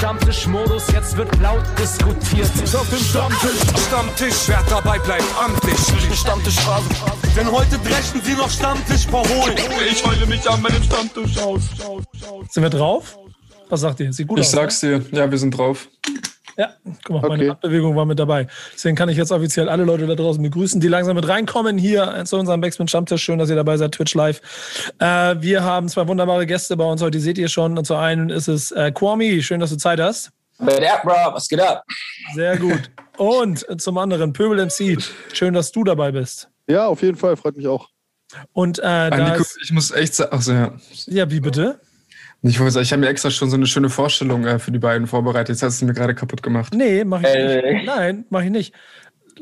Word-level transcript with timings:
Stammtischmodus, 0.00 0.90
jetzt 0.94 1.14
wird 1.18 1.28
laut 1.42 1.62
diskutiert. 1.78 2.48
Auf 2.74 2.88
dem 2.88 2.98
Stammtisch, 3.00 3.60
Stammtisch, 3.86 4.34
wer 4.46 4.62
dabei 4.70 4.98
bleibt, 4.98 5.24
amtlich. 5.38 5.76
Stammtisch 6.18 6.54
Phase. 6.60 6.88
Denn 7.36 7.52
heute 7.52 7.78
brechen 7.80 8.22
sie 8.24 8.32
noch 8.32 8.48
Stammtisch 8.48 9.06
verholen. 9.06 9.58
Ich 9.90 10.02
heule 10.02 10.24
mich 10.24 10.48
an 10.48 10.62
meinem 10.62 10.82
Stammtisch 10.82 11.36
aus. 11.36 11.60
Sind 12.48 12.62
wir 12.62 12.70
drauf? 12.70 13.18
Was 13.68 13.80
sagt 13.82 14.00
ihr? 14.00 14.10
Sieht 14.10 14.26
gut 14.26 14.38
Ich 14.38 14.46
aus. 14.46 14.52
sag's 14.52 14.80
dir, 14.80 15.04
ja, 15.12 15.30
wir 15.30 15.36
sind 15.36 15.50
drauf. 15.50 15.86
Ja, 16.60 16.74
guck 17.04 17.22
mal, 17.22 17.28
meine 17.28 17.42
Okay. 17.44 17.50
Handbewegung 17.52 17.96
war 17.96 18.04
mit 18.04 18.18
dabei. 18.18 18.46
Deswegen 18.74 18.94
kann 18.94 19.08
ich 19.08 19.16
jetzt 19.16 19.32
offiziell 19.32 19.68
alle 19.70 19.84
Leute 19.84 20.06
da 20.06 20.14
draußen 20.14 20.42
begrüßen, 20.42 20.78
die 20.78 20.88
langsam 20.88 21.16
mit 21.16 21.26
reinkommen 21.26 21.78
hier 21.78 22.22
zu 22.26 22.36
unserem 22.36 22.60
Backspin 22.60 22.86
Stammtisch. 22.86 23.22
Schön, 23.22 23.38
dass 23.38 23.48
ihr 23.48 23.56
dabei 23.56 23.78
seid, 23.78 23.92
Twitch 23.92 24.14
Live. 24.14 24.42
Äh, 24.98 25.36
wir 25.40 25.62
haben 25.64 25.88
zwei 25.88 26.06
wunderbare 26.06 26.44
Gäste 26.44 26.76
bei 26.76 26.84
uns 26.84 27.00
heute, 27.00 27.12
die 27.12 27.20
seht 27.20 27.38
ihr 27.38 27.48
schon. 27.48 27.78
Und 27.78 27.86
zu 27.86 27.94
einen 27.94 28.28
ist 28.28 28.48
es 28.48 28.72
äh, 28.72 28.92
Kwame. 28.92 29.40
Schön, 29.42 29.60
dass 29.60 29.70
du 29.70 29.76
Zeit 29.76 30.00
hast. 30.00 30.32
But 30.58 30.82
up, 30.84 31.02
bro, 31.02 31.32
was 31.32 31.48
geht 31.48 31.60
ab? 31.60 31.82
Sehr 32.34 32.58
gut. 32.58 32.90
Und 33.16 33.64
zum 33.80 33.96
anderen 33.96 34.34
Pöbel 34.34 34.58
MC. 34.66 34.98
Schön, 35.32 35.54
dass 35.54 35.72
du 35.72 35.84
dabei 35.84 36.12
bist. 36.12 36.50
Ja, 36.68 36.86
auf 36.86 37.00
jeden 37.00 37.16
Fall, 37.16 37.36
freut 37.38 37.56
mich 37.56 37.66
auch. 37.66 37.88
Und 38.52 38.78
äh, 38.78 38.82
Ah, 38.82 39.10
da 39.10 39.30
Nico, 39.30 39.40
ist, 39.40 39.58
ich 39.64 39.72
muss 39.72 39.90
echt 39.90 40.14
sagen, 40.14 40.32
achso, 40.32 40.52
ja. 40.52 40.72
ja, 41.06 41.30
wie 41.30 41.40
bitte? 41.40 41.80
Ich 42.42 42.58
ich 42.58 42.92
habe 42.92 43.00
mir 43.00 43.08
extra 43.08 43.30
schon 43.30 43.50
so 43.50 43.56
eine 43.56 43.66
schöne 43.66 43.90
Vorstellung 43.90 44.46
äh, 44.46 44.58
für 44.58 44.72
die 44.72 44.78
beiden 44.78 45.06
vorbereitet. 45.06 45.50
Jetzt 45.50 45.62
hast 45.62 45.82
du 45.82 45.86
mir 45.86 45.92
gerade 45.92 46.14
kaputt 46.14 46.42
gemacht. 46.42 46.72
Nee, 46.74 47.04
mach 47.04 47.20
ich 47.20 47.26
Äh. 47.28 47.74
nicht. 47.74 47.86
Nein, 47.86 48.24
mach 48.30 48.42
ich 48.42 48.50
nicht. 48.50 48.74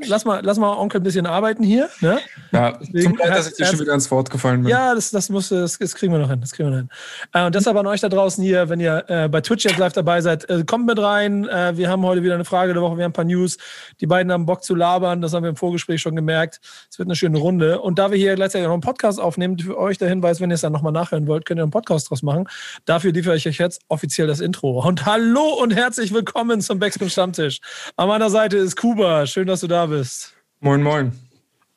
Lass 0.06 0.24
mal, 0.24 0.40
lass 0.42 0.58
mal 0.58 0.76
Onkel 0.76 1.00
ein 1.00 1.04
bisschen 1.04 1.26
arbeiten 1.26 1.62
hier. 1.62 1.88
Ne? 2.00 2.18
Ja, 2.52 2.72
Deswegen 2.72 3.10
zum 3.10 3.16
Leid, 3.16 3.30
dass 3.30 3.48
ich 3.48 3.54
dir 3.54 3.66
schon 3.66 3.80
wieder 3.80 3.94
ins 3.94 4.10
Wort 4.10 4.30
gefallen 4.30 4.62
bin. 4.62 4.70
Ja, 4.70 4.94
das, 4.94 5.10
das, 5.10 5.28
muss, 5.28 5.48
das, 5.48 5.78
das 5.78 5.94
kriegen 5.94 6.12
wir 6.12 6.18
noch 6.18 6.30
hin. 6.30 6.40
Das 6.40 6.52
kriegen 6.52 6.70
wir 6.70 6.76
hin. 6.78 6.88
Äh, 7.32 7.46
und 7.46 7.54
deshalb 7.54 7.76
an 7.76 7.86
euch 7.86 8.00
da 8.00 8.08
draußen 8.08 8.42
hier, 8.42 8.68
wenn 8.68 8.80
ihr 8.80 9.04
äh, 9.08 9.28
bei 9.28 9.40
Twitch 9.40 9.64
jetzt 9.64 9.78
live 9.78 9.92
dabei 9.92 10.20
seid, 10.20 10.48
äh, 10.48 10.64
kommt 10.64 10.86
mit 10.86 10.98
rein. 10.98 11.48
Äh, 11.48 11.76
wir 11.76 11.88
haben 11.88 12.02
heute 12.04 12.22
wieder 12.22 12.34
eine 12.34 12.44
Frage 12.44 12.72
der 12.72 12.82
Woche, 12.82 12.96
wir 12.96 13.04
haben 13.04 13.10
ein 13.10 13.14
paar 13.14 13.24
News. 13.24 13.58
Die 14.00 14.06
beiden 14.06 14.32
haben 14.32 14.46
Bock 14.46 14.62
zu 14.62 14.74
labern, 14.74 15.20
das 15.20 15.32
haben 15.32 15.42
wir 15.42 15.50
im 15.50 15.56
Vorgespräch 15.56 16.00
schon 16.00 16.16
gemerkt. 16.16 16.60
Es 16.90 16.98
wird 16.98 17.08
eine 17.08 17.16
schöne 17.16 17.38
Runde. 17.38 17.80
Und 17.80 17.98
da 17.98 18.10
wir 18.10 18.18
hier 18.18 18.34
gleichzeitig 18.34 18.66
noch 18.66 18.72
einen 18.72 18.82
Podcast 18.82 19.20
aufnehmen, 19.20 19.58
für 19.58 19.76
euch 19.76 19.98
der 19.98 20.08
Hinweis, 20.08 20.40
wenn 20.40 20.50
ihr 20.50 20.54
es 20.54 20.60
dann 20.60 20.72
nochmal 20.72 20.92
nachhören 20.92 21.26
wollt, 21.26 21.44
könnt 21.44 21.60
ihr 21.60 21.64
einen 21.64 21.72
Podcast 21.72 22.10
draus 22.10 22.22
machen. 22.22 22.48
Dafür 22.84 23.12
liefere 23.12 23.36
ich 23.36 23.46
euch 23.48 23.58
jetzt 23.58 23.82
offiziell 23.88 24.26
das 24.26 24.40
Intro. 24.40 24.86
Und 24.86 25.06
hallo 25.06 25.58
und 25.60 25.74
herzlich 25.74 26.14
willkommen 26.14 26.60
zum 26.60 26.78
Backspin 26.78 27.10
Stammtisch. 27.10 27.60
An 27.96 28.08
meiner 28.08 28.30
Seite 28.30 28.56
ist 28.56 28.76
Kuba. 28.76 29.26
Schön, 29.26 29.46
dass 29.46 29.60
du 29.60 29.66
da 29.66 29.86
bist. 29.86 29.87
Moin, 30.60 30.82
moin. 30.82 31.12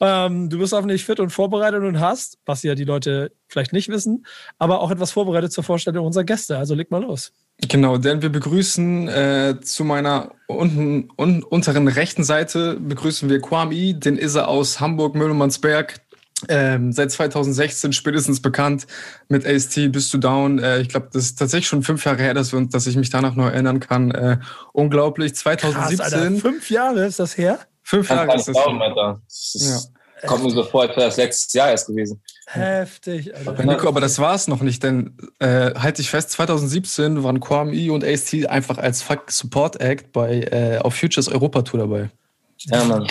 Ähm, 0.04 0.50
du 0.50 0.58
bist 0.58 0.73
hoffentlich 0.73 1.06
fit 1.06 1.20
und 1.20 1.30
vorbereitet 1.30 1.84
und 1.84 2.00
hast, 2.00 2.40
was 2.48 2.64
ja 2.64 2.73
die 2.73 2.86
Leute 2.86 3.31
vielleicht 3.48 3.72
nicht 3.72 3.88
wissen, 3.88 4.26
aber 4.58 4.81
auch 4.81 4.90
etwas 4.90 5.12
vorbereitet 5.12 5.52
zur 5.52 5.64
Vorstellung 5.64 6.08
unserer 6.08 6.23
Gäste. 6.23 6.58
Also 6.58 6.73
leg 6.73 6.89
mal 6.89 7.04
los. 7.04 7.32
Genau, 7.67 8.00
denn 8.00 8.23
wir 8.23 8.30
begrüßen 8.30 9.08
äh, 9.08 9.56
zu 9.62 9.84
meiner 9.84 10.32
unten, 10.48 11.09
un, 11.17 11.44
unteren 11.44 11.88
rechten 11.88 12.23
Seite 12.23 12.78
begrüßen 12.80 13.30
wir 13.30 13.39
Kwame, 13.39 13.94
den 13.94 14.17
ist 14.17 14.34
er 14.34 14.48
aus 14.48 14.80
Hamburg, 14.80 15.14
Müllmannsberg. 15.14 16.02
Ähm, 16.50 16.92
seit 16.92 17.12
2016 17.12 17.94
spätestens 17.94 18.42
bekannt 18.42 18.88
mit 19.30 19.45
AST 19.45 19.92
Bist 19.92 20.12
du 20.12 20.17
Down. 20.17 20.58
Äh, 20.58 20.82
ich 20.82 20.89
glaube, 20.89 21.09
das 21.14 21.26
ist 21.26 21.36
tatsächlich 21.38 21.67
schon 21.67 21.84
fünf 21.84 22.04
Jahre 22.04 22.23
her, 22.23 22.34
dass, 22.34 22.52
wir 22.52 22.66
dass 22.66 22.88
ich 22.88 22.95
mich 22.95 23.12
danach 23.12 23.36
noch 23.36 23.45
erinnern 23.45 23.80
kann. 23.80 24.09
Äh, 24.09 24.39
unglaublich. 24.73 25.34
Krass, 25.34 25.59
2017, 25.59 26.00
Alter. 26.02 26.39
Fünf 26.39 26.72
Jahre 26.72 27.06
ist 27.06 27.20
das 27.20 27.38
her? 27.38 27.59
Fünf 27.92 28.09
Jahre 28.09 28.36
ist 28.36 28.47
das. 28.47 28.56
glauben, 28.56 28.81
Alter. 28.81 29.22
Das 29.28 29.56
ist, 29.56 29.92
Kommt 30.28 30.44
mir 30.44 30.52
so 30.52 30.64
vor, 30.64 30.84
als 30.84 30.95
wäre 30.95 31.08
das 31.08 31.17
letztes 31.17 31.52
Jahr 31.53 31.72
erst 31.72 31.88
gewesen. 31.88 32.22
Heftig, 32.45 33.36
Alter. 33.36 33.58
Ja, 33.58 33.66
Nico, 33.66 33.88
aber 33.88 34.02
das 34.02 34.20
war 34.20 34.36
es 34.36 34.48
noch 34.48 34.61
nicht, 34.61 34.83
denn 34.83 35.17
äh, 35.39 35.73
halte 35.73 36.02
ich 36.02 36.09
fest, 36.11 36.30
2017 36.31 37.23
waren 37.23 37.39
Kwame 37.39 37.92
und 37.92 38.03
AST 38.06 38.45
einfach 38.48 38.78
als 38.78 39.02
Fuck 39.02 39.31
Support 39.31 39.81
Act 39.81 40.11
bei 40.11 40.42
äh, 40.42 40.78
auf 40.78 40.95
Futures 40.95 41.28
Europa 41.28 41.64
Tour 41.64 41.80
dabei. 41.80 42.11
Ja, 42.59 42.83
Mann. 42.83 43.08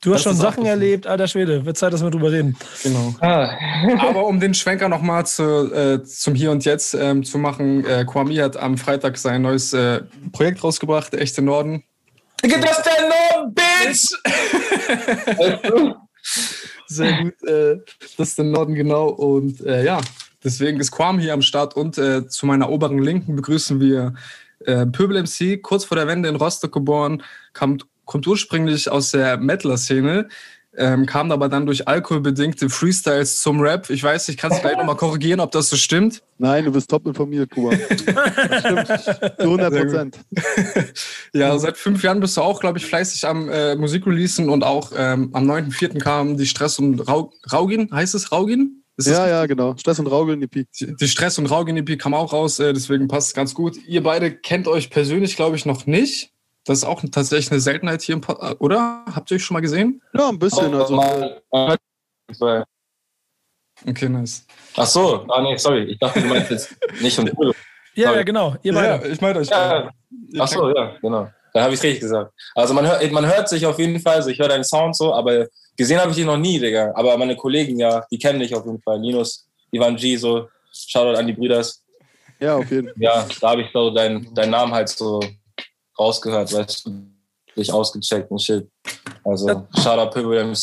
Du 0.00 0.14
hast 0.14 0.26
das 0.26 0.32
schon 0.32 0.40
Sachen 0.40 0.66
erlebt, 0.66 1.06
alter 1.06 1.26
Schwede. 1.26 1.64
Wird 1.64 1.76
Zeit, 1.76 1.92
dass 1.92 2.02
wir 2.02 2.10
drüber 2.10 2.30
reden. 2.30 2.56
Genau. 2.82 3.14
Ah. 3.20 3.50
Aber 3.98 4.26
um 4.26 4.38
den 4.38 4.54
Schwenker 4.54 4.88
nochmal 4.88 5.26
zu, 5.26 5.72
äh, 5.72 6.02
zum 6.04 6.34
Hier 6.34 6.50
und 6.52 6.64
Jetzt 6.64 6.94
ähm, 6.94 7.24
zu 7.24 7.38
machen, 7.38 7.84
äh, 7.84 8.04
Kwame 8.04 8.42
hat 8.42 8.56
am 8.56 8.76
Freitag 8.76 9.18
sein 9.18 9.42
neues 9.42 9.72
äh, 9.72 10.02
Projekt 10.32 10.62
rausgebracht, 10.62 11.14
Echte 11.14 11.42
Norden. 11.42 11.82
Digga, 12.44 12.58
das 12.58 12.78
ist 12.78 12.86
der 12.86 13.08
Norm, 13.08 13.54
Bitch! 13.54 14.08
Sehr 16.86 17.22
gut, 17.22 17.42
äh, 17.48 17.76
das 18.16 18.28
ist 18.28 18.38
der 18.38 18.44
Norden 18.44 18.74
genau. 18.74 19.08
Und 19.08 19.60
äh, 19.60 19.84
ja, 19.84 20.00
deswegen 20.42 20.80
ist 20.80 20.90
Quam 20.90 21.18
hier 21.18 21.34
am 21.34 21.42
Start 21.42 21.76
und 21.76 21.98
äh, 21.98 22.28
zu 22.28 22.46
meiner 22.46 22.70
oberen 22.70 22.98
Linken 22.98 23.36
begrüßen 23.36 23.80
wir 23.80 24.14
äh, 24.60 24.86
Pöbel 24.86 25.22
MC, 25.22 25.62
kurz 25.62 25.84
vor 25.84 25.96
der 25.96 26.06
Wende 26.06 26.28
in 26.28 26.36
Rostock 26.36 26.72
geboren, 26.72 27.22
kommt, 27.52 27.86
kommt 28.04 28.26
ursprünglich 28.26 28.90
aus 28.90 29.10
der 29.10 29.36
Mettler-Szene, 29.38 30.28
ähm, 30.78 31.06
kam 31.06 31.30
aber 31.32 31.48
dann 31.48 31.66
durch 31.66 31.86
alkoholbedingte 31.86 32.70
Freestyles 32.70 33.40
zum 33.40 33.60
Rap. 33.60 33.90
Ich 33.90 34.02
weiß, 34.02 34.28
ich 34.28 34.36
kann 34.36 34.52
es 34.52 34.60
gleich 34.60 34.76
nochmal 34.76 34.96
korrigieren, 34.96 35.40
ob 35.40 35.50
das 35.50 35.68
so 35.68 35.76
stimmt. 35.76 36.22
Nein, 36.38 36.64
du 36.64 36.72
bist 36.72 36.88
top 36.88 37.06
informiert, 37.06 37.50
Kuba. 37.50 37.74
Das 37.74 38.00
stimmt. 38.60 38.86
Zu 39.38 39.42
100 39.42 39.74
Prozent. 39.74 40.18
Ja, 41.34 41.58
seit 41.58 41.76
fünf 41.76 42.02
Jahren 42.02 42.20
bist 42.20 42.36
du 42.36 42.42
auch, 42.42 42.60
glaube 42.60 42.78
ich, 42.78 42.86
fleißig 42.86 43.26
am 43.26 43.48
äh, 43.48 43.74
Musikreleasen 43.74 44.48
und 44.48 44.62
auch 44.62 44.92
ähm, 44.96 45.30
am 45.32 45.50
9.4. 45.50 45.98
kam 45.98 46.36
die 46.36 46.46
Stress 46.46 46.78
und 46.78 47.00
Rau 47.00 47.32
Raugin, 47.52 47.90
heißt 47.92 48.14
es 48.14 48.30
Raugin? 48.32 48.84
Ja, 49.00 49.28
ja, 49.28 49.46
genau. 49.46 49.76
Stress 49.76 50.00
und 50.00 50.08
Raugeln, 50.08 50.42
EP. 50.42 50.66
Die 50.80 50.96
die 50.96 51.08
Stress- 51.08 51.38
und 51.38 51.46
Raugin-EP 51.46 51.98
kam 51.98 52.14
auch 52.14 52.32
raus, 52.32 52.58
äh, 52.58 52.72
deswegen 52.72 53.06
passt 53.06 53.28
es 53.28 53.34
ganz 53.34 53.54
gut. 53.54 53.76
Ihr 53.86 54.02
beide 54.02 54.32
kennt 54.32 54.66
euch 54.66 54.90
persönlich, 54.90 55.36
glaube 55.36 55.56
ich, 55.56 55.66
noch 55.66 55.86
nicht. 55.86 56.32
Das 56.68 56.78
ist 56.78 56.84
auch 56.84 57.02
tatsächlich 57.10 57.50
eine 57.50 57.60
Seltenheit 57.60 58.02
hier 58.02 58.14
im 58.14 58.20
Pod 58.20 58.38
äh, 58.42 58.54
oder? 58.58 59.04
Habt 59.14 59.30
ihr 59.30 59.36
euch 59.36 59.44
schon 59.44 59.54
mal 59.54 59.60
gesehen? 59.60 60.02
Ja, 60.12 60.28
ein 60.28 60.38
bisschen. 60.38 60.74
Also, 60.74 60.94
Mal- 60.94 61.42
mal- 61.50 62.64
Okay, 63.86 64.08
nice. 64.08 64.44
Ach 64.76 64.86
so, 64.86 65.24
ah 65.28 65.40
nee, 65.40 65.56
sorry. 65.56 65.84
Ich 65.84 65.98
dachte, 65.98 66.20
du 66.20 66.26
meinst 66.26 66.50
jetzt 66.50 66.76
nicht 67.00 67.14
von 67.16 67.26
Polo. 67.30 67.52
Ja, 67.94 68.12
ja, 68.14 68.22
genau. 68.22 68.54
Ihr 68.62 68.74
beide. 68.74 69.08
ich 69.08 69.20
meine 69.20 69.38
euch. 69.38 69.48
Ja, 69.48 69.90
ach 70.38 70.48
so, 70.48 70.68
ja, 70.74 70.96
genau. 71.00 71.28
Dann 71.54 71.62
habe 71.62 71.74
ich 71.74 71.82
richtig 71.82 72.00
gesagt. 72.00 72.32
Also 72.54 72.74
man 72.74 72.86
hört, 72.86 73.10
man 73.12 73.24
hört 73.26 73.48
sich 73.48 73.64
auf 73.64 73.78
jeden 73.78 73.98
Fall, 74.00 74.16
also 74.16 74.28
ich 74.30 74.38
höre 74.38 74.48
deinen 74.48 74.64
Sound 74.64 74.94
so, 74.96 75.14
aber 75.14 75.46
gesehen 75.76 75.98
habe 76.00 76.10
ich 76.10 76.16
dich 76.16 76.26
noch 76.26 76.36
nie, 76.36 76.58
Digga. 76.58 76.92
Aber 76.94 77.16
meine 77.16 77.36
Kollegen, 77.36 77.78
ja, 77.78 78.04
die 78.10 78.18
kennen 78.18 78.40
dich 78.40 78.54
auf 78.54 78.66
jeden 78.66 78.82
Fall. 78.82 79.00
Linus, 79.00 79.48
Ivan 79.72 79.96
G, 79.96 80.16
so, 80.16 80.48
Shoutout 80.72 81.18
an 81.18 81.26
die 81.26 81.32
Brüders. 81.32 81.82
ja, 82.40 82.56
auf 82.56 82.70
jeden 82.70 82.88
Fall. 82.88 82.96
Ja, 82.98 83.26
da 83.40 83.50
habe 83.50 83.62
ich 83.62 83.68
so 83.72 83.90
deinen 83.90 84.32
deinen 84.34 84.50
Namen 84.50 84.72
halt 84.74 84.88
so 84.90 85.20
rausgehört, 85.98 86.52
weißt 86.52 86.86
du, 86.86 87.06
dich 87.56 87.72
ausgecheckt 87.72 88.30
und 88.30 88.40
shit. 88.40 88.68
Also, 89.24 89.66
Shoutout 89.76 90.10
Pöbel. 90.10 90.54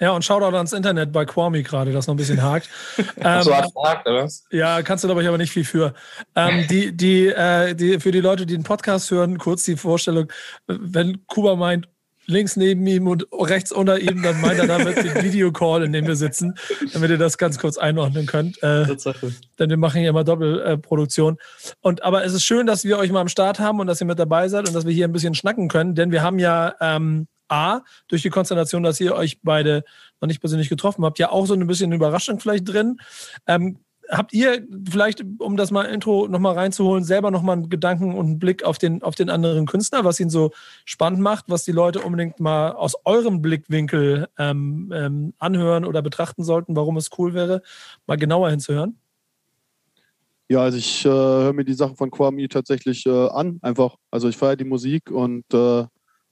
Ja, 0.00 0.12
und 0.12 0.24
Shoutout 0.24 0.56
ans 0.56 0.72
Internet 0.72 1.12
bei 1.12 1.24
Kwame 1.24 1.62
gerade, 1.62 1.92
das 1.92 2.06
noch 2.06 2.14
ein 2.14 2.18
bisschen 2.18 2.42
hakt. 2.42 2.68
Ähm, 3.20 3.42
So 3.42 3.54
hat 3.54 3.74
gehakt, 3.74 4.06
oder? 4.06 4.28
Ja, 4.50 4.82
kannst 4.82 5.02
du, 5.02 5.08
glaube 5.08 5.22
ich, 5.22 5.28
aber 5.28 5.38
nicht 5.38 5.50
viel 5.50 5.64
für. 5.64 5.94
Ähm, 6.36 6.66
die, 6.68 6.96
die, 6.96 7.26
äh, 7.26 7.74
die, 7.74 7.98
für 7.98 8.12
die 8.12 8.20
Leute, 8.20 8.46
die 8.46 8.54
den 8.54 8.62
Podcast 8.62 9.10
hören, 9.10 9.38
kurz 9.38 9.64
die 9.64 9.76
Vorstellung, 9.76 10.30
wenn 10.66 11.26
Kuba 11.26 11.56
meint, 11.56 11.88
links 12.28 12.56
neben 12.56 12.86
ihm 12.86 13.08
und 13.08 13.26
rechts 13.32 13.72
unter 13.72 13.98
ihm, 13.98 14.22
dann 14.22 14.40
meint 14.40 14.58
er 14.58 14.66
damit 14.66 14.96
den 14.98 15.22
Videocall, 15.22 15.82
in 15.82 15.92
dem 15.92 16.06
wir 16.06 16.14
sitzen, 16.14 16.54
damit 16.92 17.10
ihr 17.10 17.18
das 17.18 17.38
ganz 17.38 17.58
kurz 17.58 17.78
einordnen 17.78 18.26
könnt. 18.26 18.62
Äh, 18.62 18.86
Tatsache. 18.86 19.32
denn 19.58 19.70
wir 19.70 19.76
machen 19.78 20.00
hier 20.00 20.10
immer 20.10 20.24
Doppelproduktion. 20.24 21.38
Und 21.80 22.02
aber 22.02 22.24
es 22.24 22.34
ist 22.34 22.44
schön, 22.44 22.66
dass 22.66 22.84
wir 22.84 22.98
euch 22.98 23.10
mal 23.10 23.22
am 23.22 23.28
Start 23.28 23.58
haben 23.58 23.80
und 23.80 23.86
dass 23.86 24.00
ihr 24.00 24.06
mit 24.06 24.18
dabei 24.18 24.48
seid 24.48 24.68
und 24.68 24.74
dass 24.74 24.86
wir 24.86 24.92
hier 24.92 25.08
ein 25.08 25.12
bisschen 25.12 25.34
schnacken 25.34 25.68
können, 25.68 25.94
denn 25.94 26.12
wir 26.12 26.22
haben 26.22 26.38
ja 26.38 26.74
ähm, 26.80 27.26
A, 27.48 27.80
durch 28.08 28.22
die 28.22 28.30
Konstellation, 28.30 28.82
dass 28.82 29.00
ihr 29.00 29.14
euch 29.14 29.40
beide 29.42 29.82
noch 30.20 30.28
nicht 30.28 30.40
persönlich 30.40 30.68
getroffen 30.68 31.04
habt, 31.04 31.18
ja 31.18 31.30
auch 31.30 31.46
so 31.46 31.54
ein 31.54 31.66
bisschen 31.66 31.92
Überraschung 31.92 32.40
vielleicht 32.40 32.68
drin. 32.68 32.98
Ähm, 33.46 33.78
habt 34.08 34.32
ihr 34.32 34.66
vielleicht, 34.90 35.22
um 35.38 35.56
das 35.56 35.70
mal 35.70 35.84
Intro 35.84 36.28
nochmal 36.28 36.54
reinzuholen, 36.54 37.04
selber 37.04 37.30
nochmal 37.30 37.56
einen 37.56 37.68
Gedanken 37.68 38.14
und 38.14 38.26
einen 38.26 38.38
Blick 38.38 38.64
auf 38.64 38.78
den, 38.78 39.02
auf 39.02 39.14
den 39.14 39.30
anderen 39.30 39.66
Künstler, 39.66 40.04
was 40.04 40.18
ihn 40.20 40.30
so 40.30 40.52
spannend 40.84 41.20
macht, 41.20 41.46
was 41.48 41.64
die 41.64 41.72
Leute 41.72 42.00
unbedingt 42.00 42.40
mal 42.40 42.72
aus 42.72 42.94
eurem 43.04 43.42
Blickwinkel 43.42 44.28
ähm, 44.38 44.92
ähm, 44.94 45.34
anhören 45.38 45.84
oder 45.84 46.02
betrachten 46.02 46.42
sollten, 46.42 46.76
warum 46.76 46.96
es 46.96 47.10
cool 47.18 47.34
wäre, 47.34 47.62
mal 48.06 48.16
genauer 48.16 48.50
hinzuhören? 48.50 48.98
Ja, 50.50 50.60
also 50.60 50.78
ich 50.78 51.04
äh, 51.04 51.08
höre 51.08 51.52
mir 51.52 51.64
die 51.64 51.74
Sachen 51.74 51.96
von 51.96 52.10
Kwame 52.10 52.48
tatsächlich 52.48 53.04
äh, 53.04 53.28
an, 53.28 53.58
einfach. 53.60 53.96
Also 54.10 54.30
ich 54.30 54.36
feiere 54.38 54.56
die 54.56 54.64
Musik 54.64 55.10
und 55.10 55.44
äh, 55.52 55.84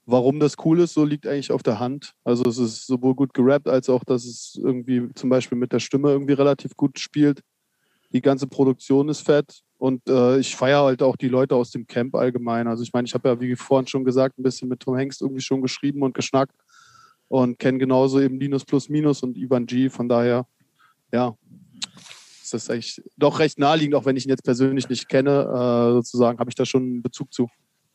warum 0.07 0.41
das 0.41 0.57
cool 0.65 0.81
ist, 0.81 0.95
so 0.95 1.05
liegt 1.05 1.27
eigentlich 1.27 1.53
auf 1.53 1.63
der 1.63 1.79
Hand. 1.79 2.15
Also 2.25 2.49
es 2.49 2.57
ist 2.57 2.87
sowohl 2.87 3.15
gut 3.15 3.35
gerappt, 3.35 3.69
als 3.69 3.91
auch, 3.91 4.05
dass 4.05 4.25
es 4.25 4.59
irgendwie 4.63 5.13
zum 5.15 5.29
Beispiel 5.29 5.59
mit 5.59 5.73
der 5.73 5.81
Stimme 5.81 6.11
irgendwie 6.11 6.33
relativ 6.33 6.77
gut 6.77 6.99
spielt. 6.99 7.43
Die 8.13 8.21
ganze 8.21 8.47
Produktion 8.47 9.09
ist 9.09 9.21
fett 9.21 9.63
und 9.79 10.09
äh, 10.09 10.39
ich 10.39 10.57
feiere 10.57 10.85
halt 10.85 11.03
auch 11.03 11.17
die 11.17 11.29
Leute 11.29 11.55
aus 11.55 11.71
dem 11.71 11.87
Camp 11.87 12.15
allgemein. 12.15 12.67
Also 12.67 12.83
ich 12.83 12.93
meine, 12.93 13.07
ich 13.07 13.15
habe 13.15 13.29
ja, 13.29 13.41
wie 13.41 13.57
vorhin 13.57 13.87
schon 13.87 14.05
gesagt, 14.05 14.39
ein 14.39 14.43
bisschen 14.43 14.69
mit 14.69 14.81
Tom 14.81 14.97
Hengst 14.97 15.21
irgendwie 15.21 15.43
schon 15.43 15.63
geschrieben 15.63 16.03
und 16.03 16.15
geschnackt 16.15 16.55
und 17.29 17.59
kenne 17.59 17.79
genauso 17.79 18.21
eben 18.21 18.39
Linus 18.39 18.65
Plus 18.65 18.89
Minus 18.89 19.23
und 19.23 19.37
Ivan 19.37 19.67
G. 19.67 19.91
Von 19.91 20.09
daher, 20.09 20.47
ja, 21.13 21.37
ist 22.43 22.55
das 22.55 22.71
eigentlich 22.71 23.03
doch 23.17 23.39
recht 23.39 23.59
naheliegend, 23.59 23.95
auch 23.97 24.05
wenn 24.05 24.17
ich 24.17 24.25
ihn 24.25 24.31
jetzt 24.31 24.45
persönlich 24.45 24.89
nicht 24.89 25.09
kenne, 25.09 25.43
äh, 25.43 25.93
sozusagen, 25.93 26.39
habe 26.39 26.51
ich 26.51 26.55
da 26.55 26.65
schon 26.65 26.83
einen 26.83 27.03
Bezug 27.03 27.33
zu. 27.33 27.49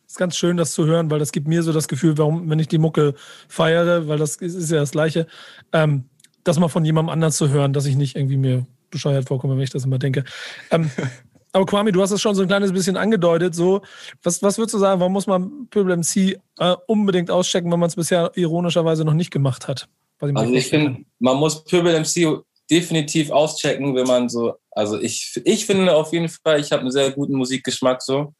ist 0.05 0.17
ganz 0.17 0.35
schön, 0.35 0.57
das 0.57 0.73
zu 0.73 0.85
hören, 0.85 1.09
weil 1.09 1.19
das 1.19 1.31
gibt 1.31 1.47
mir 1.47 1.63
so 1.63 1.71
das 1.71 1.87
Gefühl, 1.87 2.17
warum, 2.17 2.49
wenn 2.49 2.59
ich 2.59 2.67
die 2.67 2.77
Mucke 2.77 3.15
feiere, 3.47 4.07
weil 4.07 4.17
das 4.17 4.35
ist, 4.35 4.69
ja 4.69 4.79
das 4.79 4.91
Gleiche, 4.91 5.25
ähm, 5.71 6.05
das 6.43 6.59
mal 6.59 6.67
von 6.67 6.83
jemandem 6.83 7.13
anders 7.13 7.37
zu 7.37 7.49
hören, 7.49 7.71
dass 7.71 7.85
ich 7.85 7.95
nicht 7.95 8.15
irgendwie 8.15 8.37
mir 8.37 8.67
bescheuert 8.91 9.27
vorkomme, 9.27 9.55
wenn 9.55 9.63
ich 9.63 9.69
das 9.69 9.85
immer 9.85 9.99
denke. 9.99 10.23
Ähm, 10.69 10.91
aber 11.53 11.65
Kwame, 11.65 11.91
du 11.91 12.01
hast 12.01 12.11
es 12.11 12.21
schon 12.21 12.35
so 12.35 12.43
ein 12.43 12.47
kleines 12.47 12.71
bisschen 12.71 12.97
angedeutet. 12.97 13.55
So, 13.55 13.81
was, 14.23 14.41
was 14.41 14.57
würdest 14.57 14.73
du 14.73 14.79
sagen, 14.79 14.99
warum 14.99 15.13
muss 15.13 15.27
man 15.27 15.67
Pöbel 15.69 15.97
MC 15.97 16.39
äh, 16.59 16.75
unbedingt 16.87 17.31
auschecken, 17.31 17.71
wenn 17.71 17.79
man 17.79 17.87
es 17.87 17.95
bisher 17.95 18.31
ironischerweise 18.35 19.03
noch 19.03 19.13
nicht 19.13 19.31
gemacht 19.31 19.67
hat? 19.67 19.87
Ich 20.21 20.35
Also 20.35 20.53
ich 20.53 20.67
finde, 20.67 21.03
man 21.19 21.37
muss 21.37 21.63
Pöbel 21.63 21.99
MC 21.99 22.43
definitiv 22.69 23.31
auschecken, 23.31 23.95
wenn 23.95 24.07
man 24.07 24.29
so, 24.29 24.53
also 24.71 24.99
ich, 24.99 25.39
ich 25.43 25.65
finde 25.65 25.93
auf 25.93 26.13
jeden 26.13 26.29
Fall, 26.29 26.59
ich 26.59 26.71
habe 26.71 26.81
einen 26.81 26.91
sehr 26.91 27.11
guten 27.11 27.33
Musikgeschmack 27.33 28.01
so 28.01 28.33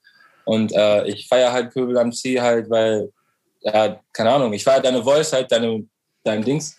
und 0.46 0.72
äh, 0.74 1.08
ich 1.08 1.28
feiere 1.28 1.52
halt 1.52 1.74
Pöbel 1.74 1.96
MC 2.06 2.40
halt, 2.40 2.70
weil, 2.70 3.12
ja, 3.62 4.00
keine 4.14 4.32
Ahnung, 4.32 4.54
ich 4.54 4.64
feiere 4.64 4.82
deine 4.82 5.04
Voice 5.04 5.34
halt, 5.34 5.52
deine, 5.52 5.86
dein 6.24 6.44
Dings, 6.44 6.78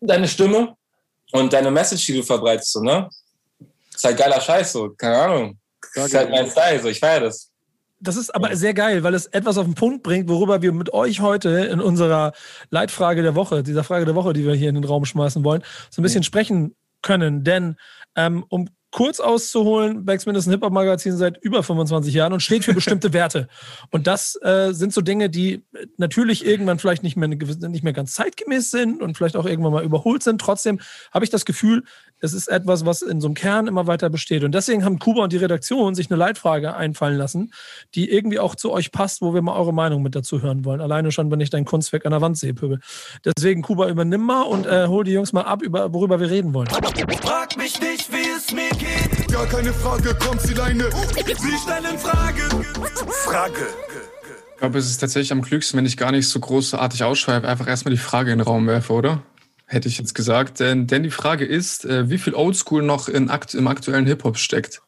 deine 0.00 0.28
Stimme 0.28 0.76
und 1.32 1.52
deine 1.52 1.70
Message, 1.70 2.06
die 2.06 2.14
du 2.14 2.22
verbreitest, 2.22 2.72
so, 2.72 2.80
ne? 2.80 3.08
Ist 3.94 4.04
halt 4.04 4.16
geiler 4.16 4.40
Scheiß, 4.40 4.72
so, 4.72 4.90
keine 4.90 5.18
Ahnung. 5.18 5.58
Ja, 5.94 6.04
ist 6.04 6.14
halt 6.14 6.30
mein 6.30 6.50
Style, 6.50 6.80
so, 6.80 6.88
ich 6.88 6.98
feiere 6.98 7.20
das. 7.20 7.50
Das 8.00 8.16
ist 8.16 8.32
aber 8.34 8.54
sehr 8.54 8.74
geil, 8.74 9.02
weil 9.02 9.14
es 9.14 9.26
etwas 9.26 9.58
auf 9.58 9.64
den 9.64 9.74
Punkt 9.74 10.04
bringt, 10.04 10.28
worüber 10.28 10.62
wir 10.62 10.72
mit 10.72 10.92
euch 10.92 11.20
heute 11.20 11.50
in 11.50 11.80
unserer 11.80 12.32
Leitfrage 12.70 13.22
der 13.22 13.34
Woche, 13.34 13.64
dieser 13.64 13.82
Frage 13.82 14.04
der 14.04 14.14
Woche, 14.14 14.32
die 14.32 14.44
wir 14.44 14.54
hier 14.54 14.68
in 14.68 14.76
den 14.76 14.84
Raum 14.84 15.04
schmeißen 15.04 15.42
wollen, 15.42 15.64
so 15.90 16.00
ein 16.00 16.04
bisschen 16.04 16.22
sprechen 16.22 16.76
können. 17.02 17.42
Denn 17.42 17.76
ähm, 18.14 18.44
um 18.48 18.68
kurz 18.90 19.20
auszuholen, 19.20 20.04
Backspin 20.04 20.34
ist 20.34 20.46
ein 20.46 20.52
Hip-Hop-Magazin 20.52 21.16
seit 21.16 21.36
über 21.38 21.62
25 21.62 22.14
Jahren 22.14 22.32
und 22.32 22.40
steht 22.40 22.64
für 22.64 22.72
bestimmte 22.72 23.12
Werte. 23.12 23.48
Und 23.90 24.06
das 24.06 24.38
äh, 24.42 24.72
sind 24.72 24.92
so 24.92 25.00
Dinge, 25.00 25.30
die 25.30 25.62
natürlich 25.96 26.46
irgendwann 26.46 26.78
vielleicht 26.78 27.02
nicht 27.02 27.16
mehr, 27.16 27.28
gewisse, 27.28 27.68
nicht 27.68 27.84
mehr 27.84 27.92
ganz 27.92 28.12
zeitgemäß 28.12 28.70
sind 28.70 29.02
und 29.02 29.16
vielleicht 29.16 29.36
auch 29.36 29.46
irgendwann 29.46 29.72
mal 29.72 29.84
überholt 29.84 30.22
sind. 30.22 30.40
Trotzdem 30.40 30.80
habe 31.12 31.24
ich 31.24 31.30
das 31.30 31.44
Gefühl, 31.44 31.84
es 32.20 32.32
ist 32.32 32.48
etwas, 32.48 32.84
was 32.84 33.02
in 33.02 33.20
so 33.20 33.28
einem 33.28 33.34
Kern 33.34 33.66
immer 33.66 33.86
weiter 33.86 34.10
besteht. 34.10 34.44
Und 34.44 34.52
deswegen 34.52 34.84
haben 34.84 34.98
Kuba 34.98 35.24
und 35.24 35.32
die 35.32 35.36
Redaktion 35.36 35.94
sich 35.94 36.10
eine 36.10 36.18
Leitfrage 36.18 36.74
einfallen 36.74 37.16
lassen, 37.16 37.52
die 37.94 38.10
irgendwie 38.10 38.38
auch 38.38 38.54
zu 38.54 38.72
euch 38.72 38.92
passt, 38.92 39.22
wo 39.22 39.34
wir 39.34 39.42
mal 39.42 39.56
eure 39.56 39.72
Meinung 39.72 40.02
mit 40.02 40.14
dazu 40.14 40.42
hören 40.42 40.64
wollen. 40.64 40.80
Alleine 40.80 41.12
schon, 41.12 41.30
wenn 41.30 41.40
ich 41.40 41.50
dein 41.50 41.64
Kunstwerk 41.64 42.06
an 42.06 42.12
der 42.12 42.20
Wand 42.20 42.38
sehe, 42.38 42.54
Pöbel. 42.54 42.80
Deswegen, 43.24 43.62
Kuba, 43.62 43.88
übernimm 43.88 44.22
mal 44.22 44.42
und 44.42 44.66
äh, 44.66 44.86
hol 44.88 45.04
die 45.04 45.12
Jungs 45.12 45.32
mal 45.32 45.42
ab, 45.42 45.62
über, 45.62 45.92
worüber 45.92 46.20
wir 46.20 46.30
reden 46.30 46.54
wollen. 46.54 46.68
Frag 46.68 47.56
mich 47.56 47.80
nicht, 47.80 48.12
wie 48.12 48.28
es 48.36 48.52
mir. 48.52 48.77
Gar 49.30 49.46
keine 49.46 49.72
Frage, 49.72 50.14
kommt 50.14 50.40
sie 50.42 50.54
Leine. 50.54 50.90
Sie 50.92 51.56
stellen 51.58 51.98
Frage. 51.98 52.42
Frage. 53.24 53.66
Ich 54.52 54.60
glaube, 54.60 54.78
es 54.78 54.90
ist 54.90 54.98
tatsächlich 54.98 55.32
am 55.32 55.42
klügsten, 55.42 55.78
wenn 55.78 55.86
ich 55.86 55.96
gar 55.96 56.10
nicht 56.10 56.28
so 56.28 56.40
großartig 56.40 57.04
ausschweife, 57.04 57.46
einfach 57.46 57.68
erstmal 57.68 57.92
die 57.92 58.00
Frage 58.00 58.32
in 58.32 58.38
den 58.38 58.46
Raum 58.46 58.66
werfe, 58.66 58.92
oder? 58.92 59.22
Hätte 59.66 59.88
ich 59.88 59.98
jetzt 59.98 60.14
gesagt. 60.14 60.60
Denn, 60.60 60.86
denn 60.86 61.02
die 61.02 61.10
Frage 61.10 61.44
ist, 61.44 61.84
äh, 61.84 62.10
wie 62.10 62.18
viel 62.18 62.34
Oldschool 62.34 62.82
noch 62.82 63.08
in 63.08 63.30
akt, 63.30 63.54
im 63.54 63.68
aktuellen 63.68 64.06
Hip-Hop 64.06 64.36
steckt. 64.36 64.82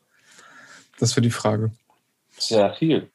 Das 0.98 1.14
wäre 1.14 1.22
die 1.22 1.30
Frage. 1.30 1.70
Sehr 2.38 2.74
viel. 2.74 3.10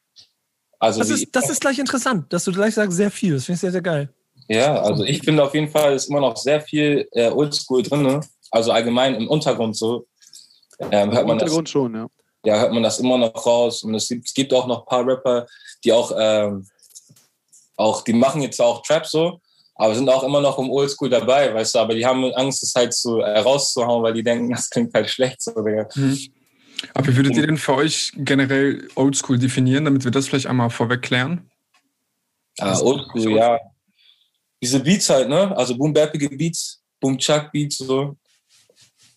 Also 0.78 1.00
Das 1.00 1.10
ist, 1.10 1.28
das 1.32 1.50
ist 1.50 1.60
gleich 1.60 1.78
interessant, 1.78 2.32
dass 2.32 2.44
du 2.44 2.52
gleich 2.52 2.74
sagst, 2.74 2.96
sehr 2.96 3.10
viel. 3.10 3.34
Das 3.34 3.44
finde 3.44 3.56
ich 3.56 3.60
sehr, 3.60 3.72
sehr 3.72 3.82
geil. 3.82 4.08
Ja, 4.48 4.80
also 4.80 5.04
ich 5.04 5.22
finde 5.22 5.42
auf 5.42 5.54
jeden 5.54 5.68
Fall 5.68 5.94
ist 5.94 6.08
immer 6.08 6.20
noch 6.20 6.36
sehr 6.36 6.60
viel 6.60 7.08
äh, 7.12 7.28
Oldschool 7.30 7.82
drin. 7.82 8.20
Also 8.50 8.72
allgemein 8.72 9.14
im 9.16 9.28
Untergrund 9.28 9.76
so. 9.76 10.06
Ähm, 10.78 11.12
hört 11.12 11.22
Im 11.22 11.28
man 11.28 11.38
das, 11.38 11.48
Untergrund 11.50 11.68
schon, 11.68 11.94
ja. 11.94 12.06
ja, 12.44 12.60
hört 12.60 12.72
man 12.72 12.82
das 12.82 12.98
immer 12.98 13.18
noch 13.18 13.46
raus. 13.46 13.82
Und 13.82 13.94
es 13.94 14.08
gibt, 14.08 14.26
es 14.26 14.34
gibt 14.34 14.52
auch 14.52 14.66
noch 14.66 14.80
ein 14.80 14.86
paar 14.86 15.06
Rapper, 15.06 15.46
die 15.84 15.92
auch, 15.92 16.12
ähm, 16.18 16.66
auch, 17.76 18.02
die 18.02 18.12
machen 18.12 18.42
jetzt 18.42 18.60
auch 18.60 18.82
Trap 18.82 19.06
so, 19.06 19.40
aber 19.74 19.94
sind 19.94 20.08
auch 20.08 20.22
immer 20.22 20.40
noch 20.40 20.58
im 20.58 20.70
Oldschool 20.70 21.10
dabei, 21.10 21.52
weißt 21.52 21.74
du, 21.74 21.78
aber 21.78 21.94
die 21.94 22.04
haben 22.04 22.24
Angst, 22.34 22.62
es 22.62 22.74
halt 22.74 22.94
so 22.94 23.20
äh, 23.20 23.38
rauszuhauen, 23.38 24.02
weil 24.02 24.14
die 24.14 24.22
denken, 24.22 24.50
das 24.54 24.70
klingt 24.70 24.92
halt 24.94 25.10
schlecht 25.10 25.42
so, 25.42 25.52
Digga. 25.62 25.88
Aber 26.94 27.06
wie 27.06 27.16
würdet 27.16 27.36
ihr 27.36 27.46
denn 27.46 27.56
für 27.56 27.74
euch 27.74 28.12
generell 28.16 28.86
Oldschool 28.94 29.38
definieren, 29.38 29.86
damit 29.86 30.04
wir 30.04 30.10
das 30.10 30.28
vielleicht 30.28 30.46
einmal 30.46 30.70
vorweg 30.70 31.02
klären? 31.02 31.50
Ah, 32.58 32.78
Oldschool, 32.80 33.36
ja. 33.36 33.58
Diese 34.62 34.80
Beats 34.80 35.08
halt, 35.10 35.28
ne? 35.28 35.54
Also 35.56 35.76
boom-bappige 35.76 36.30
Beats, 36.30 36.82
boom-chuck-Beats 37.00 37.78
so. 37.78 38.16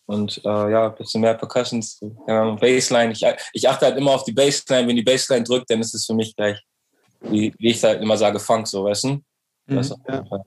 Und 0.09 0.41
äh, 0.43 0.71
ja, 0.71 0.87
ein 0.87 0.95
bisschen 0.95 1.21
mehr 1.21 1.35
Percussions. 1.35 2.01
Ja, 2.27 2.55
Bassline. 2.55 3.11
Ich, 3.11 3.23
ich 3.53 3.69
achte 3.69 3.85
halt 3.85 3.97
immer 3.97 4.11
auf 4.11 4.23
die 4.23 4.31
Bassline. 4.31 4.87
Wenn 4.87 4.95
die 4.95 5.03
Bassline 5.03 5.43
drückt, 5.43 5.69
dann 5.69 5.81
ist 5.81 5.93
es 5.93 6.05
für 6.05 6.15
mich 6.15 6.35
gleich, 6.35 6.59
wie, 7.21 7.53
wie 7.59 7.69
ich 7.69 7.83
halt 7.83 8.01
immer 8.01 8.17
sage, 8.17 8.39
Funk, 8.39 8.67
so, 8.67 8.85
weißt 8.85 9.03
du? 9.03 9.19
Das 9.67 9.91
auf 9.91 9.99
jeden 10.09 10.27
Fall. 10.27 10.43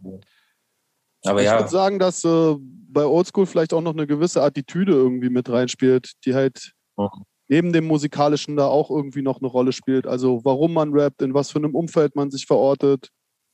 Aber 1.24 1.40
ich 1.40 1.46
ja, 1.46 1.58
würde 1.58 1.70
sagen, 1.70 2.00
dass 2.00 2.24
äh, 2.24 2.56
bei 2.58 3.04
Oldschool 3.04 3.46
vielleicht 3.46 3.72
auch 3.72 3.80
noch 3.80 3.92
eine 3.92 4.08
gewisse 4.08 4.42
Attitüde 4.42 4.92
irgendwie 4.92 5.30
mit 5.30 5.48
reinspielt, 5.48 6.12
die 6.24 6.34
halt 6.34 6.72
Mhm. 6.96 7.24
neben 7.48 7.72
dem 7.72 7.86
musikalischen 7.86 8.56
da 8.56 8.66
auch 8.66 8.90
irgendwie 8.90 9.22
noch 9.22 9.38
eine 9.38 9.48
Rolle 9.48 9.72
spielt. 9.72 10.06
Also 10.06 10.44
warum 10.44 10.74
man 10.74 10.92
rappt, 10.92 11.22
in 11.22 11.34
was 11.34 11.50
für 11.50 11.58
einem 11.58 11.74
Umfeld 11.74 12.16
man 12.16 12.30
sich 12.30 12.46
verortet, 12.46 13.08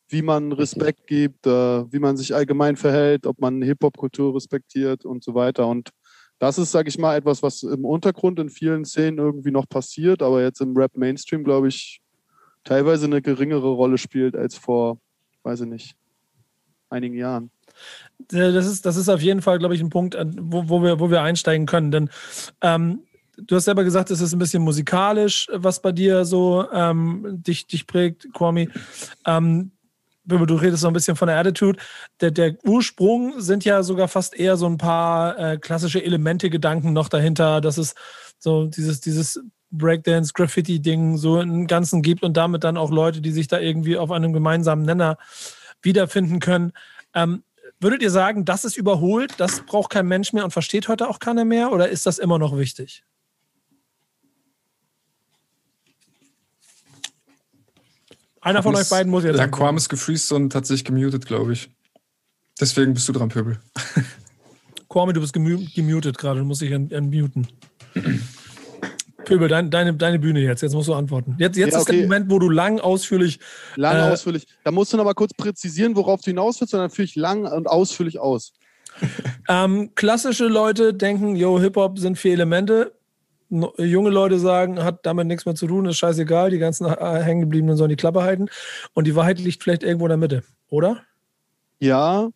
wie 0.09 0.23
man 0.23 0.53
Respekt 0.53 1.07
gibt, 1.07 1.47
äh, 1.47 1.93
wie 1.93 1.99
man 1.99 2.17
sich 2.17 2.35
allgemein 2.35 2.77
verhält, 2.77 3.27
ob 3.27 3.41
man 3.41 3.61
Hip-Hop-Kultur 3.61 4.35
respektiert 4.35 5.05
und 5.05 5.23
so 5.23 5.35
weiter. 5.35 5.67
Und 5.67 5.91
das 6.39 6.59
ist, 6.59 6.71
sage 6.71 6.89
ich 6.89 6.99
mal, 6.99 7.17
etwas, 7.17 7.43
was 7.43 7.63
im 7.63 7.85
Untergrund 7.85 8.39
in 8.39 8.49
vielen 8.49 8.85
Szenen 8.85 9.19
irgendwie 9.19 9.51
noch 9.51 9.69
passiert, 9.69 10.23
aber 10.23 10.43
jetzt 10.43 10.61
im 10.61 10.77
Rap-Mainstream, 10.77 11.45
glaube 11.45 11.69
ich, 11.69 12.01
teilweise 12.65 13.07
eine 13.07 13.23
geringere 13.23 13.71
Rolle 13.71 13.99
spielt 13.99 14.37
als 14.37 14.57
vor, 14.57 14.99
weiß 15.43 15.63
ich 15.63 15.69
nicht, 15.69 15.97
einigen 16.91 17.17
Jahren. 17.17 17.51
Äh, 18.33 18.53
Das 18.53 18.67
ist, 18.67 18.87
das 18.87 18.97
ist 18.97 19.09
auf 19.09 19.21
jeden 19.21 19.43
Fall, 19.43 19.59
glaube 19.59 19.75
ich, 19.75 19.81
ein 19.81 19.91
Punkt, 19.91 20.17
wo, 20.39 20.69
wo, 20.69 20.83
wir, 20.83 21.01
wo 21.01 21.11
wir 21.11 21.23
einsteigen 21.23 21.67
können. 21.67 21.91
Denn 21.91 22.11
ähm, 22.61 23.03
du 23.37 23.57
hast 23.57 23.65
selber 23.65 23.85
gesagt, 23.85 24.11
es 24.11 24.21
ist 24.21 24.33
ein 24.33 24.39
bisschen 24.39 24.63
musikalisch, 24.63 25.49
was 25.53 25.83
bei 25.83 25.93
dir 25.93 26.25
so 26.25 26.67
ähm, 26.73 27.43
dich, 27.43 27.67
dich 27.67 27.87
prägt, 27.87 28.33
Kwame. 28.33 28.69
Ähm, 29.27 29.73
du 30.29 30.55
redest 30.55 30.83
so 30.83 30.89
ein 30.89 30.93
bisschen 30.93 31.17
von 31.17 31.29
der 31.29 31.39
Attitude. 31.39 31.79
Der, 32.21 32.31
der 32.31 32.57
Ursprung 32.65 33.41
sind 33.41 33.65
ja 33.65 33.83
sogar 33.83 34.09
fast 34.09 34.39
eher 34.39 34.57
so 34.57 34.67
ein 34.67 34.79
paar 34.79 35.39
äh, 35.39 35.59
klassische 35.59 36.03
Elemente, 36.03 36.51
Gedanken 36.51 36.93
noch 36.93 37.09
dahinter, 37.09 37.61
dass 37.61 37.79
es 37.79 37.95
so 38.39 38.67
dieses, 38.67 39.01
dieses 39.01 39.41
Breakdance, 39.71 40.33
Graffiti-Ding 40.33 41.17
so 41.17 41.41
im 41.41 41.67
Ganzen 41.67 42.03
gibt 42.03 42.23
und 42.23 42.37
damit 42.37 42.65
dann 42.65 42.77
auch 42.77 42.91
Leute, 42.91 43.21
die 43.21 43.33
sich 43.33 43.49
da 43.49 43.59
irgendwie 43.59 43.97
auf 43.97 44.11
einem 44.11 44.33
gemeinsamen 44.33 44.85
Nenner 44.85 45.19
wiederfinden 45.83 46.41
können. 46.41 46.73
Ähm, 47.15 47.43
würdet 47.81 48.03
ihr 48.03 48.11
sagen, 48.11 48.45
das 48.45 48.65
ist 48.65 48.77
überholt, 48.77 49.35
das 49.39 49.65
braucht 49.65 49.91
kein 49.91 50.07
Mensch 50.07 50.33
mehr 50.33 50.45
und 50.45 50.51
versteht 50.51 50.89
heute 50.89 51.09
auch 51.09 51.19
keiner 51.19 51.45
mehr 51.45 51.73
oder 51.73 51.89
ist 51.89 52.07
das 52.07 52.19
immer 52.19 52.39
noch 52.39 52.57
wichtig? 52.57 53.05
Einer 58.41 58.63
von 58.63 58.75
euch 58.77 58.89
beiden 58.89 59.11
muss 59.11 59.25
jetzt. 59.25 59.39
Ja. 59.39 59.49
Quam 59.49 59.77
ist 59.77 59.89
gefreezed 59.89 60.33
und 60.33 60.55
hat 60.55 60.67
sich 60.67 60.85
gemutet, 60.85 61.27
glaube 61.27 61.53
ich. 61.53 61.71
Deswegen 62.61 62.95
bist 62.95 63.09
du 63.09 63.13
dran, 63.13 63.29
Pöbel. 63.29 63.59
Kwame, 64.89 65.13
du 65.13 65.21
bist 65.21 65.33
gemu 65.33 65.65
gemutet 65.75 66.17
gerade, 66.17 66.41
du 66.41 66.47
musst 66.47 66.63
dich 66.63 66.71
entmuten. 66.71 67.47
Pöbel, 69.25 69.49
dein, 69.49 69.71
deine, 69.71 69.93
deine 69.93 70.19
Bühne 70.19 70.41
jetzt. 70.41 70.63
Jetzt 70.63 70.73
musst 70.73 70.89
du 70.89 70.95
antworten. 70.95 71.37
Jetzt, 71.39 71.57
jetzt 71.59 71.75
Ja, 71.75 71.81
ist 71.81 71.89
der 71.89 71.97
okay. 71.97 72.03
Moment, 72.05 72.31
wo 72.31 72.39
du 72.39 72.49
lang, 72.49 72.81
ausführlich. 72.81 73.39
Lang, 73.77 73.97
Äh, 73.97 74.13
ausführlich. 74.13 74.47
Da 74.65 74.71
musst 74.71 74.93
du 74.93 74.97
noch 74.97 75.05
mal 75.05 75.13
kurz 75.13 75.35
präzisieren, 75.35 75.95
worauf 75.97 76.23
du 76.23 76.31
hinaus 76.31 76.61
willst, 76.61 76.71
sondern 76.71 76.89
führe 76.89 77.05
ich 77.05 77.15
lang 77.17 77.45
und 77.45 77.69
ausführlich 77.69 78.19
aus. 78.19 78.53
Ähm, 79.51 79.93
klassische 79.95 80.45
Leute 80.47 80.93
denken, 80.93 81.35
yo, 81.35 81.59
Hip-Hop 81.59 81.99
sind 81.99 82.19
vier 82.19 82.35
Elemente. 82.35 82.93
Junge 83.51 84.11
Leute 84.11 84.39
sagen, 84.39 84.83
hat 84.85 85.07
damit 85.07 85.27
nichts 85.27 85.47
mehr 85.47 85.55
zu 85.55 85.67
tun, 85.67 85.87
ist 85.87 85.97
scheißegal, 85.97 86.51
die 86.51 86.59
ganzen 86.59 86.87
äh, 86.87 87.23
Hängengebliebenen 87.23 87.77
sollen 87.77 87.89
die 87.91 87.97
Klappe 87.97 88.23
halten. 88.23 88.47
Und 88.93 89.07
die 89.07 89.17
Wahrheit 89.17 89.39
liegt 89.39 89.63
vielleicht 89.63 89.83
irgendwo 89.83 90.05
in 90.07 90.11
der 90.11 90.19
Mitte, 90.19 90.43
oder? 90.69 91.03
Ja, 91.79 92.29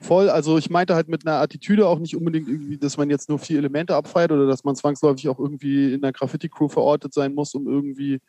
voll. 0.00 0.28
Also 0.28 0.58
ich 0.58 0.70
meinte 0.70 0.94
halt 0.94 1.08
mit 1.08 1.26
einer 1.26 1.40
Attitüde 1.40 1.86
auch 1.86 1.98
nicht 1.98 2.16
unbedingt 2.16 2.48
irgendwie, 2.48 2.78
dass 2.78 2.96
man 2.96 3.10
jetzt 3.10 3.28
nur 3.28 3.38
vier 3.38 3.58
Elemente 3.58 3.94
abfeiert 3.94 4.32
oder 4.32 4.46
dass 4.46 4.64
man 4.64 4.74
zwangsläufig 4.74 5.28
auch 5.28 5.38
irgendwie 5.38 5.94
in 5.94 6.00
der 6.00 6.12
Graffiti-Crew 6.12 6.68
verortet 6.68 7.14
sein 7.14 7.34
muss, 7.34 7.54
um 7.54 7.68
irgendwie 7.68 8.20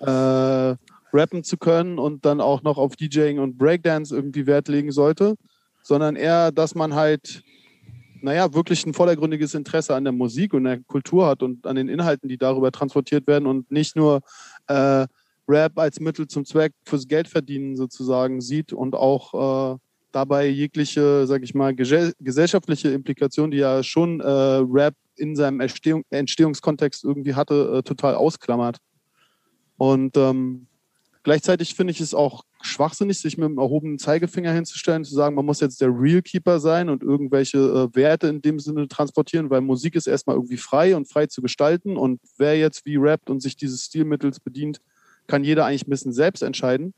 äh, 0.00 0.74
rappen 1.12 1.44
zu 1.44 1.56
können 1.56 1.98
und 1.98 2.24
dann 2.24 2.40
auch 2.40 2.62
noch 2.62 2.78
auf 2.78 2.96
DJing 2.96 3.38
und 3.38 3.56
Breakdance 3.56 4.14
irgendwie 4.14 4.46
Wert 4.46 4.68
legen 4.68 4.92
sollte, 4.92 5.36
sondern 5.82 6.16
eher, 6.16 6.52
dass 6.52 6.74
man 6.74 6.94
halt, 6.94 7.42
naja, 8.26 8.52
wirklich 8.52 8.84
ein 8.84 8.92
vordergründiges 8.92 9.54
Interesse 9.54 9.94
an 9.94 10.02
der 10.02 10.12
Musik 10.12 10.52
und 10.52 10.64
der 10.64 10.80
Kultur 10.80 11.28
hat 11.28 11.44
und 11.44 11.64
an 11.64 11.76
den 11.76 11.88
Inhalten, 11.88 12.28
die 12.28 12.36
darüber 12.36 12.72
transportiert 12.72 13.28
werden 13.28 13.46
und 13.46 13.70
nicht 13.70 13.94
nur 13.94 14.20
äh, 14.66 15.06
Rap 15.46 15.78
als 15.78 16.00
Mittel 16.00 16.26
zum 16.26 16.44
Zweck 16.44 16.72
fürs 16.84 17.06
Geldverdienen 17.06 17.76
sozusagen 17.76 18.40
sieht 18.40 18.72
und 18.72 18.96
auch 18.96 19.74
äh, 19.74 19.78
dabei 20.10 20.48
jegliche, 20.48 21.24
sag 21.28 21.44
ich 21.44 21.54
mal, 21.54 21.72
gesell 21.72 22.14
gesellschaftliche 22.18 22.88
Implikation, 22.88 23.52
die 23.52 23.58
ja 23.58 23.84
schon 23.84 24.20
äh, 24.20 24.26
Rap 24.26 24.94
in 25.14 25.36
seinem 25.36 25.60
Entstehung, 25.60 26.02
Entstehungskontext 26.10 27.04
irgendwie 27.04 27.34
hatte, 27.34 27.76
äh, 27.78 27.82
total 27.84 28.16
ausklammert. 28.16 28.78
Und 29.76 30.16
ähm, 30.16 30.66
gleichzeitig 31.22 31.76
finde 31.76 31.92
ich 31.92 32.00
es 32.00 32.12
auch 32.12 32.42
schwachsinnig, 32.62 33.18
sich 33.18 33.36
mit 33.38 33.48
dem 33.48 33.58
erhobenen 33.58 33.98
Zeigefinger 33.98 34.52
hinzustellen, 34.52 35.04
zu 35.04 35.14
sagen, 35.14 35.34
man 35.34 35.46
muss 35.46 35.60
jetzt 35.60 35.80
der 35.80 35.88
Real 35.88 36.22
Keeper 36.22 36.60
sein 36.60 36.88
und 36.88 37.02
irgendwelche 37.02 37.58
äh, 37.58 37.96
Werte 37.96 38.28
in 38.28 38.42
dem 38.42 38.58
Sinne 38.58 38.88
transportieren, 38.88 39.50
weil 39.50 39.60
Musik 39.60 39.94
ist 39.94 40.06
erstmal 40.06 40.36
irgendwie 40.36 40.56
frei 40.56 40.96
und 40.96 41.08
frei 41.08 41.26
zu 41.26 41.42
gestalten. 41.42 41.96
Und 41.96 42.20
wer 42.38 42.58
jetzt 42.58 42.86
wie 42.86 42.96
rappt 42.96 43.30
und 43.30 43.40
sich 43.40 43.56
dieses 43.56 43.84
Stilmittels 43.84 44.40
bedient, 44.40 44.80
kann 45.26 45.44
jeder 45.44 45.66
eigentlich 45.66 45.86
ein 45.86 45.90
bisschen 45.90 46.12
selbst 46.12 46.42
entscheiden. 46.42 46.94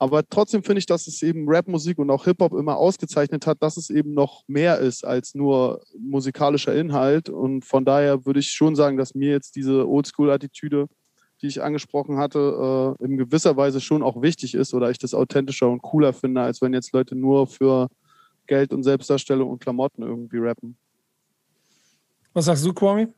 Aber 0.00 0.26
trotzdem 0.28 0.62
finde 0.62 0.78
ich, 0.78 0.86
dass 0.86 1.08
es 1.08 1.22
eben 1.22 1.46
Rapmusik 1.48 1.98
und 1.98 2.10
auch 2.10 2.24
Hip-Hop 2.24 2.52
immer 2.52 2.76
ausgezeichnet 2.76 3.46
hat, 3.48 3.60
dass 3.62 3.76
es 3.76 3.90
eben 3.90 4.14
noch 4.14 4.44
mehr 4.46 4.78
ist 4.78 5.04
als 5.04 5.34
nur 5.34 5.82
musikalischer 5.98 6.72
Inhalt. 6.72 7.28
Und 7.28 7.64
von 7.64 7.84
daher 7.84 8.24
würde 8.24 8.38
ich 8.38 8.52
schon 8.52 8.76
sagen, 8.76 8.96
dass 8.96 9.16
mir 9.16 9.30
jetzt 9.30 9.56
diese 9.56 9.88
Oldschool-Attitüde, 9.88 10.86
die 11.40 11.46
ich 11.46 11.62
angesprochen 11.62 12.18
hatte, 12.18 12.96
äh, 13.00 13.04
in 13.04 13.16
gewisser 13.16 13.56
Weise 13.56 13.80
schon 13.80 14.02
auch 14.02 14.20
wichtig 14.22 14.54
ist 14.54 14.74
oder 14.74 14.90
ich 14.90 14.98
das 14.98 15.14
authentischer 15.14 15.68
und 15.68 15.82
cooler 15.82 16.12
finde, 16.12 16.42
als 16.42 16.60
wenn 16.60 16.74
jetzt 16.74 16.92
Leute 16.92 17.14
nur 17.14 17.46
für 17.46 17.88
Geld 18.46 18.72
und 18.72 18.82
Selbstdarstellung 18.82 19.50
und 19.50 19.60
Klamotten 19.60 20.02
irgendwie 20.02 20.38
rappen. 20.38 20.76
Was 22.32 22.46
sagst 22.46 22.64
du, 22.64 22.72
Kwame? 22.72 23.12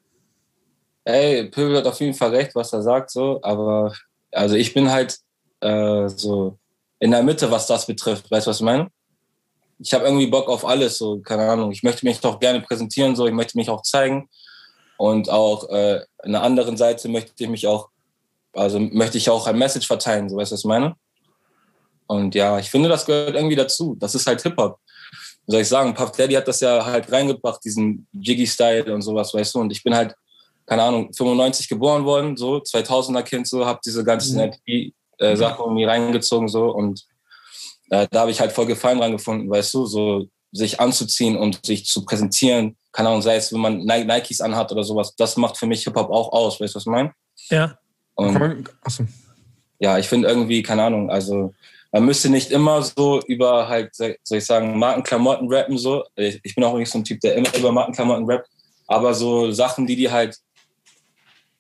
Ey, 1.05 1.49
Pöbel 1.49 1.79
hat 1.79 1.87
auf 1.87 2.01
jeden 2.01 2.15
Fall 2.15 2.35
recht, 2.35 2.55
was 2.55 2.73
er 2.73 2.83
sagt, 2.83 3.11
so, 3.11 3.41
aber 3.43 3.93
also 4.33 4.55
ich 4.55 4.75
bin 4.75 4.91
halt 4.91 5.19
äh, 5.61 6.09
so 6.09 6.59
in 6.99 7.11
der 7.11 7.23
Mitte, 7.23 7.51
was 7.51 7.67
das 7.67 7.87
betrifft. 7.87 8.31
Weißt 8.31 8.47
du, 8.47 8.51
was 8.51 8.59
ich 8.59 8.65
meine? 8.65 8.89
Ich 9.79 9.95
habe 9.95 10.05
irgendwie 10.05 10.27
Bock 10.27 10.49
auf 10.49 10.67
alles, 10.67 10.99
so, 10.99 11.21
keine 11.21 11.51
Ahnung. 11.51 11.73
Ich 11.73 11.83
möchte 11.83 12.05
mich 12.05 12.21
doch 12.21 12.39
gerne 12.39 12.61
präsentieren, 12.61 13.17
so, 13.17 13.27
ich 13.27 13.33
möchte 13.33 13.57
mich 13.57 13.71
auch 13.71 13.83
zeigen. 13.83 14.29
Und 14.99 15.31
auch 15.31 15.71
äh, 15.71 16.01
an 16.19 16.33
der 16.33 16.43
anderen 16.43 16.77
Seite 16.77 17.09
möchte 17.09 17.33
ich 17.39 17.49
mich 17.49 17.67
auch, 17.67 17.89
also 18.53 18.79
möchte 18.79 19.19
ich 19.19 19.29
auch 19.31 19.47
ein 19.47 19.59
Message 19.59 19.87
verteilen, 19.87 20.29
so 20.29 20.37
weißt 20.37 20.51
du, 20.53 20.55
was 20.55 20.61
ich 20.61 20.67
meine? 20.67 20.95
Und 22.07 22.35
ja, 22.35 22.59
ich 22.59 22.71
finde, 22.71 22.89
das 22.89 23.07
gehört 23.07 23.37
irgendwie 23.37 23.57
dazu. 23.57 23.97
Das 23.99 24.15
ist 24.15 24.27
halt 24.27 24.43
Hip-Hop. 24.43 24.79
Wie 25.47 25.53
soll 25.53 25.61
ich 25.61 25.69
sagen? 25.69 25.95
Puff 25.95 26.13
Daddy 26.13 26.35
hat 26.35 26.49
das 26.49 26.61
ja 26.61 26.85
halt 26.85 27.11
reingebracht, 27.11 27.65
diesen 27.65 28.07
Jiggy-Style 28.13 28.93
und 28.93 29.03
sowas, 29.03 29.33
weißt 29.33 29.55
du? 29.55 29.61
Und 29.61 29.71
ich 29.71 29.83
bin 29.83 29.95
halt, 29.95 30.15
keine 30.67 30.83
Ahnung, 30.83 31.13
95 31.13 31.69
geboren 31.69 32.05
worden, 32.05 32.37
so 32.37 32.57
2000er 32.59 33.23
Kind, 33.23 33.47
so, 33.49 33.65
hab 33.65 33.81
diese 33.83 34.05
ganzen 34.05 34.37
Mhm. 34.37 34.43
LP 34.43 34.93
äh, 35.19 35.37
Sachen 35.37 35.61
irgendwie 35.65 35.85
reingezogen 35.85 36.49
so 36.49 36.71
und 36.71 37.05
äh, 37.91 38.07
da 38.11 38.21
habe 38.21 38.31
ich 38.31 38.41
halt 38.41 38.53
voll 38.53 38.67
Gefallen 38.67 38.99
dran 38.99 39.13
gefunden, 39.13 39.51
weißt 39.51 39.75
du, 39.75 39.87
so 39.87 40.27
sich 40.53 40.81
anzuziehen 40.81 41.37
und 41.37 41.65
sich 41.65 41.87
zu 41.87 42.05
präsentieren, 42.05 42.77
keine 42.93 43.09
Ahnung, 43.09 43.23
sei 43.23 43.37
es, 43.37 43.53
wenn 43.53 43.61
man 43.61 43.79
Ni- 43.79 44.05
Nikes 44.05 44.41
anhat 44.41 44.73
oder 44.73 44.83
sowas, 44.83 45.15
das 45.17 45.37
macht 45.37 45.57
für 45.57 45.67
mich 45.67 45.85
Hip-Hop 45.85 46.11
auch 46.11 46.33
aus, 46.33 46.61
weißt 46.61 46.75
du, 46.75 46.77
was 46.77 46.83
ich 46.83 46.91
meine? 46.91 47.13
Ja. 47.51 47.77
Und 48.15 48.33
Komm 48.33 48.39
mal- 48.39 48.65
Achso. 48.83 49.05
ja, 49.79 49.99
ich 49.99 50.09
finde 50.09 50.29
irgendwie, 50.29 50.63
keine 50.63 50.83
Ahnung, 50.85 51.11
also 51.11 51.55
man 51.93 52.05
müsste 52.05 52.29
nicht 52.31 52.51
immer 52.53 52.83
so 52.83 53.21
über 53.27 53.69
halt, 53.69 53.95
soll 53.95 54.17
ich 54.31 54.45
sagen, 54.47 54.79
Markenklamotten 54.79 55.53
rappen 55.53 55.77
so. 55.77 56.05
Ich 56.15 56.55
bin 56.55 56.63
auch 56.63 56.77
nicht 56.77 56.91
so 56.91 56.99
ein 56.99 57.05
Typ, 57.05 57.21
der 57.21 57.35
immer 57.35 57.53
über 57.57 57.73
Markenklamotten 57.73 58.31
rappt, 58.31 58.49
aber 58.87 59.13
so 59.13 59.51
Sachen, 59.51 59.87
die 59.87 59.97
dir 59.97 60.13
halt, 60.13 60.37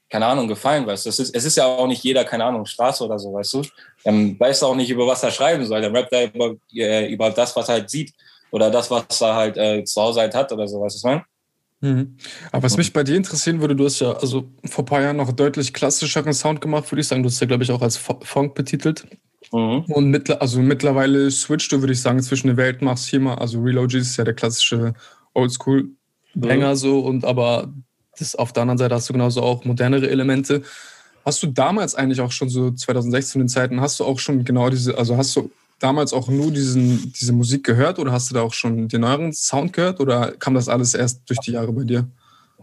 keine 0.09 0.27
Ahnung, 0.27 0.47
gefallen, 0.49 0.87
weißt 0.87 1.07
du. 1.07 1.09
Es 1.09 1.19
ist, 1.19 1.35
es 1.35 1.45
ist 1.45 1.57
ja 1.57 1.67
auch 1.67 1.87
nicht 1.87 2.03
jeder, 2.05 2.25
keine 2.25 2.45
Ahnung, 2.45 2.65
Straße 2.67 3.05
oder 3.05 3.19
so, 3.19 3.33
weißt 3.33 3.55
du. 3.55 3.63
Dann 4.05 4.39
weiß 4.39 4.63
er 4.63 4.69
auch 4.69 4.75
nicht, 4.75 4.91
über 4.91 5.07
was 5.07 5.23
er 5.23 5.31
schreiben 5.31 5.65
soll. 5.67 5.81
Dann 5.81 5.95
rappt 5.97 6.13
er 6.13 6.33
über, 6.33 6.55
äh, 6.75 7.13
über 7.13 7.31
das, 7.31 7.55
was 7.57 7.69
er 7.69 7.75
halt 7.75 7.91
sieht 7.91 8.13
oder 8.51 8.71
das, 8.71 8.91
was 8.91 9.21
er 9.21 9.35
halt 9.35 9.57
äh, 9.57 9.85
zu 9.85 10.01
Hause 10.01 10.21
halt 10.21 10.35
hat 10.35 10.53
oder 10.53 10.67
so, 10.67 10.81
weißt 10.81 10.95
du, 10.95 10.97
was 10.97 10.97
ich 10.97 11.05
meine? 11.05 11.25
Mhm. 11.81 12.17
Aber 12.53 12.63
was 12.65 12.77
mich 12.77 12.93
bei 12.93 13.05
dir 13.05 13.17
interessieren 13.17 13.61
würde, 13.61 13.75
du 13.75 13.87
hast 13.87 14.01
ja 14.01 14.13
also 14.13 14.51
vor 14.65 14.85
ein 14.85 14.87
paar 14.87 15.03
Jahren 15.03 15.17
noch 15.17 15.33
deutlich 15.33 15.73
klassischeren 15.73 16.35
Sound 16.35 16.61
gemacht, 16.61 16.91
würde 16.93 17.01
ich 17.01 17.09
sagen. 17.09 17.23
Du 17.23 17.29
hast 17.29 17.41
ja, 17.41 17.47
glaube 17.47 17.65
ich, 17.65 17.73
auch 17.73 17.81
als 17.81 17.97
Funk 17.97 18.55
betitelt. 18.55 19.07
Mhm. 19.53 19.85
Und 19.89 20.11
mittler, 20.11 20.43
also 20.43 20.61
mittlerweile 20.61 21.31
switcht 21.31 21.73
du, 21.73 21.81
würde 21.81 21.93
ich 21.93 22.03
sagen, 22.03 22.23
zwischen 22.23 22.49
den 22.49 22.57
Welten, 22.57 22.85
machst 22.85 23.07
hier 23.07 23.21
mal, 23.21 23.37
also 23.37 23.61
Real 23.61 23.79
OG 23.79 23.95
ist 23.95 24.17
ja 24.17 24.25
der 24.25 24.35
klassische 24.35 24.95
Oldschool-Banger 25.35 26.77
so, 26.77 27.01
und 27.01 27.25
aber 27.25 27.73
das, 28.19 28.35
auf 28.35 28.53
der 28.53 28.63
anderen 28.63 28.79
Seite 28.79 28.95
hast 28.95 29.09
du 29.09 29.15
genauso 29.15 29.43
auch 29.43 29.65
modernere 29.65 30.09
Elemente. 30.11 30.63
Hast 31.25 31.43
du 31.43 31.47
damals 31.47 31.95
eigentlich 31.95 32.21
auch 32.21 32.33
schon 32.33 32.49
so 32.49 32.71
2016 32.71 33.41
in 33.41 33.47
den 33.47 33.49
Zeiten, 33.49 33.81
hast 33.81 34.01
du 34.01 34.05
auch 34.05 34.19
schon 34.19 34.45
genau 34.45 34.69
diese, 34.69 34.97
also 34.97 35.17
hast 35.17 35.35
du 35.37 35.51
damals 35.81 36.13
auch 36.13 36.29
nur 36.29 36.53
diesen, 36.53 37.13
diese 37.13 37.33
Musik 37.33 37.65
gehört 37.65 37.99
oder 37.99 38.13
hast 38.13 38.31
du 38.31 38.35
da 38.35 38.43
auch 38.43 38.53
schon 38.53 38.87
den 38.87 39.01
neueren 39.01 39.33
Sound 39.33 39.73
gehört 39.73 39.99
oder 39.99 40.33
kam 40.33 40.55
das 40.55 40.69
alles 40.69 40.95
erst 40.95 41.29
durch 41.29 41.41
die 41.41 41.53
Jahre 41.53 41.73
bei 41.73 41.83
dir? 41.83 42.07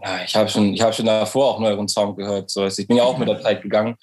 Ja, 0.02 0.22
ich 0.24 0.34
habe 0.34 0.48
schon, 0.48 0.72
ich 0.72 0.80
hab 0.80 0.94
schon 0.94 1.06
davor 1.06 1.54
auch 1.54 1.60
neueren 1.60 1.88
Sound 1.88 2.16
gehört. 2.16 2.48
So. 2.48 2.64
Ich 2.66 2.86
bin 2.86 2.96
ja 2.96 3.02
auch 3.02 3.18
mit 3.18 3.28
der 3.28 3.42
Zeit 3.42 3.62
gegangen, 3.62 3.96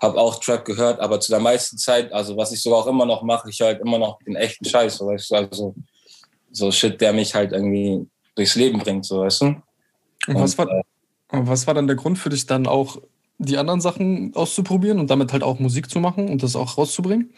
habe 0.00 0.18
auch 0.18 0.40
Trap 0.40 0.64
gehört, 0.64 0.98
aber 1.00 1.20
zu 1.20 1.30
der 1.30 1.40
meisten 1.40 1.76
Zeit, 1.76 2.12
also 2.12 2.36
was 2.36 2.50
ich 2.50 2.62
sogar 2.62 2.80
auch 2.80 2.86
immer 2.86 3.04
noch 3.04 3.22
mache, 3.22 3.50
ich 3.50 3.60
höre 3.60 3.68
halt 3.68 3.80
immer 3.80 3.98
noch 3.98 4.18
den 4.20 4.36
echten 4.36 4.64
Scheiß, 4.64 4.96
so, 4.96 5.06
weißt 5.06 5.30
du? 5.30 5.34
also 5.34 5.74
so 6.50 6.72
Shit, 6.72 7.00
der 7.00 7.12
mich 7.12 7.34
halt 7.34 7.52
irgendwie 7.52 8.06
durchs 8.34 8.54
Leben 8.54 8.78
bringt, 8.78 9.04
so 9.04 9.20
weißt 9.20 9.42
du. 9.42 9.46
Und 10.26 10.34
was 10.34 10.56
war, 10.56 10.66
was 11.28 11.66
war 11.66 11.74
dann 11.74 11.86
der 11.86 11.96
Grund 11.96 12.18
für 12.18 12.30
dich 12.30 12.46
dann 12.46 12.66
auch, 12.66 12.98
die 13.40 13.56
anderen 13.56 13.80
Sachen 13.80 14.34
auszuprobieren 14.34 14.98
und 14.98 15.10
damit 15.10 15.32
halt 15.32 15.44
auch 15.44 15.60
Musik 15.60 15.88
zu 15.88 16.00
machen 16.00 16.28
und 16.28 16.42
das 16.42 16.56
auch 16.56 16.76
rauszubringen? 16.76 17.32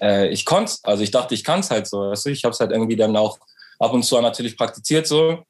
Äh, 0.00 0.28
ich 0.28 0.44
konnte 0.44 0.74
also 0.82 1.02
ich 1.02 1.10
dachte, 1.10 1.34
ich 1.34 1.44
kann 1.44 1.60
es 1.60 1.70
halt 1.70 1.86
so, 1.86 2.10
weißt 2.10 2.26
du? 2.26 2.30
Ich 2.30 2.44
habe 2.44 2.52
es 2.52 2.60
halt 2.60 2.72
irgendwie 2.72 2.96
dann 2.96 3.16
auch 3.16 3.38
ab 3.78 3.92
und 3.92 4.04
zu 4.04 4.20
natürlich 4.20 4.56
praktiziert 4.56 5.06
so 5.06 5.44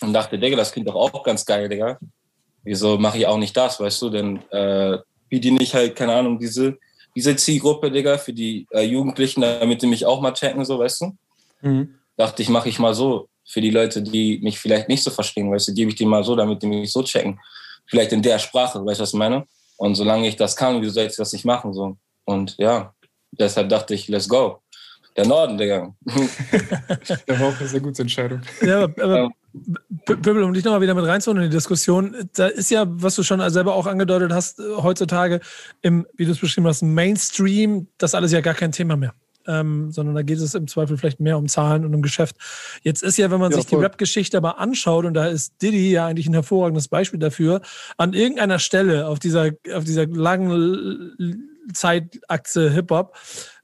und 0.00 0.12
dachte, 0.12 0.38
Digga, 0.38 0.56
das 0.56 0.72
klingt 0.72 0.88
doch 0.88 0.94
auch 0.94 1.22
ganz 1.22 1.44
geil, 1.44 1.68
Digga. 1.68 1.98
Wieso 2.64 2.98
mache 2.98 3.18
ich 3.18 3.26
auch 3.26 3.38
nicht 3.38 3.56
das, 3.56 3.80
weißt 3.80 4.02
du? 4.02 4.10
Denn 4.10 4.42
äh, 4.50 4.98
bediene 5.28 5.62
ich 5.62 5.74
halt, 5.74 5.96
keine 5.96 6.14
Ahnung, 6.14 6.38
diese, 6.38 6.78
diese 7.14 7.34
Zielgruppe, 7.36 7.90
Digga, 7.90 8.18
für 8.18 8.32
die 8.32 8.66
äh, 8.70 8.82
Jugendlichen, 8.82 9.40
damit 9.40 9.82
die 9.82 9.86
mich 9.86 10.06
auch 10.06 10.20
mal 10.20 10.32
checken, 10.32 10.64
so, 10.64 10.78
weißt 10.78 11.00
du? 11.02 11.16
Mhm. 11.62 11.94
dachte 12.16 12.42
ich, 12.42 12.48
mache 12.48 12.68
ich 12.68 12.78
mal 12.78 12.94
so. 12.94 13.28
Für 13.44 13.60
die 13.60 13.70
Leute, 13.70 14.02
die 14.02 14.38
mich 14.40 14.58
vielleicht 14.58 14.88
nicht 14.88 15.02
so 15.02 15.10
verstehen, 15.10 15.50
weißt 15.50 15.68
du, 15.68 15.74
gebe 15.74 15.90
ich 15.90 15.96
die 15.96 16.06
mal 16.06 16.22
so, 16.22 16.36
damit 16.36 16.62
die 16.62 16.66
mich 16.66 16.92
so 16.92 17.02
checken. 17.02 17.40
Vielleicht 17.86 18.12
in 18.12 18.22
der 18.22 18.38
Sprache, 18.38 18.84
weißt 18.84 19.00
du, 19.00 19.02
was 19.02 19.12
ich 19.12 19.18
meine? 19.18 19.44
Und 19.76 19.96
solange 19.96 20.28
ich 20.28 20.36
das 20.36 20.54
kann, 20.54 20.80
wieso 20.80 20.92
soll 20.92 21.06
ich 21.06 21.16
das 21.16 21.32
nicht 21.32 21.44
machen? 21.44 21.72
So. 21.72 21.96
Und 22.24 22.54
ja, 22.58 22.94
deshalb 23.32 23.68
dachte 23.68 23.94
ich, 23.94 24.08
let's 24.08 24.28
go. 24.28 24.60
Der 25.16 25.26
Norden, 25.26 25.58
Digga. 25.58 25.94
Das 27.26 27.40
war 27.40 27.48
auch 27.48 27.58
eine 27.60 27.68
sehr 27.68 27.80
gute 27.80 28.02
Entscheidung. 28.02 28.40
Ja, 28.62 28.84
aber, 28.84 29.30
Pöbel, 30.06 30.42
um 30.42 30.54
dich 30.54 30.64
nochmal 30.64 30.80
wieder 30.80 30.94
mit 30.94 31.04
reinzuholen 31.04 31.44
in 31.44 31.50
die 31.50 31.54
Diskussion, 31.56 32.16
da 32.34 32.46
ist 32.46 32.70
ja, 32.70 32.84
was 32.88 33.16
du 33.16 33.22
schon 33.22 33.46
selber 33.50 33.74
auch 33.74 33.86
angedeutet 33.86 34.32
hast, 34.32 34.58
äh, 34.60 34.62
heutzutage 34.78 35.40
im, 35.82 36.06
wie 36.16 36.24
du 36.24 36.32
es 36.32 36.38
beschrieben 36.38 36.66
hast, 36.66 36.82
Mainstream, 36.82 37.88
das 37.98 38.14
alles 38.14 38.32
ja 38.32 38.40
gar 38.40 38.54
kein 38.54 38.72
Thema 38.72 38.96
mehr. 38.96 39.14
Ähm, 39.44 39.90
sondern 39.90 40.14
da 40.14 40.22
geht 40.22 40.38
es 40.38 40.54
im 40.54 40.68
Zweifel 40.68 40.96
vielleicht 40.96 41.18
mehr 41.18 41.36
um 41.36 41.48
Zahlen 41.48 41.84
und 41.84 41.92
um 41.94 42.00
Geschäft. 42.00 42.36
Jetzt 42.82 43.02
ist 43.02 43.18
ja, 43.18 43.30
wenn 43.32 43.40
man 43.40 43.50
Ja, 43.50 43.56
sich 43.56 43.66
die 43.66 43.74
voll. 43.74 43.82
Rap-Geschichte 43.84 44.36
aber 44.36 44.60
anschaut, 44.60 45.04
und 45.04 45.14
da 45.14 45.26
ist 45.26 45.60
Diddy 45.60 45.90
ja 45.90 46.06
eigentlich 46.06 46.28
ein 46.28 46.34
hervorragendes 46.34 46.86
Beispiel 46.86 47.18
dafür, 47.18 47.60
an 47.96 48.14
irgendeiner 48.14 48.60
Stelle 48.60 49.08
auf 49.08 49.18
dieser, 49.18 49.50
auf 49.74 49.82
dieser 49.82 50.06
langen 50.06 51.48
Zeitachse 51.72 52.70
Hip-Hop 52.70 53.16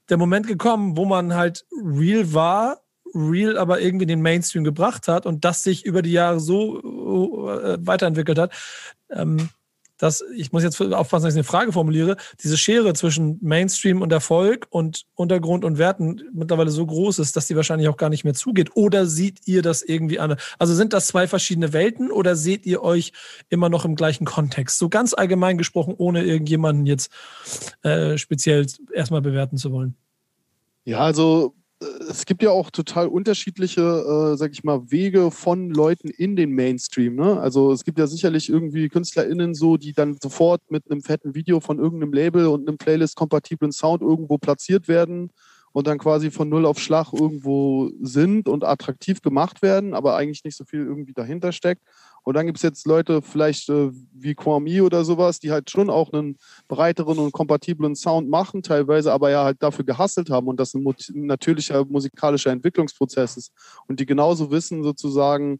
der 0.09 0.17
Moment 0.17 0.47
gekommen, 0.47 0.97
wo 0.97 1.05
man 1.05 1.35
halt 1.35 1.65
real 1.71 2.33
war, 2.33 2.81
real 3.13 3.57
aber 3.57 3.81
irgendwie 3.81 4.03
in 4.03 4.09
den 4.09 4.21
Mainstream 4.21 4.63
gebracht 4.63 5.07
hat 5.07 5.25
und 5.25 5.45
das 5.45 5.63
sich 5.63 5.85
über 5.85 6.01
die 6.01 6.11
Jahre 6.11 6.39
so 6.39 7.49
äh, 7.49 7.77
weiterentwickelt 7.81 8.37
hat, 8.37 8.53
ähm, 9.11 9.49
dass 9.99 10.23
ich 10.35 10.51
muss 10.51 10.63
jetzt 10.63 10.81
aufpassen, 10.81 11.25
dass 11.25 11.35
ich 11.35 11.37
eine 11.37 11.43
Frage 11.43 11.71
formuliere, 11.71 12.17
diese 12.41 12.57
Schere 12.57 12.93
zwischen 12.93 13.37
Mainstream 13.41 14.01
und 14.01 14.11
Erfolg 14.11 14.65
und 14.71 15.05
Untergrund 15.13 15.63
und 15.63 15.77
Werten 15.77 16.23
mittlerweile 16.33 16.71
so 16.71 16.85
groß 16.85 17.19
ist, 17.19 17.35
dass 17.35 17.45
die 17.45 17.55
wahrscheinlich 17.55 17.87
auch 17.89 17.97
gar 17.97 18.09
nicht 18.09 18.23
mehr 18.23 18.33
zugeht. 18.33 18.71
Oder 18.75 19.05
seht 19.05 19.47
ihr 19.47 19.61
das 19.61 19.83
irgendwie 19.83 20.19
an? 20.19 20.37
Also 20.57 20.73
sind 20.73 20.93
das 20.93 21.07
zwei 21.07 21.27
verschiedene 21.27 21.73
Welten 21.73 22.11
oder 22.11 22.35
seht 22.35 22.65
ihr 22.65 22.81
euch 22.81 23.11
immer 23.49 23.69
noch 23.69 23.85
im 23.85 23.95
gleichen 23.95 24.25
Kontext? 24.25 24.79
So 24.79 24.89
ganz 24.89 25.13
allgemein 25.13 25.57
gesprochen, 25.57 25.93
ohne 25.97 26.23
irgendjemanden 26.23 26.85
jetzt 26.85 27.11
äh, 27.83 28.17
speziell 28.17 28.65
erstmal 28.93 29.21
bewerten 29.21 29.57
zu 29.57 29.71
wollen. 29.71 29.95
Ja, 30.85 30.99
also 30.99 31.53
es 32.09 32.25
gibt 32.25 32.43
ja 32.43 32.51
auch 32.51 32.71
total 32.71 33.07
unterschiedliche, 33.07 33.81
äh, 33.81 34.37
sag 34.37 34.51
ich 34.51 34.63
mal, 34.63 34.91
Wege 34.91 35.31
von 35.31 35.69
Leuten 35.69 36.09
in 36.09 36.35
den 36.35 36.51
Mainstream. 36.51 37.15
Ne? 37.15 37.39
Also 37.39 37.71
es 37.71 37.85
gibt 37.85 37.99
ja 37.99 38.07
sicherlich 38.07 38.49
irgendwie 38.49 38.89
KünstlerInnen 38.89 39.55
so, 39.55 39.77
die 39.77 39.93
dann 39.93 40.17
sofort 40.21 40.61
mit 40.69 40.89
einem 40.89 41.01
fetten 41.01 41.35
Video 41.35 41.61
von 41.61 41.79
irgendeinem 41.79 42.13
Label 42.13 42.47
und 42.47 42.67
einem 42.67 42.77
Playlist-kompatiblen 42.77 43.71
Sound 43.71 44.01
irgendwo 44.01 44.37
platziert 44.37 44.87
werden 44.87 45.31
und 45.71 45.87
dann 45.87 45.99
quasi 45.99 46.31
von 46.31 46.49
Null 46.49 46.65
auf 46.65 46.79
Schlag 46.79 47.13
irgendwo 47.13 47.91
sind 48.01 48.49
und 48.49 48.63
attraktiv 48.63 49.21
gemacht 49.21 49.61
werden, 49.61 49.93
aber 49.93 50.15
eigentlich 50.15 50.43
nicht 50.43 50.57
so 50.57 50.65
viel 50.65 50.81
irgendwie 50.81 51.13
dahinter 51.13 51.51
steckt. 51.51 51.83
Und 52.23 52.35
dann 52.35 52.45
gibt 52.45 52.57
es 52.57 52.63
jetzt 52.63 52.85
Leute 52.85 53.21
vielleicht 53.21 53.69
äh, 53.69 53.91
wie 54.13 54.35
Kwame 54.35 54.83
oder 54.83 55.03
sowas, 55.03 55.39
die 55.39 55.51
halt 55.51 55.69
schon 55.69 55.89
auch 55.89 56.11
einen 56.11 56.37
breiteren 56.67 57.17
und 57.19 57.31
kompatiblen 57.31 57.95
Sound 57.95 58.29
machen, 58.29 58.61
teilweise 58.61 59.11
aber 59.11 59.29
ja 59.29 59.43
halt 59.43 59.61
dafür 59.61 59.85
gehasselt 59.85 60.29
haben 60.29 60.47
und 60.47 60.59
das 60.59 60.73
ein 60.73 60.85
natürlicher 61.13 61.85
musikalischer 61.85 62.51
Entwicklungsprozess 62.51 63.37
ist. 63.37 63.53
Und 63.87 63.99
die 63.99 64.05
genauso 64.05 64.51
wissen 64.51 64.83
sozusagen, 64.83 65.59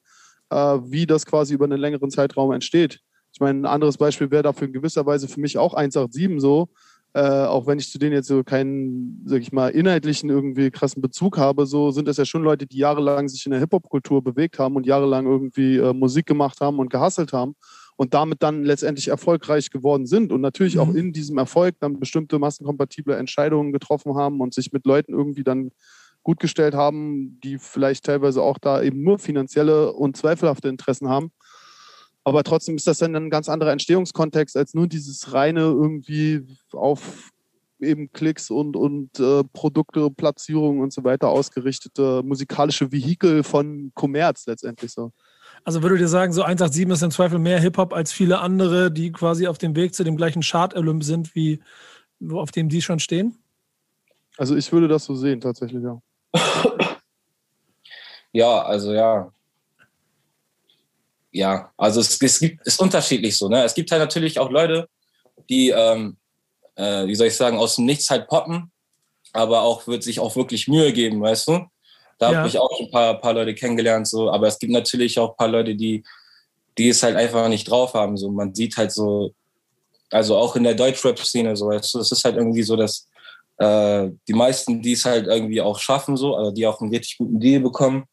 äh, 0.49 0.55
wie 0.55 1.05
das 1.05 1.25
quasi 1.25 1.53
über 1.53 1.65
einen 1.65 1.79
längeren 1.79 2.11
Zeitraum 2.11 2.51
entsteht. 2.51 2.99
Ich 3.31 3.39
meine, 3.39 3.59
ein 3.59 3.65
anderes 3.65 3.97
Beispiel 3.97 4.31
wäre 4.31 4.43
dafür 4.43 4.67
in 4.67 4.73
gewisser 4.73 5.05
Weise 5.05 5.27
für 5.27 5.39
mich 5.39 5.57
auch 5.57 5.73
187 5.73 6.41
so, 6.41 6.69
äh, 7.13 7.21
auch 7.21 7.65
wenn 7.65 7.79
ich 7.79 7.91
zu 7.91 7.97
denen 7.97 8.13
jetzt 8.13 8.27
so 8.27 8.43
keinen, 8.43 9.23
sag 9.25 9.41
ich 9.41 9.51
mal, 9.51 9.69
inhaltlichen 9.69 10.29
irgendwie 10.29 10.69
krassen 10.69 11.01
Bezug 11.01 11.37
habe, 11.37 11.65
so 11.65 11.91
sind 11.91 12.07
das 12.07 12.17
ja 12.17 12.25
schon 12.25 12.43
Leute, 12.43 12.67
die 12.67 12.77
jahrelang 12.77 13.27
sich 13.27 13.45
in 13.45 13.51
der 13.51 13.59
Hip-Hop-Kultur 13.59 14.23
bewegt 14.23 14.59
haben 14.59 14.75
und 14.75 14.85
jahrelang 14.85 15.25
irgendwie 15.25 15.77
äh, 15.77 15.93
Musik 15.93 16.27
gemacht 16.27 16.61
haben 16.61 16.79
und 16.79 16.89
gehasselt 16.89 17.33
haben 17.33 17.55
und 17.95 18.13
damit 18.13 18.43
dann 18.43 18.63
letztendlich 18.63 19.07
erfolgreich 19.07 19.71
geworden 19.71 20.05
sind 20.05 20.31
und 20.31 20.41
natürlich 20.41 20.75
mhm. 20.75 20.81
auch 20.81 20.93
in 20.93 21.11
diesem 21.11 21.37
Erfolg 21.37 21.75
dann 21.79 21.99
bestimmte 21.99 22.37
massenkompatible 22.37 23.15
Entscheidungen 23.15 23.73
getroffen 23.73 24.15
haben 24.15 24.39
und 24.39 24.53
sich 24.53 24.71
mit 24.71 24.85
Leuten 24.85 25.13
irgendwie 25.13 25.43
dann 25.43 25.71
gut 26.23 26.39
gestellt 26.39 26.75
haben, 26.75 27.39
die 27.43 27.57
vielleicht 27.57 28.05
teilweise 28.05 28.41
auch 28.41 28.57
da 28.57 28.81
eben 28.81 29.03
nur 29.03 29.19
finanzielle 29.19 29.93
und 29.93 30.15
zweifelhafte 30.15 30.69
Interessen 30.69 31.09
haben. 31.09 31.31
Aber 32.23 32.43
trotzdem 32.43 32.75
ist 32.75 32.87
das 32.87 32.99
dann 32.99 33.15
ein 33.15 33.29
ganz 33.29 33.49
anderer 33.49 33.71
Entstehungskontext 33.71 34.57
als 34.57 34.73
nur 34.73 34.87
dieses 34.87 35.33
reine 35.33 35.61
irgendwie 35.61 36.45
auf 36.73 37.31
eben 37.79 38.11
Klicks 38.11 38.49
und, 38.49 38.75
und 38.75 39.19
äh, 39.19 39.43
Produkte, 39.53 40.09
Platzierungen 40.11 40.81
und 40.81 40.91
so 40.91 41.03
weiter 41.03 41.29
ausgerichtete 41.29 42.21
musikalische 42.23 42.91
Vehikel 42.91 43.43
von 43.43 43.91
Kommerz 43.95 44.45
letztendlich 44.47 44.91
so. 44.91 45.11
Also 45.63 45.81
würde 45.81 45.97
dir 45.97 46.07
sagen, 46.07 46.33
so 46.33 46.43
187 46.43 46.93
ist 46.93 47.03
im 47.03 47.11
Zweifel 47.11 47.39
mehr 47.39 47.59
Hip-Hop 47.59 47.93
als 47.93 48.11
viele 48.11 48.39
andere, 48.39 48.91
die 48.91 49.11
quasi 49.11 49.47
auf 49.47 49.57
dem 49.57 49.75
Weg 49.75 49.93
zu 49.93 50.03
dem 50.03 50.17
gleichen 50.17 50.41
Chart-Olymp 50.41 51.03
sind, 51.03 51.35
wie 51.35 51.61
auf 52.31 52.51
dem 52.51 52.69
die 52.69 52.81
schon 52.81 52.99
stehen? 52.99 53.37
Also 54.37 54.55
ich 54.55 54.71
würde 54.71 54.87
das 54.87 55.05
so 55.05 55.15
sehen, 55.15 55.41
tatsächlich, 55.41 55.83
ja. 55.83 56.01
ja, 58.31 58.61
also 58.61 58.93
ja 58.93 59.31
ja, 61.31 61.71
also 61.77 61.99
es, 62.01 62.21
es 62.21 62.39
gibt, 62.39 62.65
ist 62.65 62.79
unterschiedlich 62.79 63.37
so. 63.37 63.47
Ne? 63.49 63.63
Es 63.63 63.73
gibt 63.73 63.91
halt 63.91 64.01
natürlich 64.01 64.39
auch 64.39 64.49
Leute, 64.49 64.87
die, 65.49 65.69
ähm, 65.69 66.17
äh, 66.75 67.05
wie 67.07 67.15
soll 67.15 67.27
ich 67.27 67.35
sagen, 67.35 67.57
aus 67.57 67.75
dem 67.75 67.85
Nichts 67.85 68.09
halt 68.09 68.27
poppen, 68.27 68.71
aber 69.33 69.61
auch 69.61 69.87
wird 69.87 70.03
sich 70.03 70.19
auch 70.19 70.35
wirklich 70.35 70.67
Mühe 70.67 70.91
geben, 70.91 71.21
weißt 71.21 71.47
du? 71.47 71.65
Da 72.17 72.31
ja. 72.31 72.37
habe 72.39 72.47
ich 72.47 72.57
auch 72.57 72.79
ein 72.79 72.91
paar, 72.91 73.19
paar 73.21 73.33
Leute 73.33 73.55
kennengelernt, 73.55 74.07
so, 74.07 74.29
aber 74.29 74.47
es 74.47 74.59
gibt 74.59 74.73
natürlich 74.73 75.17
auch 75.19 75.31
ein 75.31 75.37
paar 75.37 75.47
Leute, 75.47 75.75
die, 75.75 76.03
die 76.77 76.89
es 76.89 77.01
halt 77.03 77.15
einfach 77.15 77.47
nicht 77.47 77.69
drauf 77.69 77.93
haben. 77.93 78.17
So, 78.17 78.29
man 78.31 78.53
sieht 78.53 78.75
halt 78.75 78.91
so, 78.91 79.33
also 80.11 80.35
auch 80.35 80.55
in 80.55 80.63
der 80.63 80.73
Deutschrap-Szene, 80.73 81.55
so, 81.55 81.67
weißt 81.67 81.93
du, 81.93 81.99
es 81.99 82.11
ist 82.11 82.25
halt 82.25 82.35
irgendwie 82.35 82.63
so, 82.63 82.75
dass 82.75 83.07
äh, 83.57 84.09
die 84.27 84.33
meisten, 84.33 84.81
die 84.81 84.93
es 84.93 85.05
halt 85.05 85.27
irgendwie 85.27 85.61
auch 85.61 85.79
schaffen, 85.79 86.17
so, 86.17 86.35
also 86.35 86.51
die 86.51 86.65
auch 86.65 86.81
einen 86.81 86.93
richtig 86.93 87.17
guten 87.17 87.39
Deal 87.39 87.61
bekommen, 87.61 88.05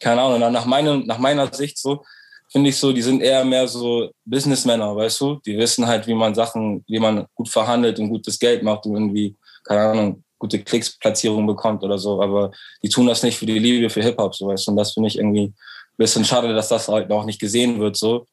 keine 0.00 0.20
Ahnung, 0.20 0.52
nach, 0.52 0.66
meiner, 0.66 0.96
nach 0.96 1.18
meiner 1.18 1.52
Sicht 1.54 1.78
so, 1.78 2.04
finde 2.52 2.68
ich 2.70 2.76
so, 2.76 2.92
die 2.92 3.02
sind 3.02 3.22
eher 3.22 3.44
mehr 3.44 3.66
so 3.66 4.10
Businessmänner, 4.26 4.94
weißt 4.94 5.20
du? 5.22 5.40
Die 5.46 5.56
wissen 5.56 5.86
halt, 5.86 6.06
wie 6.06 6.14
man 6.14 6.34
Sachen, 6.34 6.84
wie 6.86 6.98
man 6.98 7.26
gut 7.34 7.48
verhandelt 7.48 7.98
und 7.98 8.10
gutes 8.10 8.38
Geld 8.38 8.62
macht 8.62 8.84
und 8.84 8.94
irgendwie, 8.94 9.34
keine 9.64 9.80
Ahnung, 9.80 10.24
gute 10.38 10.62
Klicksplatzierungen 10.62 11.46
bekommt 11.46 11.82
oder 11.82 11.98
so. 11.98 12.22
Aber 12.22 12.52
die 12.82 12.90
tun 12.90 13.06
das 13.06 13.22
nicht 13.22 13.38
für 13.38 13.46
die 13.46 13.58
Liebe 13.58 13.88
für 13.88 14.02
Hip-Hop, 14.02 14.34
so 14.34 14.48
weißt 14.48 14.66
du? 14.66 14.72
Und 14.72 14.76
das 14.76 14.92
finde 14.92 15.08
ich 15.08 15.16
irgendwie 15.16 15.46
ein 15.46 15.54
bisschen 15.96 16.24
schade, 16.24 16.54
dass 16.54 16.68
das 16.68 16.88
halt 16.88 17.08
noch 17.08 17.24
nicht 17.24 17.40
gesehen 17.40 17.80
wird, 17.80 17.96
so. 17.96 18.26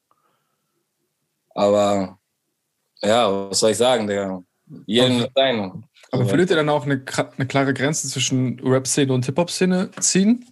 Aber 1.55 2.17
ja, 3.01 3.49
was 3.49 3.59
soll 3.59 3.71
ich 3.71 3.77
sagen, 3.77 4.07
Digga? 4.07 4.43
Jeden 4.85 5.21
mit 5.21 5.31
seinem. 5.33 5.83
Aber 6.11 6.29
würdet 6.29 6.49
ihr 6.49 6.55
dann 6.55 6.69
auch 6.69 6.85
eine, 6.85 7.03
eine 7.37 7.47
klare 7.47 7.73
Grenze 7.73 8.07
zwischen 8.07 8.59
Rap-Szene 8.59 9.13
und 9.13 9.25
Hip-Hop-Szene 9.25 9.91
ziehen? 9.99 10.45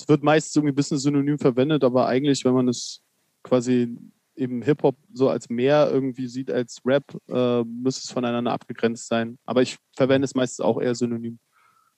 Es 0.00 0.08
wird 0.08 0.22
meist 0.22 0.56
irgendwie 0.56 0.72
ein 0.72 0.76
bisschen 0.76 0.98
synonym 0.98 1.38
verwendet, 1.38 1.84
aber 1.84 2.06
eigentlich, 2.06 2.44
wenn 2.44 2.54
man 2.54 2.68
es 2.68 3.02
quasi 3.42 3.96
eben 4.34 4.62
Hip-Hop 4.62 4.96
so 5.12 5.28
als 5.28 5.50
mehr 5.50 5.90
irgendwie 5.92 6.26
sieht 6.26 6.50
als 6.50 6.80
Rap, 6.86 7.04
äh, 7.28 7.62
müsste 7.62 8.06
es 8.06 8.12
voneinander 8.12 8.52
abgegrenzt 8.52 9.08
sein. 9.08 9.38
Aber 9.44 9.60
ich 9.60 9.76
verwende 9.96 10.24
es 10.24 10.34
meistens 10.34 10.64
auch 10.64 10.80
eher 10.80 10.94
synonym. 10.94 11.38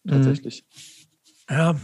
Mhm. 0.02 0.10
Tatsächlich. 0.10 0.64
Ja, 1.48 1.76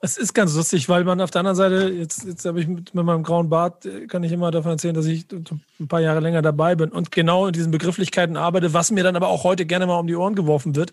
es 0.00 0.18
ist 0.18 0.34
ganz 0.34 0.54
lustig, 0.54 0.90
weil 0.90 1.04
man 1.04 1.20
auf 1.22 1.30
der 1.30 1.40
anderen 1.40 1.56
Seite, 1.56 1.88
jetzt, 1.88 2.24
jetzt 2.26 2.44
habe 2.44 2.60
ich 2.60 2.68
mit, 2.68 2.94
mit, 2.94 3.04
meinem 3.04 3.22
grauen 3.22 3.48
Bart, 3.48 3.86
äh, 3.86 4.06
kann 4.06 4.22
ich 4.22 4.32
immer 4.32 4.50
davon 4.50 4.72
erzählen, 4.72 4.94
dass 4.94 5.06
ich 5.06 5.26
ein 5.32 5.88
paar 5.88 6.00
Jahre 6.00 6.20
länger 6.20 6.42
dabei 6.42 6.74
bin 6.74 6.90
und 6.90 7.10
genau 7.10 7.46
in 7.46 7.54
diesen 7.54 7.70
Begrifflichkeiten 7.70 8.36
arbeite, 8.36 8.74
was 8.74 8.90
mir 8.90 9.02
dann 9.02 9.16
aber 9.16 9.28
auch 9.28 9.44
heute 9.44 9.64
gerne 9.64 9.86
mal 9.86 9.98
um 9.98 10.06
die 10.06 10.16
Ohren 10.16 10.34
geworfen 10.34 10.76
wird, 10.76 10.92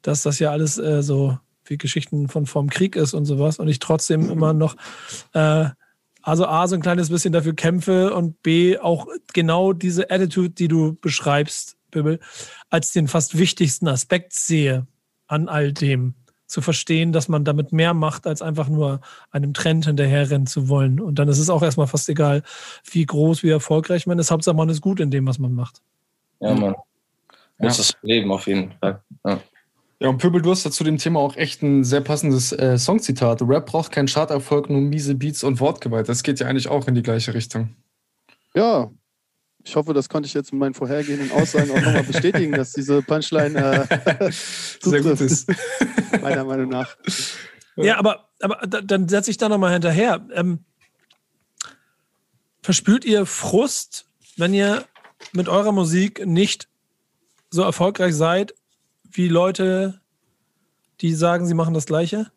dass 0.00 0.22
das 0.22 0.38
ja 0.38 0.52
alles 0.52 0.78
äh, 0.78 1.02
so 1.02 1.38
wie 1.70 1.78
Geschichten 1.78 2.28
von 2.28 2.46
vom 2.46 2.70
Krieg 2.70 2.96
ist 2.96 3.14
und 3.14 3.24
sowas 3.24 3.58
und 3.58 3.68
ich 3.68 3.78
trotzdem 3.78 4.30
immer 4.30 4.52
noch 4.52 4.76
äh, 5.32 5.66
also 6.26 6.44
A, 6.46 6.66
so 6.66 6.74
ein 6.74 6.82
kleines 6.82 7.08
bisschen 7.08 7.32
dafür 7.32 7.54
kämpfe 7.54 8.12
und 8.12 8.42
B, 8.42 8.78
auch 8.78 9.06
genau 9.32 9.72
diese 9.72 10.10
Attitude, 10.10 10.50
die 10.50 10.66
du 10.66 10.98
beschreibst, 11.00 11.76
Bibbel, 11.92 12.18
als 12.68 12.90
den 12.90 13.06
fast 13.06 13.38
wichtigsten 13.38 13.86
Aspekt 13.86 14.32
sehe 14.32 14.88
an 15.28 15.48
all 15.48 15.72
dem. 15.72 16.14
Zu 16.48 16.62
verstehen, 16.62 17.12
dass 17.12 17.28
man 17.28 17.44
damit 17.44 17.72
mehr 17.72 17.94
macht, 17.94 18.26
als 18.26 18.42
einfach 18.42 18.68
nur 18.68 19.00
einem 19.30 19.54
Trend 19.54 19.86
hinterherrennen 19.86 20.46
zu 20.46 20.68
wollen. 20.68 21.00
Und 21.00 21.18
dann 21.18 21.28
ist 21.28 21.38
es 21.38 21.50
auch 21.50 21.62
erstmal 21.62 21.88
fast 21.88 22.08
egal, 22.08 22.42
wie 22.90 23.04
groß, 23.04 23.42
wie 23.42 23.50
erfolgreich 23.50 24.06
man 24.06 24.18
ist. 24.18 24.30
Hauptsache, 24.30 24.54
man 24.54 24.68
ist 24.68 24.80
gut 24.80 25.00
in 25.00 25.10
dem, 25.10 25.26
was 25.26 25.38
man 25.38 25.54
macht. 25.54 25.82
Ja, 26.40 26.54
man. 26.54 26.74
Muss 27.58 27.78
ja. 27.78 27.82
das 27.84 27.96
Leben 28.02 28.30
auf 28.30 28.46
jeden 28.46 28.72
Fall. 28.72 29.00
Ja. 29.24 29.40
Ja, 29.98 30.08
und 30.08 30.18
Pöbel, 30.18 30.42
du 30.42 30.50
hast 30.50 30.70
zu 30.70 30.84
dem 30.84 30.98
Thema 30.98 31.20
auch 31.20 31.36
echt 31.36 31.62
ein 31.62 31.82
sehr 31.82 32.02
passendes 32.02 32.52
äh, 32.52 32.76
Songzitat. 32.76 33.40
Rap 33.42 33.66
braucht 33.66 33.92
keinen 33.92 34.08
Charterfolg, 34.08 34.68
nur 34.68 34.80
miese 34.80 35.14
Beats 35.14 35.42
und 35.42 35.58
Wortgewalt. 35.58 36.08
Das 36.08 36.22
geht 36.22 36.38
ja 36.38 36.46
eigentlich 36.46 36.68
auch 36.68 36.86
in 36.86 36.94
die 36.94 37.02
gleiche 37.02 37.32
Richtung. 37.32 37.74
Ja, 38.54 38.90
ich 39.66 39.74
hoffe, 39.74 39.94
das 39.94 40.08
konnte 40.08 40.28
ich 40.28 40.34
jetzt 40.34 40.52
mit 40.52 40.60
meinen 40.60 40.74
vorhergehenden 40.74 41.32
Aussagen 41.32 41.70
auch 41.72 41.80
nochmal 41.80 42.04
bestätigen, 42.04 42.52
dass 42.52 42.72
diese 42.72 43.02
Punchline 43.02 43.88
äh, 43.88 44.30
sehr 44.80 45.00
gut 45.00 45.20
ist. 45.20 45.50
Meiner 46.20 46.44
Meinung 46.44 46.68
nach. 46.68 46.96
Ja, 47.74 47.98
aber, 47.98 48.28
aber 48.40 48.64
dann 48.66 49.08
setze 49.08 49.30
ich 49.30 49.38
da 49.38 49.48
nochmal 49.48 49.72
hinterher. 49.72 50.24
Ähm, 50.32 50.60
verspürt 52.62 53.04
ihr 53.04 53.26
Frust, 53.26 54.06
wenn 54.36 54.54
ihr 54.54 54.84
mit 55.32 55.48
eurer 55.48 55.72
Musik 55.72 56.24
nicht 56.24 56.68
so 57.50 57.62
erfolgreich 57.62 58.14
seid, 58.14 58.54
wie 59.16 59.28
Leute, 59.28 60.00
die 61.00 61.14
sagen, 61.14 61.46
sie 61.46 61.54
machen 61.54 61.74
das 61.74 61.86
Gleiche? 61.86 62.30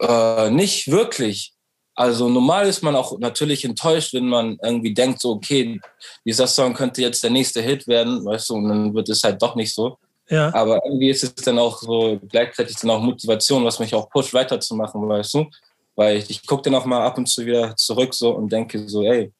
Äh, 0.00 0.50
nicht 0.50 0.90
wirklich. 0.90 1.52
Also 1.94 2.28
normal 2.28 2.66
ist 2.66 2.82
man 2.82 2.96
auch 2.96 3.18
natürlich 3.18 3.64
enttäuscht, 3.64 4.14
wenn 4.14 4.28
man 4.28 4.58
irgendwie 4.62 4.94
denkt, 4.94 5.20
so, 5.20 5.32
okay, 5.32 5.78
dieser 6.24 6.46
Song 6.46 6.72
könnte 6.72 7.02
jetzt 7.02 7.22
der 7.22 7.30
nächste 7.30 7.60
Hit 7.60 7.86
werden, 7.86 8.24
weißt 8.24 8.50
du, 8.50 8.54
und 8.54 8.68
dann 8.68 8.94
wird 8.94 9.08
es 9.10 9.22
halt 9.22 9.42
doch 9.42 9.54
nicht 9.54 9.74
so. 9.74 9.98
Ja. 10.28 10.54
Aber 10.54 10.80
irgendwie 10.86 11.10
ist 11.10 11.22
es 11.22 11.34
dann 11.34 11.58
auch 11.58 11.78
so 11.78 12.18
gleichzeitig 12.28 12.76
dann 12.76 12.90
auch 12.90 13.00
Motivation, 13.00 13.64
was 13.64 13.78
mich 13.78 13.94
auch 13.94 14.08
pusht, 14.08 14.32
weiterzumachen, 14.32 15.06
weißt 15.06 15.34
du? 15.34 15.46
Weil 15.94 16.16
ich, 16.16 16.30
ich 16.30 16.46
gucke 16.46 16.62
dann 16.62 16.74
auch 16.74 16.86
mal 16.86 17.02
ab 17.02 17.18
und 17.18 17.28
zu 17.28 17.44
wieder 17.44 17.76
zurück 17.76 18.14
so 18.14 18.30
und 18.30 18.50
denke 18.50 18.88
so, 18.88 19.02
ey, 19.02 19.30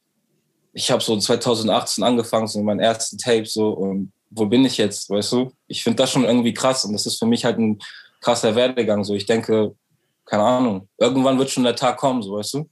ich 0.75 0.91
habe 0.91 1.03
so 1.03 1.17
2018 1.17 2.05
angefangen, 2.05 2.47
so 2.47 2.63
mein 2.63 2.81
ersten 2.81 3.17
Tape 3.17 3.47
so 3.47 3.71
und 3.71 4.13
wo 4.35 4.47
bin 4.47 4.65
ich 4.65 4.79
jetzt, 4.79 5.11
weißt 5.11 5.33
du? 5.33 5.53
Ich 5.67 5.83
finde 5.83 5.97
das 5.97 6.11
schon 6.11 6.25
irgendwie 6.25 6.55
krass 6.55 6.85
und 6.85 6.93
das 6.93 7.07
ist 7.07 7.19
für 7.19 7.27
mich 7.27 7.45
halt 7.45 7.59
ein 7.59 7.79
krasser 8.21 8.55
Werdegang. 8.55 9.05
So, 9.05 9.15
ich 9.15 9.27
denke, 9.27 9.75
keine 10.25 10.45
Ahnung, 10.45 10.89
irgendwann 10.99 11.39
wird 11.39 11.51
schon 11.51 11.65
der 11.65 11.77
Tag 11.77 11.99
kommen, 11.99 12.23
so 12.23 12.35
weißt 12.35 12.55
du? 12.55 12.71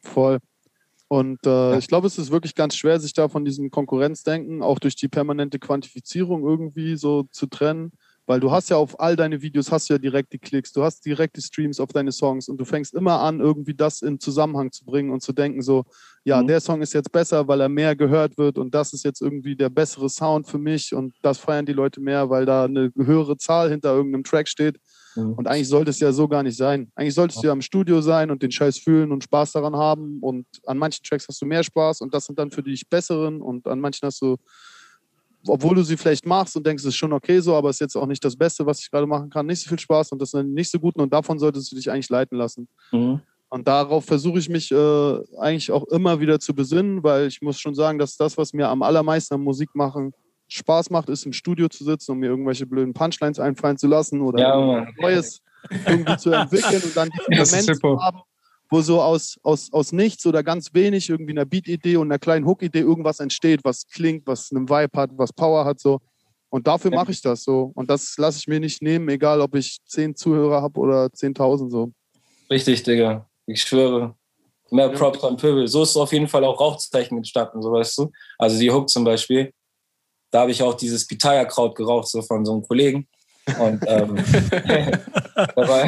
Voll. 0.00 0.38
Und 1.08 1.44
äh, 1.46 1.72
ja. 1.72 1.78
ich 1.78 1.86
glaube, 1.86 2.06
es 2.06 2.18
ist 2.18 2.30
wirklich 2.30 2.54
ganz 2.54 2.74
schwer, 2.76 2.98
sich 2.98 3.12
da 3.12 3.28
von 3.28 3.44
diesem 3.44 3.70
Konkurrenzdenken 3.70 4.62
auch 4.62 4.78
durch 4.78 4.96
die 4.96 5.08
permanente 5.08 5.58
Quantifizierung 5.58 6.44
irgendwie 6.44 6.96
so 6.96 7.24
zu 7.30 7.46
trennen. 7.46 7.92
Weil 8.26 8.40
du 8.40 8.50
hast 8.50 8.70
ja 8.70 8.76
auf 8.76 8.98
all 8.98 9.14
deine 9.14 9.40
Videos 9.40 9.70
hast 9.70 9.88
du 9.88 9.94
ja 9.94 9.98
direkt 9.98 10.32
die 10.32 10.38
Klicks, 10.38 10.72
du 10.72 10.82
hast 10.82 11.04
direkt 11.06 11.36
die 11.36 11.42
Streams 11.42 11.78
auf 11.78 11.92
deine 11.92 12.12
Songs 12.12 12.48
und 12.48 12.58
du 12.58 12.64
fängst 12.64 12.94
immer 12.94 13.20
an, 13.20 13.40
irgendwie 13.40 13.74
das 13.74 14.02
in 14.02 14.18
Zusammenhang 14.18 14.72
zu 14.72 14.84
bringen 14.84 15.10
und 15.10 15.22
zu 15.22 15.32
denken, 15.32 15.62
so, 15.62 15.84
ja, 16.24 16.42
mhm. 16.42 16.48
der 16.48 16.60
Song 16.60 16.82
ist 16.82 16.92
jetzt 16.92 17.12
besser, 17.12 17.46
weil 17.46 17.60
er 17.60 17.68
mehr 17.68 17.94
gehört 17.94 18.36
wird 18.36 18.58
und 18.58 18.74
das 18.74 18.92
ist 18.92 19.04
jetzt 19.04 19.22
irgendwie 19.22 19.54
der 19.54 19.68
bessere 19.68 20.10
Sound 20.10 20.48
für 20.48 20.58
mich 20.58 20.92
und 20.92 21.14
das 21.22 21.38
feiern 21.38 21.66
die 21.66 21.72
Leute 21.72 22.00
mehr, 22.00 22.28
weil 22.28 22.46
da 22.46 22.64
eine 22.64 22.90
höhere 22.96 23.36
Zahl 23.36 23.70
hinter 23.70 23.94
irgendeinem 23.94 24.24
Track 24.24 24.48
steht. 24.48 24.78
Mhm. 25.16 25.34
Und 25.34 25.48
eigentlich 25.48 25.68
sollte 25.68 25.90
es 25.90 26.00
ja 26.00 26.12
so 26.12 26.28
gar 26.28 26.42
nicht 26.42 26.56
sein. 26.56 26.90
Eigentlich 26.94 27.14
solltest 27.14 27.42
du 27.42 27.46
ja 27.46 27.52
im 27.52 27.62
Studio 27.62 28.00
sein 28.00 28.30
und 28.30 28.42
den 28.42 28.50
Scheiß 28.50 28.78
fühlen 28.78 29.12
und 29.12 29.24
Spaß 29.24 29.52
daran 29.52 29.76
haben. 29.76 30.18
Und 30.20 30.46
an 30.66 30.78
manchen 30.78 31.02
Tracks 31.04 31.26
hast 31.28 31.40
du 31.40 31.46
mehr 31.46 31.62
Spaß 31.62 32.00
und 32.00 32.12
das 32.12 32.26
sind 32.26 32.38
dann 32.38 32.50
für 32.50 32.62
dich 32.62 32.88
besseren 32.88 33.40
und 33.40 33.66
an 33.66 33.80
manchen 33.80 34.06
hast 34.06 34.20
du 34.20 34.36
obwohl 35.48 35.74
du 35.74 35.82
sie 35.82 35.96
vielleicht 35.96 36.26
machst 36.26 36.56
und 36.56 36.66
denkst, 36.66 36.82
es 36.82 36.88
ist 36.88 36.96
schon 36.96 37.12
okay 37.12 37.40
so, 37.40 37.54
aber 37.54 37.70
es 37.70 37.76
ist 37.76 37.80
jetzt 37.80 37.96
auch 37.96 38.06
nicht 38.06 38.24
das 38.24 38.36
Beste, 38.36 38.66
was 38.66 38.80
ich 38.80 38.90
gerade 38.90 39.06
machen 39.06 39.30
kann, 39.30 39.46
nicht 39.46 39.62
so 39.62 39.68
viel 39.68 39.78
Spaß 39.78 40.12
und 40.12 40.20
das 40.20 40.30
sind 40.30 40.52
nicht 40.54 40.70
so 40.70 40.78
gut 40.78 40.96
und 40.96 41.12
davon 41.12 41.38
solltest 41.38 41.70
du 41.70 41.76
dich 41.76 41.90
eigentlich 41.90 42.10
leiten 42.10 42.36
lassen. 42.36 42.68
Mhm. 42.92 43.20
Und 43.48 43.68
darauf 43.68 44.04
versuche 44.04 44.38
ich 44.38 44.48
mich 44.48 44.72
äh, 44.72 45.18
eigentlich 45.38 45.70
auch 45.70 45.84
immer 45.84 46.20
wieder 46.20 46.40
zu 46.40 46.54
besinnen, 46.54 47.02
weil 47.04 47.28
ich 47.28 47.40
muss 47.42 47.60
schon 47.60 47.74
sagen, 47.74 47.98
dass 47.98 48.16
das, 48.16 48.36
was 48.36 48.52
mir 48.52 48.68
am 48.68 48.82
allermeisten 48.82 49.34
am 49.34 49.42
Musik 49.42 49.70
machen 49.74 50.12
Spaß 50.48 50.90
macht, 50.90 51.08
ist 51.08 51.26
im 51.26 51.32
Studio 51.32 51.68
zu 51.68 51.84
sitzen 51.84 52.12
und 52.12 52.18
mir 52.18 52.26
irgendwelche 52.26 52.66
blöden 52.66 52.94
Punchlines 52.94 53.38
einfallen 53.38 53.78
zu 53.78 53.86
lassen 53.86 54.20
oder 54.20 54.40
Ja, 54.40 54.86
Neues 55.00 55.42
irgendwie 55.86 56.16
zu 56.16 56.30
entwickeln 56.30 56.82
und 56.82 56.96
dann 56.96 57.10
diesen 57.30 57.44
Moment 57.44 57.68
Hip-Hop. 57.68 57.98
zu 57.98 58.04
haben, 58.04 58.20
wo 58.68 58.80
so 58.80 59.00
aus, 59.00 59.38
aus, 59.42 59.72
aus 59.72 59.92
nichts 59.92 60.26
oder 60.26 60.42
ganz 60.42 60.74
wenig 60.74 61.08
irgendwie 61.08 61.32
einer 61.32 61.44
Beat-Idee 61.44 61.96
und 61.96 62.08
einer 62.08 62.18
kleinen 62.18 62.46
Hook-Idee 62.46 62.80
irgendwas 62.80 63.20
entsteht, 63.20 63.60
was 63.64 63.86
klingt, 63.86 64.26
was 64.26 64.50
einen 64.52 64.68
Vibe 64.68 64.98
hat, 64.98 65.10
was 65.16 65.32
Power 65.32 65.64
hat 65.64 65.80
so. 65.80 66.00
Und 66.48 66.66
dafür 66.66 66.90
mache 66.90 67.10
ich 67.10 67.20
das 67.20 67.42
so. 67.42 67.72
Und 67.74 67.90
das 67.90 68.16
lasse 68.18 68.38
ich 68.38 68.46
mir 68.46 68.60
nicht 68.60 68.82
nehmen, 68.82 69.08
egal 69.08 69.40
ob 69.40 69.54
ich 69.54 69.78
zehn 69.86 70.14
Zuhörer 70.14 70.62
habe 70.62 70.78
oder 70.80 71.06
10.000 71.06 71.70
so. 71.70 71.92
Richtig, 72.50 72.82
Digga. 72.82 73.28
Ich 73.46 73.62
schwöre. 73.62 74.14
Mehr 74.70 74.88
Props 74.88 75.22
an 75.22 75.36
Pöbel. 75.36 75.68
So 75.68 75.82
ist 75.82 75.96
auf 75.96 76.12
jeden 76.12 76.28
Fall 76.28 76.44
auch 76.44 76.58
Rauchzeichen 76.58 77.16
entstanden, 77.16 77.62
so 77.62 77.72
weißt 77.72 77.98
du. 77.98 78.12
Also 78.38 78.58
die 78.58 78.70
Hook 78.70 78.88
zum 78.88 79.04
Beispiel. 79.04 79.52
Da 80.30 80.40
habe 80.40 80.50
ich 80.50 80.62
auch 80.62 80.74
dieses 80.74 81.06
Pitaya-Kraut 81.06 81.76
geraucht, 81.76 82.08
so 82.08 82.20
von 82.22 82.44
so 82.44 82.52
einem 82.52 82.62
Kollegen. 82.62 83.06
Und 83.58 83.84
ähm, 83.86 84.16
da, 85.34 85.56
war, 85.56 85.84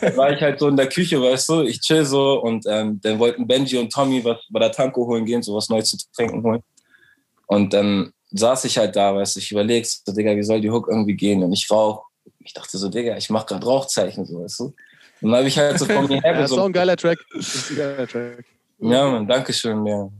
da 0.00 0.16
war 0.16 0.32
ich 0.32 0.40
halt 0.42 0.60
so 0.60 0.68
in 0.68 0.76
der 0.76 0.88
Küche, 0.88 1.20
weißt 1.20 1.48
du, 1.48 1.62
ich 1.62 1.80
chill 1.80 2.04
so 2.04 2.42
und 2.42 2.66
ähm, 2.68 3.00
dann 3.02 3.18
wollten 3.18 3.46
Benji 3.46 3.78
und 3.78 3.90
Tommy 3.90 4.22
was 4.22 4.38
bei 4.50 4.60
der 4.60 4.72
Tanko 4.72 5.06
holen 5.06 5.24
gehen, 5.24 5.42
so 5.42 5.54
was 5.56 5.70
Neues 5.70 5.90
zu 5.90 5.96
trinken 6.14 6.42
holen. 6.42 6.62
Und 7.46 7.72
dann 7.72 8.12
saß 8.30 8.64
ich 8.64 8.76
halt 8.76 8.94
da, 8.94 9.14
weißt 9.14 9.36
du, 9.36 9.40
ich 9.40 9.52
überlegte, 9.52 9.90
so, 10.04 10.12
Digga, 10.12 10.36
wie 10.36 10.42
soll 10.42 10.60
die 10.60 10.70
Hook 10.70 10.88
irgendwie 10.88 11.14
gehen? 11.14 11.42
Und 11.42 11.52
ich 11.52 11.70
rauch. 11.70 12.04
Ich 12.40 12.52
dachte 12.52 12.76
so, 12.76 12.88
Digga, 12.88 13.16
ich 13.16 13.30
mache 13.30 13.46
gerade 13.46 13.64
Rauchzeichen, 13.64 14.26
so, 14.26 14.42
weißt 14.42 14.60
du. 14.60 14.64
Und 15.22 15.30
dann 15.30 15.36
habe 15.36 15.48
ich 15.48 15.58
halt 15.58 15.78
so 15.78 15.86
von 15.86 16.06
mir 16.06 16.20
her 16.22 16.34
Ja, 16.34 16.44
ist 16.44 16.52
auch 16.52 16.66
ein 16.66 16.72
geiler 16.72 16.96
Track. 16.96 17.18
Das 17.34 17.54
ist 17.54 17.70
ein 17.70 17.76
geiler 17.76 18.06
Track. 18.06 18.44
Ja, 18.78 19.08
Mann, 19.08 19.26
danke 19.26 19.52
schön, 19.52 19.86
ja. 19.86 20.10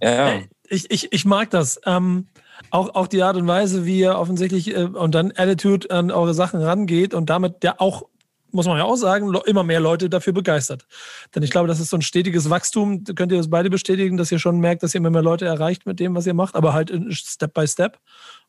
Ja, 0.00 0.10
ja. 0.12 0.42
Ich, 0.68 0.90
ich, 0.90 1.12
ich 1.12 1.24
mag 1.24 1.50
das. 1.50 1.80
Ähm, 1.84 2.28
auch, 2.70 2.94
auch 2.94 3.06
die 3.06 3.22
Art 3.22 3.36
und 3.36 3.46
Weise, 3.46 3.86
wie 3.86 4.00
ihr 4.00 4.18
offensichtlich 4.18 4.74
äh, 4.74 4.84
und 4.84 5.14
dann 5.14 5.32
Attitude 5.36 5.90
an 5.90 6.10
eure 6.10 6.34
Sachen 6.34 6.60
rangeht 6.60 7.14
und 7.14 7.30
damit 7.30 7.62
ja 7.64 7.74
auch, 7.78 8.04
muss 8.50 8.66
man 8.66 8.78
ja 8.78 8.84
auch 8.84 8.96
sagen, 8.96 9.34
immer 9.46 9.64
mehr 9.64 9.80
Leute 9.80 10.08
dafür 10.08 10.32
begeistert. 10.32 10.86
Denn 11.34 11.42
ich 11.42 11.50
glaube, 11.50 11.68
das 11.68 11.80
ist 11.80 11.90
so 11.90 11.96
ein 11.96 12.02
stetiges 12.02 12.50
Wachstum. 12.50 13.04
Könnt 13.04 13.32
ihr 13.32 13.38
das 13.38 13.50
beide 13.50 13.70
bestätigen, 13.70 14.16
dass 14.16 14.30
ihr 14.30 14.38
schon 14.38 14.60
merkt, 14.60 14.82
dass 14.82 14.94
ihr 14.94 14.98
immer 14.98 15.10
mehr 15.10 15.22
Leute 15.22 15.44
erreicht 15.44 15.86
mit 15.86 15.98
dem, 15.98 16.14
was 16.14 16.26
ihr 16.26 16.34
macht, 16.34 16.54
aber 16.54 16.72
halt 16.72 16.90
in 16.90 17.10
Step 17.10 17.54
by 17.54 17.66
Step, 17.66 17.98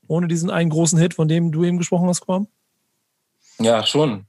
ohne 0.07 0.27
diesen 0.27 0.49
einen 0.49 0.69
großen 0.69 0.99
Hit, 0.99 1.15
von 1.15 1.27
dem 1.27 1.51
du 1.51 1.63
eben 1.63 1.77
gesprochen 1.77 2.07
hast, 2.07 2.21
Quam? 2.21 2.47
Ja, 3.59 3.85
schon. 3.85 4.25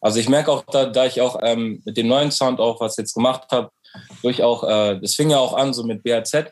Also 0.00 0.20
ich 0.20 0.28
merke 0.28 0.52
auch, 0.52 0.64
da, 0.66 0.86
da 0.86 1.06
ich 1.06 1.20
auch 1.20 1.38
ähm, 1.42 1.82
mit 1.84 1.96
dem 1.96 2.08
neuen 2.08 2.30
Sound 2.30 2.60
auch 2.60 2.80
was 2.80 2.96
jetzt 2.98 3.14
gemacht 3.14 3.48
habe, 3.50 3.70
durch 4.22 4.42
auch, 4.42 4.64
äh, 4.64 5.00
das 5.00 5.14
fing 5.14 5.30
ja 5.30 5.38
auch 5.38 5.54
an 5.54 5.72
so 5.72 5.82
mit 5.82 6.02
BAZ, 6.02 6.44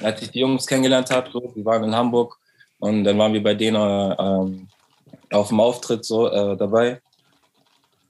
als 0.00 0.22
ich 0.22 0.30
die 0.30 0.40
Jungs 0.40 0.66
kennengelernt 0.66 1.10
habe, 1.10 1.30
so, 1.30 1.52
die 1.54 1.64
waren 1.64 1.84
in 1.84 1.94
Hamburg 1.94 2.38
und 2.78 3.04
dann 3.04 3.18
waren 3.18 3.32
wir 3.32 3.42
bei 3.42 3.54
denen 3.54 3.76
äh, 3.76 5.34
auf 5.34 5.48
dem 5.48 5.60
Auftritt 5.60 6.04
so 6.04 6.28
äh, 6.28 6.56
dabei. 6.56 7.00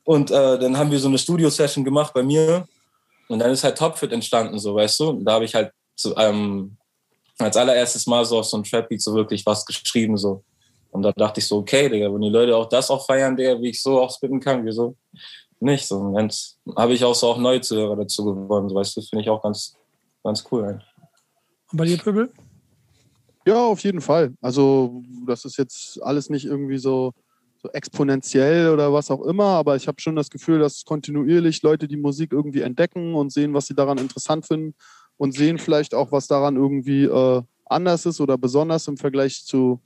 Und 0.04 0.30
äh, 0.30 0.58
dann 0.58 0.76
haben 0.76 0.90
wir 0.90 0.98
so 0.98 1.08
eine 1.08 1.18
Studio-Session 1.18 1.84
gemacht 1.84 2.12
bei 2.12 2.22
mir 2.22 2.66
und 3.28 3.38
dann 3.38 3.50
ist 3.50 3.64
halt 3.64 3.78
Topfit 3.78 4.12
entstanden, 4.12 4.58
so 4.58 4.74
weißt 4.74 5.00
du. 5.00 5.08
Und 5.10 5.24
da 5.24 5.32
habe 5.32 5.44
ich 5.44 5.54
halt 5.54 5.72
zu, 5.96 6.14
ähm, 6.16 6.76
als 7.38 7.56
allererstes 7.56 8.06
Mal 8.06 8.24
so 8.24 8.38
auf 8.38 8.46
so 8.46 8.58
ein 8.58 8.64
Trap-Beat 8.64 9.00
so 9.00 9.14
wirklich 9.14 9.44
was 9.46 9.64
geschrieben, 9.64 10.16
so. 10.16 10.42
Und 10.90 11.02
da 11.02 11.10
dachte 11.10 11.40
ich 11.40 11.46
so, 11.46 11.58
okay, 11.58 11.88
Digga, 11.88 12.12
wenn 12.12 12.20
die 12.20 12.28
Leute 12.28 12.56
auch 12.56 12.68
das 12.68 12.90
auch 12.90 13.04
feiern, 13.04 13.36
Digga, 13.36 13.60
wie 13.60 13.70
ich 13.70 13.82
so 13.82 14.00
auch 14.00 14.14
spitten 14.14 14.38
kann, 14.38 14.64
wieso 14.64 14.94
nicht? 15.58 15.86
So, 15.86 15.96
und 15.96 16.14
dann 16.14 16.30
habe 16.76 16.92
ich 16.92 17.04
auch 17.04 17.14
so 17.14 17.28
auch 17.28 17.38
neue 17.38 17.60
Zuhörer 17.60 17.96
dazu 17.96 18.24
gewonnen, 18.24 18.68
so, 18.68 18.74
weißt 18.74 18.96
du, 18.96 19.02
finde 19.02 19.22
ich 19.22 19.30
auch 19.30 19.42
ganz, 19.42 19.74
ganz 20.22 20.44
cool. 20.52 20.64
Eigentlich. 20.64 20.93
Und 21.74 21.78
bei 21.78 21.86
dir, 21.86 21.98
Pöbel? 21.98 22.30
Ja, 23.44 23.66
auf 23.66 23.80
jeden 23.80 24.00
Fall. 24.00 24.32
Also, 24.40 25.02
das 25.26 25.44
ist 25.44 25.58
jetzt 25.58 26.00
alles 26.00 26.30
nicht 26.30 26.44
irgendwie 26.44 26.78
so, 26.78 27.12
so 27.60 27.68
exponentiell 27.70 28.70
oder 28.70 28.92
was 28.92 29.10
auch 29.10 29.22
immer, 29.22 29.46
aber 29.46 29.74
ich 29.74 29.88
habe 29.88 30.00
schon 30.00 30.14
das 30.14 30.30
Gefühl, 30.30 30.60
dass 30.60 30.84
kontinuierlich 30.84 31.62
Leute 31.62 31.88
die 31.88 31.96
Musik 31.96 32.30
irgendwie 32.30 32.60
entdecken 32.60 33.16
und 33.16 33.32
sehen, 33.32 33.54
was 33.54 33.66
sie 33.66 33.74
daran 33.74 33.98
interessant 33.98 34.46
finden 34.46 34.76
und 35.16 35.34
sehen 35.34 35.58
vielleicht 35.58 35.96
auch, 35.96 36.12
was 36.12 36.28
daran 36.28 36.54
irgendwie 36.54 37.06
äh, 37.06 37.42
anders 37.64 38.06
ist 38.06 38.20
oder 38.20 38.38
besonders 38.38 38.86
im 38.86 38.96
Vergleich 38.96 39.44
zu 39.44 39.80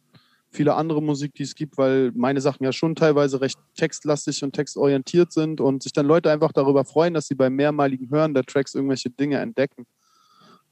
vieler 0.51 0.77
andere 0.77 1.01
Musik, 1.01 1.33
die 1.37 1.45
es 1.45 1.55
gibt, 1.55 1.79
weil 1.79 2.13
meine 2.15 2.43
Sachen 2.43 2.65
ja 2.65 2.73
schon 2.73 2.97
teilweise 2.97 3.41
recht 3.41 3.59
textlastig 3.77 4.45
und 4.45 4.53
textorientiert 4.53 5.33
sind 5.33 5.63
und 5.63 5.83
sich 5.83 5.95
dann 5.95 6.05
Leute 6.05 6.31
einfach 6.31 6.53
darüber 6.53 6.85
freuen, 6.85 7.15
dass 7.15 7.29
sie 7.29 7.35
beim 7.35 7.55
mehrmaligen 7.55 8.11
Hören 8.11 8.35
der 8.35 8.45
Tracks 8.45 8.75
irgendwelche 8.75 9.09
Dinge 9.09 9.39
entdecken. 9.39 9.87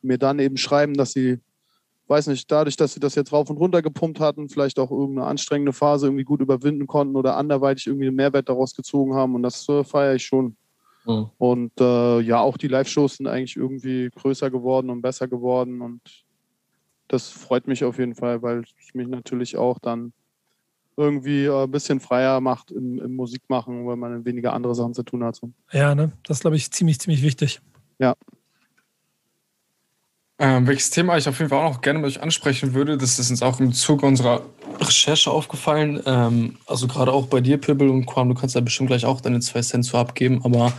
Mir 0.07 0.19
dann 0.19 0.39
eben 0.39 0.57
schreiben, 0.57 0.95
dass 0.95 1.13
sie 1.13 1.41
weiß 2.09 2.29
nicht, 2.29 2.51
dadurch, 2.51 2.77
dass 2.77 2.95
sie 2.95 3.01
das 3.01 3.15
jetzt 3.15 3.33
rauf 3.33 3.51
und 3.51 3.57
runter 3.57 3.83
gepumpt 3.83 4.21
hatten, 4.21 4.49
vielleicht 4.49 4.79
auch 4.79 4.91
irgendeine 4.91 5.27
anstrengende 5.27 5.73
Phase 5.73 6.07
irgendwie 6.07 6.25
gut 6.25 6.41
überwinden 6.41 6.87
konnten 6.87 7.17
oder 7.17 7.37
anderweitig 7.37 7.87
irgendwie 7.87 8.07
einen 8.07 8.17
Mehrwert 8.17 8.49
daraus 8.49 8.75
gezogen 8.75 9.15
haben. 9.15 9.35
Und 9.35 9.43
das 9.43 9.69
äh, 9.69 9.83
feiere 9.83 10.15
ich 10.15 10.25
schon. 10.25 10.57
Mhm. 11.05 11.31
Und 11.39 11.73
äh, 11.81 12.21
ja, 12.21 12.41
auch 12.41 12.57
die 12.57 12.69
Live-Shows 12.69 13.17
sind 13.17 13.27
eigentlich 13.27 13.57
irgendwie 13.57 14.11
größer 14.15 14.51
geworden 14.51 14.91
und 14.91 15.03
besser 15.03 15.27
geworden. 15.27 15.81
Und 15.81 16.01
das 17.09 17.29
freut 17.29 17.67
mich 17.67 17.85
auf 17.85 17.99
jeden 17.99 18.15
Fall, 18.15 18.43
weil 18.43 18.61
es 18.61 18.95
mich 18.95 19.09
natürlich 19.09 19.57
auch 19.57 19.79
dann 19.79 20.13
irgendwie 20.97 21.45
äh, 21.45 21.65
ein 21.65 21.71
bisschen 21.71 22.01
freier 22.01 22.41
macht 22.41 22.71
im, 22.71 23.01
im 23.01 23.17
Musikmachen, 23.17 23.87
weil 23.87 23.97
man 23.97 24.25
weniger 24.25 24.53
andere 24.53 24.75
Sachen 24.75 24.95
zu 24.95 25.03
tun 25.03 25.25
hat. 25.25 25.41
Ja, 25.73 25.95
ne? 25.95 26.13
Das 26.25 26.39
ist, 26.39 26.41
glaube 26.43 26.57
ich, 26.57 26.71
ziemlich, 26.71 27.01
ziemlich 27.01 27.23
wichtig. 27.23 27.61
Ähm, 30.39 30.67
welches 30.67 30.91
Thema 30.91 31.17
ich 31.17 31.29
auf 31.29 31.39
jeden 31.39 31.49
Fall 31.49 31.65
auch 31.65 31.73
noch 31.73 31.81
gerne 31.81 31.99
mit 31.99 32.09
euch 32.09 32.23
ansprechen 32.23 32.75
würde, 32.75 32.99
das 32.99 33.19
ist 33.19 33.31
uns 33.31 33.43
auch 33.43 33.59
im 33.59 33.73
Zuge 33.73 34.05
unserer 34.05 34.43
Recherche 34.79 35.31
aufgefallen. 35.31 36.03
Ähm, 36.05 36.59
also 36.67 36.87
gerade 36.87 37.13
auch 37.13 37.27
bei 37.27 37.41
dir, 37.41 37.57
Pibble 37.57 37.91
und 37.91 38.05
Quam, 38.05 38.29
du 38.29 38.35
kannst 38.35 38.55
da 38.55 38.61
bestimmt 38.61 38.89
gleich 38.89 39.07
auch 39.07 39.23
deine 39.23 39.41
zwei 39.41 39.63
Cent 39.63 39.87
zu 39.87 39.97
abgeben, 39.97 40.43
aber 40.45 40.75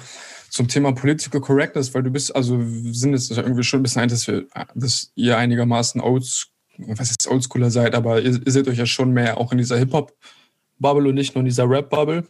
zum 0.50 0.68
Thema 0.68 0.92
Political 0.92 1.42
Correctness, 1.42 1.94
weil 1.96 2.04
du 2.04 2.12
bist, 2.12 2.36
also 2.36 2.60
sind 2.92 3.14
jetzt 3.14 3.32
irgendwie 3.32 3.64
schon 3.64 3.80
ein 3.80 3.84
bisschen 3.84 4.04
ein, 4.04 4.10
dass, 4.10 4.28
wir, 4.28 4.46
dass 4.76 5.12
ihr 5.16 5.38
einigermaßen 5.38 6.02
olds, 6.02 6.50
was 6.78 7.10
ist 7.10 7.28
Oldschooler 7.28 7.72
seid, 7.72 7.96
aber 7.96 8.22
ihr, 8.22 8.40
ihr 8.46 8.52
seht 8.52 8.68
euch 8.68 8.78
ja 8.78 8.86
schon 8.86 9.12
mehr 9.12 9.38
auch 9.38 9.52
in 9.52 9.58
dieser 9.58 9.78
Hip-Hop-Bubble 9.78 11.10
und 11.10 11.16
nicht 11.16 11.34
nur 11.34 11.40
in 11.40 11.46
dieser 11.48 11.68
Rap-Bubble. 11.68 12.28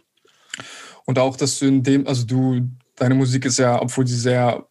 Und 1.05 1.19
auch, 1.19 1.35
dass 1.35 1.59
du 1.59 1.65
in 1.65 1.83
dem, 1.83 2.07
also 2.07 2.25
du, 2.25 2.69
deine 2.95 3.15
Musik 3.15 3.45
ist 3.45 3.59
ja, 3.59 3.81
obwohl 3.81 4.07
sie 4.07 4.17
sehr 4.17 4.66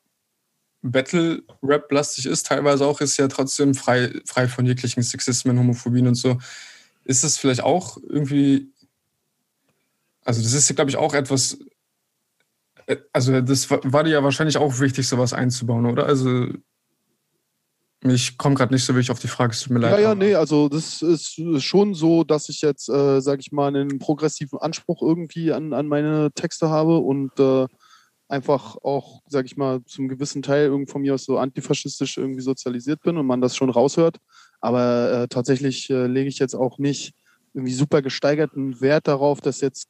Battle-Rap-lastig 0.83 2.27
ist, 2.27 2.47
teilweise 2.47 2.87
auch, 2.87 3.01
ist 3.01 3.17
ja 3.17 3.29
trotzdem 3.29 3.75
frei, 3.75 4.13
frei 4.25 4.49
von 4.49 4.67
jeglichen 4.67 5.03
Sexismen, 5.03 5.59
Homophobien 5.59 6.07
und 6.07 6.15
so. 6.15 6.39
Ist 7.05 7.25
das 7.25 7.39
vielleicht 7.39 7.63
auch 7.63 7.99
irgendwie, 8.09 8.73
also 10.25 10.43
das 10.43 10.53
ist, 10.53 10.75
glaube 10.75 10.91
ich, 10.91 10.97
auch 10.97 11.15
etwas, 11.15 11.59
äh, 12.87 12.97
also 13.13 13.41
das 13.41 13.71
war, 13.71 13.81
war 13.85 14.05
dir 14.05 14.11
ja 14.11 14.25
wahrscheinlich 14.25 14.59
auch 14.59 14.81
wichtig, 14.81 15.09
sowas 15.09 15.33
einzubauen, 15.33 15.87
oder? 15.87 16.07
Also 16.07 16.49
ich 18.05 18.37
komme 18.39 18.55
gerade 18.55 18.73
nicht 18.75 18.85
so 18.85 18.95
wirklich 18.95 19.11
auf 19.11 19.19
die 19.19 19.29
Frage, 19.29 19.53
es 19.53 19.61
tut 19.61 19.73
mir 19.73 19.81
leid. 19.81 19.93
Ja, 19.93 19.99
ja, 19.99 20.15
nee, 20.15 20.35
also 20.35 20.69
das 20.69 21.03
ist 21.03 21.41
schon 21.59 21.95
so, 21.95 22.25
dass 22.25 22.49
ich 22.49 22.61
jetzt, 22.61 22.89
äh, 22.89 23.21
sage 23.21 23.41
ich 23.41 23.53
mal, 23.53 23.69
einen 23.69 23.99
progressiven 23.99 24.59
Anspruch 24.59 25.03
irgendwie 25.03 25.53
an, 25.53 25.73
an 25.73 25.89
meine 25.89 26.31
Texte 26.33 26.69
habe 26.69 26.99
und 26.99 27.39
äh, 27.41 27.67
einfach 28.29 28.77
auch, 28.83 29.23
sage 29.29 29.47
ich 29.47 29.57
mal, 29.57 29.85
zum 29.85 30.09
gewissen 30.09 30.43
Teil 30.43 30.67
irgendwie 30.67 30.91
von 30.91 31.03
mir 31.03 31.15
aus 31.15 31.25
so 31.25 31.39
antifaschistisch 31.39 32.19
irgendwie 32.19 32.41
sozialisiert 32.41 33.01
bin 33.03 33.17
und 33.17 33.27
man 33.27 33.41
das 33.41 33.57
schon 33.57 33.71
raushört. 33.71 34.19
Aber 34.61 35.13
äh, 35.13 35.29
tatsächlich 35.29 35.91
äh, 35.91 36.07
lege 36.07 36.29
ich 36.29 36.39
jetzt 36.39 36.55
auch 36.55 36.79
nicht 36.79 37.15
irgendwie 37.55 37.73
super 37.73 38.03
gesteigerten 38.03 38.81
Wert 38.81 39.09
darauf, 39.09 39.41
dass 39.41 39.61
jetzt 39.61 39.89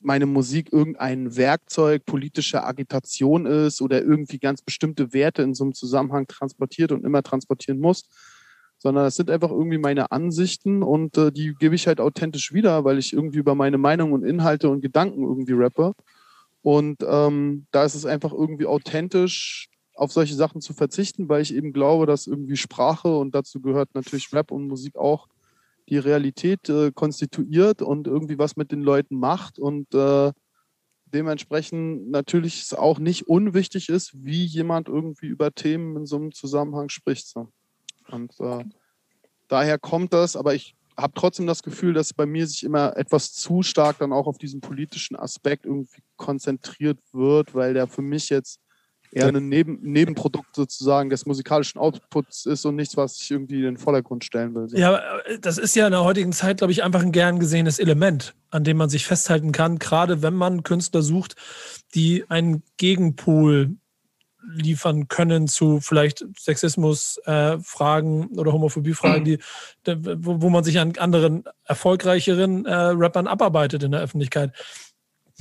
meine 0.00 0.26
Musik 0.26 0.72
irgendein 0.72 1.36
Werkzeug 1.36 2.04
politischer 2.04 2.66
Agitation 2.66 3.46
ist 3.46 3.80
oder 3.80 4.02
irgendwie 4.02 4.38
ganz 4.38 4.62
bestimmte 4.62 5.12
Werte 5.12 5.42
in 5.42 5.54
so 5.54 5.64
einem 5.64 5.74
Zusammenhang 5.74 6.26
transportiert 6.26 6.90
und 6.90 7.04
immer 7.04 7.22
transportieren 7.22 7.78
muss, 7.78 8.08
sondern 8.78 9.04
das 9.04 9.14
sind 9.16 9.30
einfach 9.30 9.50
irgendwie 9.50 9.78
meine 9.78 10.10
Ansichten 10.10 10.82
und 10.82 11.16
äh, 11.16 11.30
die 11.30 11.54
gebe 11.54 11.74
ich 11.74 11.86
halt 11.86 12.00
authentisch 12.00 12.52
wieder, 12.52 12.84
weil 12.84 12.98
ich 12.98 13.12
irgendwie 13.12 13.38
über 13.38 13.54
meine 13.54 13.78
Meinung 13.78 14.12
und 14.12 14.24
Inhalte 14.24 14.68
und 14.70 14.80
Gedanken 14.80 15.22
irgendwie 15.22 15.54
rappe. 15.54 15.94
Und 16.62 17.04
ähm, 17.06 17.66
da 17.72 17.84
ist 17.84 17.94
es 17.94 18.06
einfach 18.06 18.32
irgendwie 18.32 18.66
authentisch, 18.66 19.68
auf 19.94 20.12
solche 20.12 20.34
Sachen 20.34 20.60
zu 20.60 20.72
verzichten, 20.72 21.28
weil 21.28 21.42
ich 21.42 21.54
eben 21.54 21.72
glaube, 21.72 22.06
dass 22.06 22.26
irgendwie 22.26 22.56
Sprache 22.56 23.14
und 23.16 23.34
dazu 23.34 23.60
gehört 23.60 23.94
natürlich 23.94 24.32
Rap 24.32 24.50
und 24.50 24.68
Musik 24.68 24.96
auch 24.96 25.28
die 25.88 25.98
Realität 25.98 26.68
äh, 26.68 26.92
konstituiert 26.92 27.82
und 27.82 28.06
irgendwie 28.06 28.38
was 28.38 28.56
mit 28.56 28.72
den 28.72 28.82
Leuten 28.82 29.16
macht 29.16 29.58
und 29.58 29.92
äh, 29.94 30.32
dementsprechend 31.12 32.10
natürlich 32.10 32.62
es 32.62 32.72
auch 32.72 32.98
nicht 32.98 33.28
unwichtig 33.28 33.88
ist, 33.88 34.24
wie 34.24 34.44
jemand 34.44 34.88
irgendwie 34.88 35.26
über 35.26 35.52
Themen 35.52 35.96
in 35.96 36.06
so 36.06 36.16
einem 36.16 36.32
Zusammenhang 36.32 36.88
spricht. 36.88 37.26
So. 37.28 37.48
Und 38.08 38.32
äh, 38.40 38.64
daher 39.48 39.78
kommt 39.78 40.12
das, 40.14 40.36
aber 40.36 40.54
ich 40.54 40.74
habe 40.96 41.12
trotzdem 41.14 41.46
das 41.46 41.62
Gefühl, 41.62 41.94
dass 41.94 42.12
bei 42.12 42.26
mir 42.26 42.46
sich 42.46 42.64
immer 42.64 42.96
etwas 42.96 43.32
zu 43.32 43.62
stark 43.62 43.98
dann 43.98 44.12
auch 44.12 44.26
auf 44.26 44.38
diesen 44.38 44.60
politischen 44.60 45.16
Aspekt 45.16 45.66
irgendwie 45.66 46.02
konzentriert 46.16 46.98
wird, 47.12 47.54
weil 47.54 47.74
der 47.74 47.86
für 47.86 48.02
mich 48.02 48.28
jetzt 48.28 48.60
eher 49.12 49.28
ein 49.28 49.48
Neben 49.48 49.78
Nebenprodukt 49.82 50.56
sozusagen 50.56 51.10
des 51.10 51.26
musikalischen 51.26 51.78
Outputs 51.78 52.46
ist 52.46 52.64
und 52.64 52.76
nichts, 52.76 52.96
was 52.96 53.20
ich 53.20 53.30
irgendwie 53.30 53.56
in 53.56 53.62
den 53.62 53.76
Vordergrund 53.76 54.24
stellen 54.24 54.54
will. 54.54 54.68
Ja, 54.72 55.00
das 55.40 55.58
ist 55.58 55.76
ja 55.76 55.86
in 55.86 55.92
der 55.92 56.04
heutigen 56.04 56.32
Zeit, 56.32 56.58
glaube 56.58 56.72
ich, 56.72 56.82
einfach 56.82 57.02
ein 57.02 57.12
gern 57.12 57.38
gesehenes 57.38 57.78
Element, 57.78 58.34
an 58.50 58.64
dem 58.64 58.78
man 58.78 58.88
sich 58.88 59.06
festhalten 59.06 59.52
kann, 59.52 59.78
gerade 59.78 60.22
wenn 60.22 60.34
man 60.34 60.62
Künstler 60.62 61.02
sucht, 61.02 61.36
die 61.94 62.24
einen 62.28 62.62
Gegenpol 62.78 63.76
liefern 64.46 65.08
können 65.08 65.48
zu 65.48 65.80
vielleicht 65.80 66.24
Sexismus-Fragen 66.38 68.22
äh, 68.22 68.38
oder 68.38 68.52
Homophobie-Fragen, 68.52 69.24
die, 69.24 69.38
wo, 69.84 70.42
wo, 70.42 70.50
man 70.50 70.64
sich 70.64 70.78
an 70.78 70.96
anderen 70.98 71.44
erfolgreicheren 71.64 72.66
äh, 72.66 72.74
Rappern 72.74 73.26
abarbeitet 73.26 73.82
in 73.82 73.92
der 73.92 74.00
Öffentlichkeit. 74.00 74.52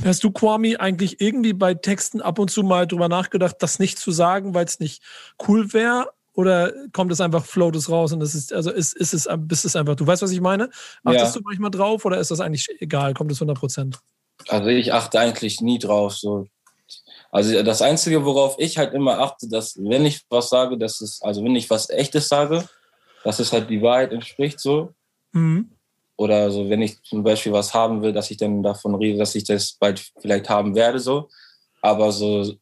Hast 0.03 0.23
du, 0.23 0.31
Kwame, 0.31 0.79
eigentlich 0.79 1.21
irgendwie 1.21 1.53
bei 1.53 1.73
Texten 1.73 2.21
ab 2.21 2.39
und 2.39 2.49
zu 2.49 2.63
mal 2.63 2.87
drüber 2.87 3.09
nachgedacht, 3.09 3.57
das 3.59 3.79
nicht 3.79 3.99
zu 3.99 4.11
sagen, 4.11 4.53
weil 4.53 4.65
es 4.65 4.79
nicht 4.79 5.03
cool 5.47 5.73
wäre? 5.73 6.09
Oder 6.33 6.71
kommt 6.93 7.11
es 7.11 7.19
einfach, 7.19 7.43
float 7.43 7.75
es 7.75 7.89
raus 7.89 8.13
und 8.13 8.21
es 8.21 8.33
ist, 8.33 8.53
also 8.53 8.71
ist, 8.71 8.95
ist 8.95 9.13
es, 9.13 9.27
bist 9.37 9.65
es 9.65 9.75
einfach, 9.75 9.95
du 9.95 10.07
weißt, 10.07 10.21
was 10.21 10.31
ich 10.31 10.39
meine? 10.39 10.69
Achtest 11.03 11.35
ja. 11.35 11.41
du 11.41 11.45
manchmal 11.45 11.71
drauf 11.71 12.05
oder 12.05 12.19
ist 12.19 12.31
das 12.31 12.39
eigentlich 12.39 12.69
egal? 12.79 13.13
Kommt 13.13 13.31
es 13.31 13.41
100 13.41 13.57
Prozent? 13.57 13.99
Also 14.47 14.69
ich 14.69 14.93
achte 14.93 15.19
eigentlich 15.19 15.59
nie 15.59 15.77
drauf. 15.77 16.15
So. 16.15 16.47
Also 17.31 17.63
das 17.63 17.81
Einzige, 17.81 18.25
worauf 18.25 18.55
ich 18.59 18.77
halt 18.77 18.93
immer 18.93 19.19
achte, 19.19 19.47
dass 19.47 19.77
wenn 19.77 20.05
ich 20.05 20.21
was 20.29 20.49
sage, 20.49 20.77
dass 20.77 20.99
es, 20.99 21.21
also 21.21 21.43
wenn 21.43 21.55
ich 21.55 21.69
was 21.69 21.89
Echtes 21.89 22.27
sage, 22.27 22.67
dass 23.23 23.39
es 23.39 23.53
halt 23.53 23.69
die 23.69 23.81
Wahrheit 23.81 24.11
entspricht 24.11 24.59
so. 24.59 24.93
Mhm. 25.31 25.71
Oder 26.17 26.51
so, 26.51 26.69
wenn 26.69 26.81
ich 26.81 27.01
zum 27.03 27.23
Beispiel 27.23 27.53
was 27.53 27.73
haben 27.73 28.01
will, 28.01 28.11
dass 28.11 28.29
ich 28.29 28.37
dann 28.37 28.61
davon 28.61 28.95
rede, 28.95 29.17
dass 29.17 29.33
ich 29.33 29.45
das 29.45 29.71
bald 29.79 30.11
vielleicht 30.19 30.49
haben 30.49 30.75
werde, 30.75 30.99
so. 30.99 31.29
Aber 31.81 32.11
so, 32.11 32.53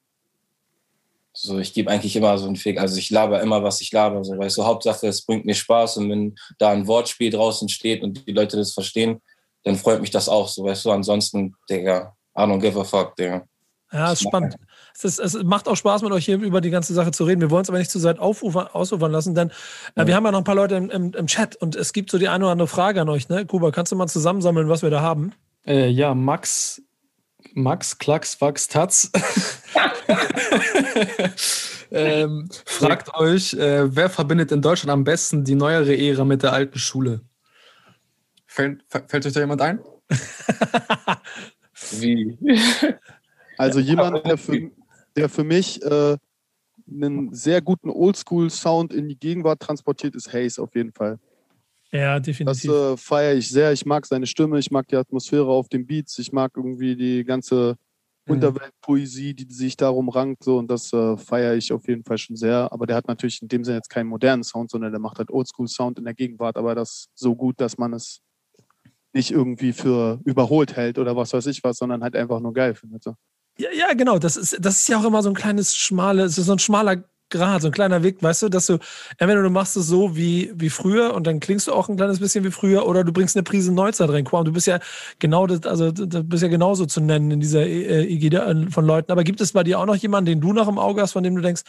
so 1.34 1.58
ich 1.58 1.74
gebe 1.74 1.90
eigentlich 1.90 2.16
immer 2.16 2.38
so 2.38 2.46
einen 2.46 2.56
Fick. 2.56 2.80
Also 2.80 2.98
ich 2.98 3.10
laber 3.10 3.42
immer, 3.42 3.64
was 3.64 3.82
ich 3.82 3.92
laber. 3.92 4.24
So, 4.24 4.38
weißt 4.38 4.60
du, 4.60 4.66
Hauptsache, 4.66 5.08
es 5.08 5.24
bringt 5.24 5.46
mir 5.46 5.56
Spaß 5.56 5.98
und 5.98 6.10
wenn 6.12 6.36
da 6.60 6.70
ein 6.70 6.88
Wortspiel 6.88 7.32
draußen 7.32 7.68
steht 7.70 8.04
und 8.04 8.26
die 8.28 8.34
Leute 8.34 8.56
das 8.56 8.74
verstehen, 8.74 9.20
dann 9.64 9.76
freut 9.76 10.00
mich 10.00 10.12
das 10.12 10.30
auch 10.30 10.48
so, 10.48 10.64
weißt 10.64 10.86
du. 10.86 10.92
Ansonsten, 10.92 11.56
Digga, 11.70 12.16
I 12.38 12.42
don't 12.42 12.60
give 12.60 12.80
a 12.80 12.84
fuck, 12.84 13.16
Digga. 13.16 13.46
Ja, 13.92 14.12
ist 14.12 14.22
spannend. 14.22 14.56
Es, 14.94 15.04
ist, 15.04 15.20
es, 15.20 15.44
macht 15.44 15.68
auch 15.68 15.76
Spaß, 15.76 16.04
mit 16.04 16.12
euch 16.12 16.26
hier 16.26 16.40
über 16.40 16.62
die 16.62 16.70
ganze 16.70 16.94
Sache 16.94 17.12
zu 17.12 17.24
reden. 17.24 17.42
Wir 17.42 17.50
wollen 17.50 17.64
es 17.64 17.70
aber 17.70 17.80
nicht 17.80 17.90
zu 17.90 18.00
sehr 18.00 18.22
ausufern 18.22 19.12
lassen, 19.12 19.34
denn 19.34 19.52
äh, 19.96 20.06
wir 20.06 20.16
haben 20.16 20.26
ja 20.26 20.32
noch 20.32 20.40
ein 20.40 20.44
paar 20.44 20.56
Leute 20.56 20.76
im, 20.76 20.90
im, 20.90 21.14
im, 21.14 21.28
Chat 21.28 21.56
und 21.56 21.76
es 21.76 21.92
gibt 21.92 22.12
so 22.12 22.20
die 22.20 22.28
eine 22.28 22.44
oder 22.44 22.52
andere 22.52 22.68
Frage 22.68 23.02
an 23.02 23.10
euch. 23.10 23.30
Ne? 23.30 23.46
Kuba, 23.46 23.72
kannst 23.72 23.92
du 23.92 23.96
mal 23.96 24.08
zusammensammeln, 24.08 24.70
was 24.70 24.84
wir 24.84 24.92
da 24.92 25.02
haben? 25.02 25.34
Äh, 25.66 25.90
ja, 25.90 26.14
Max, 26.14 26.82
Max, 27.54 27.98
Klacks, 27.98 28.40
Wachs, 28.42 28.68
Tatz. 28.68 29.12
ähm, 31.92 32.50
fragt 32.66 33.16
euch, 33.16 33.54
äh, 33.54 33.96
wer 33.96 34.10
verbindet 34.10 34.52
in 34.52 34.62
Deutschland 34.62 34.92
am 34.92 35.04
besten 35.04 35.44
die 35.44 35.56
neuere 35.56 35.98
Ära 35.98 36.26
mit 36.26 36.44
der 36.44 36.54
alten 36.54 36.78
Schule? 36.78 37.22
Fällt, 38.46 38.84
fällt 39.08 39.26
euch 39.26 39.34
da 39.34 39.40
jemand 39.40 39.62
ein? 39.62 39.80
Wie? 41.92 42.38
Also 43.60 43.82
jemand, 43.82 44.26
der 44.26 44.38
für, 44.38 44.72
der 45.18 45.28
für 45.28 45.44
mich 45.44 45.84
äh, 45.84 46.16
einen 46.90 47.34
sehr 47.34 47.62
guten 47.62 47.90
Oldschool-Sound 47.90 48.94
in 48.94 49.10
die 49.10 49.20
Gegenwart 49.20 49.60
transportiert, 49.60 50.16
ist 50.16 50.32
Hayes 50.32 50.58
auf 50.60 50.74
jeden 50.76 50.94
Fall. 50.94 51.20
Ja, 51.92 52.22
definitiv. 52.22 52.70
Das 52.70 52.94
äh, 52.94 52.96
feiere 52.96 53.36
ich 53.36 53.50
sehr. 53.50 53.74
Ich 53.74 53.86
mag 53.86 54.06
seine 54.06 54.28
Stimme, 54.28 54.60
ich 54.60 54.72
mag 54.72 54.88
die 54.88 54.96
Atmosphäre 54.96 55.48
auf 55.48 55.68
den 55.68 55.86
Beats, 55.86 56.18
ich 56.20 56.32
mag 56.32 56.54
irgendwie 56.56 56.96
die 56.96 57.26
ganze 57.26 57.76
mhm. 58.26 58.36
Unterweltpoesie, 58.36 59.34
die 59.34 59.52
sich 59.54 59.76
darum 59.76 60.08
rankt. 60.08 60.46
So, 60.46 60.58
und 60.58 60.72
das 60.72 60.94
äh, 60.94 61.18
feiere 61.18 61.56
ich 61.56 61.74
auf 61.74 61.86
jeden 61.86 62.06
Fall 62.06 62.18
schon 62.18 62.38
sehr. 62.38 62.72
Aber 62.72 62.88
der 62.88 62.96
hat 62.96 63.10
natürlich 63.10 63.42
in 63.42 63.50
dem 63.50 63.66
Sinne 63.66 63.78
jetzt 63.78 63.90
keinen 63.90 64.08
modernen 64.08 64.44
Sound, 64.44 64.72
sondern 64.72 64.94
der 64.94 65.02
macht 65.02 65.18
halt 65.18 65.32
Oldschool-Sound 65.32 66.00
in 66.00 66.06
der 66.06 66.14
Gegenwart, 66.14 66.56
aber 66.56 66.76
das 66.76 67.08
so 67.14 67.36
gut, 67.36 67.60
dass 67.60 67.78
man 67.78 67.92
es 67.92 68.22
nicht 69.12 69.32
irgendwie 69.32 69.74
für 69.74 70.22
überholt 70.24 70.78
hält 70.78 70.98
oder 70.98 71.18
was 71.18 71.34
weiß 71.34 71.48
ich 71.48 71.62
was, 71.62 71.78
sondern 71.78 72.04
halt 72.04 72.16
einfach 72.16 72.40
nur 72.40 72.54
geil 72.54 72.74
findet. 72.74 73.04
So. 73.04 73.16
Ja, 73.60 73.70
ja, 73.74 73.94
genau. 73.94 74.20
Das 74.20 74.38
ist, 74.38 74.58
das 74.60 74.80
ist 74.80 74.88
ja 74.88 75.00
auch 75.00 75.04
immer 75.04 75.22
so 75.22 75.30
ein 75.30 75.36
kleines 75.36 75.76
schmales, 75.76 76.36
so 76.36 76.52
ein 76.52 76.60
schmaler 76.60 77.04
Grad, 77.30 77.62
so 77.62 77.68
ein 77.68 77.74
kleiner 77.74 78.02
Weg, 78.02 78.24
weißt 78.24 78.44
du, 78.44 78.50
dass 78.50 78.66
du, 78.66 78.80
entweder 79.18 79.44
du 79.44 79.50
machst 79.50 79.78
es 79.78 79.86
so 79.86 80.16
wie, 80.16 80.52
wie 80.56 80.70
früher 80.70 81.14
und 81.14 81.28
dann 81.28 81.40
klingst 81.40 81.68
du 81.68 81.74
auch 81.74 81.90
ein 81.90 81.98
kleines 81.98 82.20
bisschen 82.20 82.44
wie 82.44 82.52
früher 82.52 82.88
oder 82.88 83.04
du 83.04 83.12
bringst 83.12 83.36
eine 83.36 83.44
Prise 83.44 83.72
Neuzeit 83.72 84.10
rein. 84.10 84.24
Du 84.24 84.52
bist 84.52 84.66
ja 84.66 84.80
genau 85.20 85.46
das, 85.46 85.64
also 85.64 85.92
du 85.92 86.24
bist 86.24 86.42
ja 86.42 86.50
genauso 86.50 86.86
zu 86.86 87.02
nennen 87.02 87.30
in 87.32 87.40
dieser 87.40 87.68
äh, 87.68 88.06
Ägide 88.06 88.68
von 88.72 88.86
Leuten. 88.86 89.12
Aber 89.12 89.24
gibt 89.24 89.42
es 89.42 89.52
bei 89.52 89.64
dir 89.64 89.80
auch 89.80 89.86
noch 89.86 89.98
jemanden, 89.98 90.28
den 90.28 90.42
du 90.42 90.54
noch 90.54 90.68
im 90.68 90.80
Auge 90.80 91.02
hast, 91.02 91.12
von 91.12 91.24
dem 91.24 91.36
du 91.36 91.42
denkst, 91.42 91.62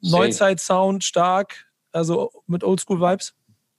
Neuzeit-Sound 0.00 1.04
stark, 1.04 1.66
also 1.92 2.30
mit 2.46 2.62
Oldschool-Vibes? 2.64 3.34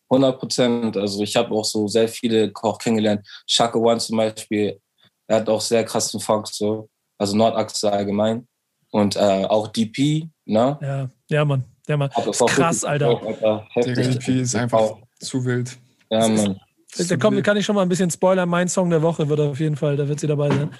100 0.10 0.40
Prozent. 0.40 0.98
Also 0.98 1.24
ich 1.24 1.36
habe 1.36 1.56
auch 1.56 1.66
so 1.66 1.88
sehr 1.88 2.10
viele 2.10 2.52
Koch 2.52 2.78
kennengelernt. 2.78 3.26
Shaka 3.48 3.80
One 3.80 4.00
zum 4.00 4.18
Beispiel, 4.18 4.80
er 5.28 5.38
hat 5.38 5.50
auch 5.50 5.62
sehr 5.62 5.84
krassen 5.86 6.20
Funk 6.20 6.48
so 6.48 6.90
also 7.20 7.38
Nordachse 7.38 7.92
allgemein. 7.92 8.48
Und 8.92 9.16
äh, 9.16 9.46
auch 9.46 9.68
DP, 9.68 10.30
ne? 10.46 10.80
Ja, 10.82 11.10
ja, 11.30 11.46
Mann. 11.46 11.64
Ja, 11.88 11.98
Mann. 11.98 12.10
Ist 12.28 12.46
krass, 12.48 12.84
Alter. 12.84 13.10
Auch, 13.10 13.24
Alter. 13.24 13.68
Der 13.76 13.94
DP 13.94 14.42
ist 14.42 14.56
einfach 14.56 14.80
auch. 14.80 15.00
zu 15.20 15.46
wild. 15.46 15.78
Ja, 16.10 16.28
Mann. 16.28 16.60
Da 16.98 17.18
kommt, 17.18 17.44
kann 17.44 17.56
ich 17.58 17.66
schon 17.66 17.76
mal 17.76 17.84
ein 17.84 17.90
bisschen 17.90 18.10
spoilern. 18.10 18.50
Mein 18.50 18.68
Song 18.68 18.90
der 18.90 19.04
Woche 19.04 19.30
wird 19.30 19.40
auf 19.40 19.60
jeden 19.60 19.76
Fall, 19.76 19.96
da 19.96 20.08
wird 20.08 20.20
sie 20.20 20.26
dabei 20.26 20.50
sein. 20.50 20.72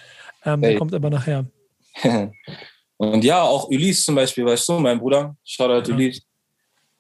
Ähm, 0.46 0.62
hey. 0.62 0.72
Der 0.72 0.80
kommt 0.80 0.94
aber 0.96 1.10
nachher. 1.12 1.46
Und 2.98 3.24
ja, 3.24 3.42
auch 3.44 3.70
Ulysse 3.70 4.06
zum 4.06 4.16
Beispiel, 4.16 4.46
weißt 4.46 4.68
du, 4.70 4.80
mein 4.80 5.00
Bruder, 5.00 5.36
Shoutout 5.44 5.90
ja. 5.90 5.96
Ulysse. 5.96 6.22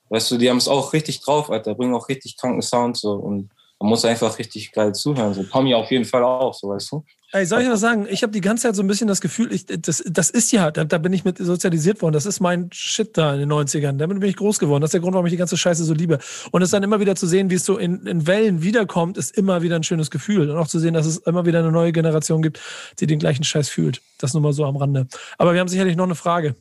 Weißt 0.09 0.31
du, 0.31 0.37
die 0.37 0.49
haben 0.49 0.57
es 0.57 0.67
auch 0.67 0.93
richtig 0.93 1.21
drauf, 1.21 1.49
Alter, 1.51 1.75
bringen 1.75 1.93
auch 1.93 2.07
richtig 2.07 2.37
kranken 2.37 2.61
Sound 2.61 2.97
so 2.97 3.13
und 3.13 3.49
man 3.79 3.89
muss 3.89 4.05
einfach 4.05 4.37
richtig 4.39 4.71
geil 4.71 4.93
zuhören. 4.93 5.33
So 5.33 5.43
Tommy 5.43 5.73
auf 5.73 5.89
jeden 5.91 6.05
Fall 6.05 6.23
auch, 6.23 6.53
so 6.53 6.69
weißt 6.69 6.91
du. 6.91 7.03
Ey, 7.31 7.45
soll 7.45 7.61
ich 7.61 7.69
was 7.69 7.79
sagen? 7.79 8.07
Ich 8.09 8.23
habe 8.23 8.31
die 8.31 8.41
ganze 8.41 8.63
Zeit 8.63 8.75
so 8.75 8.81
ein 8.81 8.87
bisschen 8.87 9.07
das 9.07 9.21
Gefühl, 9.21 9.53
ich, 9.53 9.67
das, 9.67 10.03
das 10.07 10.31
ist 10.31 10.51
ja, 10.51 10.71
da, 10.71 10.83
da, 10.83 10.97
bin 10.97 11.13
ich 11.13 11.25
mit 11.25 11.37
sozialisiert 11.37 12.01
worden. 12.01 12.13
Das 12.13 12.25
ist 12.25 12.39
mein 12.39 12.69
Shit 12.71 13.15
da 13.17 13.35
in 13.35 13.41
den 13.41 13.51
90ern. 13.51 13.97
Damit 13.97 14.19
bin 14.19 14.27
ich 14.27 14.35
groß 14.35 14.57
geworden. 14.57 14.81
Das 14.81 14.89
ist 14.89 14.93
der 14.93 15.01
Grund, 15.01 15.13
warum 15.13 15.27
ich 15.27 15.31
die 15.31 15.37
ganze 15.37 15.55
Scheiße 15.55 15.83
so 15.83 15.93
liebe. 15.93 16.17
Und 16.51 16.63
es 16.63 16.71
dann 16.71 16.81
immer 16.81 16.99
wieder 16.99 17.15
zu 17.15 17.27
sehen, 17.27 17.51
wie 17.51 17.55
es 17.55 17.65
so 17.65 17.77
in, 17.77 18.07
in 18.07 18.25
Wellen 18.25 18.63
wiederkommt, 18.63 19.15
ist 19.17 19.37
immer 19.37 19.61
wieder 19.61 19.75
ein 19.75 19.83
schönes 19.83 20.09
Gefühl. 20.09 20.49
Und 20.49 20.57
auch 20.57 20.67
zu 20.67 20.79
sehen, 20.79 20.95
dass 20.95 21.05
es 21.05 21.17
immer 21.17 21.45
wieder 21.45 21.59
eine 21.59 21.71
neue 21.71 21.91
Generation 21.91 22.41
gibt, 22.41 22.59
die 22.99 23.05
den 23.05 23.19
gleichen 23.19 23.43
Scheiß 23.43 23.69
fühlt. 23.69 24.01
Das 24.17 24.33
nur 24.33 24.41
mal 24.41 24.53
so 24.53 24.65
am 24.65 24.77
Rande. 24.77 25.07
Aber 25.37 25.53
wir 25.53 25.59
haben 25.59 25.67
sicherlich 25.67 25.95
noch 25.95 26.05
eine 26.05 26.15
Frage. 26.15 26.55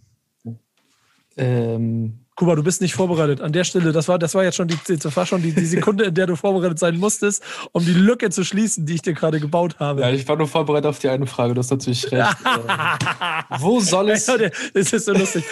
Ähm, 1.38 2.26
Kuba, 2.38 2.54
du 2.54 2.62
bist 2.62 2.80
nicht 2.80 2.94
vorbereitet. 2.94 3.40
An 3.40 3.50
der 3.50 3.64
Stelle, 3.64 3.90
das 3.90 4.06
war, 4.06 4.16
das 4.16 4.32
war 4.32 4.44
jetzt 4.44 4.54
schon 4.54 4.68
die, 4.68 4.78
das 4.86 5.16
war 5.16 5.26
schon 5.26 5.42
die, 5.42 5.50
die 5.50 5.66
Sekunde, 5.66 6.04
in 6.04 6.14
der 6.14 6.28
du 6.28 6.36
vorbereitet 6.36 6.78
sein 6.78 6.96
musstest, 6.96 7.42
um 7.72 7.84
die 7.84 7.92
Lücke 7.92 8.30
zu 8.30 8.44
schließen, 8.44 8.86
die 8.86 8.94
ich 8.94 9.02
dir 9.02 9.12
gerade 9.12 9.40
gebaut 9.40 9.80
habe. 9.80 10.02
Ja, 10.02 10.10
ich 10.10 10.28
war 10.28 10.36
nur 10.36 10.46
vorbereitet 10.46 10.86
auf 10.86 11.00
die 11.00 11.08
eine 11.08 11.26
Frage, 11.26 11.54
du 11.54 11.58
hast 11.58 11.72
natürlich 11.72 12.12
recht. 12.12 12.36
Wo 13.58 13.80
soll 13.80 14.10
es. 14.10 14.28
Ja, 14.28 14.36
das 14.72 14.92
ist 14.92 15.06
so 15.06 15.14
lustig. 15.14 15.42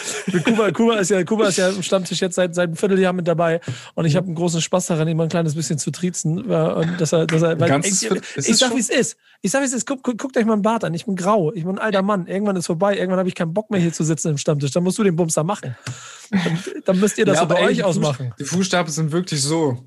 Kuba, 0.44 0.70
Kuba, 0.70 0.98
ist 0.98 1.10
ja, 1.10 1.24
Kuba 1.24 1.48
ist 1.48 1.56
ja 1.56 1.70
im 1.70 1.82
Stammtisch 1.82 2.20
jetzt 2.20 2.36
seit, 2.36 2.54
seit 2.54 2.68
einem 2.68 2.76
Vierteljahr 2.76 3.12
mit 3.12 3.26
dabei 3.26 3.60
und 3.96 4.04
ich 4.04 4.14
habe 4.14 4.26
einen 4.26 4.36
großen 4.36 4.60
Spaß 4.60 4.86
daran, 4.86 5.08
ihm 5.08 5.18
ein 5.18 5.28
kleines 5.28 5.56
bisschen 5.56 5.78
zu 5.78 5.90
triezen. 5.90 6.48
Äh, 6.48 6.54
und 6.54 7.00
dass 7.00 7.12
er, 7.12 7.26
dass 7.26 7.42
er, 7.42 7.58
weil, 7.58 7.80
ich, 7.80 8.08
ich 8.36 8.56
sag, 8.58 8.72
wie 8.76 8.78
es 8.78 8.90
ist. 8.90 9.16
Ich 9.42 9.50
sag, 9.50 9.60
wie 9.62 9.66
es 9.66 9.72
ist. 9.72 9.86
Guckt, 9.86 10.04
guckt 10.04 10.36
euch 10.36 10.44
mal 10.44 10.52
einen 10.52 10.62
Bart 10.62 10.84
an. 10.84 10.94
Ich 10.94 11.06
bin 11.06 11.16
grau. 11.16 11.52
Ich 11.52 11.64
bin 11.64 11.72
ein 11.72 11.78
alter 11.80 12.02
Mann. 12.02 12.28
Irgendwann 12.28 12.54
ist 12.54 12.66
vorbei. 12.66 12.96
Irgendwann 12.96 13.18
habe 13.18 13.28
ich 13.28 13.34
keinen 13.34 13.52
Bock 13.52 13.70
mehr 13.70 13.80
hier 13.80 13.92
zu 13.92 14.04
sitzen 14.04 14.30
im 14.30 14.38
Stammtisch. 14.38 14.70
Dann 14.70 14.84
musst 14.84 14.98
du 14.98 15.02
den 15.02 15.16
Bumster 15.16 15.42
machen. 15.42 15.76
Dann, 16.30 16.58
dann 16.84 17.00
müsst 17.00 17.18
ihr 17.18 17.24
das 17.24 17.36
ja, 17.36 17.42
aber 17.42 17.60
euch 17.60 17.82
ausmachen. 17.82 18.34
Die 18.38 18.44
Fußstapel 18.44 18.92
sind 18.92 19.12
wirklich 19.12 19.42
so. 19.42 19.84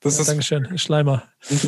Das 0.00 0.16
ja, 0.16 0.20
ist 0.22 0.28
Dankeschön, 0.28 0.78
Schleimer. 0.78 1.24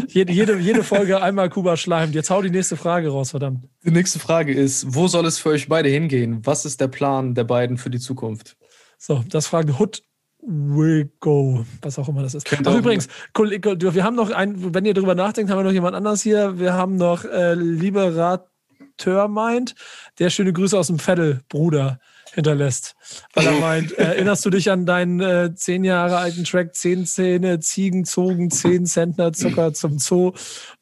Jede, 0.09 0.33
jede, 0.33 0.59
jede 0.59 0.85
Folge 0.85 1.23
einmal 1.23 1.49
Kuba 1.49 1.77
schleimt. 1.77 2.15
Jetzt 2.15 2.31
hau 2.31 2.43
die 2.43 2.51
nächste 2.51 2.77
Frage 2.77 3.09
raus, 3.09 3.31
verdammt. 3.31 3.65
Die 3.85 3.91
nächste 3.91 4.19
Frage 4.19 4.53
ist: 4.53 4.95
Wo 4.95 5.09
soll 5.09 5.27
es 5.27 5.39
für 5.39 5.51
euch 5.51 5.69
beide 5.69 5.89
hingehen? 5.89 6.41
Was 6.45 6.65
ist 6.65 6.81
der 6.81 6.89
Plan 6.89 7.35
der 7.35 7.45
beiden 7.45 7.79
für 7.79 7.91
die 7.91 7.99
Zukunft? 7.99 8.57
So, 8.99 9.25
das 9.29 9.47
fragt 9.47 9.79
Hood 9.79 10.03
will 10.41 11.11
go, 11.21 11.65
was 11.83 11.99
auch 11.99 12.09
immer 12.09 12.23
das 12.23 12.35
ist. 12.35 12.49
Ach, 12.65 12.75
übrigens, 12.75 13.09
wir 13.37 14.05
haben 14.05 14.17
noch 14.17 14.31
ein, 14.31 14.75
wenn 14.75 14.85
ihr 14.85 14.95
drüber 14.95 15.15
nachdenkt, 15.15 15.51
haben 15.51 15.59
wir 15.59 15.65
noch 15.65 15.73
jemand 15.73 15.97
anders 15.97 16.23
hier. 16.23 16.59
Wir 16.59 16.75
haben 16.75 16.97
noch 16.97 17.25
äh, 17.25 17.55
Liberateur 17.55 19.29
meint, 19.29 19.75
der 20.19 20.31
schöne 20.31 20.53
Grüße 20.53 20.79
aus 20.79 20.89
dem 20.89 20.99
Vettel, 20.99 21.41
Bruder 21.49 21.99
hinterlässt. 22.35 22.95
Weil 23.35 23.47
er 23.47 23.53
meint, 23.61 23.93
erinnerst 23.93 24.45
du 24.45 24.51
dich 24.51 24.71
an 24.71 24.87
deinen 24.87 25.21
äh, 25.21 25.55
zehn 25.55 25.85
Jahre 25.85 26.19
alten 26.19 26.45
Track 26.45 26.75
Zehn 26.75 27.07
Zähne, 27.07 27.61
Ziegen 27.61 28.05
zogen, 28.05 28.51
zehn 28.51 28.87
Zentner 28.87 29.33
Zucker 29.33 29.73
zum 29.73 29.99
Zoo? 29.99 30.33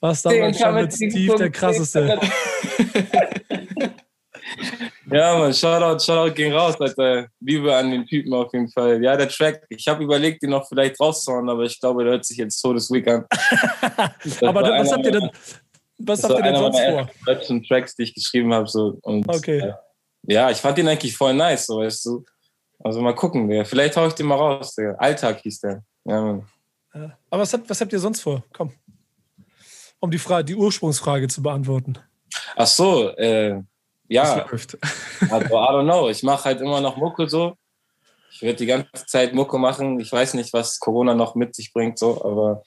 Was 0.01 0.23
damals 0.23 0.59
schon 0.59 0.75
mit 0.75 0.93
Steve 0.93 1.37
der 1.37 1.51
krasseste. 1.51 2.19
Ja, 5.11 5.39
man, 5.39 5.55
Shoutout, 5.55 6.05
Shoutout 6.05 6.35
ging 6.35 6.53
raus, 6.53 6.81
Alter. 6.81 7.29
Liebe 7.41 7.75
an 7.75 7.91
den 7.91 8.07
Typen 8.07 8.35
auf 8.35 8.53
jeden 8.53 8.69
Fall. 8.69 9.03
Ja, 9.03 9.17
der 9.17 9.29
Track, 9.29 9.65
ich 9.69 9.87
habe 9.87 10.03
überlegt, 10.03 10.43
den 10.43 10.51
noch 10.51 10.67
vielleicht 10.67 10.99
rauszuhauen, 10.99 11.49
aber 11.49 11.63
ich 11.63 11.79
glaube, 11.79 12.03
der 12.03 12.15
hört 12.15 12.25
sich 12.25 12.39
jetzt 12.39 12.61
Todesweek 12.61 13.07
an. 13.07 13.25
aber 14.43 14.63
was 14.63 14.93
habt 14.93 15.07
ihr 15.07 15.13
denn, 15.13 15.31
was 15.99 16.25
habt 16.25 16.35
ihr 16.35 16.43
denn 16.43 16.57
sonst 16.57 16.81
vor? 16.81 17.63
Tracks, 17.69 17.95
die 17.95 18.03
ich 18.03 18.15
geschrieben 18.15 18.53
habe. 18.53 18.69
So. 18.69 18.99
Und, 19.03 19.29
okay. 19.29 19.59
Äh, 19.59 19.73
ja, 20.27 20.51
ich 20.51 20.59
fand 20.59 20.79
den 20.79 20.89
eigentlich 20.89 21.17
voll 21.17 21.35
nice, 21.35 21.67
so 21.67 21.79
weißt 21.79 22.05
du. 22.07 22.25
Also 22.83 23.01
mal 23.01 23.15
gucken, 23.15 23.49
Digga. 23.49 23.65
Vielleicht 23.65 23.97
hau 23.97 24.07
ich 24.07 24.15
den 24.15 24.27
mal 24.27 24.37
raus, 24.37 24.75
Digga. 24.75 24.95
Alltag 24.99 25.41
hieß 25.41 25.61
der. 25.61 25.83
Ja, 26.05 26.21
Mann. 26.21 26.47
Aber 27.31 27.43
was 27.43 27.53
habt, 27.53 27.69
was 27.69 27.81
habt 27.81 27.93
ihr 27.93 27.99
sonst 27.99 28.21
vor? 28.21 28.43
Komm. 28.53 28.73
Um 30.01 30.11
die, 30.11 30.19
Frage, 30.19 30.45
die 30.45 30.55
Ursprungsfrage 30.55 31.29
zu 31.29 31.43
beantworten. 31.43 31.99
Ach 32.55 32.67
so, 32.67 33.11
äh, 33.17 33.61
ja. 34.09 34.47
Also, 35.31 35.47
I 35.47 35.69
don't 35.71 35.85
know. 35.85 36.09
Ich 36.09 36.23
mache 36.23 36.45
halt 36.45 36.61
immer 36.61 36.81
noch 36.81 36.97
Mucke 36.97 37.29
so. 37.29 37.57
Ich 38.31 38.43
werde 38.43 38.57
die 38.57 38.67
ganze 38.67 39.07
Zeit 39.07 39.33
Mucke 39.35 39.59
machen. 39.59 39.99
Ich 39.99 40.13
weiß 40.13 40.35
nicht, 40.35 40.53
was 40.53 40.79
Corona 40.79 41.15
noch 41.15 41.35
mit 41.35 41.55
sich 41.55 41.73
bringt, 41.73 41.99
so, 41.99 42.23
aber 42.23 42.63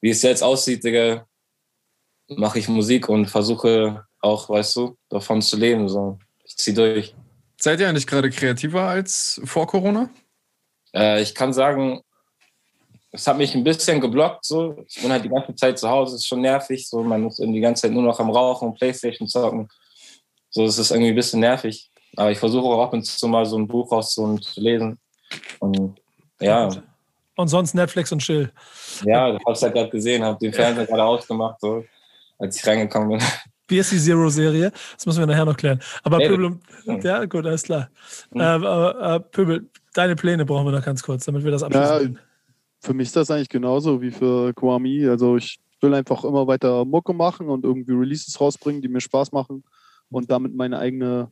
wie 0.00 0.10
es 0.10 0.22
jetzt 0.22 0.42
aussieht, 0.42 0.82
Digga, 0.82 1.26
mache 2.28 2.58
ich 2.58 2.68
Musik 2.68 3.08
und 3.08 3.26
versuche 3.26 4.04
auch, 4.20 4.48
weißt 4.48 4.76
du, 4.76 4.96
davon 5.08 5.42
zu 5.42 5.56
leben. 5.56 5.88
So. 5.88 6.18
Ich 6.60 6.64
ziehe 6.64 6.76
durch. 6.76 7.14
Seid 7.56 7.80
ihr 7.80 7.88
eigentlich 7.88 8.06
gerade 8.06 8.28
kreativer 8.28 8.82
als 8.82 9.40
vor 9.44 9.66
Corona? 9.66 10.10
Äh, 10.94 11.22
ich 11.22 11.34
kann 11.34 11.54
sagen, 11.54 12.02
es 13.12 13.26
hat 13.26 13.38
mich 13.38 13.54
ein 13.54 13.64
bisschen 13.64 13.98
geblockt. 13.98 14.44
So. 14.44 14.84
Ich 14.86 15.00
bin 15.00 15.10
halt 15.10 15.24
die 15.24 15.30
ganze 15.30 15.54
Zeit 15.54 15.78
zu 15.78 15.88
Hause, 15.88 16.16
es 16.16 16.20
ist 16.20 16.26
schon 16.26 16.42
nervig. 16.42 16.86
So. 16.86 17.02
Man 17.02 17.22
muss 17.22 17.36
die 17.36 17.60
ganze 17.60 17.82
Zeit 17.82 17.92
nur 17.92 18.02
noch 18.02 18.20
am 18.20 18.28
Rauchen 18.28 18.68
und 18.68 18.78
Playstation 18.78 19.26
zocken. 19.26 19.68
So, 20.50 20.66
es 20.66 20.76
ist 20.76 20.90
irgendwie 20.90 21.12
ein 21.12 21.16
bisschen 21.16 21.40
nervig. 21.40 21.90
Aber 22.14 22.30
ich 22.30 22.38
versuche 22.38 22.66
auch 22.66 22.82
ab 22.82 22.92
und 22.92 23.06
zu 23.06 23.26
mal 23.26 23.46
so 23.46 23.56
ein 23.56 23.66
Buch 23.66 23.90
raus 23.90 24.12
zu 24.12 24.38
lesen. 24.56 24.98
Und 25.60 25.98
ja. 26.42 26.68
Und 27.36 27.48
sonst 27.48 27.72
Netflix 27.72 28.12
und 28.12 28.18
Chill. 28.18 28.52
Ja, 29.06 29.34
ich 29.34 29.42
hab's 29.46 29.62
ja 29.62 29.70
gerade 29.70 29.88
gesehen, 29.88 30.22
habe 30.22 30.38
den 30.38 30.52
Fernseher 30.52 30.84
gerade 30.84 31.04
ausgemacht, 31.04 31.58
so, 31.58 31.86
als 32.38 32.58
ich 32.58 32.66
reingekommen 32.66 33.16
bin. 33.16 33.26
Wie 33.70 33.78
ist 33.78 33.92
die 33.92 33.98
Zero-Serie? 33.98 34.72
Das 34.94 35.06
müssen 35.06 35.20
wir 35.20 35.26
nachher 35.26 35.44
noch 35.44 35.56
klären. 35.56 35.80
Aber 36.02 36.18
nee, 36.18 36.28
Pöbel, 36.28 36.58
ja, 37.02 37.24
gut, 37.24 37.46
alles 37.46 37.62
klar. 37.62 37.88
Mhm. 38.32 38.40
Äh, 38.40 39.16
äh, 39.16 39.20
Pöbel, 39.20 39.70
deine 39.94 40.16
Pläne 40.16 40.44
brauchen 40.44 40.66
wir 40.66 40.72
noch 40.72 40.84
ganz 40.84 41.02
kurz, 41.02 41.24
damit 41.24 41.44
wir 41.44 41.50
das 41.50 41.62
abschließen. 41.62 42.14
Ja, 42.14 42.20
für 42.80 42.94
mich 42.94 43.08
ist 43.08 43.16
das 43.16 43.30
eigentlich 43.30 43.48
genauso 43.48 44.02
wie 44.02 44.10
für 44.10 44.52
Kwami. 44.54 45.06
Also 45.06 45.36
ich 45.36 45.60
will 45.80 45.94
einfach 45.94 46.24
immer 46.24 46.46
weiter 46.46 46.84
Mucke 46.84 47.12
machen 47.12 47.48
und 47.48 47.64
irgendwie 47.64 47.92
Releases 47.92 48.40
rausbringen, 48.40 48.82
die 48.82 48.88
mir 48.88 49.00
Spaß 49.00 49.32
machen 49.32 49.62
und 50.10 50.30
damit 50.30 50.54
meine 50.54 50.78
eigene, 50.78 51.30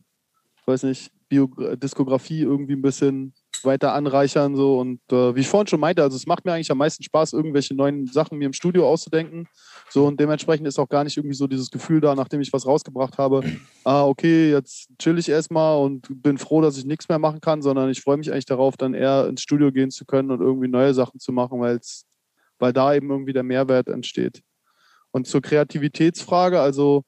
weiß 0.65 0.83
nicht, 0.83 1.11
Bio 1.27 1.47
Diskografie 1.75 2.41
irgendwie 2.41 2.73
ein 2.73 2.81
bisschen 2.81 3.33
weiter 3.63 3.93
anreichern. 3.93 4.55
So. 4.55 4.79
Und 4.79 5.01
äh, 5.11 5.35
wie 5.35 5.41
ich 5.41 5.47
vorhin 5.47 5.67
schon 5.67 5.79
meinte, 5.79 6.01
also 6.03 6.15
es 6.15 6.25
macht 6.25 6.45
mir 6.45 6.53
eigentlich 6.53 6.71
am 6.71 6.77
meisten 6.77 7.03
Spaß, 7.03 7.33
irgendwelche 7.33 7.75
neuen 7.75 8.07
Sachen 8.07 8.37
mir 8.37 8.45
im 8.45 8.53
Studio 8.53 8.87
auszudenken. 8.87 9.47
So, 9.89 10.05
und 10.05 10.19
dementsprechend 10.19 10.67
ist 10.67 10.79
auch 10.79 10.89
gar 10.89 11.03
nicht 11.03 11.17
irgendwie 11.17 11.35
so 11.35 11.47
dieses 11.47 11.71
Gefühl 11.71 12.01
da, 12.01 12.15
nachdem 12.15 12.41
ich 12.41 12.53
was 12.53 12.65
rausgebracht 12.65 13.17
habe, 13.17 13.41
ah, 13.83 14.05
okay, 14.05 14.51
jetzt 14.51 14.89
chill 14.99 15.17
ich 15.17 15.29
erstmal 15.29 15.79
und 15.79 16.07
bin 16.09 16.37
froh, 16.37 16.61
dass 16.61 16.77
ich 16.77 16.85
nichts 16.85 17.09
mehr 17.09 17.19
machen 17.19 17.41
kann, 17.41 17.61
sondern 17.61 17.89
ich 17.89 18.01
freue 18.01 18.17
mich 18.17 18.31
eigentlich 18.31 18.45
darauf, 18.45 18.77
dann 18.77 18.93
eher 18.93 19.27
ins 19.27 19.41
Studio 19.41 19.71
gehen 19.71 19.91
zu 19.91 20.05
können 20.05 20.31
und 20.31 20.41
irgendwie 20.41 20.67
neue 20.67 20.93
Sachen 20.93 21.19
zu 21.19 21.31
machen, 21.31 21.59
weil's, 21.59 22.05
weil 22.59 22.73
da 22.73 22.93
eben 22.93 23.09
irgendwie 23.09 23.33
der 23.33 23.43
Mehrwert 23.43 23.87
entsteht. 23.87 24.41
Und 25.11 25.27
zur 25.27 25.41
Kreativitätsfrage, 25.41 26.59
also 26.59 27.03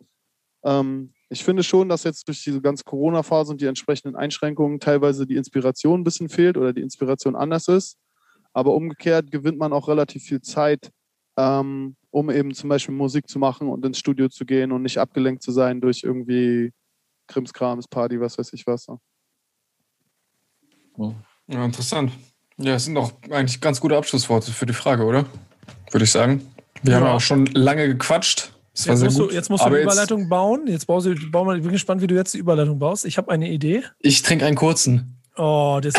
ähm, 0.63 1.13
ich 1.32 1.46
finde 1.46 1.63
schon, 1.63 1.88
dass 1.88 2.04
jetzt 2.04 2.28
durch 2.28 2.44
diese 2.44 2.60
ganze 2.60 2.84
Corona-Phase 2.84 3.54
und 3.54 3.62
die 3.62 3.65
entsprechenden 3.65 4.17
Einschränkungen 4.17 4.82
teilweise 4.82 5.26
die 5.26 5.38
Inspiration 5.38 6.02
ein 6.02 6.04
bisschen 6.04 6.28
fehlt 6.28 6.58
oder 6.58 6.74
die 6.74 6.82
Inspiration 6.82 7.38
anders 7.38 7.70
ist. 7.70 7.98
Aber 8.52 8.74
umgekehrt 8.74 9.32
gewinnt 9.32 9.58
man 9.58 9.72
auch 9.72 9.88
relativ 9.88 10.24
viel 10.24 10.41
Zeit, 10.41 10.91
ähm, 11.38 11.96
um 12.10 12.30
eben 12.30 12.54
zum 12.54 12.67
Beispiel 12.70 12.94
Musik 12.94 13.30
zu 13.30 13.39
machen 13.39 13.70
und 13.70 13.86
ins 13.86 13.98
Studio 13.98 14.28
zu 14.28 14.46
gehen 14.46 14.74
und 14.74 14.82
nicht 14.82 14.98
abgelenkt 14.98 15.41
zu 15.41 15.54
sein 15.54 15.80
durch 15.80 16.04
irgendwie 16.04 16.74
Krimskrams, 17.28 17.88
Party, 17.88 18.20
was 18.20 18.38
weiß 18.38 18.52
ich 18.52 18.67
was. 18.67 18.88
Ja, 21.48 21.63
interessant. 21.63 22.12
Ja, 22.58 22.74
es 22.74 22.84
sind 22.84 22.96
doch 22.96 23.13
eigentlich 23.30 23.62
ganz 23.62 23.80
gute 23.80 23.96
Abschlussworte 23.96 24.52
für 24.52 24.65
die 24.65 24.74
Frage, 24.74 25.06
oder? 25.06 25.26
Würde 25.91 26.04
ich 26.04 26.12
sagen. 26.12 26.46
Wir 26.84 26.96
ja. 26.96 27.00
haben 27.00 27.08
auch 27.08 27.22
schon 27.22 27.46
lange 27.46 27.88
gequatscht. 27.88 28.52
Das 28.73 28.86
jetzt, 28.86 29.03
musst 29.03 29.19
du, 29.19 29.29
jetzt 29.29 29.49
musst 29.49 29.65
du 29.65 29.69
die 29.69 29.81
Überleitung 29.81 30.29
bauen. 30.29 30.67
Jetzt 30.67 30.88
baust 30.88 31.05
du, 31.05 31.15
bau 31.29 31.43
mal, 31.43 31.57
ich 31.57 31.63
bin 31.63 31.71
gespannt, 31.71 32.01
wie 32.01 32.07
du 32.07 32.15
jetzt 32.15 32.34
die 32.34 32.38
Überleitung 32.38 32.79
baust. 32.79 33.05
Ich 33.05 33.17
habe 33.17 33.31
eine 33.31 33.49
Idee. 33.49 33.84
Ich 33.99 34.21
trinke 34.21 34.45
einen 34.45 34.55
kurzen. 34.55 35.17
Oh, 35.38 35.79
das, 35.81 35.93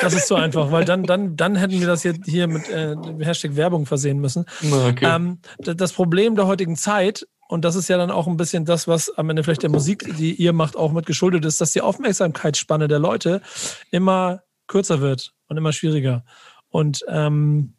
das 0.00 0.14
ist 0.14 0.28
so 0.28 0.36
einfach, 0.36 0.70
weil 0.70 0.84
dann, 0.84 1.02
dann, 1.04 1.36
dann 1.36 1.56
hätten 1.56 1.80
wir 1.80 1.86
das 1.86 2.04
jetzt 2.04 2.20
hier 2.26 2.46
mit 2.46 2.68
äh, 2.68 2.94
Hashtag 3.20 3.56
Werbung 3.56 3.86
versehen 3.86 4.18
müssen. 4.20 4.46
Okay. 4.62 5.04
Ähm, 5.04 5.38
das 5.58 5.92
Problem 5.92 6.36
der 6.36 6.46
heutigen 6.46 6.76
Zeit, 6.76 7.26
und 7.48 7.64
das 7.64 7.74
ist 7.74 7.88
ja 7.88 7.98
dann 7.98 8.10
auch 8.10 8.28
ein 8.28 8.36
bisschen 8.36 8.64
das, 8.64 8.86
was 8.86 9.10
am 9.10 9.30
Ende 9.30 9.42
vielleicht 9.42 9.62
der 9.62 9.70
Musik, 9.70 10.16
die 10.16 10.34
ihr 10.34 10.52
macht, 10.52 10.76
auch 10.76 10.92
mit 10.92 11.06
geschuldet 11.06 11.44
ist, 11.44 11.60
dass 11.60 11.72
die 11.72 11.80
Aufmerksamkeitsspanne 11.80 12.86
der 12.86 13.00
Leute 13.00 13.42
immer 13.90 14.42
kürzer 14.68 15.00
wird 15.00 15.32
und 15.48 15.56
immer 15.56 15.72
schwieriger. 15.72 16.24
Und 16.68 17.04
ähm, 17.08 17.74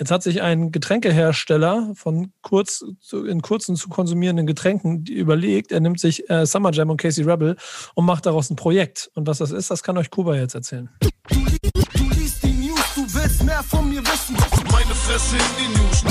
Jetzt 0.00 0.10
hat 0.10 0.22
sich 0.22 0.40
ein 0.40 0.72
Getränkehersteller 0.72 1.92
von 1.94 2.32
kurz 2.40 2.82
in 3.12 3.42
kurzen 3.42 3.76
zu 3.76 3.90
konsumierenden 3.90 4.46
Getränken 4.46 5.04
überlegt, 5.04 5.72
er 5.72 5.80
nimmt 5.80 6.00
sich 6.00 6.28
äh, 6.30 6.46
Summer 6.46 6.72
Jam 6.72 6.88
und 6.88 6.96
Casey 6.96 7.22
Rebel 7.22 7.54
und 7.94 8.06
macht 8.06 8.24
daraus 8.24 8.48
ein 8.48 8.56
Projekt. 8.56 9.10
Und 9.14 9.26
was 9.26 9.38
das 9.38 9.50
ist, 9.50 9.70
das 9.70 9.82
kann 9.82 9.98
euch 9.98 10.08
Kuba 10.08 10.36
jetzt 10.36 10.54
erzählen. 10.54 10.88
Du, 11.00 11.08
du 11.30 12.04
liest 12.18 12.42
die 12.42 12.48
News, 12.48 12.80
du 12.94 13.02
willst 13.12 13.44
mehr 13.44 13.62
von 13.62 13.90
mir 13.90 14.00
wissen. 14.00 14.36
Meine 14.72 14.94
Fresse 14.94 15.36
in 15.36 15.42
die 15.58 15.78
News. 15.78 16.02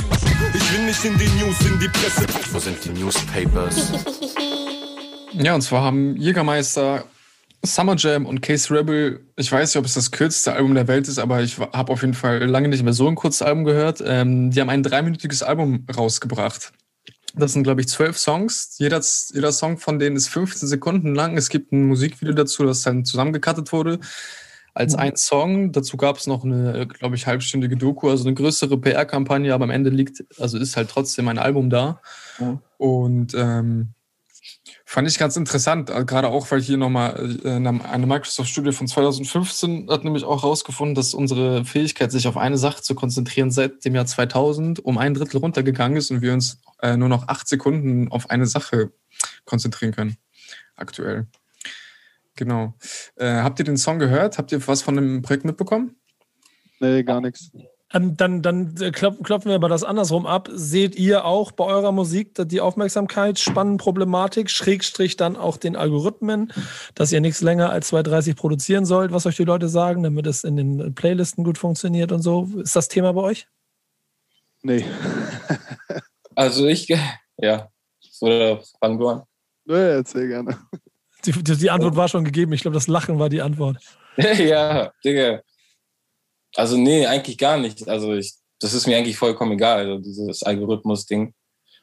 Ich 0.54 0.74
will 0.74 0.86
nicht 0.86 1.06
in 1.06 1.18
die 1.18 1.44
News, 1.44 1.60
in 1.62 1.80
die 1.80 1.88
Presse. 1.88 2.28
Wo 2.52 2.60
sind 2.60 2.78
die 2.86 2.90
Newspapers? 2.90 3.92
Ja, 5.34 5.54
und 5.54 5.62
zwar 5.62 5.84
haben 5.84 6.16
Jägermeister 6.18 7.06
Summer 7.66 7.96
Jam 7.98 8.26
und 8.26 8.42
Case 8.42 8.74
Rebel, 8.74 9.26
ich 9.36 9.52
weiß 9.52 9.74
nicht, 9.74 9.80
ob 9.80 9.86
es 9.86 9.94
das 9.94 10.12
kürzeste 10.12 10.54
Album 10.54 10.76
der 10.76 10.88
Welt 10.88 11.08
ist, 11.08 11.20
aber 11.20 11.42
ich 11.42 11.58
habe 11.58 11.92
auf 11.92 12.02
jeden 12.02 12.14
Fall 12.14 12.46
lange 12.46 12.70
nicht 12.70 12.84
mehr 12.84 12.94
so 12.94 13.08
ein 13.08 13.16
kurzes 13.16 13.42
Album 13.42 13.66
gehört. 13.66 14.02
Ähm, 14.06 14.52
die 14.52 14.62
haben 14.62 14.70
ein 14.70 14.84
dreiminütiges 14.84 15.44
Album 15.44 15.86
rausgebracht. 15.96 16.72
Das 17.36 17.54
sind, 17.54 17.64
glaube 17.64 17.82
ich, 17.82 17.88
zwölf 17.88 18.18
Songs. 18.18 18.76
Jeder, 18.80 19.02
jeder 19.34 19.52
Song 19.52 19.78
von 19.78 20.00
denen 20.00 20.16
ist 20.16 20.30
15 20.30 20.68
Sekunden 20.68 21.14
lang. 21.14 21.38
Es 21.38 21.50
gibt 21.50 21.72
ein 21.72 21.86
Musikvideo 21.86 22.34
dazu, 22.34 22.66
das 22.66 22.82
dann 22.82 23.06
zusammengekattet 23.06 23.72
wurde 23.72 24.00
als 24.74 24.94
mhm. 24.94 25.00
ein 25.00 25.16
Song. 25.16 25.72
Dazu 25.72 25.98
gab 25.98 26.18
es 26.18 26.28
noch 26.28 26.44
eine, 26.44 26.88
glaube 26.88 27.16
ich, 27.16 27.28
halbstündige 27.28 27.78
Doku, 27.78 28.10
also 28.10 28.26
eine 28.26 28.34
größere 28.34 28.78
PR-Kampagne, 28.78 29.54
aber 29.54 29.66
am 29.66 29.70
Ende 29.70 29.90
liegt, 29.90 30.24
also 30.40 30.58
ist 30.58 30.78
halt 30.78 30.90
trotzdem 30.90 31.28
ein 31.28 31.38
Album 31.38 31.70
da. 31.70 32.02
Mhm. 32.40 32.60
Und 32.78 33.34
ähm, 33.36 33.94
Fand 34.92 35.08
ich 35.08 35.20
ganz 35.20 35.36
interessant, 35.36 35.92
äh, 35.92 36.04
gerade 36.04 36.30
auch, 36.30 36.50
weil 36.50 36.62
hier 36.62 36.76
nochmal 36.76 37.38
äh, 37.46 37.50
eine 37.50 38.08
Microsoft-Studie 38.08 38.72
von 38.72 38.88
2015 38.88 39.88
hat 39.88 40.04
nämlich 40.04 40.24
auch 40.24 40.42
herausgefunden, 40.42 40.96
dass 40.96 41.14
unsere 41.14 41.64
Fähigkeit, 41.64 42.12
sich 42.12 42.28
auf 42.28 42.38
eine 42.38 42.58
Sache 42.58 42.82
zu 42.82 42.96
konzentrieren, 42.96 43.52
seit 43.52 43.86
dem 43.86 43.94
Jahr 43.94 44.08
2000 44.08 44.84
um 44.84 44.98
ein 44.98 45.14
Drittel 45.14 45.38
runtergegangen 45.38 45.96
ist 45.96 46.10
und 46.10 46.24
wir 46.24 46.34
uns 46.34 46.60
äh, 46.82 46.98
nur 46.98 47.08
noch 47.08 47.28
acht 47.28 47.48
Sekunden 47.48 48.12
auf 48.12 48.32
eine 48.32 48.48
Sache 48.48 48.92
konzentrieren 49.46 49.92
können, 49.92 50.18
aktuell. 50.76 51.28
Genau. 52.36 52.74
Habt 53.20 53.60
ihr 53.60 53.66
den 53.66 53.78
Song 53.78 54.00
gehört? 54.00 54.40
Habt 54.40 54.52
ihr 54.54 54.66
was 54.66 54.82
von 54.82 54.96
dem 54.96 55.22
Projekt 55.22 55.46
mitbekommen? 55.46 55.98
Nee, 56.80 57.04
gar 57.04 57.22
nichts. 57.22 57.52
Ähm, 57.92 58.16
dann, 58.16 58.42
dann 58.44 58.76
äh, 58.80 58.92
klopfen 58.92 59.46
wir 59.46 59.56
aber 59.56 59.70
das 59.70 59.84
andersrum 59.84 60.28
ab. 60.28 60.48
Seht 60.52 60.96
ihr 60.96 61.26
auch 61.26 61.52
bei 61.52 61.64
eurer 61.64 61.92
Musik 61.92 62.34
die 62.38 62.62
Aufmerksamkeit, 62.62 63.40
Spannenproblematik, 63.40 64.52
Schrägstrich 64.52 65.18
dann 65.18 65.36
auch 65.36 65.58
den 65.58 65.76
Algorithmen, 65.76 66.54
dass 66.94 67.12
ihr 67.12 67.20
nichts 67.20 67.42
länger 67.42 67.72
als 67.72 67.92
2,30 67.92 68.36
produzieren 68.36 68.86
sollt, 68.86 69.12
was 69.12 69.26
euch 69.26 69.38
die 69.38 69.44
Leute 69.44 69.70
sagen, 69.70 70.04
damit 70.04 70.28
es 70.28 70.44
in 70.44 70.56
den 70.56 70.94
Playlisten 70.94 71.44
gut 71.44 71.58
funktioniert 71.58 72.12
und 72.12 72.22
so? 72.22 72.48
Ist 72.62 72.76
das 72.76 72.90
Thema 72.90 73.14
bei 73.14 73.22
euch? 73.22 73.48
Nee. 74.62 74.86
also 76.36 76.68
ich, 76.68 76.88
ja. 77.38 77.70
Oder 78.22 78.62
fangen 78.80 79.00
wir 79.00 79.08
an. 79.10 79.24
Nee, 79.66 79.96
erzähl 79.96 80.28
gerne. 80.28 80.58
Die, 81.26 81.32
die, 81.32 81.58
die 81.58 81.70
Antwort 81.70 81.96
war 81.96 82.08
schon 82.08 82.24
gegeben. 82.24 82.54
Ich 82.54 82.62
glaube, 82.62 82.76
das 82.76 82.88
Lachen 82.88 83.20
war 83.20 83.30
die 83.30 83.42
Antwort. 83.42 83.78
ja, 84.18 84.92
Digga. 85.04 85.42
Also 86.60 86.76
nee, 86.76 87.06
eigentlich 87.06 87.38
gar 87.38 87.58
nicht. 87.58 87.88
Also 87.88 88.14
ich, 88.16 88.34
das 88.60 88.74
ist 88.74 88.86
mir 88.86 88.98
eigentlich 88.98 89.16
vollkommen 89.16 89.54
egal, 89.54 89.80
also 89.80 89.98
dieses 90.00 90.44
Algorithmus-Ding. 90.44 91.34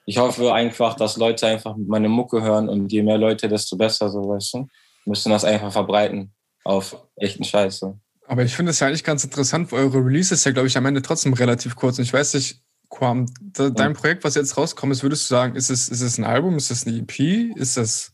Ich 0.05 0.19
hoffe 0.19 0.53
einfach, 0.53 0.97
dass 0.97 1.17
Leute 1.17 1.47
einfach 1.47 1.75
meine 1.79 2.11
Mucke 2.11 2.43
hören 2.43 2.69
und 2.69 2.93
je 2.93 3.03
mehr 3.03 3.17
Leute, 3.17 3.49
desto 3.49 3.79
besser, 3.79 4.11
so 4.11 4.29
weißt 4.29 4.53
du. 4.53 4.69
Müssen 5.07 5.31
das 5.31 5.45
einfach 5.45 5.73
verbreiten 5.73 6.35
auf 6.63 6.95
echten 7.17 7.43
Scheiße. 7.43 7.99
Aber 8.27 8.45
ich 8.45 8.55
finde 8.55 8.71
es 8.71 8.81
ja 8.81 8.89
eigentlich 8.89 9.03
ganz 9.03 9.25
interessant, 9.25 9.73
weil 9.73 9.85
eure 9.85 10.05
Release 10.05 10.35
ist 10.35 10.45
ja, 10.45 10.53
glaube 10.53 10.69
ich, 10.69 10.77
am 10.77 10.85
Ende 10.85 11.01
trotzdem 11.01 11.33
relativ 11.33 11.75
kurz. 11.75 11.97
Und 11.97 12.05
ich 12.05 12.13
weiß 12.13 12.35
nicht, 12.35 12.61
Quam, 12.91 13.25
dein 13.55 13.95
Projekt, 13.95 14.25
was 14.25 14.35
jetzt 14.35 14.59
rauskommt, 14.59 14.93
ist, 14.93 15.03
würdest 15.03 15.25
du 15.25 15.35
sagen, 15.35 15.57
ist 15.57 15.71
es, 15.71 15.89
ist 15.89 16.03
es 16.03 16.19
ein 16.19 16.25
Album, 16.25 16.57
ist 16.57 16.71
es 16.71 16.87
eine 16.87 16.99
EP, 16.99 17.57
ist 17.57 17.79
das 17.79 18.13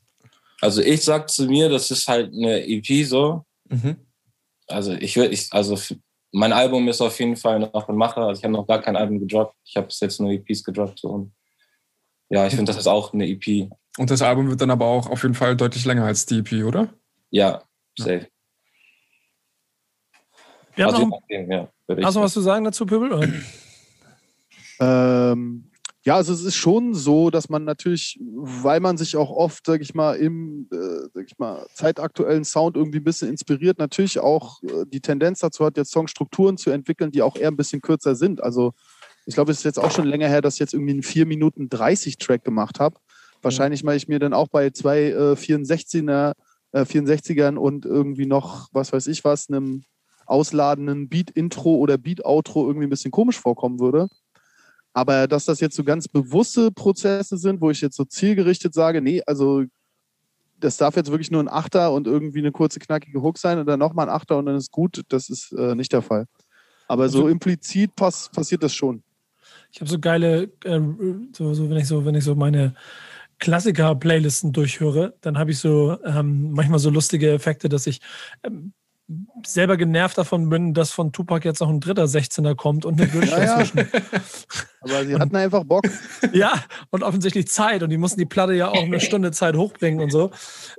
Also 0.60 0.80
ich 0.80 1.02
sag 1.02 1.28
zu 1.28 1.46
mir, 1.46 1.68
das 1.68 1.90
ist 1.90 2.06
halt 2.06 2.32
eine 2.32 2.64
EP 2.64 3.04
so. 3.04 3.44
Mhm. 3.68 3.96
Also 4.68 4.92
ich 4.92 5.16
würde, 5.16 5.34
ich, 5.34 5.48
also 5.50 5.76
mein 6.32 6.52
Album 6.52 6.88
ist 6.88 7.00
auf 7.00 7.18
jeden 7.20 7.36
Fall 7.36 7.60
noch 7.60 7.88
ein 7.88 7.96
Macher. 7.96 8.22
Also 8.22 8.40
ich 8.40 8.44
habe 8.44 8.54
noch 8.54 8.66
gar 8.66 8.80
kein 8.80 8.96
Album 8.96 9.20
gedroppt. 9.20 9.54
Ich 9.64 9.76
habe 9.76 9.86
bis 9.86 10.00
jetzt 10.00 10.20
nur 10.20 10.30
EPs 10.30 10.64
gedroppt. 10.64 10.98
So. 10.98 11.08
Und 11.08 11.32
ja, 12.30 12.46
ich 12.46 12.54
finde, 12.54 12.72
das 12.72 12.78
ist 12.80 12.86
auch 12.86 13.12
eine 13.12 13.28
EP. 13.28 13.70
Und 13.98 14.10
das 14.10 14.22
Album 14.22 14.48
wird 14.48 14.60
dann 14.60 14.70
aber 14.70 14.86
auch 14.86 15.08
auf 15.08 15.22
jeden 15.22 15.34
Fall 15.34 15.54
deutlich 15.54 15.84
länger 15.84 16.06
als 16.06 16.24
die 16.24 16.38
EP, 16.38 16.64
oder? 16.64 16.88
Ja, 17.30 17.62
safe. 17.98 18.28
Wir 20.74 20.86
haben 20.86 20.94
also, 20.94 21.06
noch, 21.06 21.20
je 21.28 21.38
nachdem, 21.38 21.52
ja, 21.52 21.68
würde 21.86 22.00
ich 22.00 22.06
hast 22.06 22.14
du 22.14 22.20
noch 22.20 22.24
was 22.24 22.32
zu 22.32 22.40
sagen 22.40 22.64
dazu, 22.64 22.86
Pöbel? 22.86 23.42
Ähm, 24.80 25.70
ja, 26.04 26.16
also 26.16 26.32
es 26.32 26.42
ist 26.42 26.56
schon 26.56 26.94
so, 26.94 27.30
dass 27.30 27.48
man 27.48 27.64
natürlich, 27.64 28.18
weil 28.20 28.80
man 28.80 28.96
sich 28.96 29.16
auch 29.16 29.30
oft, 29.30 29.64
sag 29.64 29.80
ich 29.82 29.94
mal, 29.94 30.14
im 30.16 30.68
äh, 30.72 31.08
sag 31.14 31.26
ich 31.26 31.38
mal, 31.38 31.64
zeitaktuellen 31.74 32.44
Sound 32.44 32.76
irgendwie 32.76 32.98
ein 32.98 33.04
bisschen 33.04 33.28
inspiriert, 33.28 33.78
natürlich 33.78 34.18
auch 34.18 34.60
äh, 34.64 34.84
die 34.86 35.00
Tendenz 35.00 35.38
dazu 35.38 35.64
hat, 35.64 35.76
jetzt 35.76 35.92
Songstrukturen 35.92 36.56
zu 36.56 36.70
entwickeln, 36.70 37.12
die 37.12 37.22
auch 37.22 37.36
eher 37.36 37.48
ein 37.48 37.56
bisschen 37.56 37.80
kürzer 37.80 38.16
sind. 38.16 38.42
Also 38.42 38.72
ich 39.26 39.34
glaube, 39.34 39.52
es 39.52 39.58
ist 39.58 39.64
jetzt 39.64 39.78
auch 39.78 39.92
schon 39.92 40.06
länger 40.06 40.26
her, 40.26 40.40
dass 40.40 40.54
ich 40.54 40.60
jetzt 40.60 40.74
irgendwie 40.74 40.92
einen 40.92 41.04
4 41.04 41.24
Minuten 41.24 41.68
30 41.68 42.18
Track 42.18 42.44
gemacht 42.44 42.80
habe. 42.80 42.96
Wahrscheinlich, 43.40 43.84
weil 43.84 43.96
ich 43.96 44.08
mir 44.08 44.18
dann 44.18 44.34
auch 44.34 44.48
bei 44.48 44.70
zwei 44.70 45.10
äh, 45.10 45.32
64er, 45.34 46.32
äh, 46.72 46.80
64ern 46.80 47.56
und 47.56 47.84
irgendwie 47.84 48.26
noch, 48.26 48.68
was 48.72 48.92
weiß 48.92 49.06
ich 49.06 49.24
was, 49.24 49.48
einem 49.48 49.84
ausladenden 50.26 51.08
Beat-Intro 51.08 51.76
oder 51.76 51.98
Beat-Outro 51.98 52.66
irgendwie 52.66 52.86
ein 52.86 52.90
bisschen 52.90 53.10
komisch 53.12 53.38
vorkommen 53.38 53.78
würde. 53.78 54.08
Aber 54.92 55.26
dass 55.26 55.46
das 55.46 55.60
jetzt 55.60 55.76
so 55.76 55.84
ganz 55.84 56.06
bewusste 56.08 56.70
Prozesse 56.70 57.38
sind, 57.38 57.60
wo 57.60 57.70
ich 57.70 57.80
jetzt 57.80 57.96
so 57.96 58.04
zielgerichtet 58.04 58.74
sage, 58.74 59.00
nee, 59.00 59.22
also 59.26 59.64
das 60.58 60.76
darf 60.76 60.96
jetzt 60.96 61.10
wirklich 61.10 61.30
nur 61.30 61.42
ein 61.42 61.48
Achter 61.48 61.92
und 61.92 62.06
irgendwie 62.06 62.38
eine 62.38 62.52
kurze, 62.52 62.78
knackige 62.78 63.22
Hook 63.22 63.38
sein 63.38 63.58
und 63.58 63.66
dann 63.66 63.78
nochmal 63.78 64.08
ein 64.08 64.14
Achter 64.14 64.38
und 64.38 64.46
dann 64.46 64.56
ist 64.56 64.70
gut, 64.70 65.02
das 65.08 65.28
ist 65.28 65.52
äh, 65.52 65.74
nicht 65.74 65.92
der 65.92 66.02
Fall. 66.02 66.26
Aber 66.88 67.08
so 67.08 67.28
implizit 67.28 67.96
pass 67.96 68.30
passiert 68.30 68.62
das 68.62 68.74
schon. 68.74 69.02
Ich 69.72 69.80
habe 69.80 69.90
so 69.90 69.98
geile, 69.98 70.52
äh, 70.64 70.80
so, 71.32 71.54
so, 71.54 71.70
wenn 71.70 71.78
ich 71.78 71.86
so, 71.86 72.04
wenn 72.04 72.14
ich 72.14 72.24
so 72.24 72.34
meine 72.34 72.74
Klassiker-Playlisten 73.38 74.52
durchhöre, 74.52 75.14
dann 75.20 75.38
habe 75.38 75.50
ich 75.50 75.58
so 75.58 75.98
ähm, 76.04 76.52
manchmal 76.52 76.78
so 76.78 76.90
lustige 76.90 77.32
Effekte, 77.32 77.68
dass 77.68 77.86
ich 77.86 78.00
ähm, 78.42 78.72
selber 79.46 79.76
genervt 79.76 80.18
davon 80.18 80.48
bin, 80.48 80.74
dass 80.74 80.90
von 80.90 81.12
Tupac 81.12 81.46
jetzt 81.46 81.60
noch 81.60 81.68
ein 81.68 81.80
dritter 81.80 82.04
16er 82.04 82.54
kommt 82.54 82.84
und 82.84 83.00
eine 83.00 83.10
Bridge 83.10 83.30
Ja, 83.30 83.38
ja. 83.42 83.58
dazwischen. 83.58 83.78
Aber 84.80 85.04
sie 85.04 85.14
hatten 85.16 85.36
einfach 85.36 85.64
Bock. 85.64 85.84
Ja, 86.32 86.64
und 86.90 87.02
offensichtlich 87.02 87.48
Zeit. 87.48 87.82
Und 87.82 87.90
die 87.90 87.98
mussten 87.98 88.18
die 88.18 88.26
Platte 88.26 88.54
ja 88.54 88.68
auch 88.68 88.82
eine 88.82 89.00
Stunde 89.00 89.32
Zeit 89.32 89.56
hochbringen 89.56 90.00
und 90.00 90.10
so, 90.10 90.30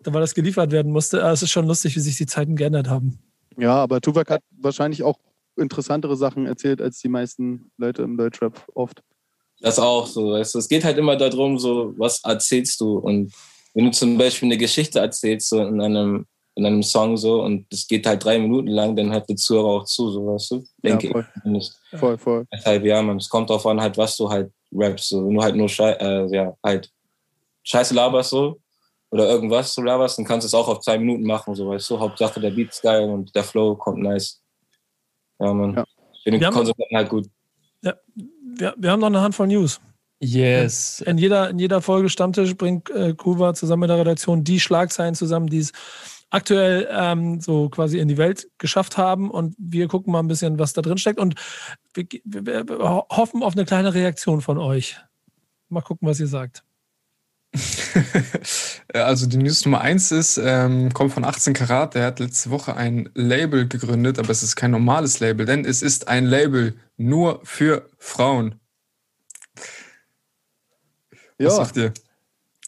weil 0.04 0.22
das 0.22 0.34
geliefert 0.34 0.72
werden 0.72 0.92
musste. 0.92 1.22
Aber 1.24 1.32
es 1.32 1.44
ist 1.44 1.52
schon 1.52 1.68
lustig, 1.68 1.96
wie 1.96 2.00
sich 2.00 2.18
die 2.18 2.26
Zeiten 2.26 2.56
geändert 2.56 2.90
haben. 2.90 3.20
Ja, 3.58 3.76
aber 3.76 4.02
Tupac 4.02 4.32
hat 4.34 4.42
wahrscheinlich 4.52 5.04
auch 5.04 5.20
interessantere 5.56 6.16
Sachen 6.18 6.46
erzählt 6.48 6.82
als 6.82 7.00
die 7.00 7.10
meisten 7.10 7.72
Leute 7.78 8.02
im 8.02 8.18
Deutschrap 8.18 8.66
oft. 8.74 9.02
Das 9.62 9.80
auch 9.80 10.08
so, 10.08 10.32
weißt 10.32 10.56
du. 10.56 10.60
Es 10.60 10.68
geht 10.68 10.84
halt 10.84 10.98
immer 10.98 11.16
darum, 11.16 11.58
so, 11.60 11.94
was 11.98 12.22
erzählst 12.24 12.82
du? 12.82 12.98
Und 12.98 13.32
wenn 13.74 13.86
du 13.86 13.92
zum 13.92 14.18
Beispiel 14.18 14.48
eine 14.48 14.58
Geschichte 14.58 15.00
erzählst, 15.00 15.50
so 15.50 15.62
in 15.62 15.80
einem, 15.82 16.26
in 16.56 16.66
einem 16.66 16.84
Song 16.84 17.18
so, 17.18 17.42
und 17.42 17.66
es 17.72 17.88
geht 17.88 18.06
halt 18.06 18.24
drei 18.24 18.38
Minuten 18.38 18.68
lang, 18.68 18.96
dann 18.96 19.12
hört 19.12 19.28
der 19.28 19.36
Zuhörer 19.36 19.82
auch 19.82 19.86
zu, 19.86 20.12
so, 20.12 20.28
weißt 20.28 20.52
du? 20.52 20.64
Denke 20.84 21.08
ja, 21.08 21.14
voll, 21.14 21.28
ich 21.56 21.72
voll, 22.00 22.18
voll. 22.18 22.48
Deshalb, 22.54 22.86
ja, 22.86 23.02
man, 23.02 23.18
es 23.18 23.28
kommt 23.30 23.50
darauf 23.50 23.66
an, 23.66 23.82
halt, 23.82 23.98
was 23.98 24.16
du 24.18 24.30
halt 24.30 24.52
rappst. 24.72 25.10
So. 25.10 25.26
Wenn 25.26 25.36
du 25.36 25.42
halt 25.42 25.56
nur 25.56 25.70
Schei 25.70 25.92
äh, 25.94 26.28
ja, 26.36 26.54
halt 26.64 26.92
Scheiße 27.64 27.94
laberst 27.94 28.32
so 28.32 28.60
oder 29.10 29.28
irgendwas 29.30 29.74
so 29.74 29.82
laberst, 29.82 30.18
dann 30.18 30.26
kannst 30.26 30.46
du 30.46 30.48
es 30.48 30.54
auch 30.54 30.68
auf 30.68 30.82
zwei 30.82 30.98
Minuten 30.98 31.24
machen, 31.24 31.56
so 31.56 31.70
weißt 31.70 31.90
du. 31.90 32.00
Hauptsache 32.00 32.40
der 32.40 32.52
Beat 32.52 32.70
ist 32.70 32.82
geil 32.82 33.10
und 33.10 33.34
der 33.36 33.44
Flow 33.44 33.76
kommt 33.76 34.00
nice. 34.00 34.42
Ja, 35.40 35.54
man. 35.54 35.76
Ja. 35.76 35.86
Wir 36.26 36.46
haben- 36.46 36.54
Konsumenten 36.54 36.96
halt 36.96 37.10
gut. 37.10 37.28
Wir, 37.82 38.74
wir 38.78 38.92
haben 38.92 39.00
noch 39.00 39.08
eine 39.08 39.22
Handvoll 39.22 39.48
News. 39.48 39.82
Yes. 40.20 41.02
In 41.02 41.18
jeder, 41.18 41.50
in 41.50 41.60
jeder 41.60 41.82
Folge 41.82 42.08
Stammtisch 42.08 42.56
bringt 42.56 42.90
äh, 42.92 43.14
Kuva 43.14 43.54
zusammen 43.54 43.82
mit 43.82 43.90
der 43.90 43.98
Redaktion 43.98 44.44
die 44.44 44.60
Schlagzeilen 44.60 45.16
zusammen, 45.16 45.48
die 45.48 45.58
es 45.58 45.74
aktuell 46.34 46.88
ähm, 46.92 47.40
so 47.40 47.70
quasi 47.70 48.00
in 48.00 48.08
die 48.08 48.18
Welt 48.18 48.50
geschafft 48.58 48.98
haben. 48.98 49.30
Und 49.32 49.56
wir 49.58 49.88
gucken 49.88 50.12
mal 50.12 50.20
ein 50.20 50.28
bisschen, 50.28 50.60
was 50.60 50.74
da 50.74 50.82
drin 50.82 50.98
steckt. 50.98 51.20
Und 51.20 51.36
wir, 51.94 52.06
wir, 52.26 52.68
wir 52.68 52.80
ho- 52.80 53.06
hoffen 53.10 53.44
auf 53.44 53.54
eine 53.54 53.66
kleine 53.66 53.94
Reaktion 53.94 54.42
von 54.42 54.58
euch. 54.58 54.98
Mal 55.70 55.82
gucken, 55.82 56.08
was 56.08 56.20
ihr 56.20 56.28
sagt. 56.28 56.64
Also 58.94 59.26
die 59.28 59.38
News 59.38 59.66
Nummer 59.66 59.82
eins 59.82 60.12
ist, 60.12 60.38
ähm, 60.44 60.94
kommt 60.94 61.14
von 61.14 61.24
18 61.26 61.54
Karat. 61.54 61.96
Der 61.96 62.06
hat 62.06 62.20
letzte 62.20 62.50
Woche 62.52 62.76
ein 62.76 63.10
Label 63.16 63.68
gegründet, 63.68 64.20
aber 64.20 64.30
es 64.30 64.44
ist 64.44 64.56
kein 64.56 64.70
normales 64.72 65.20
Label, 65.20 65.46
denn 65.48 65.66
es 65.66 65.82
ist 65.82 66.08
ein 66.08 66.26
Label 66.26 66.76
nur 66.98 67.40
für 67.44 67.90
Frauen. 67.98 68.60
Was 69.56 69.68
Ja, 71.40 71.50
sagt 71.50 71.78
ihr? 71.78 71.94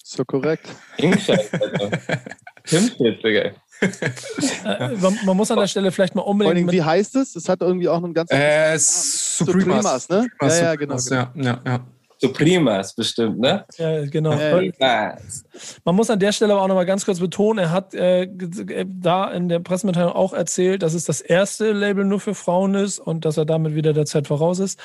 ist 0.02 0.18
ja 0.18 0.24
korrekt. 0.24 0.68
Alter. 2.66 2.78
Pimp-Shit, 2.78 3.24
Digga. 3.24 3.52
Äh, 3.82 4.96
man, 5.02 5.18
man 5.26 5.38
muss 5.38 5.52
an 5.52 5.60
der 5.60 5.68
Stelle 5.68 5.92
vielleicht 5.92 6.16
mal 6.16 6.22
Vor 6.22 6.32
allem, 6.32 6.42
unbedingt 6.42 6.68
mit, 6.68 6.76
wie 6.76 6.84
heißt 6.84 7.16
es? 7.18 7.36
Es 7.36 7.50
hat 7.50 7.62
irgendwie 7.62 7.88
auch 7.90 8.04
einen 8.04 8.14
ganz 8.14 8.32
Äh, 8.32 8.78
Supremas. 8.78 10.08
Supremas, 10.08 10.10
ne? 10.10 10.28
Ja, 10.42 10.48
ja, 10.48 10.76
genau. 10.76 10.98
Supremas, 10.98 11.36
ja, 11.36 11.44
ja, 11.44 11.62
ja. 11.66 11.86
Supremas 12.18 12.96
bestimmt, 12.96 13.40
ne? 13.40 13.66
ja, 13.78 14.06
genau. 14.06 14.32
Supremas. 14.32 15.44
Man 15.84 15.96
muss 15.96 16.10
an 16.10 16.20
der 16.20 16.32
Stelle 16.32 16.54
aber 16.54 16.62
auch 16.64 16.68
noch 16.68 16.76
mal 16.76 16.86
ganz 16.86 17.06
kurz 17.06 17.20
betonen, 17.20 17.60
er 17.60 17.72
hat 17.72 17.94
äh, 17.94 18.24
äh, 18.24 18.86
da 18.88 19.32
in 19.32 19.50
der 19.50 19.60
Pressemitteilung 19.60 20.14
auch 20.14 20.34
erzählt, 20.34 20.82
dass 20.82 20.94
es 20.94 21.04
das 21.04 21.22
erste 21.22 21.72
Label 21.72 22.06
nur 22.06 22.20
für 22.20 22.34
Frauen 22.34 22.76
ist 22.76 23.00
und 23.00 23.26
dass 23.26 23.38
er 23.38 23.46
damit 23.46 23.76
wieder 23.76 23.94
der 23.94 24.06
Zeit 24.06 24.28
voraus 24.28 24.60
ist. 24.60 24.80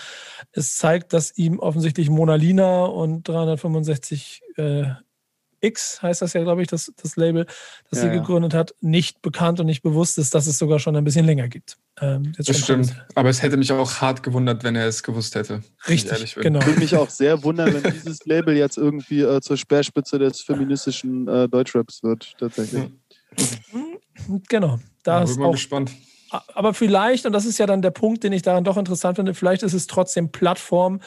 Es 0.53 0.77
zeigt, 0.77 1.13
dass 1.13 1.37
ihm 1.37 1.61
offensichtlich 1.61 2.11
Mona 2.11 2.35
Lina 2.35 2.85
und 2.85 3.29
365 3.29 4.43
äh, 4.57 4.85
X 5.61 6.01
heißt 6.03 6.23
das 6.23 6.33
ja, 6.33 6.43
glaube 6.43 6.63
ich, 6.63 6.69
das, 6.69 6.93
das 7.03 7.17
Label, 7.17 7.45
das 7.91 7.99
Ja, 7.99 8.01
sie 8.01 8.07
ja. 8.07 8.13
gegründet 8.21 8.55
hat, 8.55 8.75
nicht 8.81 9.23
bekannt 9.23 9.61
und 9.61 9.67
nicht 9.67 9.83
bewusst 9.83 10.19
ist, 10.19 10.35
dass 10.35 10.47
es 10.47 10.59
sogar 10.59 10.79
schon 10.79 10.97
ein 10.97 11.05
bisschen 11.05 11.27
länger 11.27 11.49
gibt. 11.49 11.77
Ähm, 12.01 12.33
jetzt 12.37 12.49
Das 12.49 12.59
stimmt. 12.59 12.95
Aber 13.15 13.29
es 13.29 13.43
hätte 13.43 13.57
mich 13.57 13.73
auch 13.73 14.01
hart 14.01 14.23
gewundert, 14.23 14.65
wenn 14.65 14.77
er 14.77 14.87
es 14.87 15.03
gewusst 15.03 15.35
hätte. 15.35 15.63
ich 15.87 15.89
Richtig, 15.89 16.35
bin. 16.35 16.43
genau. 16.45 16.65
Würde 16.65 16.81
mich 16.81 16.97
auch 16.97 17.11
sehr 17.11 17.43
wundern, 17.43 17.75
wenn 17.75 17.93
dieses 17.93 18.25
Label 18.25 18.57
jetzt 18.57 18.79
irgendwie 18.79 19.21
äh, 19.21 19.41
zur 19.41 19.57
Speerspitze 19.57 20.19
des 20.19 20.41
feministischen 20.41 21.29
äh, 21.29 21.49
Deutschraps 21.49 22.03
wird, 22.03 22.35
tatsächlich. 22.39 22.85
Genau. 24.49 24.79
Da 25.03 25.19
Da 25.19 25.23
ist 25.25 25.33
bin 25.33 25.41
mal 25.41 25.47
auch 25.49 25.53
gespannt. 25.53 25.93
Aber 26.55 26.75
vielleicht, 26.75 27.27
und 27.27 27.33
das 27.33 27.45
ist 27.45 27.59
ja 27.59 27.67
dann 27.67 27.83
der 27.83 27.91
Punkt, 27.91 28.23
den 28.25 28.33
ich 28.33 28.43
daran 28.43 28.63
doch 28.65 28.77
interessant 28.77 29.17
finde, 29.17 29.35
vielleicht 29.35 29.63
ist 29.63 29.73
es 29.73 29.87
trotzdem 29.87 30.31
Plattform, 30.31 31.01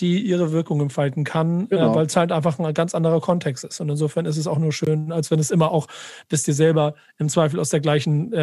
die 0.00 0.20
ihre 0.20 0.52
Wirkung 0.52 0.80
entfalten 0.80 1.24
kann, 1.24 1.68
Genau. 1.68 1.92
äh, 1.92 1.94
weil 1.94 2.06
es 2.06 2.16
halt 2.16 2.32
einfach 2.32 2.58
ein 2.58 2.72
ganz 2.74 2.94
anderer 2.94 3.20
Kontext 3.20 3.64
ist. 3.64 3.80
Und 3.80 3.88
insofern 3.90 4.24
ist 4.26 4.36
es 4.36 4.46
auch 4.46 4.58
nur 4.58 4.72
schön, 4.72 5.12
als 5.12 5.30
wenn 5.30 5.38
es 5.38 5.50
immer 5.50 5.70
auch, 5.70 5.86
wisst 6.28 6.48
ihr 6.48 6.54
selber, 6.54 6.94
im 7.18 7.28
Zweifel 7.28 7.60
aus 7.60 7.68
der 7.68 7.80
gleichen 7.80 8.32
äh, 8.32 8.40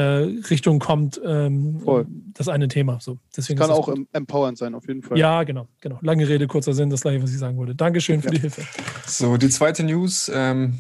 Richtung 0.50 0.80
kommt, 0.80 1.20
ähm, 1.26 1.82
Voll. 1.84 2.06
das 2.34 2.48
eine 2.48 2.68
Thema. 2.68 3.00
So, 3.02 3.18
deswegen 3.36 3.58
Kann 3.60 3.70
das 3.70 3.78
auch 3.78 3.86
gut. 3.88 3.98
em- 3.98 4.08
empowernd 4.14 4.58
sein, 4.58 4.76
auf 4.76 4.88
jeden 4.88 5.02
Fall. 5.02 5.18
Ja, 5.18 5.44
genau, 5.44 5.68
genau. 5.82 5.98
Lange 6.02 6.28
Rede, 6.28 6.48
kurzer 6.48 6.74
Sinn, 6.74 6.90
das 6.90 7.02
gleiche, 7.02 7.24
was 7.24 7.32
ich 7.32 7.40
sagen 7.40 7.58
wollte. 7.58 7.74
Dankeschön 7.76 8.22
für 8.22 8.28
Ja. 8.28 8.34
die 8.36 8.42
Hilfe. 8.42 8.62
So, 9.08 9.38
die 9.38 9.50
zweite 9.50 9.84
News. 9.84 10.32
Ähm, 10.34 10.78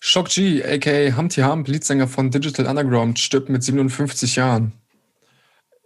Shock 0.00 0.28
G, 0.28 0.62
a.k.a. 0.62 1.16
Humpty 1.16 1.40
Hump, 1.40 1.68
Leadsänger 1.68 2.08
von 2.08 2.30
Digital 2.30 2.66
Underground, 2.66 3.18
stirbt 3.18 3.48
mit 3.48 3.62
57 3.62 4.36
Jahren. 4.36 4.72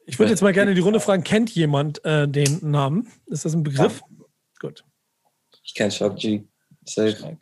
Ich 0.06 0.18
würde 0.18 0.30
jetzt 0.30 0.42
mal 0.42 0.52
gerne 0.52 0.74
die 0.74 0.80
Runde 0.80 1.00
fragen, 1.00 1.24
kennt 1.24 1.50
jemand 1.50 2.04
äh, 2.04 2.28
den 2.28 2.58
Namen? 2.62 3.08
Ist 3.26 3.44
das 3.44 3.54
ein 3.54 3.62
Begriff? 3.62 4.02
Gut. 4.60 4.84
Ich 5.64 5.74
kenn 5.74 5.90
Shock 5.90 6.16
G. 6.16 6.44
Safe. 6.84 7.38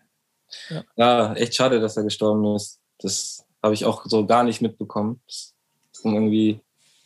Ja. 0.69 0.85
Ja. 0.97 1.35
echt 1.35 1.55
schade, 1.55 1.81
dass 1.81 1.97
er 1.97 2.05
gestorben 2.05 2.55
ist. 2.55 2.81
Das 2.99 3.45
habe 3.63 3.75
ich 3.75 3.85
auch 3.85 4.05
so 4.07 4.27
gar 4.27 4.45
nicht 4.45 4.61
mitbekommen. 4.61 5.21
Das 5.27 5.55
kam 6.03 6.15
irgendwie 6.15 6.61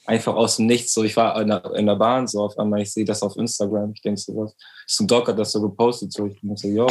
einfach 0.06 0.34
aus 0.34 0.56
dem 0.56 0.66
Nichts. 0.66 0.92
So, 0.92 1.04
ich 1.04 1.16
war 1.16 1.40
in 1.40 1.48
der, 1.48 1.64
in 1.74 1.86
der 1.86 1.96
Bahn, 1.96 2.26
so 2.26 2.42
auf 2.42 2.58
einmal, 2.58 2.82
ich 2.82 2.92
sehe 2.92 3.04
das 3.04 3.22
auf 3.22 3.36
Instagram. 3.36 3.92
Ich 3.94 4.02
denke 4.02 4.20
so, 4.20 4.36
was? 4.36 4.54
Snoop 4.88 5.08
Dogg 5.08 5.28
hat 5.28 5.38
das 5.38 5.52
so 5.52 5.60
gepostet. 5.62 6.12
So, 6.12 6.26
ich 6.26 6.40
denke 6.40 6.56
so, 6.56 6.68
yo. 6.68 6.86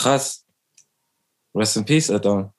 Krass. 0.00 0.46
Rest 1.54 1.76
in 1.76 1.84
Peace, 1.84 2.10
Alter. 2.10 2.54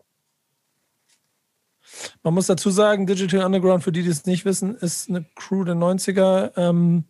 Man 2.22 2.36
muss 2.36 2.46
dazu 2.46 2.70
sagen, 2.70 3.08
Digital 3.08 3.44
Underground, 3.44 3.84
für 3.84 3.92
die, 3.92 4.04
die 4.04 4.10
es 4.10 4.28
nicht 4.28 4.46
wissen, 4.46 4.76
ist 4.76 5.10
eine 5.10 5.26
Crew 5.36 5.64
der 5.64 5.74
90er. 5.74 6.52
Ähm, 6.56 7.06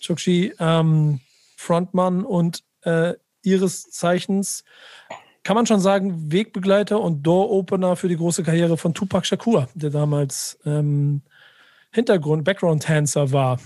Chukchi, 0.00 0.52
ähm, 0.58 1.20
Frontmann 1.56 2.24
und 2.24 2.64
äh, 2.82 3.14
ihres 3.42 3.90
Zeichens, 3.90 4.64
kann 5.44 5.54
man 5.54 5.66
schon 5.66 5.80
sagen, 5.80 6.32
Wegbegleiter 6.32 7.00
und 7.00 7.22
Door-Opener 7.22 7.94
für 7.94 8.08
die 8.08 8.16
große 8.16 8.42
Karriere 8.42 8.76
von 8.76 8.92
Tupac 8.92 9.24
Shakur, 9.24 9.68
der 9.74 9.90
damals 9.90 10.58
ähm, 10.64 11.22
Hintergrund, 11.92 12.42
Background-Tänzer 12.42 13.30
war 13.30 13.60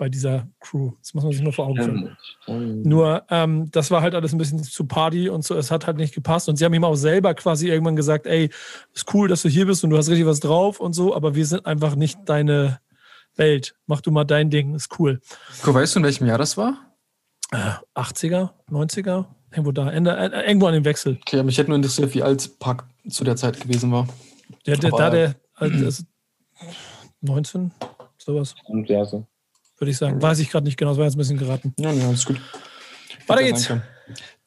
bei 0.00 0.08
dieser 0.08 0.48
Crew. 0.60 0.92
Das 1.02 1.12
muss 1.12 1.24
man 1.24 1.32
sich 1.32 1.42
nur 1.42 1.52
vor 1.52 1.66
Augen 1.66 2.16
führen. 2.46 2.82
Nur, 2.84 3.22
ähm, 3.28 3.70
das 3.70 3.90
war 3.90 4.00
halt 4.00 4.14
alles 4.14 4.32
ein 4.32 4.38
bisschen 4.38 4.64
zu 4.64 4.86
Party 4.86 5.28
und 5.28 5.44
so, 5.44 5.54
es 5.54 5.70
hat 5.70 5.86
halt 5.86 5.98
nicht 5.98 6.14
gepasst. 6.14 6.48
Und 6.48 6.56
sie 6.56 6.64
haben 6.64 6.72
ihm 6.72 6.84
auch 6.84 6.94
selber 6.94 7.34
quasi 7.34 7.68
irgendwann 7.68 7.96
gesagt, 7.96 8.26
ey, 8.26 8.48
ist 8.94 9.12
cool, 9.12 9.28
dass 9.28 9.42
du 9.42 9.50
hier 9.50 9.66
bist 9.66 9.84
und 9.84 9.90
du 9.90 9.98
hast 9.98 10.08
richtig 10.08 10.24
was 10.26 10.40
drauf 10.40 10.80
und 10.80 10.94
so, 10.94 11.14
aber 11.14 11.34
wir 11.34 11.44
sind 11.44 11.66
einfach 11.66 11.96
nicht 11.96 12.18
deine 12.24 12.80
Welt. 13.36 13.74
Mach 13.86 14.00
du 14.00 14.10
mal 14.10 14.24
dein 14.24 14.48
Ding, 14.48 14.74
ist 14.74 14.98
cool. 14.98 15.20
Guck, 15.62 15.74
weißt 15.74 15.94
du, 15.94 15.98
in 16.00 16.04
welchem 16.06 16.26
Jahr 16.26 16.38
das 16.38 16.56
war? 16.56 16.78
Äh, 17.52 17.72
80er, 17.94 18.52
90er, 18.70 19.26
irgendwo 19.50 19.72
da, 19.72 19.90
Ende, 19.90 20.16
äh, 20.16 20.46
irgendwo 20.48 20.66
an 20.66 20.72
dem 20.72 20.86
Wechsel. 20.86 21.18
Okay, 21.26 21.42
mich 21.42 21.58
hätte 21.58 21.68
nur 21.68 21.76
interessiert, 21.76 22.14
wie 22.14 22.22
alt 22.22 22.58
Park 22.58 22.86
zu 23.06 23.22
der 23.22 23.36
Zeit 23.36 23.60
gewesen 23.60 23.92
war. 23.92 24.08
Der, 24.66 24.78
der, 24.78 24.90
da 24.92 24.96
Aber- 24.96 25.10
der, 25.10 25.34
also 25.56 25.84
das 25.84 25.98
ist 26.00 26.06
19, 27.20 27.70
sowas, 28.16 28.54
Und 28.64 28.88
ja, 28.88 29.04
so. 29.04 29.26
Würde 29.80 29.90
ich 29.90 29.98
sagen. 29.98 30.20
Weiß 30.20 30.38
ich 30.38 30.50
gerade 30.50 30.64
nicht 30.64 30.76
genau, 30.76 30.92
das 30.92 30.98
war 30.98 31.06
jetzt 31.06 31.14
ein 31.14 31.18
bisschen 31.18 31.38
geraten. 31.38 31.74
Ja, 31.78 31.92
ja, 31.92 32.08
alles 32.08 32.24
gut. 32.24 32.40
Weiter 33.26 33.42
geht's. 33.42 33.66
danke. 33.66 33.84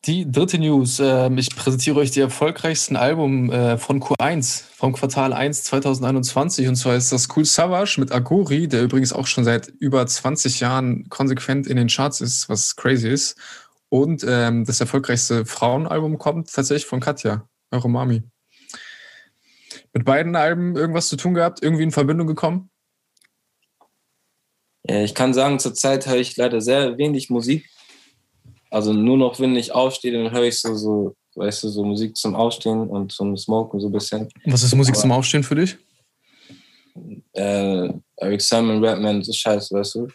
Die 0.05 0.29
dritte 0.29 0.59
News. 0.59 0.99
Ähm, 0.99 1.37
ich 1.37 1.55
präsentiere 1.55 1.97
euch 1.97 2.11
die 2.11 2.19
erfolgreichsten 2.19 2.97
Album 2.97 3.49
äh, 3.49 3.77
von 3.77 4.01
Q1, 4.01 4.65
vom 4.75 4.91
Quartal 4.91 5.31
1 5.31 5.63
2021. 5.63 6.67
Und 6.67 6.75
zwar 6.75 6.97
ist 6.97 7.13
das 7.13 7.29
Cool 7.33 7.45
Savage 7.45 7.95
mit 7.99 8.11
Agori, 8.11 8.67
der 8.67 8.83
übrigens 8.83 9.13
auch 9.13 9.27
schon 9.27 9.45
seit 9.45 9.67
über 9.67 10.05
20 10.05 10.59
Jahren 10.59 11.07
konsequent 11.07 11.67
in 11.67 11.77
den 11.77 11.87
Charts 11.87 12.19
ist, 12.19 12.49
was 12.49 12.75
crazy 12.75 13.07
ist. 13.07 13.37
Und 13.87 14.25
ähm, 14.27 14.65
das 14.65 14.81
erfolgreichste 14.81 15.45
Frauenalbum 15.45 16.17
kommt 16.17 16.51
tatsächlich 16.51 16.85
von 16.85 16.99
Katja, 16.99 17.47
eure 17.71 17.89
Mami. 17.89 18.23
Mit 19.93 20.03
beiden 20.03 20.35
Alben 20.35 20.75
irgendwas 20.75 21.07
zu 21.07 21.15
tun 21.15 21.33
gehabt, 21.33 21.63
irgendwie 21.63 21.83
in 21.83 21.91
Verbindung 21.91 22.27
gekommen? 22.27 22.69
Ja, 24.85 25.01
ich 25.01 25.15
kann 25.15 25.33
sagen, 25.33 25.59
zurzeit 25.59 26.05
höre 26.07 26.17
ich 26.17 26.35
leider 26.35 26.59
sehr 26.61 26.97
wenig 26.97 27.29
Musik. 27.29 27.69
Also 28.69 28.91
nur 28.91 29.17
noch, 29.17 29.39
wenn 29.39 29.55
ich 29.55 29.71
aufstehe, 29.71 30.11
dann 30.11 30.31
höre 30.31 30.43
ich 30.43 30.59
so, 30.59 30.75
so, 30.75 31.15
weißt 31.35 31.63
du, 31.63 31.69
so 31.69 31.83
Musik 31.83 32.17
zum 32.17 32.35
Aufstehen 32.35 32.87
und 32.89 33.11
zum 33.11 33.37
Smoken 33.37 33.79
so 33.79 33.87
ein 33.87 33.91
bisschen. 33.91 34.29
Was 34.45 34.63
ist 34.63 34.75
Musik 34.75 34.95
zum 34.95 35.11
Aufstehen 35.11 35.43
für 35.43 35.55
dich? 35.55 35.77
Äh, 37.33 37.89
Eric 38.17 38.41
Simon, 38.41 38.83
Rapman, 38.83 39.23
so 39.23 39.31
scheiße, 39.31 39.73
weißt 39.75 39.95
du. 39.95 40.07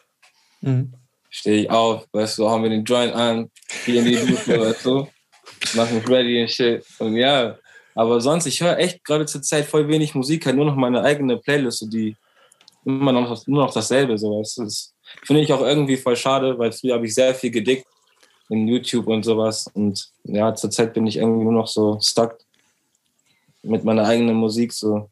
Stehe 1.31 1.63
ich 1.63 1.71
auf, 1.71 2.07
weißt 2.13 2.39
du, 2.39 2.49
haben 2.49 2.63
wir 2.63 2.71
den 2.71 2.85
Joint 2.85 3.15
an, 3.15 3.51
gehe 3.87 4.01
in 4.01 4.05
die 4.05 4.17
Dusche, 4.17 4.61
weißt 4.61 4.85
du. 4.85 5.09
Mach 5.75 5.91
mich 5.91 6.09
ready 6.09 6.43
und 6.43 6.51
shit. 6.51 6.85
Und 6.99 7.17
ja, 7.17 7.57
aber 7.95 8.21
sonst, 8.21 8.47
ich 8.47 8.61
höre 8.61 8.79
echt 8.79 9.05
gerade 9.05 9.27
zur 9.27 9.43
Zeit 9.43 9.67
voll 9.67 9.89
wenig 9.89 10.15
Musik, 10.15 10.47
halt 10.47 10.57
nur 10.57 10.67
noch 10.67 10.77
meine 10.77 11.03
eigene 11.03 11.37
Playlist, 11.37 11.79
so 11.79 11.87
die 11.87 12.17
immer 12.89 13.13
noch, 13.13 13.47
nur 13.47 13.65
noch 13.65 13.73
dasselbe, 13.73 14.17
so. 14.17 14.41
Das 14.41 14.95
finde 15.25 15.43
ich 15.43 15.53
auch 15.53 15.61
irgendwie 15.61 15.97
voll 15.97 16.17
schade, 16.17 16.59
weil 16.59 16.73
früher 16.73 16.95
habe 16.95 17.07
ich 17.07 17.15
sehr 17.15 17.35
viel 17.35 17.51
gedickt 17.51 17.87
in 18.49 18.67
YouTube 18.67 19.07
und 19.07 19.25
sowas. 19.25 19.67
Und 19.75 20.09
ja, 20.25 20.55
zurzeit 20.55 20.95
bin 20.95 21.07
ich 21.07 21.19
irgendwie 21.19 21.45
nur 21.45 21.53
noch 21.53 21.69
so 21.69 21.99
stuck 22.01 22.39
mit 23.63 23.85
meiner 23.85 24.07
eigenen 24.07 24.37
Musik, 24.37 24.73
so. 24.73 25.11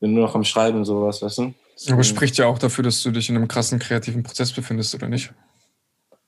Bin 0.00 0.14
nur 0.14 0.26
noch 0.26 0.34
am 0.34 0.44
Schreiben, 0.44 0.84
sowas, 0.84 1.20
weißt 1.20 1.38
du. 1.38 1.54
Aber 1.92 2.02
spricht 2.04 2.38
ja 2.38 2.46
auch 2.46 2.58
dafür, 2.58 2.84
dass 2.84 3.02
du 3.02 3.10
dich 3.10 3.28
in 3.28 3.36
einem 3.36 3.48
krassen 3.48 3.78
kreativen 3.78 4.22
Prozess 4.22 4.52
befindest, 4.52 4.94
oder 4.94 5.08
nicht? 5.08 5.32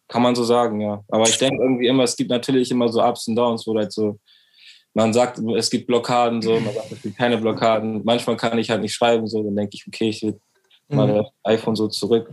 Kann 0.09 0.23
man 0.23 0.35
so 0.35 0.45
sagen, 0.45 0.81
ja. 0.81 1.03
Aber 1.09 1.27
ich 1.27 1.39
denke 1.39 1.63
irgendwie 1.63 1.87
immer, 1.87 2.03
es 2.03 2.17
gibt 2.17 2.31
natürlich 2.31 2.71
immer 2.71 2.89
so 2.89 3.03
Ups 3.03 3.29
und 3.29 3.37
Downs, 3.37 3.67
wo 3.67 3.75
halt 3.75 3.93
so, 3.93 4.19
man 4.93 5.15
sagt, 5.15 5.39
es 5.57 5.71
gibt 5.71 5.87
Blockaden, 5.87 6.43
so, 6.43 6.61
man 6.61 6.75
sagt, 6.75 6.93
es 6.93 7.01
gibt 7.01 7.17
keine 7.17 7.39
Blockaden. 7.39 8.03
Manchmal 8.05 8.37
kann 8.37 8.59
ich 8.59 8.69
halt 8.69 8.83
nicht 8.83 8.93
schreiben, 8.93 9.27
so, 9.27 9.43
dann 9.43 9.57
denke 9.57 9.75
ich, 9.75 9.87
okay, 9.87 10.11
ich 10.11 10.23
will 10.23 10.39
mal 10.93 11.15
das 11.15 11.27
iPhone 11.45 11.77
so 11.77 11.89
zurück 11.89 12.31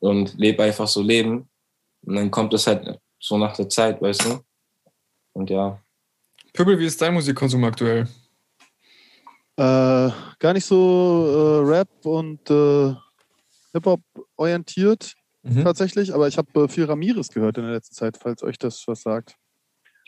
und 0.00 0.34
lebe 0.38 0.62
einfach 0.62 0.86
so 0.88 1.02
Leben. 1.02 1.48
Und 2.04 2.16
dann 2.16 2.30
kommt 2.30 2.54
es 2.54 2.66
halt 2.66 2.98
so 3.18 3.36
nach 3.38 3.56
der 3.56 3.68
Zeit, 3.68 4.00
weißt 4.00 4.24
du? 4.24 4.40
Und 5.32 5.50
ja. 5.50 5.78
Pöbel, 6.52 6.78
wie 6.78 6.86
ist 6.86 7.00
dein 7.02 7.14
Musikkonsum 7.14 7.64
aktuell? 7.64 8.06
Äh, 9.58 10.10
gar 10.38 10.52
nicht 10.52 10.64
so 10.66 11.62
äh, 11.64 11.68
Rap 11.68 11.88
und 12.04 12.50
äh, 12.50 12.94
Hip-Hop 13.72 14.00
orientiert 14.36 15.14
Mhm. 15.48 15.62
tatsächlich, 15.62 16.12
aber 16.12 16.26
ich 16.26 16.36
habe 16.38 16.64
äh, 16.64 16.66
viel 16.66 16.86
Ramirez 16.86 17.28
gehört 17.28 17.56
in 17.56 17.62
der 17.62 17.72
letzten 17.74 17.94
Zeit, 17.94 18.16
falls 18.20 18.42
euch 18.42 18.58
das 18.58 18.82
was 18.88 19.02
sagt. 19.02 19.36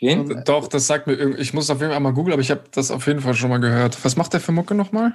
Wen? 0.01 0.19
Und- 0.29 0.49
Doch, 0.49 0.67
das 0.67 0.85
sagt 0.85 1.07
mir 1.07 1.13
irgendwie, 1.13 1.39
ich 1.41 1.53
muss 1.53 1.69
auf 1.69 1.79
jeden 1.79 1.91
Fall 1.93 1.99
mal 2.01 2.11
googeln, 2.11 2.33
aber 2.33 2.41
ich 2.41 2.51
habe 2.51 2.63
das 2.71 2.91
auf 2.91 3.07
jeden 3.07 3.21
Fall 3.21 3.33
schon 3.35 3.49
mal 3.49 3.59
gehört. 3.61 4.03
Was 4.03 4.17
macht 4.17 4.33
der 4.33 4.41
für 4.41 4.51
Mucke 4.51 4.75
nochmal? 4.75 5.13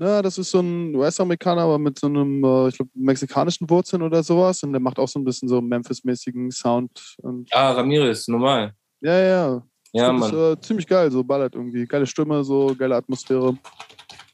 Ja, 0.00 0.22
das 0.22 0.38
ist 0.38 0.50
so 0.50 0.60
ein 0.60 0.94
US-Amerikaner, 0.94 1.62
aber 1.62 1.78
mit 1.78 1.98
so 1.98 2.06
einem, 2.06 2.44
äh, 2.44 2.68
ich 2.68 2.76
glaube, 2.76 2.90
mexikanischen 2.94 3.68
Wurzeln 3.68 4.02
oder 4.02 4.22
sowas. 4.22 4.62
Und 4.62 4.72
der 4.72 4.80
macht 4.80 4.98
auch 4.98 5.08
so 5.08 5.18
ein 5.18 5.24
bisschen 5.24 5.48
so 5.48 5.60
Memphis-mäßigen 5.60 6.50
Sound. 6.50 7.16
Und 7.22 7.48
Ah, 7.52 7.72
Ramirez, 7.72 8.28
normal. 8.28 8.74
ja, 9.00 9.18
ja. 9.18 9.62
Ja, 9.92 10.12
Mann. 10.12 10.30
Das, 10.30 10.58
äh, 10.58 10.60
ziemlich 10.60 10.86
geil, 10.86 11.10
so 11.10 11.24
ballert 11.24 11.54
irgendwie. 11.54 11.86
Geile 11.86 12.06
Stimme, 12.06 12.44
so 12.44 12.74
geile 12.78 12.94
Atmosphäre. 12.96 13.56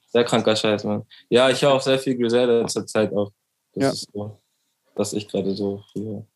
Sehr 0.09 0.25
kranker 0.25 0.55
Scheiß, 0.57 0.83
Mann. 0.85 1.05
Ja, 1.29 1.49
ich 1.49 1.63
höre 1.63 1.73
auch 1.75 1.81
sehr 1.81 1.99
viel 1.99 2.17
Griselda 2.17 2.67
zur 2.67 2.85
Zeit 2.87 3.13
auch. 3.13 3.31
Das 3.73 3.83
Ja. 3.85 3.91
ist 3.91 4.09
so, 4.13 4.41
was 4.97 5.13
ich 5.13 5.29
gerade 5.29 5.55
so 5.55 5.83
fühle. 5.93 6.27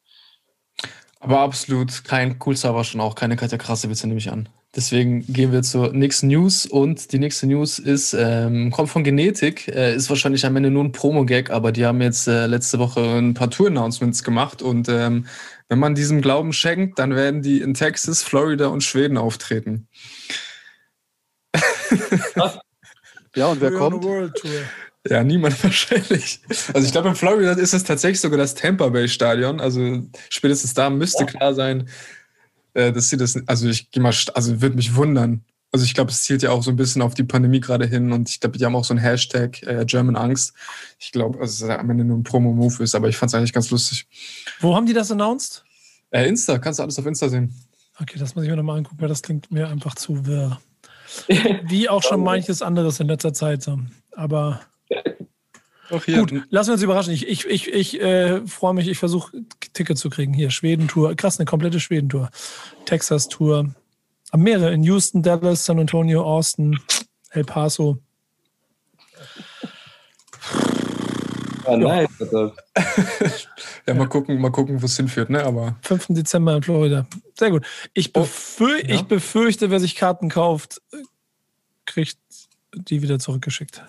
Aber 1.20 1.40
absolut 1.40 2.04
kein 2.04 2.38
Cool 2.44 2.56
Server 2.56 2.84
schon 2.84 3.00
auch, 3.00 3.16
keine 3.16 3.34
Katja 3.34 3.58
Krassewitze 3.58 4.06
nehme 4.06 4.18
ich 4.18 4.30
an. 4.30 4.48
Deswegen 4.76 5.24
gehen 5.32 5.50
wir 5.50 5.62
zur 5.62 5.92
nächsten 5.92 6.26
News 6.28 6.66
und 6.66 7.12
die 7.12 7.18
nächste 7.18 7.46
News 7.46 7.78
ist, 7.78 8.14
ähm, 8.14 8.70
kommt 8.70 8.90
von 8.90 9.02
Genetik, 9.02 9.66
äh, 9.68 9.94
ist 9.94 10.10
wahrscheinlich 10.10 10.44
am 10.44 10.56
Ende 10.56 10.70
nur 10.70 10.84
ein 10.84 10.92
Promo-Gag, 10.92 11.50
aber 11.50 11.72
die 11.72 11.86
haben 11.86 12.02
jetzt 12.02 12.28
äh, 12.28 12.46
letzte 12.46 12.78
Woche 12.78 13.00
ein 13.00 13.32
paar 13.32 13.50
Tour-Announcements 13.50 14.22
gemacht 14.22 14.60
und 14.60 14.88
ähm, 14.90 15.26
wenn 15.68 15.78
man 15.78 15.94
diesem 15.94 16.20
Glauben 16.20 16.52
schenkt, 16.52 16.98
dann 16.98 17.14
werden 17.14 17.40
die 17.40 17.60
in 17.60 17.74
Texas, 17.74 18.22
Florida 18.22 18.66
und 18.66 18.82
Schweden 18.82 19.16
auftreten. 19.16 19.88
Ja, 23.34 23.46
und 23.46 23.60
wer 23.60 23.72
kommt? 23.72 24.02
the 24.02 24.08
World 24.08 24.34
Tour. 24.34 24.50
Ja, 25.08 25.22
niemand 25.22 25.62
wahrscheinlich. 25.64 26.40
Also 26.74 26.86
ich 26.86 26.92
glaube, 26.92 27.08
in 27.08 27.14
Florida 27.14 27.52
ist 27.52 27.72
es 27.72 27.84
tatsächlich 27.84 28.20
sogar 28.20 28.38
das 28.38 28.54
Tampa 28.54 28.88
Bay 28.88 29.08
Stadion. 29.08 29.60
Also 29.60 30.02
spätestens 30.28 30.74
da 30.74 30.90
müsste 30.90 31.24
klar 31.24 31.54
sein, 31.54 31.88
äh, 32.74 32.92
dass 32.92 33.10
sie 33.10 33.16
das. 33.16 33.38
Also 33.46 33.68
ich 33.68 33.90
gehe 33.90 34.02
mal, 34.02 34.14
also 34.34 34.60
würde 34.60 34.76
mich 34.76 34.94
wundern. 34.94 35.44
Also 35.70 35.84
ich 35.84 35.92
glaube, 35.92 36.10
es 36.10 36.22
zielt 36.22 36.42
ja 36.42 36.50
auch 36.50 36.62
so 36.62 36.70
ein 36.70 36.76
bisschen 36.76 37.02
auf 37.02 37.12
die 37.12 37.24
Pandemie 37.24 37.60
gerade 37.60 37.86
hin 37.86 38.10
und 38.12 38.30
ich 38.30 38.40
glaube, 38.40 38.56
die 38.56 38.64
haben 38.64 38.74
auch 38.74 38.84
so 38.84 38.94
einen 38.94 39.02
Hashtag 39.02 39.62
äh, 39.64 39.84
German 39.84 40.16
Angst. 40.16 40.54
Ich 40.98 41.12
glaube, 41.12 41.38
also 41.40 41.66
dass 41.66 41.74
es 41.74 41.80
am 41.80 41.90
Ende 41.90 42.04
nur 42.04 42.16
ein 42.16 42.22
Promo-Move 42.22 42.82
ist, 42.82 42.94
aber 42.94 43.08
ich 43.08 43.18
fand 43.18 43.30
es 43.30 43.34
eigentlich 43.34 43.52
ganz 43.52 43.70
lustig. 43.70 44.06
Wo 44.60 44.74
haben 44.74 44.86
die 44.86 44.94
das 44.94 45.10
announced? 45.10 45.64
Äh, 46.10 46.26
Insta, 46.26 46.58
kannst 46.58 46.78
du 46.78 46.84
alles 46.84 46.98
auf 46.98 47.04
Insta 47.04 47.28
sehen. 47.28 47.54
Okay, 48.00 48.18
das 48.18 48.34
muss 48.34 48.44
ich 48.44 48.50
mir 48.50 48.56
nochmal 48.56 48.78
angucken, 48.78 49.00
weil 49.00 49.08
das 49.08 49.22
klingt 49.22 49.50
mir 49.50 49.68
einfach 49.68 49.94
zu 49.94 50.24
wirr. 50.24 50.58
Wie 51.64 51.88
auch 51.88 52.02
schon 52.02 52.22
manches 52.22 52.62
anderes 52.62 53.00
in 53.00 53.08
letzter 53.08 53.34
Zeit. 53.34 53.66
Aber 54.12 54.60
Auch 55.90 56.04
hier. 56.04 56.18
gut, 56.18 56.32
lassen 56.50 56.68
wir 56.68 56.74
uns 56.74 56.82
überraschen. 56.82 57.12
Ich, 57.12 57.26
ich, 57.26 57.46
ich, 57.46 57.72
ich 57.72 58.00
äh, 58.00 58.46
freue 58.46 58.74
mich, 58.74 58.88
ich 58.88 58.98
versuche 58.98 59.32
Ticket 59.72 59.98
zu 59.98 60.10
kriegen. 60.10 60.32
Hier, 60.34 60.50
Schweden-Tour. 60.50 61.14
Krass, 61.14 61.38
eine 61.38 61.46
komplette 61.46 61.80
Schweden-Tour. 61.80 62.30
Texas-Tour. 62.84 63.74
Aber 64.30 64.42
Mehrere 64.42 64.72
in 64.72 64.82
Houston, 64.82 65.22
Dallas, 65.22 65.64
San 65.64 65.78
Antonio, 65.78 66.22
Austin, 66.22 66.78
El 67.30 67.44
Paso. 67.44 67.98
Ja, 71.66 71.76
nice. 71.76 72.08
Ja, 73.86 73.94
mal 73.94 74.06
gucken, 74.06 74.38
mal 74.38 74.50
gucken, 74.52 74.82
wo 74.82 74.84
es 74.84 74.98
hinführt, 74.98 75.30
ne? 75.30 75.42
Aber 75.44 75.76
5. 75.80 76.08
Dezember 76.10 76.54
in 76.56 76.62
Florida. 76.62 77.06
Sehr 77.38 77.50
gut. 77.50 77.64
Ich, 77.94 78.10
Oh, 78.14 78.20
befür 78.20 78.84
ja. 78.86 78.94
ich 78.94 79.04
befürchte, 79.04 79.70
wer 79.70 79.80
sich 79.80 79.94
Karten 79.94 80.28
kauft, 80.28 80.82
kriegt 81.86 82.18
die 82.74 83.00
wieder 83.00 83.18
zurückgeschickt. 83.18 83.82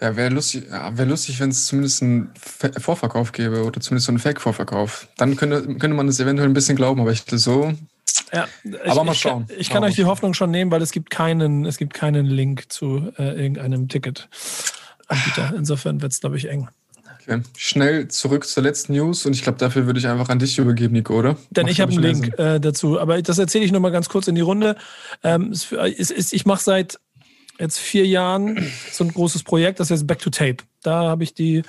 Ja, 0.00 0.16
wäre 0.16 0.30
lustig, 0.30 0.64
wär 0.70 1.06
lustig, 1.06 1.40
wenn 1.40 1.50
es 1.50 1.66
zumindest 1.66 2.02
einen 2.02 2.30
Vorverkauf 2.78 3.32
gäbe 3.32 3.64
oder 3.64 3.80
zumindest 3.80 4.06
so 4.06 4.12
einen 4.12 4.18
Fake-Vorverkauf. 4.18 5.08
Dann 5.16 5.36
könnte, 5.36 5.62
könnte 5.62 5.96
man 5.96 6.08
es 6.08 6.18
eventuell 6.18 6.48
ein 6.48 6.54
bisschen 6.54 6.76
glauben, 6.76 7.00
aber 7.00 7.12
ich 7.12 7.24
so. 7.26 7.74
Ja, 8.32 8.48
Aber 8.86 9.04
mal 9.04 9.12
ich, 9.12 9.20
schauen. 9.20 9.42
Ich 9.42 9.48
kann, 9.48 9.60
ich 9.60 9.70
kann 9.70 9.84
euch 9.84 9.94
die. 9.94 10.04
Hoffnung 10.04 10.34
schon 10.34 10.50
nehmen, 10.50 10.70
weil 10.70 10.82
es 10.82 10.92
gibt 10.92 11.10
keinen, 11.10 11.64
es 11.64 11.76
gibt 11.76 11.94
keinen 11.94 12.26
Link 12.26 12.72
zu 12.72 13.12
äh, 13.18 13.40
irgendeinem 13.40 13.88
Ticket-Anbieter. 13.88 15.54
Insofern 15.56 16.00
wird 16.00 16.12
es, 16.12 16.20
glaube 16.20 16.36
ich, 16.36 16.48
eng. 16.48 16.68
Okay. 17.22 17.42
Schnell 17.56 18.08
zurück 18.08 18.46
zur 18.46 18.62
letzten 18.62 18.94
News 18.94 19.26
und 19.26 19.34
ich 19.34 19.42
glaube, 19.42 19.58
dafür 19.58 19.86
würde 19.86 19.98
ich 19.98 20.06
einfach 20.06 20.28
an 20.28 20.38
dich 20.38 20.58
übergeben, 20.58 20.94
Nico, 20.94 21.18
oder? 21.18 21.36
Denn 21.50 21.64
Macht, 21.64 21.72
ich 21.72 21.80
habe 21.80 21.92
einen 21.92 22.02
Link 22.02 22.38
äh, 22.38 22.60
dazu. 22.60 23.00
Aber 23.00 23.20
das 23.20 23.38
erzähle 23.38 23.64
ich 23.64 23.72
nur 23.72 23.80
mal 23.80 23.90
ganz 23.90 24.08
kurz 24.08 24.28
in 24.28 24.36
die 24.36 24.42
Runde. 24.42 24.76
Ähm, 25.24 25.50
es, 25.50 25.72
es, 25.72 26.32
ich 26.32 26.46
mache 26.46 26.62
seit 26.62 26.98
jetzt 27.58 27.78
vier 27.78 28.06
Jahren 28.06 28.70
so 28.90 29.04
ein 29.04 29.12
großes 29.12 29.42
Projekt, 29.42 29.80
das 29.80 29.90
heißt 29.90 30.06
Back 30.06 30.18
to 30.18 30.30
Tape. 30.30 30.58
Da 30.82 31.04
habe 31.04 31.24
ich 31.24 31.34
die, 31.34 31.62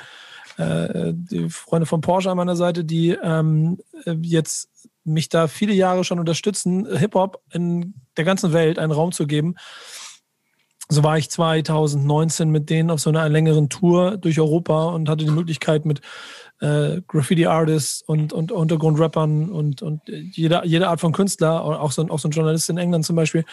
äh, 0.57 1.13
die 1.13 1.49
Freunde 1.49 1.85
von 1.85 2.01
Porsche 2.01 2.31
an 2.31 2.37
meiner 2.37 2.55
Seite, 2.55 2.83
die 2.83 3.17
ähm, 3.21 3.79
äh, 4.05 4.15
jetzt 4.21 4.69
mich 5.03 5.29
da 5.29 5.47
viele 5.47 5.73
Jahre 5.73 6.03
schon 6.03 6.19
unterstützen, 6.19 6.85
Hip-Hop 6.97 7.41
in 7.51 7.93
der 8.17 8.25
ganzen 8.25 8.53
Welt 8.53 8.77
einen 8.77 8.91
Raum 8.91 9.11
zu 9.11 9.25
geben. 9.25 9.55
So 10.89 11.03
war 11.03 11.17
ich 11.17 11.29
2019 11.29 12.49
mit 12.49 12.69
denen 12.69 12.91
auf 12.91 12.99
so 12.99 13.09
einer 13.09 13.27
längeren 13.27 13.69
Tour 13.69 14.17
durch 14.17 14.39
Europa 14.39 14.85
und 14.87 15.09
hatte 15.09 15.25
die 15.25 15.31
Möglichkeit 15.31 15.85
mit 15.85 16.01
äh, 16.59 17.01
Graffiti-Artists 17.07 18.01
und, 18.01 18.33
und 18.33 18.51
Untergrundrappern 18.51 19.49
und, 19.49 19.81
und 19.81 20.01
jede, 20.07 20.61
jede 20.65 20.87
Art 20.87 20.99
von 20.99 21.11
Künstler, 21.11 21.63
auch 21.63 21.91
so, 21.91 22.07
auch 22.09 22.19
so 22.19 22.27
ein 22.27 22.31
Journalist 22.31 22.69
in 22.69 22.77
England 22.77 23.05
zum 23.05 23.15
Beispiel, 23.15 23.45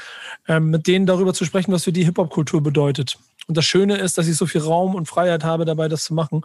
ähm, 0.48 0.70
mit 0.70 0.86
denen 0.86 1.06
darüber 1.06 1.34
zu 1.34 1.44
sprechen, 1.44 1.72
was 1.72 1.84
für 1.84 1.92
die 1.92 2.04
Hip-Hop-Kultur 2.04 2.62
bedeutet. 2.62 3.18
Und 3.46 3.56
das 3.56 3.64
Schöne 3.64 3.96
ist, 3.96 4.16
dass 4.16 4.28
ich 4.28 4.36
so 4.36 4.46
viel 4.46 4.62
Raum 4.62 4.94
und 4.94 5.06
Freiheit 5.06 5.44
habe, 5.44 5.64
dabei 5.64 5.88
das 5.88 6.04
zu 6.04 6.14
machen. 6.14 6.42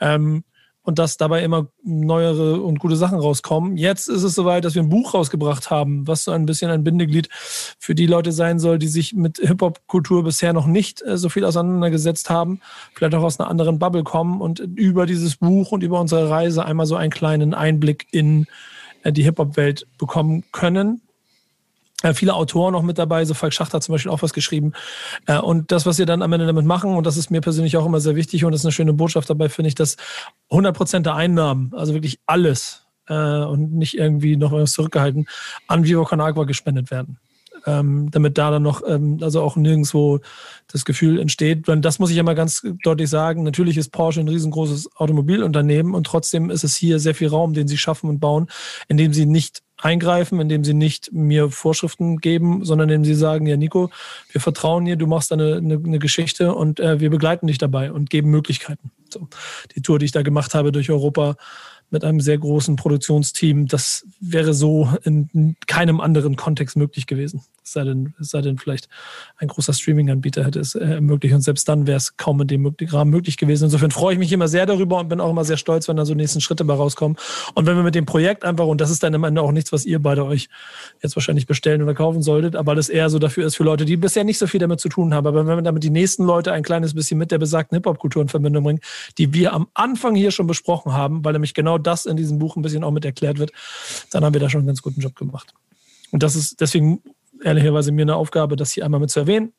Ähm, 0.00 0.44
und 0.88 0.98
dass 0.98 1.18
dabei 1.18 1.42
immer 1.42 1.66
neuere 1.84 2.62
und 2.62 2.78
gute 2.78 2.96
Sachen 2.96 3.18
rauskommen. 3.18 3.76
Jetzt 3.76 4.08
ist 4.08 4.22
es 4.22 4.34
soweit, 4.34 4.64
dass 4.64 4.74
wir 4.74 4.82
ein 4.82 4.88
Buch 4.88 5.12
rausgebracht 5.12 5.68
haben, 5.68 6.08
was 6.08 6.24
so 6.24 6.30
ein 6.30 6.46
bisschen 6.46 6.70
ein 6.70 6.82
Bindeglied 6.82 7.28
für 7.30 7.94
die 7.94 8.06
Leute 8.06 8.32
sein 8.32 8.58
soll, 8.58 8.78
die 8.78 8.88
sich 8.88 9.12
mit 9.12 9.36
Hip-Hop-Kultur 9.36 10.24
bisher 10.24 10.54
noch 10.54 10.66
nicht 10.66 11.02
äh, 11.02 11.18
so 11.18 11.28
viel 11.28 11.44
auseinandergesetzt 11.44 12.30
haben, 12.30 12.62
vielleicht 12.94 13.14
auch 13.14 13.22
aus 13.22 13.38
einer 13.38 13.50
anderen 13.50 13.78
Bubble 13.78 14.02
kommen 14.02 14.40
und 14.40 14.60
über 14.60 15.04
dieses 15.04 15.36
Buch 15.36 15.72
und 15.72 15.82
über 15.82 16.00
unsere 16.00 16.30
Reise 16.30 16.64
einmal 16.64 16.86
so 16.86 16.96
einen 16.96 17.10
kleinen 17.10 17.52
Einblick 17.52 18.06
in 18.10 18.46
äh, 19.02 19.12
die 19.12 19.24
Hip-Hop-Welt 19.24 19.86
bekommen 19.98 20.44
können. 20.52 21.02
Äh, 22.02 22.14
viele 22.14 22.34
Autoren 22.34 22.72
noch 22.72 22.82
mit 22.82 22.98
dabei, 22.98 23.24
so 23.24 23.34
Falk 23.34 23.52
Schachter 23.52 23.76
hat 23.76 23.82
zum 23.82 23.94
Beispiel 23.94 24.12
auch 24.12 24.22
was 24.22 24.32
geschrieben. 24.32 24.72
Äh, 25.26 25.38
und 25.38 25.72
das, 25.72 25.84
was 25.84 25.98
wir 25.98 26.06
dann 26.06 26.22
am 26.22 26.32
Ende 26.32 26.46
damit 26.46 26.64
machen, 26.64 26.94
und 26.94 27.06
das 27.06 27.16
ist 27.16 27.30
mir 27.30 27.40
persönlich 27.40 27.76
auch 27.76 27.86
immer 27.86 28.00
sehr 28.00 28.14
wichtig 28.14 28.44
und 28.44 28.52
das 28.52 28.60
ist 28.60 28.66
eine 28.66 28.72
schöne 28.72 28.92
Botschaft 28.92 29.28
dabei, 29.28 29.48
finde 29.48 29.68
ich, 29.68 29.74
dass 29.74 29.96
100 30.50 30.76
Prozent 30.76 31.06
der 31.06 31.16
Einnahmen, 31.16 31.72
also 31.74 31.94
wirklich 31.94 32.20
alles 32.26 32.86
äh, 33.08 33.42
und 33.42 33.72
nicht 33.72 33.94
irgendwie 33.94 34.36
noch 34.36 34.52
was 34.52 34.72
zurückgehalten, 34.72 35.26
an 35.66 35.84
Vivo 35.84 36.04
Con 36.04 36.20
Agua 36.20 36.44
gespendet 36.44 36.90
werden. 36.90 37.18
Ähm, 37.66 38.08
damit 38.12 38.38
da 38.38 38.52
dann 38.52 38.62
noch, 38.62 38.82
ähm, 38.86 39.18
also 39.20 39.42
auch 39.42 39.56
nirgendwo 39.56 40.20
das 40.68 40.84
Gefühl 40.84 41.18
entsteht. 41.18 41.68
Und 41.68 41.82
das 41.82 41.98
muss 41.98 42.10
ich 42.10 42.16
ja 42.16 42.22
mal 42.22 42.36
ganz 42.36 42.64
deutlich 42.84 43.10
sagen. 43.10 43.42
Natürlich 43.42 43.76
ist 43.76 43.90
Porsche 43.90 44.20
ein 44.20 44.28
riesengroßes 44.28 44.96
Automobilunternehmen 44.96 45.92
und 45.92 46.06
trotzdem 46.06 46.50
ist 46.50 46.62
es 46.62 46.76
hier 46.76 47.00
sehr 47.00 47.16
viel 47.16 47.26
Raum, 47.26 47.54
den 47.54 47.66
sie 47.66 47.76
schaffen 47.76 48.08
und 48.08 48.20
bauen, 48.20 48.46
indem 48.86 49.12
sie 49.12 49.26
nicht 49.26 49.62
eingreifen, 49.78 50.40
indem 50.40 50.64
sie 50.64 50.74
nicht 50.74 51.12
mir 51.12 51.50
Vorschriften 51.50 52.18
geben, 52.18 52.64
sondern 52.64 52.88
indem 52.88 53.04
sie 53.04 53.14
sagen, 53.14 53.46
ja 53.46 53.56
Nico, 53.56 53.90
wir 54.30 54.40
vertrauen 54.40 54.84
dir, 54.84 54.96
du 54.96 55.06
machst 55.06 55.32
eine, 55.32 55.56
eine, 55.56 55.74
eine 55.74 55.98
Geschichte 55.98 56.54
und 56.54 56.80
äh, 56.80 57.00
wir 57.00 57.10
begleiten 57.10 57.46
dich 57.46 57.58
dabei 57.58 57.92
und 57.92 58.10
geben 58.10 58.30
Möglichkeiten. 58.30 58.90
So, 59.08 59.28
die 59.74 59.82
Tour, 59.82 59.98
die 59.98 60.06
ich 60.06 60.12
da 60.12 60.22
gemacht 60.22 60.54
habe 60.54 60.72
durch 60.72 60.90
Europa, 60.90 61.36
mit 61.90 62.04
einem 62.04 62.20
sehr 62.20 62.38
großen 62.38 62.76
Produktionsteam. 62.76 63.66
Das 63.66 64.06
wäre 64.20 64.52
so 64.52 64.92
in 65.04 65.56
keinem 65.66 66.00
anderen 66.00 66.36
Kontext 66.36 66.76
möglich 66.76 67.06
gewesen. 67.06 67.42
Sei 67.72 67.84
denn, 67.84 68.14
sei 68.18 68.40
denn 68.40 68.58
vielleicht 68.58 68.88
ein 69.36 69.48
großer 69.48 69.72
Streaming-Anbieter 69.72 70.44
hätte 70.44 70.60
es 70.60 70.74
äh, 70.74 70.84
ermöglicht. 70.84 71.34
Und 71.34 71.42
selbst 71.42 71.68
dann 71.68 71.86
wäre 71.86 71.96
es 71.96 72.16
kaum 72.16 72.40
in 72.40 72.48
dem 72.48 72.74
Rahmen 72.88 73.10
möglich 73.10 73.36
gewesen. 73.36 73.64
Insofern 73.64 73.90
freue 73.90 74.14
ich 74.14 74.18
mich 74.18 74.32
immer 74.32 74.48
sehr 74.48 74.66
darüber 74.66 74.98
und 74.98 75.08
bin 75.08 75.20
auch 75.20 75.30
immer 75.30 75.44
sehr 75.44 75.56
stolz, 75.56 75.88
wenn 75.88 75.96
da 75.96 76.04
so 76.04 76.14
nächsten 76.14 76.40
Schritte 76.40 76.64
bei 76.64 76.74
rauskommen. 76.74 77.16
Und 77.54 77.66
wenn 77.66 77.76
wir 77.76 77.82
mit 77.82 77.94
dem 77.94 78.06
Projekt 78.06 78.44
einfach, 78.44 78.66
und 78.66 78.80
das 78.80 78.90
ist 78.90 79.02
dann 79.02 79.14
am 79.14 79.24
Ende 79.24 79.42
auch 79.42 79.52
nichts, 79.52 79.72
was 79.72 79.84
ihr 79.84 80.00
beide 80.00 80.24
euch 80.24 80.48
jetzt 81.02 81.16
wahrscheinlich 81.16 81.46
bestellen 81.46 81.82
oder 81.82 81.94
kaufen 81.94 82.22
solltet, 82.22 82.56
aber 82.56 82.74
das 82.74 82.88
eher 82.88 83.10
so 83.10 83.18
dafür 83.18 83.46
ist 83.46 83.56
für 83.56 83.64
Leute, 83.64 83.84
die 83.84 83.96
bisher 83.96 84.24
nicht 84.24 84.38
so 84.38 84.46
viel 84.46 84.60
damit 84.60 84.80
zu 84.80 84.88
tun 84.88 85.14
haben. 85.14 85.26
Aber 85.26 85.46
wenn 85.46 85.56
wir 85.56 85.62
damit 85.62 85.84
die 85.84 85.90
nächsten 85.90 86.24
Leute 86.24 86.52
ein 86.52 86.62
kleines 86.62 86.94
bisschen 86.94 87.18
mit 87.18 87.30
der 87.30 87.38
besagten 87.38 87.76
Hip-Hop-Kultur 87.76 88.22
in 88.22 88.28
Verbindung 88.28 88.64
bringen, 88.64 88.80
die 89.18 89.32
wir 89.32 89.52
am 89.52 89.68
Anfang 89.74 90.14
hier 90.14 90.30
schon 90.30 90.46
besprochen 90.46 90.92
haben, 90.92 91.24
weil 91.24 91.32
nämlich 91.32 91.54
genau 91.54 91.78
das 91.78 92.06
in 92.06 92.16
diesem 92.16 92.38
Buch 92.38 92.56
ein 92.56 92.62
bisschen 92.62 92.84
auch 92.84 92.90
mit 92.90 93.04
erklärt 93.04 93.38
wird, 93.38 93.52
dann 94.10 94.24
haben 94.24 94.34
wir 94.34 94.40
da 94.40 94.48
schon 94.48 94.60
einen 94.60 94.68
ganz 94.68 94.82
guten 94.82 95.00
Job 95.00 95.16
gemacht. 95.16 95.52
Und 96.10 96.22
das 96.22 96.36
ist 96.36 96.60
deswegen 96.60 97.02
ehrlicherweise 97.42 97.92
mir 97.92 98.02
eine 98.02 98.16
Aufgabe, 98.16 98.56
das 98.56 98.72
hier 98.72 98.84
einmal 98.84 99.00
mit 99.00 99.10
zu 99.10 99.20
erwähnen. 99.20 99.52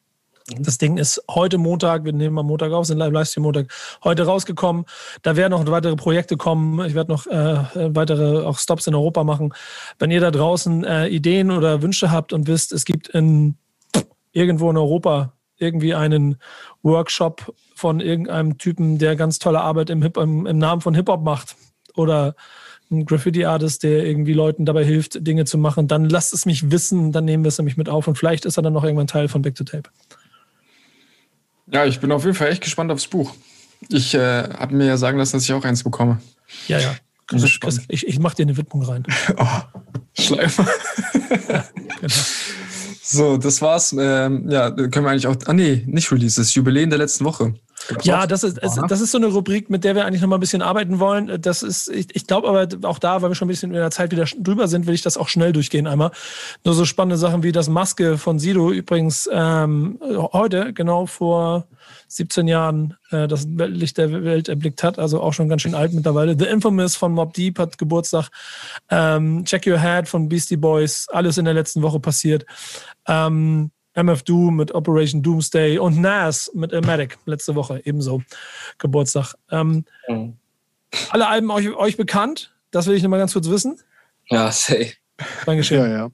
Mhm. 0.49 0.63
Das 0.63 0.77
Ding 0.77 0.97
ist 0.97 1.21
heute 1.29 1.57
Montag, 1.57 2.05
wir 2.05 2.13
nehmen 2.13 2.37
am 2.37 2.47
Montag 2.47 2.71
auf, 2.71 2.85
sind 2.85 2.97
Livestream 2.97 3.43
Montag, 3.43 3.71
heute 4.03 4.25
rausgekommen. 4.25 4.85
Da 5.21 5.35
werden 5.35 5.51
noch 5.51 5.65
weitere 5.71 5.95
Projekte 5.95 6.37
kommen. 6.37 6.85
Ich 6.85 6.95
werde 6.95 7.11
noch 7.11 7.27
äh, 7.27 7.95
weitere 7.95 8.45
auch 8.45 8.57
Stops 8.57 8.87
in 8.87 8.95
Europa 8.95 9.23
machen. 9.23 9.53
Wenn 9.97 10.11
ihr 10.11 10.21
da 10.21 10.31
draußen 10.31 10.83
äh, 10.83 11.07
Ideen 11.07 11.51
oder 11.51 11.81
Wünsche 11.81 12.11
habt 12.11 12.33
und 12.33 12.47
wisst, 12.47 12.71
es 12.71 12.85
gibt 12.85 13.07
in 13.09 13.55
irgendwo 14.31 14.69
in 14.69 14.77
Europa 14.77 15.33
irgendwie 15.57 15.93
einen 15.93 16.37
Workshop 16.83 17.53
von 17.75 17.99
irgendeinem 17.99 18.57
Typen, 18.57 18.97
der 18.97 19.15
ganz 19.15 19.39
tolle 19.39 19.61
Arbeit 19.61 19.89
im, 19.89 20.01
Hip, 20.01 20.17
im, 20.17 20.45
im 20.45 20.57
Namen 20.57 20.81
von 20.81 20.95
Hip-Hop 20.95 21.23
macht 21.23 21.55
oder 21.95 22.35
ein 22.91 23.05
Graffiti-Artist, 23.05 23.83
der 23.83 24.05
irgendwie 24.05 24.33
Leuten 24.33 24.65
dabei 24.65 24.83
hilft, 24.83 25.25
Dinge 25.25 25.45
zu 25.45 25.57
machen, 25.57 25.87
dann 25.87 26.09
lasst 26.09 26.33
es 26.33 26.45
mich 26.45 26.71
wissen, 26.71 27.11
dann 27.11 27.25
nehmen 27.25 27.43
wir 27.43 27.49
es 27.49 27.57
nämlich 27.57 27.77
mit 27.77 27.89
auf 27.89 28.07
und 28.07 28.17
vielleicht 28.17 28.45
ist 28.45 28.57
er 28.57 28.63
dann 28.63 28.73
noch 28.73 28.83
irgendwann 28.83 29.07
Teil 29.07 29.27
von 29.27 29.41
Back 29.41 29.55
to 29.55 29.63
Tape. 29.63 29.89
Ja, 31.71 31.85
ich 31.85 31.99
bin 31.99 32.11
auf 32.11 32.23
jeden 32.23 32.35
Fall 32.35 32.49
echt 32.49 32.63
gespannt 32.63 32.91
aufs 32.91 33.07
Buch. 33.07 33.33
Ich 33.89 34.15
äh, 34.15 34.43
habe 34.43 34.75
mir 34.75 34.85
ja 34.85 34.97
sagen 34.97 35.17
lassen, 35.17 35.37
dass 35.37 35.43
ich 35.43 35.53
auch 35.53 35.63
eins 35.63 35.83
bekomme. 35.83 36.19
Ja, 36.67 36.79
ja. 36.79 36.95
Chris, 37.27 37.59
ich, 37.89 38.07
ich 38.07 38.19
mache 38.19 38.37
dir 38.37 38.43
eine 38.43 38.57
Widmung 38.57 38.81
rein. 38.81 39.03
oh, 39.37 39.45
Schleifer. 40.19 40.65
ja, 41.47 41.63
genau. 42.01 42.13
So, 43.03 43.37
das 43.37 43.61
war's. 43.61 43.95
Ähm, 43.97 44.49
ja, 44.49 44.71
können 44.71 45.05
wir 45.05 45.09
eigentlich 45.09 45.27
auch. 45.27 45.35
Ah, 45.45 45.53
nee, 45.53 45.83
nicht 45.87 46.11
Release, 46.11 46.39
das 46.39 46.53
Jubiläum 46.53 46.89
der 46.89 46.99
letzten 46.99 47.25
Woche. 47.25 47.53
Ja, 48.01 48.27
das 48.27 48.43
ist, 48.43 48.59
das 48.61 49.01
ist 49.01 49.11
so 49.11 49.17
eine 49.17 49.27
Rubrik, 49.27 49.69
mit 49.69 49.83
der 49.83 49.95
wir 49.95 50.05
eigentlich 50.05 50.21
noch 50.21 50.29
mal 50.29 50.37
ein 50.37 50.41
bisschen 50.41 50.61
arbeiten 50.61 50.99
wollen. 50.99 51.41
Das 51.41 51.63
ist, 51.63 51.89
ich, 51.89 52.15
ich 52.15 52.27
glaube 52.27 52.47
aber 52.47 52.67
auch 52.87 52.99
da, 52.99 53.21
weil 53.21 53.31
wir 53.31 53.35
schon 53.35 53.47
ein 53.47 53.49
bisschen 53.49 53.71
in 53.71 53.77
der 53.77 53.91
Zeit 53.91 54.11
wieder 54.11 54.25
drüber 54.25 54.67
sind, 54.67 54.87
will 54.87 54.93
ich 54.93 55.01
das 55.01 55.17
auch 55.17 55.27
schnell 55.27 55.53
durchgehen 55.53 55.87
einmal. 55.87 56.11
Nur 56.63 56.75
so 56.75 56.85
spannende 56.85 57.17
Sachen 57.17 57.43
wie 57.43 57.51
das 57.51 57.69
Maske 57.69 58.17
von 58.17 58.39
Sido 58.39 58.71
übrigens 58.71 59.29
ähm, 59.31 59.99
heute, 60.33 60.73
genau 60.73 61.05
vor 61.05 61.67
17 62.07 62.47
Jahren, 62.47 62.95
äh, 63.11 63.27
das 63.27 63.47
Licht 63.47 63.97
der 63.97 64.23
Welt 64.23 64.49
erblickt 64.49 64.83
hat, 64.83 64.99
also 64.99 65.21
auch 65.21 65.33
schon 65.33 65.49
ganz 65.49 65.61
schön 65.61 65.75
alt 65.75 65.93
mittlerweile. 65.93 66.37
The 66.37 66.45
Infamous 66.45 66.95
von 66.95 67.11
Mob 67.11 67.33
Deep 67.33 67.59
hat 67.59 67.77
Geburtstag. 67.77 68.29
Ähm, 68.89 69.45
Check 69.45 69.65
Your 69.67 69.79
Head 69.79 70.07
von 70.07 70.29
Beastie 70.29 70.57
Boys, 70.57 71.07
alles 71.09 71.37
in 71.37 71.45
der 71.45 71.53
letzten 71.53 71.81
Woche 71.81 71.99
passiert. 71.99 72.45
Ähm, 73.07 73.71
MF 74.03 74.23
Doom 74.23 74.55
mit 74.55 74.73
Operation 74.73 75.21
Doomsday 75.21 75.77
und 75.77 75.99
Nas 75.99 76.51
mit 76.53 76.71
Ilmatic 76.71 77.17
letzte 77.25 77.55
Woche 77.55 77.81
ebenso 77.85 78.21
Geburtstag. 78.77 79.35
Ähm, 79.51 79.85
mhm. 80.07 80.37
Alle 81.09 81.27
Alben 81.27 81.51
euch, 81.51 81.69
euch 81.75 81.97
bekannt? 81.97 82.53
Das 82.71 82.87
will 82.87 82.95
ich 82.95 83.03
noch 83.03 83.09
mal 83.09 83.17
ganz 83.17 83.33
kurz 83.33 83.49
wissen. 83.49 83.79
Ja, 84.29 84.51
say. 84.51 84.93
Dankeschön. 85.45 85.79
Ja, 85.79 85.87
ja. 85.87 86.09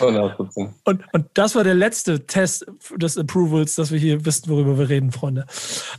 100%. 0.00 0.68
Und, 0.84 1.02
und 1.12 1.26
das 1.34 1.54
war 1.54 1.64
der 1.64 1.74
letzte 1.74 2.26
Test 2.26 2.66
des 2.96 3.18
Approvals, 3.18 3.74
dass 3.76 3.90
wir 3.90 3.98
hier 3.98 4.24
wissen, 4.24 4.48
worüber 4.48 4.78
wir 4.78 4.88
reden, 4.88 5.12
Freunde. 5.12 5.46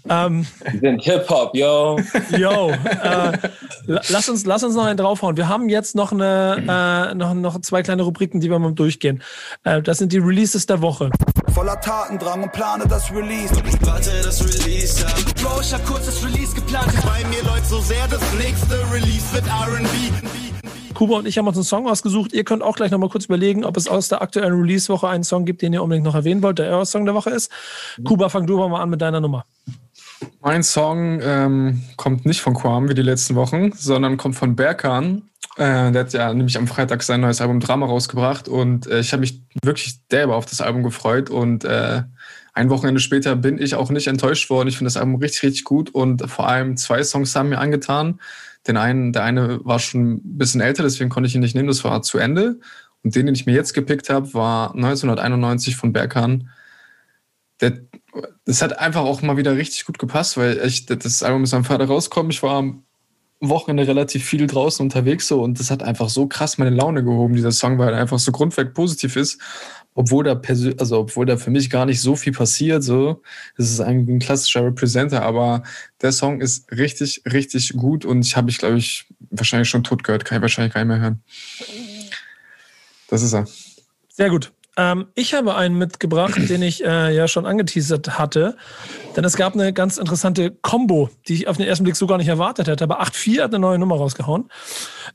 Ähm, 0.09 0.45
wir 0.71 0.79
sind 0.79 1.03
Hip-Hop, 1.03 1.55
yo. 1.55 1.99
Yo. 2.37 2.71
Äh, 2.71 3.37
lass, 3.85 4.29
uns, 4.29 4.45
lass 4.45 4.63
uns 4.63 4.75
noch 4.75 4.85
einen 4.85 4.97
draufhauen. 4.97 5.37
Wir 5.37 5.47
haben 5.47 5.69
jetzt 5.69 5.95
noch, 5.95 6.11
eine, 6.11 7.11
äh, 7.11 7.15
noch, 7.15 7.33
noch 7.33 7.59
zwei 7.61 7.83
kleine 7.83 8.03
Rubriken, 8.03 8.39
die 8.39 8.49
wir 8.49 8.59
mal 8.59 8.73
durchgehen. 8.73 9.21
Äh, 9.63 9.81
das 9.81 9.97
sind 9.97 10.11
die 10.11 10.17
Releases 10.17 10.65
der 10.65 10.81
Woche. 10.81 11.09
Voller 11.53 11.79
Tatendrang 11.79 12.43
und 12.43 12.51
plane 12.51 12.85
das 12.87 13.11
Release. 13.11 13.53
Warte, 13.81 14.11
das 14.23 14.43
Release 14.43 15.05
ab. 15.05 15.13
Bro, 15.41 15.61
ich 15.61 15.73
hab 15.73 15.85
kurz 15.85 16.05
das 16.05 16.23
Release 16.25 16.53
geplant. 16.53 16.91
Bei 17.05 17.23
mir 17.29 17.43
läuft 17.43 17.67
so 17.67 17.79
sehr, 17.79 18.07
das 18.09 18.21
nächste 18.37 18.75
Release 18.91 19.33
wird 19.33 19.45
R&B. 19.47 19.87
Kuba 20.95 21.17
und 21.17 21.27
ich 21.27 21.37
haben 21.37 21.47
uns 21.47 21.57
einen 21.57 21.63
Song 21.63 21.87
ausgesucht. 21.87 22.33
Ihr 22.33 22.43
könnt 22.43 22.63
auch 22.63 22.75
gleich 22.75 22.89
noch 22.89 22.97
mal 22.97 23.09
kurz 23.09 23.25
überlegen, 23.25 23.63
ob 23.63 23.77
es 23.77 23.87
aus 23.87 24.07
der 24.07 24.21
aktuellen 24.21 24.59
Release-Woche 24.59 25.07
einen 25.07 25.23
Song 25.23 25.45
gibt, 25.45 25.61
den 25.61 25.73
ihr 25.73 25.83
unbedingt 25.83 26.05
noch 26.05 26.15
erwähnen 26.15 26.41
wollt, 26.41 26.57
der 26.57 26.71
euer 26.71 26.85
Song 26.85 27.05
der 27.05 27.13
Woche 27.13 27.29
ist. 27.29 27.51
Kuba, 28.03 28.29
fang 28.29 28.47
du 28.47 28.57
mal 28.57 28.81
an 28.81 28.89
mit 28.89 29.01
deiner 29.01 29.21
Nummer. 29.21 29.45
Mein 30.41 30.63
Song 30.63 31.19
ähm, 31.21 31.83
kommt 31.97 32.25
nicht 32.25 32.41
von 32.41 32.53
Quam 32.53 32.89
wie 32.89 32.93
die 32.93 33.01
letzten 33.01 33.35
Wochen, 33.35 33.71
sondern 33.73 34.17
kommt 34.17 34.35
von 34.35 34.55
Berkan. 34.55 35.29
Äh, 35.57 35.91
der 35.91 36.01
hat 36.01 36.13
ja 36.13 36.33
nämlich 36.33 36.57
am 36.57 36.67
Freitag 36.67 37.03
sein 37.03 37.21
neues 37.21 37.41
Album 37.41 37.59
Drama 37.59 37.85
rausgebracht 37.85 38.47
und 38.47 38.87
äh, 38.87 38.99
ich 38.99 39.13
habe 39.13 39.21
mich 39.21 39.41
wirklich 39.63 39.99
derbe 40.11 40.35
auf 40.35 40.45
das 40.45 40.61
Album 40.61 40.83
gefreut 40.83 41.29
und 41.29 41.63
äh, 41.63 42.03
ein 42.53 42.69
Wochenende 42.69 43.01
später 43.01 43.35
bin 43.35 43.59
ich 43.59 43.75
auch 43.75 43.89
nicht 43.89 44.07
enttäuscht 44.07 44.49
worden. 44.49 44.69
Ich 44.69 44.77
finde 44.77 44.87
das 44.87 44.97
Album 44.97 45.15
richtig, 45.15 45.43
richtig 45.43 45.63
gut 45.65 45.89
und 45.93 46.29
vor 46.29 46.47
allem 46.47 46.77
zwei 46.77 47.03
Songs 47.03 47.35
haben 47.35 47.49
mir 47.49 47.59
angetan. 47.59 48.19
Den 48.67 48.77
einen, 48.77 49.13
der 49.13 49.23
eine 49.23 49.63
war 49.63 49.79
schon 49.79 50.13
ein 50.13 50.37
bisschen 50.37 50.61
älter, 50.61 50.83
deswegen 50.83 51.09
konnte 51.09 51.27
ich 51.27 51.35
ihn 51.35 51.41
nicht 51.41 51.55
nehmen, 51.55 51.67
das 51.67 51.83
war 51.83 52.01
zu 52.01 52.17
Ende. 52.17 52.59
Und 53.03 53.15
den, 53.15 53.27
den 53.27 53.35
ich 53.35 53.45
mir 53.45 53.53
jetzt 53.53 53.73
gepickt 53.73 54.09
habe, 54.09 54.33
war 54.33 54.73
1991 54.73 55.75
von 55.75 55.93
Berghahn. 55.93 56.49
Der, 57.61 57.79
das 58.45 58.61
hat 58.61 58.79
einfach 58.79 59.01
auch 59.01 59.21
mal 59.21 59.37
wieder 59.37 59.55
richtig 59.55 59.85
gut 59.85 59.99
gepasst, 59.99 60.37
weil 60.37 60.59
ich, 60.65 60.85
das 60.85 61.21
Album 61.21 61.43
ist 61.43 61.53
am 61.53 61.63
Vater 61.63 61.85
rausgekommen. 61.85 62.31
Ich 62.31 62.41
war 62.41 62.57
am 62.57 62.83
Wochenende 63.39 63.87
relativ 63.87 64.25
viel 64.25 64.47
draußen 64.47 64.83
unterwegs 64.83 65.27
so 65.27 65.43
und 65.43 65.59
das 65.59 65.69
hat 65.69 65.83
einfach 65.83 66.09
so 66.09 66.27
krass 66.27 66.57
meine 66.57 66.75
Laune 66.75 67.03
gehoben, 67.03 67.35
dieser 67.35 67.51
Song, 67.51 67.77
weil 67.77 67.93
er 67.93 67.99
einfach 67.99 68.17
so 68.17 68.31
grundweg 68.31 68.73
positiv 68.73 69.15
ist 69.15 69.39
obwohl 69.95 70.25
da 70.25 70.39
also 70.77 70.99
obwohl 70.99 71.25
da 71.25 71.37
für 71.37 71.49
mich 71.49 71.69
gar 71.69 71.85
nicht 71.85 72.01
so 72.01 72.15
viel 72.15 72.33
passiert, 72.33 72.83
so, 72.83 73.23
es 73.57 73.71
ist 73.71 73.79
ein, 73.79 74.05
ein 74.07 74.19
klassischer 74.19 74.63
Representer, 74.63 75.23
aber 75.23 75.63
der 76.01 76.11
Song 76.11 76.41
ist 76.41 76.71
richtig, 76.71 77.23
richtig 77.31 77.73
gut 77.73 78.05
und 78.05 78.23
ich 78.23 78.35
habe 78.35 78.51
ich, 78.51 78.59
glaube 78.59 78.77
ich, 78.77 79.07
wahrscheinlich 79.31 79.69
schon 79.69 79.83
tot 79.83 80.03
gehört, 80.03 80.25
kann 80.25 80.37
ich 80.37 80.41
wahrscheinlich 80.41 80.73
gar 80.73 80.81
nicht 80.81 80.89
mehr 80.89 80.99
hören. 80.99 81.23
Das 83.07 83.23
ist 83.23 83.33
er. 83.33 83.47
Sehr 84.09 84.29
gut. 84.29 84.51
Ähm, 84.77 85.07
ich 85.15 85.33
habe 85.33 85.55
einen 85.55 85.77
mitgebracht, 85.77 86.37
den 86.49 86.61
ich 86.61 86.83
äh, 86.83 87.15
ja 87.15 87.27
schon 87.27 87.45
angeteasert 87.45 88.19
hatte. 88.19 88.57
Denn 89.15 89.23
es 89.23 89.37
gab 89.37 89.53
eine 89.53 89.71
ganz 89.71 89.97
interessante 89.97 90.51
Combo, 90.51 91.09
die 91.27 91.35
ich 91.35 91.47
auf 91.47 91.55
den 91.55 91.67
ersten 91.67 91.85
Blick 91.85 91.95
so 91.95 92.07
gar 92.07 92.17
nicht 92.17 92.27
erwartet 92.27 92.67
hätte. 92.67 92.83
Aber 92.83 93.01
8.4 93.01 93.43
hat 93.43 93.51
eine 93.51 93.59
neue 93.59 93.79
Nummer 93.79 93.95
rausgehauen. 93.95 94.49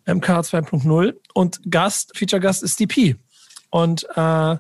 MK 0.07 0.29
2.0. 0.31 1.15
Und 1.35 1.61
Gast, 1.71 2.17
Feature-Gast 2.17 2.63
ist 2.63 2.81
DP. 2.81 3.17
Und 3.71 4.07
äh, 4.17 4.57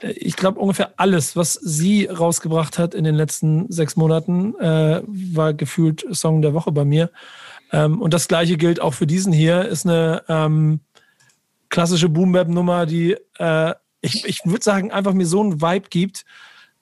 ich 0.00 0.36
glaube, 0.36 0.60
ungefähr 0.60 0.92
alles, 0.96 1.36
was 1.36 1.54
sie 1.54 2.06
rausgebracht 2.06 2.78
hat 2.78 2.94
in 2.94 3.04
den 3.04 3.14
letzten 3.14 3.70
sechs 3.70 3.96
Monaten, 3.96 4.54
äh, 4.56 5.02
war 5.06 5.54
gefühlt 5.54 6.06
Song 6.12 6.42
der 6.42 6.54
Woche 6.54 6.72
bei 6.72 6.84
mir. 6.84 7.10
Ähm, 7.72 8.00
und 8.00 8.14
das 8.14 8.28
gleiche 8.28 8.56
gilt 8.56 8.80
auch 8.80 8.94
für 8.94 9.06
diesen 9.06 9.32
hier. 9.32 9.64
Ist 9.64 9.86
eine 9.86 10.22
ähm, 10.28 10.80
klassische 11.68 12.08
Boom-Bap-Nummer, 12.08 12.86
die 12.86 13.16
äh, 13.38 13.74
ich, 14.00 14.24
ich 14.24 14.40
würde 14.44 14.62
sagen, 14.62 14.90
einfach 14.92 15.12
mir 15.12 15.26
so 15.26 15.40
einen 15.40 15.60
Vibe 15.60 15.88
gibt, 15.90 16.24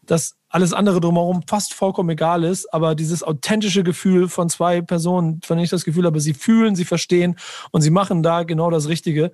dass 0.02 0.36
alles 0.48 0.72
andere 0.72 1.00
drumherum 1.00 1.42
fast 1.46 1.74
vollkommen 1.74 2.10
egal 2.10 2.44
ist, 2.44 2.72
aber 2.72 2.94
dieses 2.94 3.22
authentische 3.22 3.82
Gefühl 3.82 4.28
von 4.28 4.48
zwei 4.48 4.80
Personen, 4.80 5.40
von 5.44 5.56
denen 5.56 5.64
ich 5.64 5.70
das 5.70 5.84
Gefühl 5.84 6.04
habe, 6.06 6.20
sie 6.20 6.34
fühlen, 6.34 6.76
sie 6.76 6.84
verstehen 6.84 7.36
und 7.72 7.82
sie 7.82 7.90
machen 7.90 8.22
da 8.22 8.44
genau 8.44 8.70
das 8.70 8.88
Richtige, 8.88 9.32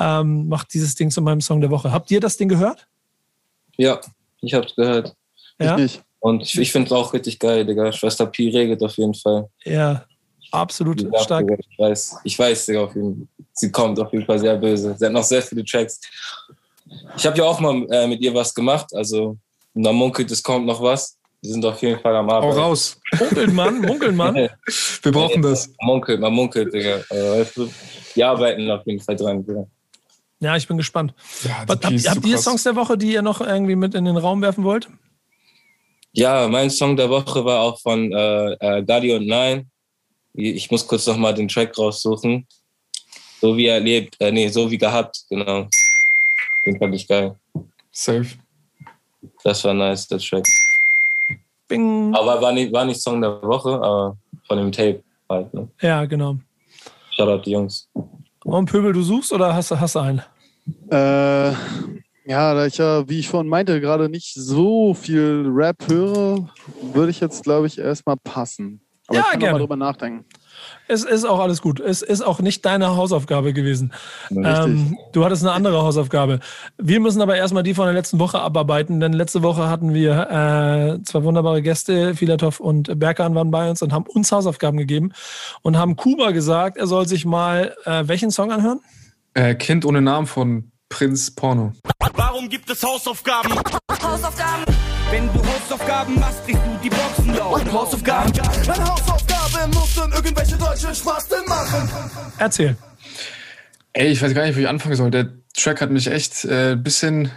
ähm, 0.00 0.48
macht 0.48 0.72
dieses 0.74 0.94
Ding 0.94 1.10
zu 1.10 1.20
meinem 1.22 1.40
Song 1.40 1.60
der 1.60 1.70
Woche. 1.70 1.92
Habt 1.92 2.10
ihr 2.10 2.20
das 2.20 2.36
Ding 2.36 2.48
gehört? 2.48 2.86
Ja, 3.76 4.00
ich 4.40 4.54
hab's 4.54 4.74
gehört. 4.74 5.14
Ja? 5.60 5.76
Ich 5.76 5.82
nicht. 5.82 6.02
Und 6.20 6.42
ich, 6.42 6.58
ich 6.58 6.72
finde 6.72 6.86
es 6.86 6.92
auch 6.92 7.12
richtig 7.12 7.38
geil, 7.38 7.64
Digga. 7.64 7.92
Schwester 7.92 8.26
Pi 8.26 8.48
regelt 8.48 8.82
auf 8.82 8.96
jeden 8.96 9.14
Fall. 9.14 9.48
Ja, 9.64 10.04
absolut 10.50 10.96
gesagt, 10.96 11.24
stark. 11.24 11.46
Digga, 11.46 11.60
Ich 11.70 11.78
weiß, 11.78 12.16
ich 12.24 12.38
weiß, 12.38 12.66
Digga, 12.66 12.80
auf 12.84 12.94
jeden 12.94 13.28
Sie 13.58 13.72
kommt 13.72 13.98
auf 13.98 14.12
jeden 14.12 14.26
Fall 14.26 14.38
sehr 14.38 14.56
böse. 14.56 14.94
Sie 14.98 15.06
hat 15.06 15.12
noch 15.12 15.24
sehr 15.24 15.42
viele 15.42 15.64
Tracks. 15.64 16.00
Ich 17.16 17.26
habe 17.26 17.38
ja 17.38 17.44
auch 17.44 17.58
mal 17.58 17.86
äh, 17.90 18.06
mit 18.06 18.20
ihr 18.20 18.34
was 18.34 18.54
gemacht, 18.54 18.94
also 18.94 19.38
da 19.84 19.92
munkelt, 19.92 20.30
es 20.30 20.42
kommt 20.42 20.66
noch 20.66 20.80
was. 20.82 21.18
Wir 21.42 21.52
sind 21.52 21.64
auf 21.64 21.80
jeden 21.82 22.00
Fall 22.00 22.16
am 22.16 22.26
Hau 22.28 22.36
Arbeiten. 22.36 22.58
raus. 22.58 22.98
Munkelt 23.18 23.52
man, 23.52 23.80
munkelt 23.82 24.16
man. 24.16 24.34
Wir 24.34 25.12
brauchen 25.12 25.42
das. 25.42 25.68
Man 25.80 25.86
munkelt, 25.86 26.20
man 26.20 26.32
munkelt, 26.32 26.72
Digga. 26.72 26.96
Äh, 27.10 27.40
weißt 27.40 27.56
du, 27.56 27.70
wir 28.14 28.28
arbeiten 28.28 28.70
auf 28.70 28.86
jeden 28.86 29.00
Fall 29.00 29.16
dran, 29.16 29.44
Digga. 29.44 29.66
Ja, 30.40 30.56
ich 30.56 30.66
bin 30.66 30.76
gespannt. 30.76 31.14
Ja, 31.44 31.64
Was, 31.66 31.80
die 31.80 31.98
habt, 31.98 32.16
habt 32.16 32.26
ihr. 32.26 32.38
Songs 32.38 32.62
der 32.62 32.76
Woche, 32.76 32.98
die 32.98 33.12
ihr 33.12 33.22
noch 33.22 33.40
irgendwie 33.40 33.76
mit 33.76 33.94
in 33.94 34.04
den 34.04 34.16
Raum 34.16 34.42
werfen 34.42 34.64
wollt? 34.64 34.88
Ja, 36.12 36.48
mein 36.48 36.70
Song 36.70 36.96
der 36.96 37.10
Woche 37.10 37.44
war 37.44 37.60
auch 37.60 37.78
von 37.80 38.10
äh, 38.12 38.52
äh, 38.54 38.82
Daddy 38.82 39.12
und 39.14 39.26
Nine. 39.26 39.66
Ich 40.32 40.70
muss 40.70 40.86
kurz 40.86 41.06
noch 41.06 41.16
mal 41.16 41.32
den 41.32 41.48
Track 41.48 41.76
raussuchen. 41.78 42.46
So 43.40 43.56
wie 43.56 43.66
er 43.66 43.80
lebt, 43.80 44.16
äh, 44.20 44.32
nee, 44.32 44.48
so 44.48 44.70
wie 44.70 44.78
gehabt, 44.78 45.24
genau. 45.28 45.68
Den 46.64 46.78
fand 46.78 46.94
ich 46.94 47.06
geil. 47.06 47.36
Safe. 47.92 48.26
Das 49.46 49.62
war 49.62 49.74
nice, 49.74 50.08
der 50.08 50.18
Track. 50.18 50.44
Bing. 51.68 52.12
Aber 52.16 52.42
war 52.42 52.50
nicht, 52.52 52.72
war 52.72 52.84
nicht 52.84 53.00
Song 53.00 53.20
der 53.20 53.40
Woche, 53.44 53.74
aber 53.74 54.16
von 54.48 54.58
dem 54.58 54.72
Tape 54.72 55.04
halt. 55.30 55.54
Ne? 55.54 55.68
Ja, 55.80 56.04
genau. 56.04 56.38
Shoutout 57.12 57.42
die 57.44 57.52
Jungs. 57.52 57.88
Und 58.44 58.68
Pöbel, 58.68 58.92
du 58.92 59.02
suchst 59.02 59.32
oder 59.32 59.54
hast, 59.54 59.70
du- 59.70 59.78
hast 59.78 59.94
du 59.94 60.00
einen? 60.00 60.20
Äh, 60.90 61.52
ja, 62.28 62.54
da 62.54 62.66
ich 62.66 62.76
ja, 62.78 63.08
wie 63.08 63.20
ich 63.20 63.28
vorhin 63.28 63.48
meinte, 63.48 63.80
gerade 63.80 64.08
nicht 64.08 64.34
so 64.34 64.94
viel 64.94 65.44
Rap 65.48 65.76
höre, 65.88 66.48
würde 66.82 67.10
ich 67.10 67.20
jetzt, 67.20 67.44
glaube 67.44 67.68
ich, 67.68 67.78
erstmal 67.78 68.16
passen. 68.16 68.80
Aber 69.06 69.18
Ja, 69.18 69.24
ich 69.26 69.30
kann 69.30 69.38
gerne. 69.40 69.52
mal 69.52 69.58
drüber 69.60 69.76
nachdenken. 69.76 70.24
Es 70.88 71.04
ist 71.04 71.24
auch 71.24 71.40
alles 71.40 71.62
gut. 71.62 71.80
Es 71.80 72.02
ist 72.02 72.22
auch 72.22 72.40
nicht 72.40 72.64
deine 72.64 72.96
Hausaufgabe 72.96 73.52
gewesen. 73.52 73.92
Ähm, 74.30 74.96
du 75.12 75.24
hattest 75.24 75.42
eine 75.42 75.52
andere 75.52 75.82
Hausaufgabe. 75.82 76.40
Wir 76.78 77.00
müssen 77.00 77.20
aber 77.20 77.36
erstmal 77.36 77.64
die 77.64 77.74
von 77.74 77.86
der 77.86 77.94
letzten 77.94 78.18
Woche 78.18 78.40
abarbeiten, 78.40 79.00
denn 79.00 79.12
letzte 79.12 79.42
Woche 79.42 79.68
hatten 79.68 79.94
wir 79.94 80.30
äh, 80.30 81.02
zwei 81.02 81.24
wunderbare 81.24 81.62
Gäste, 81.62 82.14
Filatov 82.14 82.60
und 82.60 82.98
Berkan 82.98 83.34
waren 83.34 83.50
bei 83.50 83.68
uns 83.68 83.82
und 83.82 83.92
haben 83.92 84.06
uns 84.06 84.30
Hausaufgaben 84.30 84.78
gegeben 84.78 85.12
und 85.62 85.76
haben 85.76 85.96
Kuba 85.96 86.30
gesagt, 86.30 86.76
er 86.76 86.86
soll 86.86 87.08
sich 87.08 87.24
mal 87.24 87.74
äh, 87.84 88.04
welchen 88.06 88.30
Song 88.30 88.52
anhören? 88.52 88.80
Äh, 89.34 89.54
kind 89.56 89.84
ohne 89.84 90.00
Namen 90.00 90.26
von 90.26 90.70
Prinz 90.88 91.32
Porno. 91.32 91.72
Warum 92.14 92.48
gibt 92.48 92.70
es 92.70 92.82
Hausaufgaben? 92.82 93.52
Hausaufgaben. 93.90 94.64
Wenn 95.10 95.26
du 95.32 95.40
Hausaufgaben 95.40 96.14
machst, 96.18 96.44
kriegst 96.44 96.62
du 96.62 96.78
die 96.82 96.90
Boxen 96.90 97.34
laut. 97.34 97.72
Hausaufgaben. 97.72 98.32
Meine 98.66 98.84
Hausaufgabe 99.56 99.74
muss 99.74 99.94
dann 99.94 100.12
irgendwelche 100.12 100.56
deutschen 100.56 100.94
Spasten 100.94 101.38
machen. 101.48 101.88
Erzähl. 102.38 102.76
Ey, 103.92 104.08
ich 104.08 104.20
weiß 104.22 104.34
gar 104.34 104.44
nicht, 104.46 104.56
wo 104.56 104.60
ich 104.60 104.68
anfangen 104.68 104.96
soll. 104.96 105.10
Der 105.10 105.30
Track 105.54 105.80
hat 105.80 105.90
mich 105.90 106.08
echt 106.08 106.44
äh, 106.44 106.72
ein 106.72 106.82
bisschen, 106.82 107.30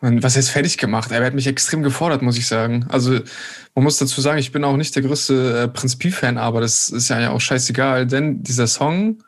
man, 0.00 0.22
was 0.22 0.36
heißt 0.36 0.50
fertig 0.50 0.78
gemacht? 0.78 1.10
Er 1.10 1.24
hat 1.24 1.34
mich 1.34 1.46
extrem 1.46 1.82
gefordert, 1.82 2.22
muss 2.22 2.36
ich 2.38 2.46
sagen. 2.46 2.86
Also 2.88 3.18
man 3.74 3.84
muss 3.84 3.98
dazu 3.98 4.20
sagen, 4.20 4.38
ich 4.38 4.52
bin 4.52 4.62
auch 4.64 4.76
nicht 4.76 4.94
der 4.94 5.02
größte 5.02 5.62
äh, 5.64 5.68
Prinz 5.68 5.96
Pi-Fan, 5.96 6.38
aber 6.38 6.60
das 6.60 6.88
ist 6.90 7.08
ja 7.08 7.30
auch 7.30 7.40
scheißegal, 7.40 8.06
denn 8.06 8.42
dieser 8.44 8.68
Song, 8.68 9.22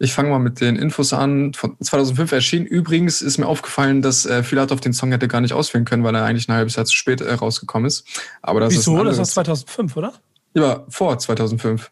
ich 0.00 0.12
fange 0.12 0.30
mal 0.30 0.38
mit 0.40 0.60
den 0.60 0.76
Infos 0.76 1.12
an, 1.12 1.54
von 1.54 1.76
2005 1.80 2.30
erschienen. 2.32 2.66
Übrigens 2.66 3.22
ist 3.22 3.38
mir 3.38 3.46
aufgefallen, 3.46 4.02
dass 4.02 4.26
äh, 4.26 4.42
Filatov 4.42 4.80
den 4.80 4.92
Song 4.92 5.12
hätte 5.12 5.28
gar 5.28 5.40
nicht 5.40 5.52
auswählen 5.52 5.84
können, 5.84 6.02
weil 6.04 6.14
er 6.16 6.24
eigentlich 6.24 6.48
ein 6.48 6.54
halbes 6.54 6.74
Jahr 6.76 6.86
zu 6.86 6.94
spät 6.94 7.20
äh, 7.20 7.32
rausgekommen 7.32 7.86
ist. 7.86 8.04
Aber 8.42 8.58
das 8.60 8.72
ist 8.72 8.80
Wieso? 8.80 8.92
ein 8.92 8.96
Das 8.96 9.04
war 9.06 9.10
anderes- 9.12 9.30
2005, 9.34 9.96
oder? 9.96 10.12
Ja, 10.58 10.84
vor 10.88 11.18
2005. 11.18 11.90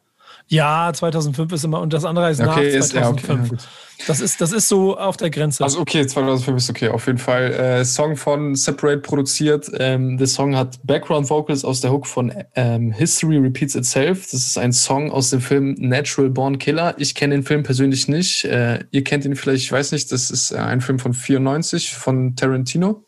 Ja, 0.49 0.93
2005 0.93 1.53
ist 1.53 1.65
immer 1.65 1.81
und 1.81 1.93
das 1.93 2.05
andere 2.05 2.31
ist 2.31 2.39
nach 2.39 2.57
Okay, 2.57 2.77
ist, 2.77 2.93
ja, 2.93 3.09
okay, 3.09 3.27
2005. 3.27 3.43
ja, 3.43 3.57
gut. 3.57 3.69
das, 4.07 4.21
ist, 4.21 4.41
das 4.41 4.53
ist 4.53 4.69
so 4.69 4.97
auf 4.97 5.17
der 5.17 5.31
Grenze. 5.31 5.65
Also 5.65 5.81
okay, 5.81 6.07
2005 6.07 6.57
ist 6.57 6.71
okay, 6.71 6.89
auf 6.89 7.07
jeden 7.09 7.19
Fall. 7.19 7.53
Äh, 7.53 7.85
Song 7.85 8.17
von 8.17 8.55
Separate 8.55 8.99
produziert. 8.99 9.69
Ähm, 9.77 10.19
der 10.19 10.29
Song 10.29 10.55
hat 10.57 10.79
Background 10.85 11.29
Vocals 11.31 11.65
aus 11.65 11.81
der 11.81 11.91
Hook 11.91 12.07
von 12.07 12.33
ähm, 12.55 12.93
History 12.93 13.39
Repeats 13.39 13.75
Itself. 13.75 14.23
Das 14.31 14.35
ist 14.35 14.57
ein 14.57 14.73
Song 14.73 15.11
aus 15.11 15.31
dem 15.31 15.41
Film 15.41 15.75
Natural 15.79 16.31
Born 16.31 16.59
Killer. 16.59 16.95
Ich 16.99 17.17
kenne 17.17 17.35
den 17.35 17.43
Film 17.43 17.65
persönlich 17.65 18.07
nicht. 18.07 18.45
Äh, 18.45 18.85
ihr 18.93 19.03
kennt 19.03 19.25
ihn 19.25 19.35
vielleicht, 19.35 19.65
ich 19.65 19.73
weiß 19.73 19.91
nicht. 19.91 20.13
Das 20.13 20.31
ist 20.31 20.53
äh, 20.53 20.59
ein 20.59 20.81
Film 20.81 21.01
von 21.01 21.13
94 21.13 21.93
von 21.93 22.37
Tarantino. 22.37 23.03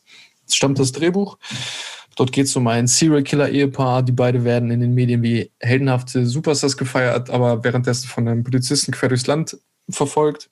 Es 0.49 0.57
stammt 0.57 0.81
das 0.81 0.91
Drehbuch. 0.91 1.39
Dort 2.19 2.33
geht 2.33 2.47
es 2.47 2.57
um 2.57 2.67
ein 2.67 2.89
Serial 2.89 3.23
Killer 3.23 3.49
Ehepaar. 3.49 4.03
Die 4.03 4.11
beide 4.11 4.43
werden 4.43 4.73
in 4.73 4.81
den 4.81 4.93
Medien 4.93 5.23
wie 5.23 5.53
heldenhafte 5.61 6.27
Superstars 6.27 6.77
gefeiert, 6.77 7.31
aber 7.31 7.63
währenddessen 7.63 8.09
von 8.09 8.27
einem 8.27 8.43
Polizisten 8.43 8.91
quer 8.91 9.09
durchs 9.09 9.29
Land 9.29 9.57
verfolgt. 9.89 10.51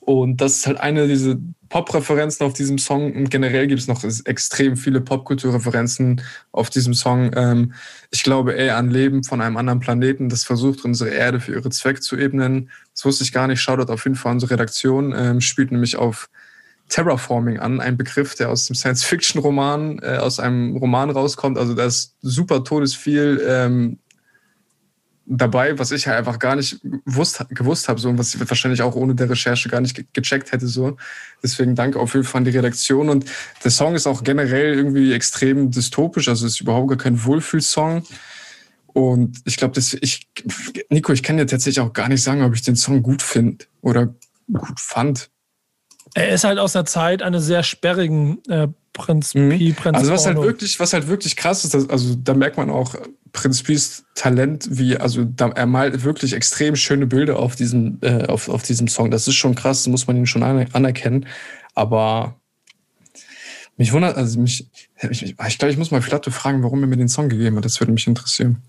Und 0.00 0.42
das 0.42 0.58
ist 0.58 0.66
halt 0.66 0.78
eine 0.78 1.08
dieser 1.08 1.36
Pop-Referenzen 1.70 2.44
auf 2.44 2.52
diesem 2.52 2.76
Song. 2.76 3.14
Und 3.14 3.30
generell 3.30 3.66
gibt 3.66 3.80
es 3.80 3.88
noch 3.88 4.04
extrem 4.26 4.76
viele 4.76 5.00
Popkultur-Referenzen 5.00 6.20
auf 6.52 6.68
diesem 6.68 6.92
Song. 6.92 7.30
Ähm, 7.34 7.72
ich 8.10 8.22
glaube 8.22 8.52
eher 8.52 8.76
an 8.76 8.90
Leben 8.90 9.24
von 9.24 9.40
einem 9.40 9.56
anderen 9.56 9.80
Planeten, 9.80 10.28
das 10.28 10.44
versucht, 10.44 10.84
unsere 10.84 11.08
Erde 11.08 11.40
für 11.40 11.52
ihre 11.52 11.70
Zwecke 11.70 12.00
zu 12.00 12.18
ebnen. 12.18 12.70
Das 12.94 13.06
wusste 13.06 13.24
ich 13.24 13.32
gar 13.32 13.46
nicht. 13.46 13.62
Shoutout 13.62 13.90
auf 13.90 14.04
jeden 14.04 14.16
Fall 14.16 14.32
unsere 14.32 14.52
Redaktion. 14.52 15.14
Ähm, 15.16 15.40
spielt 15.40 15.72
nämlich 15.72 15.96
auf 15.96 16.28
Terraforming 16.90 17.58
an, 17.58 17.80
ein 17.80 17.96
Begriff, 17.96 18.34
der 18.34 18.50
aus 18.50 18.66
dem 18.66 18.76
Science-Fiction-Roman, 18.76 20.00
äh, 20.02 20.18
aus 20.18 20.38
einem 20.38 20.76
Roman 20.76 21.10
rauskommt. 21.10 21.56
Also 21.56 21.74
da 21.74 21.86
ist 21.86 22.16
super 22.20 22.62
todesviel 22.64 23.42
ähm, 23.46 23.98
dabei, 25.24 25.78
was 25.78 25.92
ich 25.92 26.08
halt 26.08 26.18
einfach 26.18 26.40
gar 26.40 26.56
nicht 26.56 26.80
gewusst, 27.06 27.44
gewusst 27.50 27.88
habe 27.88 28.00
so, 28.00 28.08
und 28.08 28.18
was 28.18 28.34
ich 28.34 28.50
wahrscheinlich 28.50 28.82
auch 28.82 28.96
ohne 28.96 29.14
der 29.14 29.30
Recherche 29.30 29.68
gar 29.68 29.80
nicht 29.80 29.94
ge 29.94 30.04
gecheckt 30.12 30.50
hätte. 30.50 30.66
So. 30.66 30.96
Deswegen 31.42 31.76
danke 31.76 32.00
auf 32.00 32.14
jeden 32.14 32.26
Fall 32.26 32.40
an 32.40 32.44
die 32.44 32.50
Redaktion. 32.50 33.08
Und 33.08 33.24
der 33.62 33.70
Song 33.70 33.94
ist 33.94 34.08
auch 34.08 34.24
generell 34.24 34.74
irgendwie 34.74 35.12
extrem 35.12 35.70
dystopisch, 35.70 36.28
also 36.28 36.46
ist 36.46 36.60
überhaupt 36.60 36.88
gar 36.88 36.98
kein 36.98 37.24
Wohlfühlsong. 37.24 38.02
Und 38.88 39.40
ich 39.44 39.56
glaube, 39.56 39.74
dass 39.74 39.94
ich, 39.94 40.28
Nico, 40.88 41.12
ich 41.12 41.22
kann 41.22 41.36
dir 41.36 41.46
tatsächlich 41.46 41.80
auch 41.80 41.92
gar 41.92 42.08
nicht 42.08 42.24
sagen, 42.24 42.42
ob 42.42 42.54
ich 42.54 42.62
den 42.62 42.74
Song 42.74 43.02
gut 43.04 43.22
finde 43.22 43.66
oder 43.80 44.12
gut 44.52 44.80
fand. 44.80 45.30
Er 46.14 46.30
ist 46.30 46.44
halt 46.44 46.58
aus 46.58 46.72
der 46.72 46.84
Zeit 46.84 47.22
eines 47.22 47.44
sehr 47.46 47.62
sperrigen 47.62 48.38
äh, 48.48 48.68
Prinz 48.92 49.34
Mhm. 49.34 49.50
Pi, 49.50 49.72
Prinz 49.72 49.96
Also 49.98 50.12
was 50.12 50.26
halt 50.26 50.36
wirklich, 50.38 50.78
was 50.80 50.92
halt 50.92 51.06
wirklich 51.08 51.36
krass 51.36 51.64
ist, 51.64 51.74
also 51.90 52.16
da 52.16 52.34
merkt 52.34 52.56
man 52.56 52.70
auch 52.70 52.94
Prinz 53.32 53.62
Pies 53.62 54.04
Talent, 54.16 54.66
wie, 54.70 54.96
also 54.96 55.24
da, 55.24 55.50
er 55.50 55.66
malt 55.66 56.02
wirklich 56.02 56.32
extrem 56.32 56.74
schöne 56.74 57.06
Bilder 57.06 57.38
auf 57.38 57.54
diesem, 57.54 57.98
äh, 58.02 58.24
auf, 58.26 58.48
auf 58.48 58.62
diesem 58.64 58.88
Song. 58.88 59.10
Das 59.10 59.28
ist 59.28 59.36
schon 59.36 59.54
krass, 59.54 59.84
das 59.84 59.86
muss 59.88 60.06
man 60.08 60.16
ihm 60.16 60.26
schon 60.26 60.42
aner- 60.42 60.66
anerkennen. 60.72 61.26
Aber 61.74 62.34
mich 63.76 63.92
wundert, 63.92 64.16
also 64.16 64.40
mich, 64.40 64.66
ich, 65.08 65.22
ich 65.22 65.58
glaube, 65.58 65.70
ich 65.72 65.78
muss 65.78 65.92
mal 65.92 66.02
Flatte 66.02 66.30
fragen, 66.32 66.62
warum 66.64 66.82
er 66.82 66.88
mir 66.88 66.96
den 66.96 67.08
Song 67.08 67.28
gegeben 67.28 67.56
hat. 67.56 67.64
Das 67.64 67.80
würde 67.80 67.92
mich 67.92 68.06
interessieren. 68.08 68.60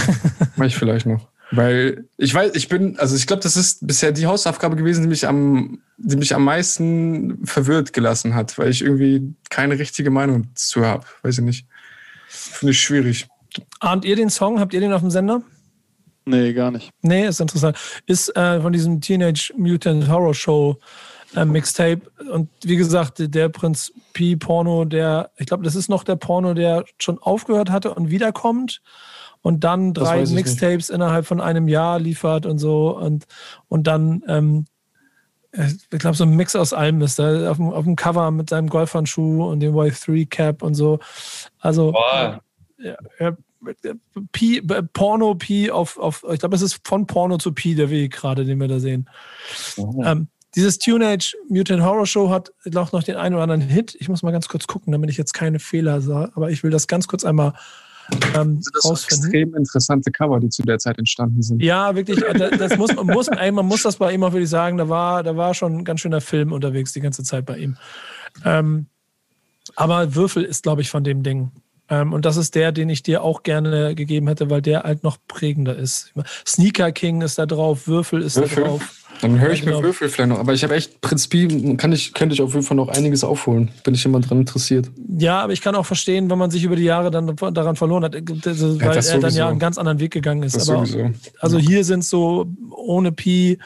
Mach 0.56 0.66
ich 0.66 0.76
vielleicht 0.76 1.06
noch. 1.06 1.26
Weil 1.52 2.04
ich 2.16 2.32
weiß, 2.32 2.54
ich 2.54 2.68
bin, 2.68 2.98
also 2.98 3.16
ich 3.16 3.26
glaube, 3.26 3.42
das 3.42 3.56
ist 3.56 3.86
bisher 3.86 4.12
die 4.12 4.26
Hausaufgabe 4.26 4.76
gewesen, 4.76 5.02
die 5.02 5.08
mich 5.08 5.26
am, 5.26 5.80
die 5.96 6.16
mich 6.16 6.34
am 6.34 6.44
meisten 6.44 7.44
verwirrt 7.44 7.92
gelassen 7.92 8.34
hat, 8.34 8.56
weil 8.56 8.70
ich 8.70 8.82
irgendwie 8.82 9.34
keine 9.48 9.78
richtige 9.78 10.10
Meinung 10.10 10.44
dazu 10.50 10.84
habe. 10.84 11.04
Weiß 11.22 11.38
ich 11.38 11.44
nicht. 11.44 11.66
Finde 12.28 12.72
ich 12.72 12.80
schwierig. 12.80 13.26
Ahnt 13.80 14.04
ihr 14.04 14.14
den 14.14 14.30
Song? 14.30 14.60
Habt 14.60 14.74
ihr 14.74 14.80
den 14.80 14.92
auf 14.92 15.00
dem 15.00 15.10
Sender? 15.10 15.42
Nee, 16.24 16.52
gar 16.52 16.70
nicht. 16.70 16.92
Nee, 17.02 17.26
ist 17.26 17.40
interessant. 17.40 17.76
Ist 18.06 18.36
äh, 18.36 18.60
von 18.60 18.72
diesem 18.72 19.00
Teenage 19.00 19.52
Mutant 19.56 20.08
Horror 20.08 20.34
Show 20.34 20.78
äh, 21.34 21.44
Mixtape. 21.44 22.02
Und 22.32 22.48
wie 22.62 22.76
gesagt, 22.76 23.14
der 23.18 23.48
Prinz 23.48 23.92
P 24.12 24.36
Porno, 24.36 24.84
der, 24.84 25.30
ich 25.36 25.46
glaube, 25.46 25.64
das 25.64 25.74
ist 25.74 25.88
noch 25.88 26.04
der 26.04 26.16
Porno, 26.16 26.54
der 26.54 26.84
schon 26.98 27.18
aufgehört 27.18 27.70
hatte 27.70 27.94
und 27.94 28.10
wiederkommt 28.10 28.82
und 29.42 29.64
dann 29.64 29.94
drei 29.94 30.24
Mixtapes 30.26 30.88
nicht. 30.88 30.94
innerhalb 30.94 31.26
von 31.26 31.40
einem 31.40 31.68
Jahr 31.68 31.98
liefert 31.98 32.46
und 32.46 32.58
so 32.58 32.96
und, 32.96 33.26
und 33.68 33.86
dann, 33.86 34.22
ähm, 34.28 34.66
ich 35.52 35.98
glaube, 35.98 36.16
so 36.16 36.24
ein 36.24 36.36
Mix 36.36 36.54
aus 36.54 36.72
allem 36.72 37.02
ist 37.02 37.18
da 37.18 37.50
auf 37.50 37.56
dem, 37.56 37.70
auf 37.70 37.84
dem 37.84 37.96
Cover 37.96 38.30
mit 38.30 38.50
seinem 38.50 38.68
Golfhandschuh 38.68 39.48
und 39.50 39.60
dem 39.60 39.74
Wave 39.74 39.96
3 39.98 40.26
Cap 40.26 40.62
und 40.62 40.74
so. 40.74 41.00
Also, 41.58 41.92
äh, 42.12 42.38
ja, 42.78 43.36
P, 44.32 44.62
Porno 44.92 45.34
P 45.34 45.70
auf, 45.70 45.98
auf 45.98 46.24
ich 46.30 46.38
glaube, 46.38 46.54
es 46.54 46.62
ist 46.62 46.86
von 46.86 47.06
Porno 47.06 47.36
zu 47.38 47.52
P 47.52 47.74
der 47.74 47.90
Weg 47.90 48.12
gerade, 48.12 48.44
den 48.44 48.60
wir 48.60 48.68
da 48.68 48.78
sehen. 48.78 49.08
Oh. 49.76 50.02
Ähm, 50.04 50.28
dieses 50.54 50.78
Tune 50.78 51.06
Age 51.06 51.36
Mutant 51.48 51.82
Horror 51.82 52.06
Show 52.06 52.30
hat, 52.30 52.52
glaube 52.64 52.86
ich, 52.88 52.92
noch 52.92 53.02
den 53.02 53.16
einen 53.16 53.34
oder 53.34 53.44
anderen 53.44 53.62
Hit. 53.62 53.96
Ich 54.00 54.08
muss 54.08 54.22
mal 54.22 54.32
ganz 54.32 54.48
kurz 54.48 54.66
gucken, 54.66 54.92
damit 54.92 55.10
ich 55.10 55.16
jetzt 55.16 55.32
keine 55.32 55.58
Fehler 55.58 56.00
sage. 56.00 56.32
Aber 56.34 56.50
ich 56.50 56.62
will 56.62 56.70
das 56.70 56.88
ganz 56.88 57.06
kurz 57.06 57.24
einmal 57.24 57.54
ähm, 58.34 58.56
also 58.56 58.70
das 58.72 58.84
rausfinden. 58.84 59.24
extrem 59.26 59.54
interessante 59.54 60.10
Cover, 60.10 60.40
die 60.40 60.48
zu 60.48 60.62
der 60.62 60.78
Zeit 60.78 60.98
entstanden 60.98 61.42
sind. 61.42 61.62
Ja, 61.62 61.94
wirklich. 61.94 62.20
Das, 62.20 62.58
das 62.58 62.76
muss, 62.76 62.94
man, 62.94 63.06
muss, 63.06 63.28
ey, 63.28 63.52
man 63.52 63.66
muss 63.66 63.82
das 63.82 63.96
bei 63.96 64.12
ihm 64.12 64.24
auch 64.24 64.32
wirklich 64.32 64.50
sagen. 64.50 64.76
Da 64.76 64.88
war, 64.88 65.22
da 65.22 65.36
war 65.36 65.54
schon 65.54 65.78
ein 65.78 65.84
ganz 65.84 66.00
schöner 66.00 66.20
Film 66.20 66.52
unterwegs 66.52 66.92
die 66.92 67.00
ganze 67.00 67.22
Zeit 67.22 67.46
bei 67.46 67.58
ihm. 67.58 67.76
Ähm, 68.44 68.86
aber 69.76 70.14
Würfel 70.14 70.44
ist, 70.44 70.64
glaube 70.64 70.82
ich, 70.82 70.90
von 70.90 71.04
dem 71.04 71.22
Ding. 71.22 71.52
Ähm, 71.88 72.12
und 72.12 72.24
das 72.24 72.36
ist 72.36 72.54
der, 72.54 72.72
den 72.72 72.88
ich 72.88 73.02
dir 73.02 73.22
auch 73.22 73.42
gerne 73.42 73.94
gegeben 73.94 74.28
hätte, 74.28 74.50
weil 74.50 74.62
der 74.62 74.82
halt 74.82 75.02
noch 75.02 75.18
prägender 75.28 75.76
ist. 75.76 76.12
Sneaker 76.46 76.92
King 76.92 77.22
ist 77.22 77.38
da 77.38 77.46
drauf, 77.46 77.86
Würfel 77.86 78.22
ist 78.22 78.36
Würfel. 78.36 78.62
da 78.62 78.68
drauf. 78.70 78.99
Dann 79.22 79.38
höre 79.38 79.52
ich 79.52 79.60
ja, 79.60 79.66
genau. 79.66 79.78
mir 79.78 79.84
Würfel 79.84 80.08
vielleicht 80.08 80.30
noch. 80.30 80.38
Aber 80.38 80.52
ich 80.52 80.62
habe 80.62 80.74
echt, 80.74 81.00
prinzipiell 81.00 81.76
kann 81.76 81.92
ich, 81.92 82.14
könnte 82.14 82.34
ich 82.34 82.42
auf 82.42 82.52
jeden 82.54 82.64
Fall 82.64 82.76
noch 82.76 82.88
einiges 82.88 83.24
aufholen. 83.24 83.70
Bin 83.84 83.94
ich 83.94 84.04
immer 84.04 84.20
dran 84.20 84.40
interessiert. 84.40 84.90
Ja, 85.18 85.40
aber 85.40 85.52
ich 85.52 85.60
kann 85.60 85.74
auch 85.74 85.86
verstehen, 85.86 86.30
wenn 86.30 86.38
man 86.38 86.50
sich 86.50 86.64
über 86.64 86.76
die 86.76 86.84
Jahre 86.84 87.10
dann 87.10 87.36
daran 87.36 87.76
verloren 87.76 88.04
hat, 88.04 88.14
also, 88.14 88.80
weil 88.80 88.96
ja, 88.96 89.12
er 89.12 89.18
dann 89.18 89.34
ja 89.34 89.48
einen 89.48 89.58
ganz 89.58 89.78
anderen 89.78 90.00
Weg 90.00 90.12
gegangen 90.12 90.42
ist. 90.42 90.68
Aber. 90.68 90.86
Also 91.40 91.58
hier 91.58 91.84
sind 91.84 92.04
so 92.04 92.46
ohne 92.70 93.12
Pi, 93.12 93.58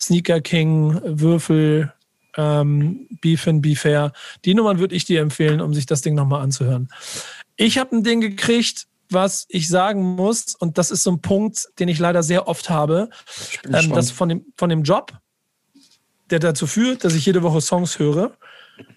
Sneaker 0.00 0.40
King, 0.40 1.00
Würfel, 1.04 1.92
ähm, 2.36 3.06
Beef 3.20 3.46
and 3.46 3.62
Be 3.62 3.76
Fair. 3.76 4.12
Die 4.44 4.54
Nummern 4.54 4.78
würde 4.78 4.94
ich 4.94 5.04
dir 5.04 5.20
empfehlen, 5.20 5.60
um 5.60 5.74
sich 5.74 5.86
das 5.86 6.02
Ding 6.02 6.14
nochmal 6.14 6.42
anzuhören. 6.42 6.88
Ich 7.56 7.78
habe 7.78 7.96
ein 7.96 8.02
Ding 8.02 8.20
gekriegt, 8.20 8.86
was 9.12 9.46
ich 9.48 9.68
sagen 9.68 10.02
muss, 10.02 10.54
und 10.54 10.78
das 10.78 10.90
ist 10.90 11.02
so 11.02 11.10
ein 11.12 11.20
Punkt, 11.20 11.68
den 11.78 11.88
ich 11.88 11.98
leider 11.98 12.22
sehr 12.22 12.48
oft 12.48 12.70
habe, 12.70 13.10
ähm, 13.72 13.92
dass 13.92 14.10
von 14.10 14.28
dem, 14.28 14.46
von 14.56 14.68
dem 14.68 14.82
Job, 14.82 15.12
der 16.30 16.38
dazu 16.38 16.66
führt, 16.66 17.04
dass 17.04 17.14
ich 17.14 17.26
jede 17.26 17.42
Woche 17.42 17.60
Songs 17.60 17.98
höre. 17.98 18.32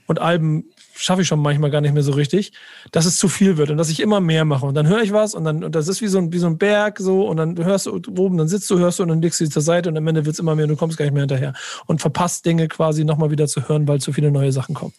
Und 0.07 0.19
Alben 0.19 0.69
schaffe 0.95 1.21
ich 1.21 1.27
schon 1.27 1.39
manchmal 1.39 1.71
gar 1.71 1.81
nicht 1.81 1.93
mehr 1.93 2.03
so 2.03 2.13
richtig, 2.13 2.53
dass 2.91 3.05
es 3.05 3.17
zu 3.17 3.27
viel 3.27 3.57
wird 3.57 3.69
und 3.69 3.77
dass 3.77 3.89
ich 3.89 3.99
immer 3.99 4.21
mehr 4.21 4.45
mache. 4.45 4.65
Und 4.65 4.75
dann 4.75 4.87
höre 4.87 5.01
ich 5.01 5.11
was 5.11 5.33
und 5.33 5.43
dann, 5.43 5.63
und 5.63 5.75
das 5.75 5.87
ist 5.87 6.01
wie 6.01 6.07
so 6.07 6.17
ein, 6.17 6.31
wie 6.31 6.37
so 6.37 6.47
ein 6.47 6.57
Berg 6.57 6.99
so. 6.99 7.27
Und 7.27 7.37
dann 7.37 7.57
hörst 7.63 7.87
du 7.87 8.01
oben, 8.17 8.37
dann 8.37 8.47
sitzt 8.47 8.69
du, 8.69 8.79
hörst 8.79 8.99
du 8.99 9.03
und 9.03 9.09
dann 9.09 9.21
legst 9.21 9.41
du 9.41 9.49
zur 9.49 9.61
Seite 9.61 9.89
und 9.89 9.97
am 9.97 10.07
Ende 10.07 10.25
wird 10.25 10.33
es 10.33 10.39
immer 10.39 10.55
mehr 10.55 10.65
und 10.65 10.69
du 10.69 10.75
kommst 10.77 10.97
gar 10.97 11.05
nicht 11.05 11.13
mehr 11.13 11.23
hinterher. 11.23 11.53
Und 11.85 12.01
verpasst 12.01 12.45
Dinge 12.45 12.67
quasi 12.67 13.03
nochmal 13.03 13.31
wieder 13.31 13.47
zu 13.47 13.67
hören, 13.67 13.87
weil 13.87 13.99
zu 13.99 14.13
viele 14.13 14.31
neue 14.31 14.51
Sachen 14.51 14.75
kommen. 14.75 14.93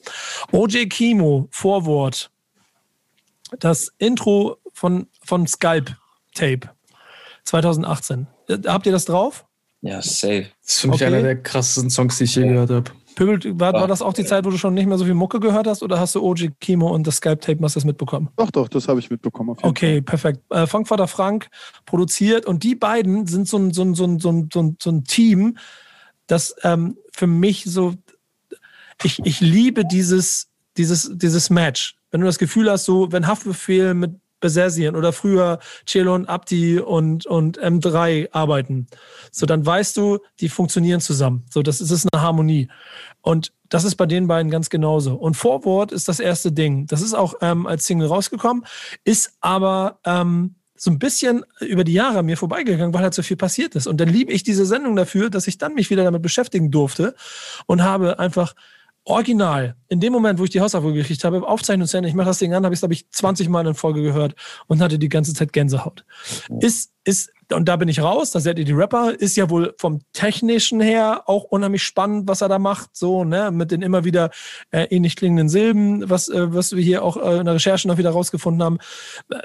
OJ 0.52 0.86
Kimo, 0.86 1.48
Vorwort, 1.50 2.30
das 3.58 3.92
Intro 3.98 4.58
von, 4.76 5.06
von 5.24 5.46
Skype 5.46 5.96
Tape 6.34 6.68
2018. 7.44 8.26
Äh, 8.48 8.58
habt 8.66 8.84
ihr 8.84 8.92
das 8.92 9.06
drauf? 9.06 9.46
Ja, 9.80 10.02
safe. 10.02 10.46
Das 10.62 10.74
ist 10.74 10.80
für 10.80 10.88
mich 10.88 10.96
okay. 10.96 11.06
einer 11.06 11.22
der 11.22 11.42
krassesten 11.42 11.90
Songs, 11.90 12.18
die 12.18 12.24
ich 12.24 12.34
je 12.34 12.46
gehört 12.46 12.70
habe. 12.70 12.90
Pöbel, 13.14 13.58
war, 13.58 13.72
war, 13.72 13.88
das 13.88 14.02
auch 14.02 14.12
die 14.12 14.26
Zeit, 14.26 14.44
wo 14.44 14.50
du 14.50 14.58
schon 14.58 14.74
nicht 14.74 14.86
mehr 14.86 14.98
so 14.98 15.06
viel 15.06 15.14
Mucke 15.14 15.40
gehört 15.40 15.66
hast 15.66 15.82
oder 15.82 15.98
hast 15.98 16.14
du 16.14 16.22
OG 16.22 16.60
Kimo 16.60 16.94
und 16.94 17.06
das 17.06 17.16
Skype-Tape 17.16 17.62
Masters 17.62 17.86
mitbekommen? 17.86 18.28
Doch, 18.36 18.50
doch, 18.50 18.68
das 18.68 18.88
habe 18.88 19.00
ich 19.00 19.08
mitbekommen. 19.08 19.56
okay, 19.62 19.94
Fall. 19.94 20.02
perfekt. 20.02 20.40
Äh, 20.50 20.66
Funkvater 20.66 21.08
Frank 21.08 21.48
produziert 21.86 22.44
und 22.44 22.62
die 22.62 22.74
beiden 22.74 23.26
sind 23.26 23.48
so 23.48 23.56
ein, 23.56 23.72
so 23.72 23.82
ein, 23.82 23.94
so 23.94 24.04
ein, 24.04 24.18
so 24.20 24.30
ein, 24.30 24.76
so 24.82 24.90
ein 24.90 25.04
Team, 25.04 25.56
das 26.26 26.54
ähm, 26.62 26.98
für 27.10 27.26
mich 27.26 27.64
so, 27.64 27.94
ich, 29.02 29.20
ich 29.24 29.40
liebe 29.40 29.86
dieses, 29.86 30.48
dieses, 30.76 31.10
dieses 31.14 31.48
Match 31.48 31.96
wenn 32.16 32.20
du 32.20 32.26
das 32.26 32.38
Gefühl 32.38 32.70
hast, 32.70 32.84
so, 32.84 33.12
wenn 33.12 33.26
Haftbefehl 33.26 33.92
mit 33.92 34.12
Besessien 34.40 34.96
oder 34.96 35.12
früher 35.12 35.58
Celon, 35.86 36.26
Abdi 36.26 36.78
und, 36.78 37.26
und 37.26 37.60
M3 37.60 38.28
arbeiten, 38.32 38.86
so 39.30 39.46
dann 39.46 39.64
weißt 39.64 39.96
du, 39.96 40.18
die 40.40 40.48
funktionieren 40.48 41.00
zusammen. 41.00 41.44
So, 41.50 41.62
das 41.62 41.80
ist, 41.80 41.90
das 41.90 42.04
ist 42.04 42.08
eine 42.12 42.22
Harmonie. 42.22 42.68
Und 43.22 43.52
das 43.68 43.84
ist 43.84 43.96
bei 43.96 44.06
den 44.06 44.28
beiden 44.28 44.50
ganz 44.50 44.70
genauso. 44.70 45.14
Und 45.14 45.36
Vorwort 45.36 45.90
ist 45.90 46.08
das 46.08 46.20
erste 46.20 46.52
Ding. 46.52 46.86
Das 46.86 47.02
ist 47.02 47.14
auch 47.14 47.34
ähm, 47.40 47.66
als 47.66 47.86
Single 47.86 48.08
rausgekommen, 48.08 48.64
ist 49.04 49.36
aber 49.40 49.98
ähm, 50.04 50.54
so 50.76 50.90
ein 50.90 50.98
bisschen 50.98 51.44
über 51.60 51.84
die 51.84 51.94
Jahre 51.94 52.22
mir 52.22 52.36
vorbeigegangen, 52.36 52.92
weil 52.92 53.02
halt 53.02 53.14
so 53.14 53.22
viel 53.22 53.36
passiert 53.36 53.74
ist. 53.74 53.86
Und 53.86 54.00
dann 54.00 54.08
liebe 54.08 54.32
ich 54.32 54.42
diese 54.42 54.66
Sendung 54.66 54.94
dafür, 54.94 55.30
dass 55.30 55.46
ich 55.48 55.58
dann 55.58 55.74
mich 55.74 55.90
wieder 55.90 56.04
damit 56.04 56.22
beschäftigen 56.22 56.70
durfte 56.70 57.14
und 57.66 57.82
habe 57.82 58.18
einfach 58.18 58.54
original, 59.06 59.76
in 59.88 60.00
dem 60.00 60.12
Moment, 60.12 60.38
wo 60.38 60.44
ich 60.44 60.50
die 60.50 60.60
Hausaufgabe 60.60 60.94
gekriegt 60.94 61.22
habe, 61.24 61.46
Aufzeichnung 61.46 61.86
zu 61.86 61.96
Ende, 61.96 62.08
ich 62.08 62.14
mache 62.14 62.26
das 62.26 62.38
Ding 62.38 62.52
an, 62.52 62.64
habe 62.64 62.74
ich 62.74 62.78
es, 62.78 62.80
glaube 62.80 62.94
ich, 62.94 63.08
20 63.10 63.48
Mal 63.48 63.66
in 63.66 63.74
Folge 63.74 64.02
gehört 64.02 64.34
und 64.66 64.82
hatte 64.82 64.98
die 64.98 65.08
ganze 65.08 65.32
Zeit 65.32 65.52
Gänsehaut. 65.52 66.04
Ist, 66.60 66.92
ist 67.04 67.32
und 67.52 67.68
da 67.68 67.76
bin 67.76 67.88
ich 67.88 68.00
raus, 68.00 68.30
da 68.30 68.40
seid 68.40 68.58
ihr 68.58 68.64
die 68.64 68.72
Rapper, 68.72 69.14
ist 69.18 69.36
ja 69.36 69.48
wohl 69.50 69.74
vom 69.78 70.00
Technischen 70.12 70.80
her 70.80 71.22
auch 71.26 71.44
unheimlich 71.44 71.82
spannend, 71.82 72.28
was 72.28 72.40
er 72.40 72.48
da 72.48 72.58
macht, 72.58 72.90
so, 72.92 73.24
ne, 73.24 73.50
mit 73.50 73.70
den 73.70 73.82
immer 73.82 74.04
wieder 74.04 74.30
äh, 74.70 74.84
ähnlich 74.84 75.16
klingenden 75.16 75.48
Silben, 75.48 76.08
was, 76.08 76.28
äh, 76.28 76.52
was 76.52 76.74
wir 76.74 76.82
hier 76.82 77.04
auch 77.04 77.16
äh, 77.16 77.38
in 77.38 77.44
der 77.44 77.54
Recherche 77.54 77.86
noch 77.88 77.98
wieder 77.98 78.10
rausgefunden 78.10 78.62
haben. 78.62 78.78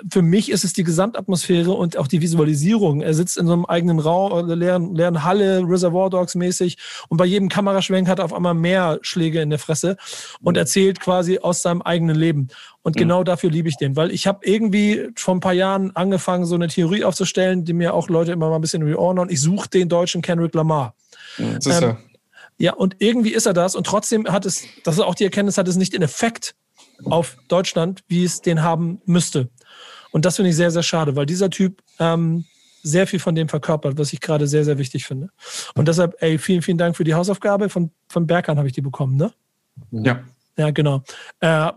Für 0.09 0.21
mich 0.21 0.51
ist 0.51 0.63
es 0.63 0.73
die 0.73 0.83
Gesamtatmosphäre 0.83 1.71
und 1.71 1.97
auch 1.97 2.07
die 2.07 2.21
Visualisierung. 2.21 3.01
Er 3.01 3.13
sitzt 3.13 3.37
in 3.37 3.47
so 3.47 3.53
einem 3.53 3.65
eigenen 3.65 3.99
Raum, 3.99 4.49
äh, 4.49 4.55
leeren, 4.55 4.95
leeren 4.95 5.23
Halle, 5.23 5.61
Reservoir 5.67 6.09
Dogs 6.09 6.35
mäßig 6.35 6.77
und 7.09 7.17
bei 7.17 7.25
jedem 7.25 7.49
Kameraschwenk 7.49 8.07
hat 8.07 8.19
er 8.19 8.25
auf 8.25 8.33
einmal 8.33 8.55
mehr 8.55 8.99
Schläge 9.01 9.41
in 9.41 9.49
der 9.49 9.59
Fresse 9.59 9.97
und 10.41 10.57
erzählt 10.57 10.99
quasi 10.99 11.39
aus 11.39 11.61
seinem 11.61 11.81
eigenen 11.81 12.15
Leben. 12.15 12.47
Und 12.83 12.95
mhm. 12.95 12.99
genau 12.99 13.23
dafür 13.23 13.51
liebe 13.51 13.69
ich 13.69 13.77
den, 13.77 13.95
weil 13.95 14.11
ich 14.11 14.27
habe 14.27 14.45
irgendwie 14.45 15.09
vor 15.15 15.35
ein 15.35 15.39
paar 15.39 15.53
Jahren 15.53 15.95
angefangen, 15.95 16.45
so 16.45 16.55
eine 16.55 16.67
Theorie 16.67 17.03
aufzustellen, 17.03 17.63
die 17.63 17.73
mir 17.73 17.93
auch 17.93 18.09
Leute 18.09 18.31
immer 18.31 18.49
mal 18.49 18.55
ein 18.55 18.61
bisschen 18.61 18.83
Ohren 18.95 19.19
und 19.19 19.31
ich 19.31 19.41
suche 19.41 19.69
den 19.69 19.89
deutschen 19.89 20.21
Kendrick 20.21 20.55
Lamar. 20.55 20.95
Das 21.37 21.65
ist 21.65 21.81
ähm, 21.81 21.97
ja. 22.57 22.73
und 22.73 22.95
irgendwie 22.99 23.33
ist 23.33 23.45
er 23.45 23.53
das 23.53 23.75
und 23.75 23.85
trotzdem 23.85 24.27
hat 24.27 24.45
es, 24.45 24.63
das 24.83 24.95
ist 24.95 25.01
auch 25.01 25.15
die 25.15 25.23
Erkenntnis, 25.23 25.57
hat 25.57 25.67
es 25.67 25.75
nicht 25.75 25.93
den 25.93 26.01
Effekt 26.01 26.55
auf 27.05 27.37
Deutschland, 27.47 28.03
wie 28.07 28.23
es 28.23 28.41
den 28.41 28.63
haben 28.63 29.01
müsste. 29.05 29.49
Und 30.11 30.25
das 30.25 30.35
finde 30.35 30.49
ich 30.49 30.55
sehr, 30.55 30.71
sehr 30.71 30.83
schade, 30.83 31.15
weil 31.15 31.25
dieser 31.25 31.49
Typ 31.49 31.81
ähm, 31.99 32.45
sehr 32.83 33.07
viel 33.07 33.19
von 33.19 33.35
dem 33.35 33.47
verkörpert, 33.47 33.97
was 33.97 34.11
ich 34.13 34.19
gerade 34.19 34.47
sehr, 34.47 34.65
sehr 34.65 34.77
wichtig 34.77 35.05
finde. 35.05 35.29
Und 35.75 35.87
deshalb, 35.87 36.15
ey, 36.19 36.37
vielen, 36.37 36.61
vielen 36.61 36.77
Dank 36.77 36.97
für 36.97 37.03
die 37.03 37.13
Hausaufgabe. 37.13 37.69
Von, 37.69 37.91
von 38.09 38.27
Berkan 38.27 38.57
habe 38.57 38.67
ich 38.67 38.73
die 38.73 38.81
bekommen, 38.81 39.15
ne? 39.15 39.31
Ja. 39.91 40.23
Ja, 40.57 40.71
genau. 40.71 41.03
Äh, 41.39 41.71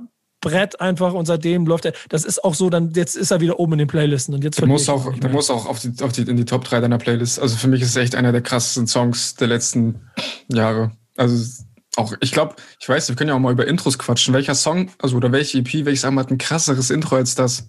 Brett 0.45 0.81
einfach 0.81 1.15
und 1.15 1.27
seitdem 1.27 1.67
läuft 1.67 1.87
er. 1.87 1.93
Das 2.11 2.25
ist 2.25 2.45
auch 2.45 2.55
so, 2.55 2.71
dann 2.71 2.93
jetzt 2.93 3.17
ist 3.17 3.31
er 3.31 3.41
wieder 3.41 3.59
oben 3.59 3.73
in 3.73 3.79
den 3.81 3.89
Playlisten 3.89 4.35
und 4.35 4.45
jetzt 4.45 4.61
der 4.61 4.69
muss 4.69 4.89
auch, 4.89 5.13
der 5.13 5.31
muss 5.31 5.51
auch 5.51 5.67
auf 5.67 5.81
die, 5.81 5.93
auf 6.03 6.13
die, 6.13 6.23
in 6.23 6.37
die 6.37 6.45
Top 6.45 6.65
3 6.65 6.81
deiner 6.81 6.99
Playlist. 6.99 7.41
Also 7.41 7.57
für 7.57 7.69
mich 7.69 7.81
ist 7.81 7.89
es 7.89 7.97
echt 7.97 8.15
einer 8.15 8.31
der 8.31 8.43
krassesten 8.43 8.87
Songs 8.87 9.35
der 9.35 9.49
letzten 9.49 10.01
Jahre. 10.49 10.93
Also 11.17 11.65
auch, 11.97 12.13
ich 12.21 12.33
glaube, 12.33 12.57
ich 12.79 12.89
weiß, 12.89 13.09
wir 13.09 13.17
können 13.17 13.29
ja 13.29 13.35
auch 13.35 13.41
mal 13.41 13.53
über 13.53 13.67
Intros 13.67 13.99
quatschen. 13.99 14.35
Welcher 14.35 14.55
Song, 14.55 14.91
also 15.01 15.17
oder 15.17 15.33
welche 15.33 15.59
EP, 15.59 15.87
welches 15.87 16.05
Album 16.05 16.19
hat 16.21 16.31
ein 16.31 16.39
krasseres 16.39 16.91
Intro 16.91 17.17
als 17.17 17.35
das? 17.35 17.69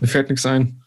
Mir 0.00 0.08
fällt 0.08 0.30
nichts 0.30 0.46
ein. 0.46 0.82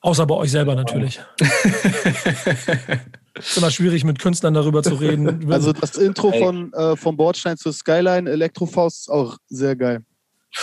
Außer 0.00 0.26
bei 0.26 0.34
euch 0.34 0.50
selber 0.50 0.74
natürlich. 0.74 1.20
ist 3.38 3.58
immer 3.58 3.70
schwierig, 3.70 4.04
mit 4.04 4.18
Künstlern 4.18 4.54
darüber 4.54 4.82
zu 4.82 4.94
reden. 4.94 5.46
Also 5.52 5.72
das 5.72 5.96
Intro 5.96 6.32
von, 6.32 6.72
äh, 6.72 6.96
vom 6.96 7.16
Bordstein 7.16 7.56
zur 7.56 7.72
Skyline, 7.72 8.30
Elektrofaust, 8.30 9.02
ist 9.02 9.08
auch 9.08 9.36
sehr 9.48 9.76
geil. 9.76 10.02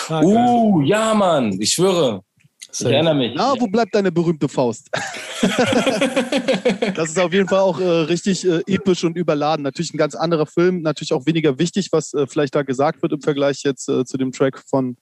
Ah, 0.09 0.21
uh, 0.21 0.81
ja, 0.81 1.13
Mann, 1.13 1.59
ich 1.59 1.73
schwöre. 1.73 2.23
Ich 2.71 2.85
erinnere 2.85 3.15
mich. 3.15 3.33
Na, 3.35 3.53
wo 3.59 3.67
bleibt 3.67 3.93
deine 3.93 4.11
berühmte 4.11 4.49
Faust? 4.49 4.89
das 6.95 7.09
ist 7.09 7.19
auf 7.19 7.31
jeden 7.31 7.47
Fall 7.47 7.59
auch 7.59 7.79
äh, 7.79 7.83
richtig 7.83 8.47
äh, 8.47 8.63
episch 8.65 9.03
und 9.03 9.15
überladen. 9.15 9.63
Natürlich 9.63 9.93
ein 9.93 9.97
ganz 9.97 10.15
anderer 10.15 10.47
Film, 10.47 10.81
natürlich 10.81 11.13
auch 11.13 11.25
weniger 11.25 11.59
wichtig, 11.59 11.89
was 11.91 12.13
äh, 12.13 12.25
vielleicht 12.25 12.55
da 12.55 12.63
gesagt 12.63 13.01
wird 13.03 13.13
im 13.13 13.21
Vergleich 13.21 13.61
jetzt 13.63 13.87
äh, 13.89 14.05
zu 14.05 14.17
dem 14.17 14.31
Track 14.31 14.63
von 14.67 14.97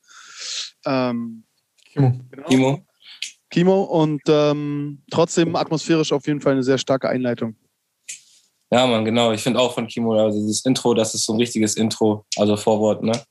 ähm, 0.86 1.44
Kimo. 1.86 2.20
Genau. 2.30 2.48
Kimo. 2.48 2.86
Kimo 3.50 3.82
und 3.84 4.22
ähm, 4.28 5.04
trotzdem 5.12 5.56
atmosphärisch 5.56 6.12
auf 6.12 6.28
jeden 6.28 6.42
Fall 6.42 6.54
eine 6.54 6.64
sehr 6.64 6.78
starke 6.78 7.10
Einleitung. 7.10 7.56
Ja, 8.74 8.88
man, 8.88 9.04
genau. 9.04 9.32
Ich 9.34 9.42
finde 9.44 9.60
auch 9.60 9.74
von 9.74 9.88
Kimo, 9.88 10.14
also 10.14 10.40
dieses 10.40 10.66
Intro, 10.66 10.94
das 10.94 11.14
ist 11.14 11.26
so 11.26 11.34
ein 11.34 11.40
richtiges 11.40 11.76
Intro, 11.76 12.26
also 12.38 12.56
Vorwort, 12.56 13.04
ne? 13.04 13.22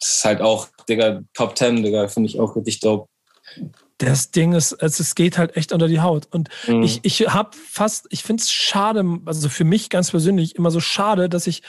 Das 0.00 0.10
ist 0.18 0.24
halt 0.24 0.40
auch, 0.40 0.68
Digga, 0.88 1.22
Top 1.34 1.58
10, 1.58 1.82
Digga, 1.82 2.06
finde 2.08 2.28
ich 2.28 2.38
auch 2.38 2.54
richtig 2.54 2.78
dope. 2.80 3.08
das 3.98 4.30
Ding 4.30 4.52
ist, 4.52 4.70
es, 4.80 5.00
es 5.00 5.16
geht 5.16 5.38
halt 5.38 5.56
echt 5.56 5.72
unter 5.72 5.88
die 5.88 6.00
Haut. 6.00 6.28
Und 6.30 6.48
Mhm. 6.68 6.84
ich, 6.84 7.00
ich 7.02 7.20
habe 7.28 7.50
fast, 7.56 8.06
ich 8.10 8.22
finde 8.22 8.42
es 8.44 8.52
schade, 8.52 9.04
also 9.26 9.48
für 9.48 9.64
mich 9.64 9.90
ganz 9.90 10.12
persönlich 10.12 10.54
immer 10.54 10.70
so 10.70 10.78
schade, 10.78 11.28
dass 11.28 11.48
ich 11.48 11.62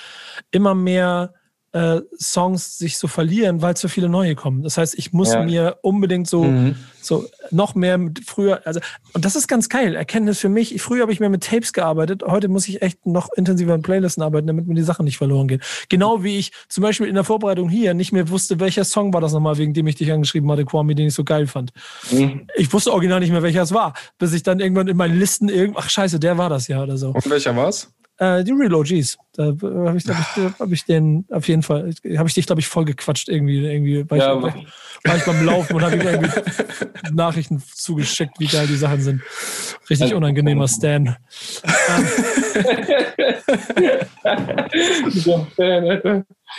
immer 0.52 0.76
mehr 0.76 1.34
äh, 1.72 2.02
Songs 2.20 2.78
sich 2.78 2.98
so 2.98 3.08
verlieren, 3.08 3.62
weil 3.62 3.76
zu 3.78 3.88
viele 3.88 4.10
neue 4.10 4.36
kommen. 4.36 4.64
Das 4.64 4.78
heißt, 4.78 4.96
ich 4.98 5.14
muss 5.14 5.34
Ja. 5.34 5.44
mir 5.44 5.78
unbedingt 5.82 6.28
so, 6.28 6.44
Mhm. 6.46 6.76
so 7.02 7.26
noch 7.52 7.76
mehr 7.76 7.98
mit 7.98 8.22
früher, 8.26 8.62
also, 8.66 8.80
und 9.14 9.24
das 9.26 9.36
ist 9.36 9.48
ganz 9.48 9.70
geil. 9.70 9.96
Erkenntnis 9.96 10.40
für 10.40 10.50
mich. 10.50 10.82
Früher 10.82 11.02
habe 11.04 11.12
ich 11.14 11.20
mehr 11.20 11.30
mit 11.30 11.44
Tapes 11.44 11.72
gearbeitet. 11.74 12.24
Heute 12.26 12.48
muss 12.48 12.68
ich 12.68 12.82
echt 12.82 13.06
noch 13.06 13.30
intensiver 13.36 13.76
in 13.76 13.82
Playlisten 13.84 14.24
arbeiten, 14.24 14.48
damit 14.48 14.68
mir 14.68 14.74
die 14.76 14.82
Sachen 14.82 15.06
nicht 15.06 15.18
verloren 15.18 15.48
gehen. 15.48 15.62
Genau 15.90 16.24
wie 16.24 16.38
ich 16.40 16.52
zum 16.70 16.82
Beispiel 16.82 17.08
in 17.08 17.16
der 17.16 17.24
Vorbereitung 17.24 17.70
hier 17.70 17.94
nicht 17.94 18.12
mehr 18.12 18.30
wusste, 18.30 18.60
welcher 18.60 18.84
Song 18.84 19.14
war 19.14 19.22
das 19.22 19.34
nochmal, 19.34 19.58
wegen 19.58 19.74
dem 19.74 19.86
ich 19.88 19.96
dich 19.96 20.12
angeschrieben 20.12 20.52
hatte, 20.52 20.66
Kwame, 20.66 20.96
den 20.96 21.08
ich 21.08 21.14
so 21.14 21.24
geil 21.24 21.46
fand. 21.48 21.72
Mhm. 22.12 22.48
Ich 22.58 22.74
wusste 22.74 22.92
original 22.92 23.20
nicht 23.20 23.32
mehr, 23.32 23.44
welcher 23.44 23.62
es 23.62 23.74
war, 23.74 23.94
bis 24.18 24.34
ich 24.34 24.44
dann 24.44 24.60
irgendwann 24.60 24.88
in 24.88 24.98
meinen 24.98 25.20
Listen 25.20 25.50
irgend, 25.50 25.78
ach 25.78 25.90
scheiße, 25.90 26.20
der 26.20 26.38
war 26.38 26.50
das 26.50 26.68
ja 26.68 26.82
oder 26.82 26.98
so. 26.98 27.10
Und 27.12 27.30
welcher 27.30 27.56
war's? 27.56 27.92
Äh, 28.20 28.44
die 28.44 28.52
Real 28.52 28.76
OGs. 28.76 29.18
Da 29.32 29.46
habe 29.46 29.96
ich, 29.98 30.06
ich, 30.06 30.14
hab 30.60 30.72
ich 30.72 30.84
den 30.84 31.26
auf 31.32 31.48
jeden 31.48 31.64
Fall, 31.64 31.94
habe 32.18 32.28
ich 32.28 32.34
dich, 32.34 32.46
glaube 32.46 32.60
ich, 32.60 32.68
voll 32.68 32.84
gequatscht 32.84 33.30
irgendwie. 33.30 33.66
irgendwie 33.66 34.10
war, 34.10 34.18
Ja, 34.18 34.38
ich, 34.38 34.44
war, 35.06 35.16
ich 35.16 35.24
beim 35.24 35.46
Laufen 35.46 35.78
und 35.78 35.84
habe 35.84 35.96
ihm 35.96 36.02
irgendwie 36.02 36.30
Nachrichten 37.14 37.64
zugeschickt, 37.74 38.38
wie 38.40 38.48
geil 38.48 38.68
die 38.68 38.76
Sachen 38.76 39.00
sind. 39.02 39.22
Richtig 39.90 40.14
unangenehmer 40.14 40.68
Stan. 40.68 41.16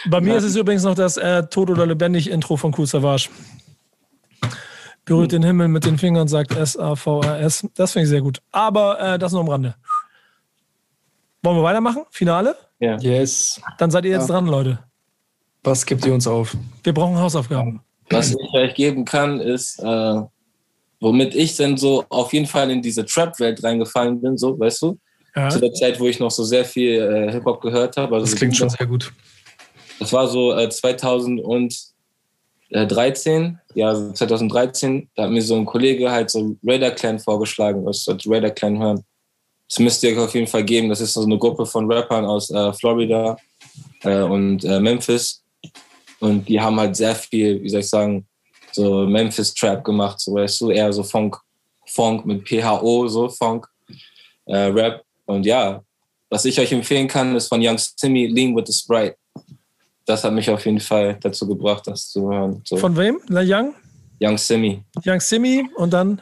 Bei 0.08 0.20
mir 0.20 0.36
ist 0.36 0.44
es 0.44 0.56
übrigens 0.56 0.84
noch 0.84 0.94
das 0.94 1.18
äh, 1.18 1.46
Tod 1.46 1.68
oder 1.68 1.84
lebendig 1.86 2.30
Intro 2.30 2.56
von 2.56 2.74
Cool 2.76 2.86
Savage. 2.86 3.28
Berührt 5.04 5.32
den 5.32 5.42
Himmel 5.42 5.68
mit 5.68 5.84
den 5.84 5.98
Fingern, 5.98 6.28
sagt 6.28 6.56
S-A-V-A-S. 6.56 7.68
Das 7.74 7.92
finde 7.92 8.04
ich 8.04 8.10
sehr 8.10 8.22
gut. 8.22 8.40
Aber 8.50 8.98
äh, 9.00 9.18
das 9.18 9.32
nur 9.32 9.42
am 9.42 9.48
Rande. 9.48 9.74
Wollen 11.42 11.56
wir 11.56 11.62
weitermachen? 11.62 12.04
Finale? 12.10 12.54
Ja. 12.80 12.98
Yes. 12.98 13.60
Dann 13.78 13.90
seid 13.90 14.04
ihr 14.04 14.12
jetzt 14.12 14.28
dran, 14.28 14.46
Leute. 14.46 14.78
Was 15.62 15.86
gibt 15.86 16.04
ihr 16.06 16.14
uns 16.14 16.26
auf? 16.26 16.56
Wir 16.82 16.92
brauchen 16.92 17.18
Hausaufgaben. 17.18 17.80
Was 18.10 18.30
ich 18.30 18.54
euch 18.54 18.74
geben 18.74 19.04
kann, 19.04 19.40
ist, 19.40 19.78
äh, 19.78 20.20
womit 21.00 21.34
ich 21.34 21.56
dann 21.56 21.76
so 21.76 22.04
auf 22.08 22.32
jeden 22.32 22.46
Fall 22.46 22.70
in 22.70 22.82
diese 22.82 23.04
Trap-Welt 23.04 23.62
reingefallen 23.62 24.20
bin, 24.20 24.36
so, 24.36 24.58
weißt 24.58 24.82
du? 24.82 24.98
Ja. 25.36 25.48
Zu 25.48 25.60
der 25.60 25.72
Zeit, 25.72 26.00
wo 26.00 26.06
ich 26.06 26.18
noch 26.18 26.30
so 26.30 26.44
sehr 26.44 26.64
viel 26.64 27.00
äh, 27.00 27.32
Hip-Hop 27.32 27.60
gehört 27.60 27.96
habe. 27.96 28.16
Also 28.16 28.26
Das 28.26 28.36
klingt 28.36 28.56
schon 28.56 28.68
sehr 28.68 28.86
gut. 28.86 29.12
Das 29.98 30.12
war 30.12 30.26
so 30.26 30.52
äh, 30.52 30.68
2013, 30.68 33.58
ja, 33.74 33.88
also 33.88 34.12
2013, 34.12 35.08
da 35.14 35.24
hat 35.24 35.30
mir 35.30 35.42
so 35.42 35.56
ein 35.56 35.66
Kollege 35.66 36.10
halt 36.10 36.30
so 36.30 36.56
Raider 36.64 36.90
Clan 36.90 37.18
vorgeschlagen, 37.18 37.84
was 37.84 38.08
als 38.08 38.28
Raider 38.28 38.50
Clan 38.50 38.78
hören. 38.78 39.04
Das 39.70 39.78
müsst 39.78 40.02
ihr 40.02 40.10
euch 40.10 40.18
auf 40.18 40.34
jeden 40.34 40.48
Fall 40.48 40.64
geben. 40.64 40.88
Das 40.88 41.00
ist 41.00 41.12
so 41.12 41.22
eine 41.22 41.38
Gruppe 41.38 41.64
von 41.64 41.90
Rappern 41.90 42.24
aus 42.24 42.50
äh, 42.50 42.72
Florida 42.72 43.36
äh, 44.02 44.22
und 44.22 44.64
äh, 44.64 44.80
Memphis. 44.80 45.44
Und 46.18 46.48
die 46.48 46.60
haben 46.60 46.78
halt 46.78 46.96
sehr 46.96 47.14
viel, 47.14 47.62
wie 47.62 47.68
soll 47.68 47.80
ich 47.80 47.88
sagen, 47.88 48.26
so 48.72 49.06
Memphis 49.06 49.54
Trap 49.54 49.84
gemacht, 49.84 50.18
so 50.20 50.34
weißt 50.34 50.60
du, 50.60 50.70
eher 50.70 50.92
so 50.92 51.04
Funk, 51.04 51.36
Funk 51.86 52.26
mit 52.26 52.48
PHO, 52.48 53.06
so 53.06 53.28
Funk, 53.28 53.66
äh, 54.46 54.56
Rap. 54.56 55.04
Und 55.26 55.46
ja, 55.46 55.80
was 56.28 56.44
ich 56.44 56.58
euch 56.58 56.72
empfehlen 56.72 57.06
kann, 57.06 57.36
ist 57.36 57.46
von 57.46 57.60
Young 57.64 57.78
Simmy, 57.78 58.26
Lean 58.26 58.54
with 58.56 58.64
the 58.66 58.72
Sprite. 58.72 59.16
Das 60.04 60.24
hat 60.24 60.32
mich 60.32 60.50
auf 60.50 60.64
jeden 60.66 60.80
Fall 60.80 61.16
dazu 61.20 61.46
gebracht, 61.46 61.86
das 61.86 62.10
zu 62.10 62.28
hören. 62.28 62.60
So. 62.64 62.76
Von 62.76 62.96
wem? 62.96 63.20
La 63.28 63.42
Young? 63.44 63.74
Young 64.20 64.36
Simmy, 64.36 64.82
Young 65.06 65.20
Simi 65.20 65.66
und 65.76 65.92
dann 65.92 66.20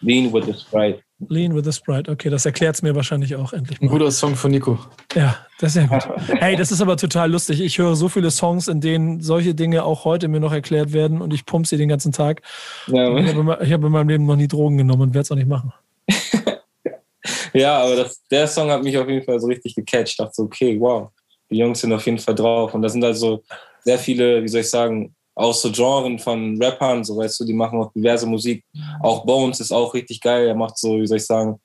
Lean 0.00 0.32
with 0.32 0.46
the 0.46 0.54
Sprite. 0.54 1.03
Lean 1.28 1.54
with 1.54 1.64
the 1.64 1.72
Sprite. 1.72 2.10
Okay, 2.10 2.28
das 2.28 2.44
erklärt 2.44 2.74
es 2.74 2.82
mir 2.82 2.94
wahrscheinlich 2.94 3.36
auch 3.36 3.52
endlich 3.52 3.80
Ein 3.80 3.86
mal. 3.86 3.92
guter 3.92 4.10
Song 4.10 4.34
von 4.34 4.50
Nico. 4.50 4.78
Ja, 5.14 5.36
das 5.60 5.76
ist 5.76 5.82
ja 5.82 5.86
gut. 5.86 6.08
Hey, 6.40 6.56
das 6.56 6.72
ist 6.72 6.80
aber 6.80 6.96
total 6.96 7.30
lustig. 7.30 7.60
Ich 7.60 7.78
höre 7.78 7.94
so 7.94 8.08
viele 8.08 8.30
Songs, 8.30 8.68
in 8.68 8.80
denen 8.80 9.20
solche 9.20 9.54
Dinge 9.54 9.84
auch 9.84 10.04
heute 10.04 10.28
mir 10.28 10.40
noch 10.40 10.52
erklärt 10.52 10.92
werden 10.92 11.22
und 11.22 11.32
ich 11.32 11.46
pump 11.46 11.66
sie 11.66 11.76
den 11.76 11.88
ganzen 11.88 12.12
Tag. 12.12 12.42
Ja, 12.88 13.16
Ich 13.16 13.34
habe 13.34 13.58
ich 13.64 13.72
hab 13.72 13.84
in 13.84 13.92
meinem 13.92 14.08
Leben 14.08 14.26
noch 14.26 14.36
nie 14.36 14.48
Drogen 14.48 14.76
genommen 14.76 15.02
und 15.02 15.14
werde 15.14 15.22
es 15.22 15.30
auch 15.30 15.36
nicht 15.36 15.48
machen. 15.48 15.72
ja 17.52 17.78
aber 17.78 17.96
das, 17.96 18.22
der 18.30 18.46
Song 18.46 18.70
hat 18.70 18.82
mich 18.82 18.98
auf 18.98 19.08
jeden 19.08 19.24
Fall 19.24 19.40
so 19.40 19.46
richtig 19.46 19.74
gecatcht. 19.74 20.08
Ich 20.12 20.16
dachte 20.16 20.32
so, 20.34 20.42
okay, 20.44 20.76
wow, 20.80 21.10
die 21.50 21.58
Jungs 21.58 21.80
sind 21.80 21.92
auf 21.92 22.04
jeden 22.04 22.18
Fall 22.18 22.34
drauf. 22.34 22.74
Und 22.74 22.82
da 22.82 22.88
sind 22.88 23.04
also 23.04 23.42
sehr 23.84 23.98
viele, 23.98 24.42
wie 24.42 24.48
soll 24.48 24.62
ich 24.62 24.70
sagen, 24.70 25.14
auch 25.34 25.52
so 25.54 25.70
Genren 25.72 26.18
von 26.18 26.60
Rappern, 26.62 27.02
so 27.04 27.16
weißt 27.16 27.40
du, 27.40 27.44
die 27.44 27.52
machen 27.52 27.78
auch 27.80 27.92
diverse 27.92 28.26
Musik. 28.26 28.64
Auch 29.02 29.24
Bones 29.24 29.60
ist 29.60 29.72
auch 29.72 29.92
richtig 29.94 30.20
geil. 30.20 30.46
Er 30.48 30.54
macht 30.54 30.78
so, 30.78 31.00
wie 31.00 31.06
soll 31.06 31.16
ich 31.18 31.26
sagen, 31.26 31.58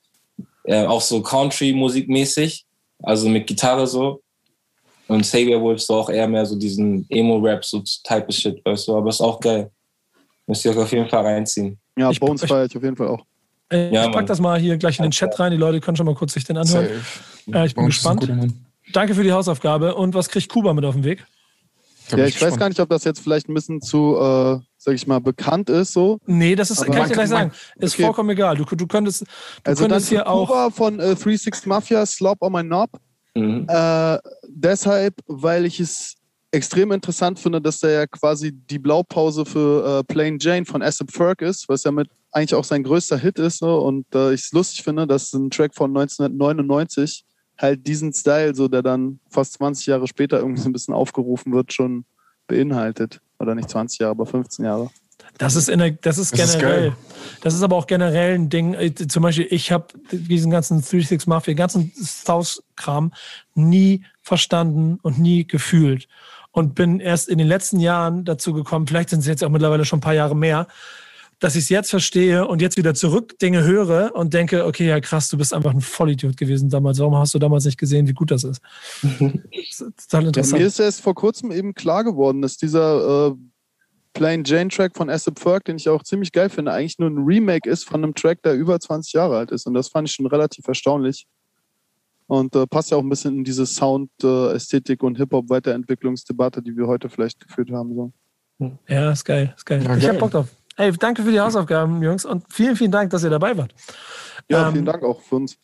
äh, 0.63 0.85
auch 0.85 1.01
so 1.01 1.21
Country-Musik 1.21 2.09
mäßig, 2.09 2.65
also 3.03 3.29
mit 3.29 3.45
Gitarre 3.47 3.85
so. 3.87 4.21
Und 5.07 5.25
Savior 5.25 5.59
Wolf 5.61 5.81
so 5.81 5.95
auch 5.95 6.09
eher 6.09 6.27
mehr 6.27 6.45
so 6.45 6.55
diesen 6.57 7.05
Emo-Rap, 7.09 7.63
so 7.65 7.79
Type 8.03 8.27
of 8.27 8.35
Shit, 8.35 8.63
weißt 8.63 8.87
du, 8.87 8.95
aber 8.97 9.09
ist 9.09 9.21
auch 9.21 9.39
geil. 9.39 9.71
Müsst 10.47 10.65
ihr 10.65 10.71
euch 10.71 10.77
auf 10.77 10.91
jeden 10.91 11.09
Fall 11.09 11.23
reinziehen. 11.25 11.77
Ja, 11.97 12.09
Ich- 12.11 12.19
Bones 12.19 12.43
feiere 12.45 12.65
ich 12.65 12.75
auf 12.77 12.83
jeden 12.83 12.95
Fall 12.95 13.07
auch. 13.07 13.25
Äh, 13.71 13.91
Ja, 13.93 14.01
ich 14.01 14.07
pack 14.07 14.15
Mann. 14.15 14.25
das 14.27 14.39
mal 14.39 14.59
hier 14.59 14.77
gleich 14.77 14.97
in 14.99 15.03
den 15.03 15.11
Chat 15.11 15.39
rein. 15.39 15.51
Die 15.51 15.57
Leute 15.57 15.79
können 15.79 15.95
schon 15.97 16.05
mal 16.07 16.15
kurz 16.15 16.33
sich 16.33 16.43
den 16.43 16.57
anhören. 16.57 16.85
Äh, 17.53 17.65
ich 17.67 17.75
bin 17.75 17.83
Bones 17.83 17.95
gespannt. 17.95 18.27
Danke 18.93 19.13
für 19.13 19.23
die 19.23 19.31
Hausaufgabe. 19.31 19.93
Und 19.95 20.15
was 20.15 20.27
kriegt 20.29 20.49
Kuba 20.49 20.73
mit 20.73 20.85
auf 20.85 20.95
den 20.95 21.03
Weg? 21.03 21.23
Da 22.09 22.17
Ja, 22.17 22.25
ich 22.25 22.41
weiß 22.41 22.57
gar 22.57 22.69
nicht, 22.69 22.79
ob 22.79 22.89
das 22.89 23.03
jetzt 23.03 23.19
vielleicht 23.19 23.47
ein 23.49 23.53
bisschen 23.53 23.81
zu, 23.81 24.15
äh, 24.17 24.59
sag 24.77 24.95
ich 24.95 25.07
mal, 25.07 25.19
bekannt 25.19 25.69
ist 25.69 25.93
so. 25.93 26.19
Nee, 26.25 26.55
das 26.55 26.71
ist, 26.71 26.81
Aber 26.81 26.91
kann 26.91 27.01
ich 27.03 27.07
dir 27.09 27.13
gleich 27.13 27.29
sagen. 27.29 27.51
Ist 27.77 27.93
okay. 27.93 28.03
vollkommen 28.03 28.29
egal. 28.31 28.57
Du, 28.57 28.63
du 28.63 28.87
könntest, 28.87 29.21
du 29.21 29.27
Also 29.63 29.83
dann 29.83 29.91
könntest 29.91 30.09
hier 30.09 30.27
auch. 30.27 30.47
Kuba 30.47 30.69
von 30.71 30.99
äh, 30.99 31.15
36 31.15 31.65
Mafia, 31.67 32.05
Slop 32.05 32.41
on 32.41 32.51
my 32.51 32.63
Knob. 32.63 32.89
Mhm. 33.35 33.67
Äh, 33.69 34.17
deshalb, 34.47 35.15
weil 35.27 35.65
ich 35.65 35.79
es 35.79 36.15
extrem 36.51 36.91
interessant 36.91 37.39
finde, 37.39 37.61
dass 37.61 37.79
der 37.79 37.91
ja 37.91 38.07
quasi 38.07 38.51
die 38.51 38.79
Blaupause 38.79 39.45
für 39.45 39.99
äh, 39.99 40.03
Plain 40.03 40.39
Jane 40.39 40.65
von 40.65 40.81
Asap 40.81 41.11
Ferg 41.11 41.41
ist, 41.41 41.69
was 41.69 41.83
ja 41.83 41.91
mit 41.91 42.09
eigentlich 42.31 42.55
auch 42.55 42.63
sein 42.63 42.83
größter 42.83 43.17
Hit 43.17 43.39
ist. 43.39 43.59
So, 43.59 43.79
und 43.79 44.05
äh, 44.15 44.33
ich 44.33 44.41
es 44.41 44.51
lustig 44.51 44.83
finde, 44.83 45.05
dass 45.05 45.33
ein 45.33 45.49
Track 45.51 45.75
von 45.75 45.95
1999 45.95 47.23
halt 47.59 47.85
diesen 47.85 48.13
Style, 48.13 48.55
so 48.55 48.67
der 48.67 48.81
dann 48.81 49.19
fast 49.29 49.53
20 49.53 49.85
Jahre 49.85 50.07
später 50.07 50.39
irgendwie 50.39 50.61
so 50.61 50.69
ein 50.69 50.73
bisschen 50.73 50.93
aufgerufen 50.93 51.53
wird, 51.53 51.73
schon 51.73 52.05
beinhaltet. 52.47 53.21
Oder 53.37 53.53
nicht 53.55 53.69
20 53.69 53.99
Jahre, 53.99 54.11
aber 54.11 54.25
15 54.25 54.65
Jahre. 54.65 54.89
Das 55.37 55.55
ist, 55.55 55.69
in 55.69 55.79
der, 55.79 55.91
das 55.91 56.17
ist 56.17 56.33
Das 56.33 56.49
ist 56.55 56.59
generell. 56.59 56.89
geil. 56.89 56.95
Das 57.41 57.53
ist 57.53 57.61
aber 57.61 57.75
auch 57.75 57.87
generell 57.87 58.35
ein 58.35 58.49
Ding. 58.49 58.73
Äh, 58.73 58.93
Zum 58.95 59.23
Beispiel, 59.23 59.47
ich 59.49 59.71
habe 59.71 59.87
diesen 60.11 60.49
ganzen 60.51 60.79
36 60.79 61.27
Mafia, 61.27 61.53
ganzen 61.53 61.91
South-Kram 61.95 63.13
nie 63.53 64.03
verstanden 64.21 64.97
und 65.01 65.19
nie 65.19 65.45
gefühlt. 65.45 66.07
Und 66.51 66.73
bin 66.75 66.99
erst 66.99 67.29
in 67.29 67.37
den 67.37 67.47
letzten 67.47 67.79
Jahren 67.79 68.25
dazu 68.25 68.53
gekommen, 68.53 68.87
vielleicht 68.87 69.09
sind 69.09 69.19
es 69.19 69.27
jetzt 69.27 69.43
auch 69.43 69.49
mittlerweile 69.49 69.85
schon 69.85 69.99
ein 69.99 70.01
paar 70.01 70.13
Jahre 70.13 70.35
mehr, 70.35 70.67
dass 71.39 71.55
ich 71.55 71.63
es 71.63 71.69
jetzt 71.69 71.89
verstehe 71.89 72.47
und 72.47 72.61
jetzt 72.61 72.77
wieder 72.77 72.93
zurück 72.93 73.39
Dinge 73.39 73.63
höre 73.63 74.13
und 74.13 74.33
denke, 74.33 74.65
okay, 74.65 74.87
ja 74.87 74.99
krass, 74.99 75.29
du 75.29 75.37
bist 75.37 75.53
einfach 75.53 75.73
ein 75.73 75.81
Vollidiot 75.81 76.35
gewesen 76.35 76.69
damals. 76.69 76.99
Warum 76.99 77.15
hast 77.15 77.33
du 77.33 77.39
damals 77.39 77.65
nicht 77.65 77.77
gesehen, 77.77 78.07
wie 78.07 78.13
gut 78.13 78.31
das 78.31 78.43
ist? 78.43 78.61
das 79.01 79.11
ist 79.21 80.09
total 80.09 80.23
Ja, 80.23 80.27
interessant. 80.27 80.59
mir 80.59 80.67
ist 80.67 80.79
erst 80.79 81.01
vor 81.01 81.15
kurzem 81.15 81.51
eben 81.51 81.73
klar 81.73 82.03
geworden, 82.03 82.41
dass 82.41 82.57
dieser 82.57 83.29
äh, 83.29 83.35
Plain 84.13 84.43
Jane 84.43 84.69
Track 84.69 84.97
von 84.97 85.09
Asap 85.09 85.39
Ferg, 85.39 85.63
den 85.65 85.77
ich 85.77 85.87
auch 85.87 86.03
ziemlich 86.03 86.31
geil 86.31 86.49
finde, 86.49 86.73
eigentlich 86.73 86.99
nur 86.99 87.09
ein 87.09 87.19
Remake 87.19 87.69
ist 87.69 87.85
von 87.85 88.03
einem 88.03 88.13
Track, 88.15 88.43
der 88.43 88.55
über 88.55 88.79
20 88.79 89.13
Jahre 89.13 89.37
alt 89.37 89.51
ist. 89.51 89.65
Und 89.65 89.75
das 89.75 89.87
fand 89.87 90.09
ich 90.09 90.15
schon 90.15 90.25
relativ 90.25 90.67
erstaunlich. 90.67 91.25
Und 92.27 92.55
äh, 92.55 92.67
passt 92.67 92.91
ja 92.91 92.97
auch 92.97 93.01
ein 93.01 93.09
bisschen 93.09 93.37
in 93.37 93.43
diese 93.43 93.65
Sound-Ästhetik 93.65 95.03
und 95.03 95.17
Hip-Hop-Weiterentwicklungsdebatte, 95.17 96.61
die 96.61 96.75
wir 96.75 96.85
heute 96.87 97.09
vielleicht 97.09 97.39
geführt 97.39 97.71
haben. 97.71 97.95
So. 97.95 98.11
Ja, 98.87 99.11
ist 99.11 99.23
geil, 99.23 99.53
ist 99.55 99.65
geil. 99.65 99.83
Ja, 99.83 99.95
ich 99.95 100.03
geil. 100.03 100.11
hab 100.11 100.19
Bock 100.19 100.31
drauf. 100.31 100.47
Ey, 100.79 100.93
danke 100.93 101.23
für 101.23 101.31
die 101.31 101.41
Hausaufgaben, 101.41 102.01
Jungs. 102.01 102.23
Und 102.23 102.45
vielen, 102.49 102.77
vielen 102.77 102.91
Dank, 102.91 103.09
dass 103.09 103.21
ihr 103.25 103.29
dabei 103.29 103.57
wart. 103.57 103.73
Ja, 104.49 104.67
Ähm, 104.67 104.73
vielen 104.73 104.85
Dank 104.85 105.03
auch 105.03 105.19
für 105.19 105.35
uns. 105.35 105.57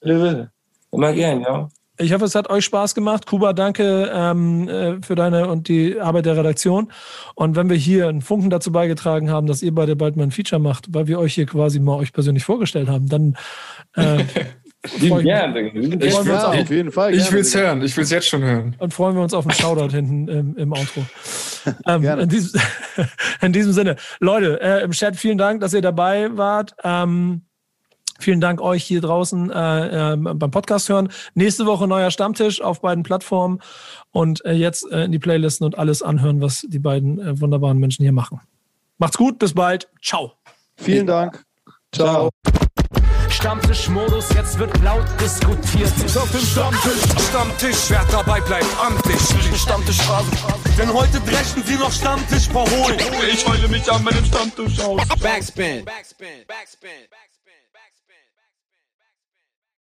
Immer 0.92 1.14
gern, 1.14 1.42
ja. 1.42 1.70
Ich 1.98 2.12
hoffe, 2.12 2.26
es 2.26 2.36
hat 2.36 2.50
euch 2.50 2.66
Spaß 2.66 2.94
gemacht. 2.96 3.26
Kuba, 3.26 3.54
danke 3.54 4.12
ähm, 4.14 4.68
äh, 4.68 5.02
für 5.02 5.16
deine 5.16 5.48
und 5.48 5.70
die 5.70 5.98
Arbeit 6.02 6.26
der 6.26 6.36
Redaktion. 6.36 6.92
Und 7.36 7.56
wenn 7.56 7.70
wir 7.70 7.78
hier 7.78 8.10
einen 8.10 8.22
Funken 8.22 8.50
dazu 8.50 8.74
beigetragen 8.74 9.30
haben, 9.30 9.48
dass 9.48 9.62
ihr 9.62 9.74
beide 9.74 9.96
bald 9.96 10.18
mal 10.18 10.24
ein 10.24 10.32
Feature 10.32 10.60
macht, 10.60 10.94
weil 10.94 11.08
wir 11.08 11.18
euch 11.18 11.34
hier 11.34 11.46
quasi 11.46 11.80
mal 11.80 11.96
euch 11.96 12.12
persönlich 12.12 12.44
vorgestellt 12.44 12.90
haben, 12.90 13.08
dann 13.08 13.38
äh, 13.96 14.22
ich, 14.98 15.10
auf 16.60 16.70
jeden 16.70 16.92
Fall. 16.92 17.14
Ich 17.14 17.20
gerne, 17.20 17.32
will's 17.32 17.52
Digga. 17.52 17.64
hören. 17.64 17.82
Ich 17.84 17.96
will's 17.96 18.10
jetzt 18.10 18.28
schon 18.28 18.44
hören. 18.44 18.76
und 18.80 18.94
freuen 18.94 19.16
wir 19.16 19.24
uns 19.24 19.34
auf 19.34 19.46
einen 19.46 19.56
Shoutout 19.56 19.96
hinten 19.96 20.28
im, 20.28 20.58
im 20.58 20.74
Outro. 20.74 21.06
Ähm, 21.88 22.02
Gerne. 22.02 22.24
in, 22.24 22.30
diesem, 22.30 22.62
in 23.42 23.54
diesem 23.54 23.74
Sinne, 23.74 23.96
Leute, 24.20 24.60
äh, 24.62 24.84
im 24.84 24.92
Chat 24.92 25.16
vielen 25.16 25.38
Dank, 25.38 25.62
dass 25.62 25.74
ihr 25.74 25.82
dabei 25.82 26.36
wart. 26.36 26.76
Ähm, 26.84 27.42
vielen 28.20 28.42
Dank 28.42 28.62
euch 28.62 28.84
hier 28.84 29.02
draußen 29.02 29.52
äh, 29.52 30.14
äh, 30.14 30.18
beim 30.18 30.52
Podcast 30.52 30.90
hören. 30.90 31.10
Nächste 31.34 31.66
Woche 31.66 31.88
neuer 31.88 32.12
Stammtisch 32.12 32.62
auf 32.62 32.82
beiden 32.82 33.04
Plattformen 33.04 33.60
und 34.12 34.44
äh, 34.46 34.54
jetzt 34.54 34.90
äh, 34.92 35.04
in 35.06 35.12
die 35.12 35.20
Playlisten 35.20 35.66
und 35.66 35.78
alles 35.78 36.02
anhören, 36.02 36.42
was 36.42 36.66
die 36.68 36.80
beiden 36.80 37.20
äh, 37.20 37.40
wunderbaren 37.40 37.78
Menschen 37.78 38.04
hier 38.04 38.14
machen. 38.14 38.42
Macht's 38.98 39.18
gut, 39.18 39.40
bis 39.40 39.54
bald. 39.54 39.90
Ciao. 40.02 40.34
Vielen 40.78 41.08
Dank. 41.08 41.44
Ciao. 41.92 42.30
Stammtischmodus, 43.36 44.30
jetzt 44.34 44.58
wird 44.58 44.82
laut 44.82 45.06
diskutiert. 45.20 45.92
Auf 46.16 46.32
dem 46.32 46.40
Stammtisch, 46.40 47.28
Stammtisch, 47.30 47.90
wer 47.90 48.06
dabei 48.10 48.40
bleibt, 48.40 48.66
amtlich. 48.82 49.20
Stammtischphase, 49.60 50.32
denn 50.78 50.94
heute 50.94 51.20
brechen 51.20 51.64
sie 51.66 51.76
noch 51.76 51.92
Stammtisch 51.92 52.48
verholen. 52.48 52.98
Ich 53.32 53.46
heule 53.46 53.68
mich 53.68 53.92
an 53.92 54.04
meinem 54.04 54.24
Stammtisch 54.24 54.80
aus. 54.80 55.02
Backspin. 55.22 55.84
Backspin. 55.84 56.46
Backspin. 56.48 56.90
Backspin. 57.10 57.35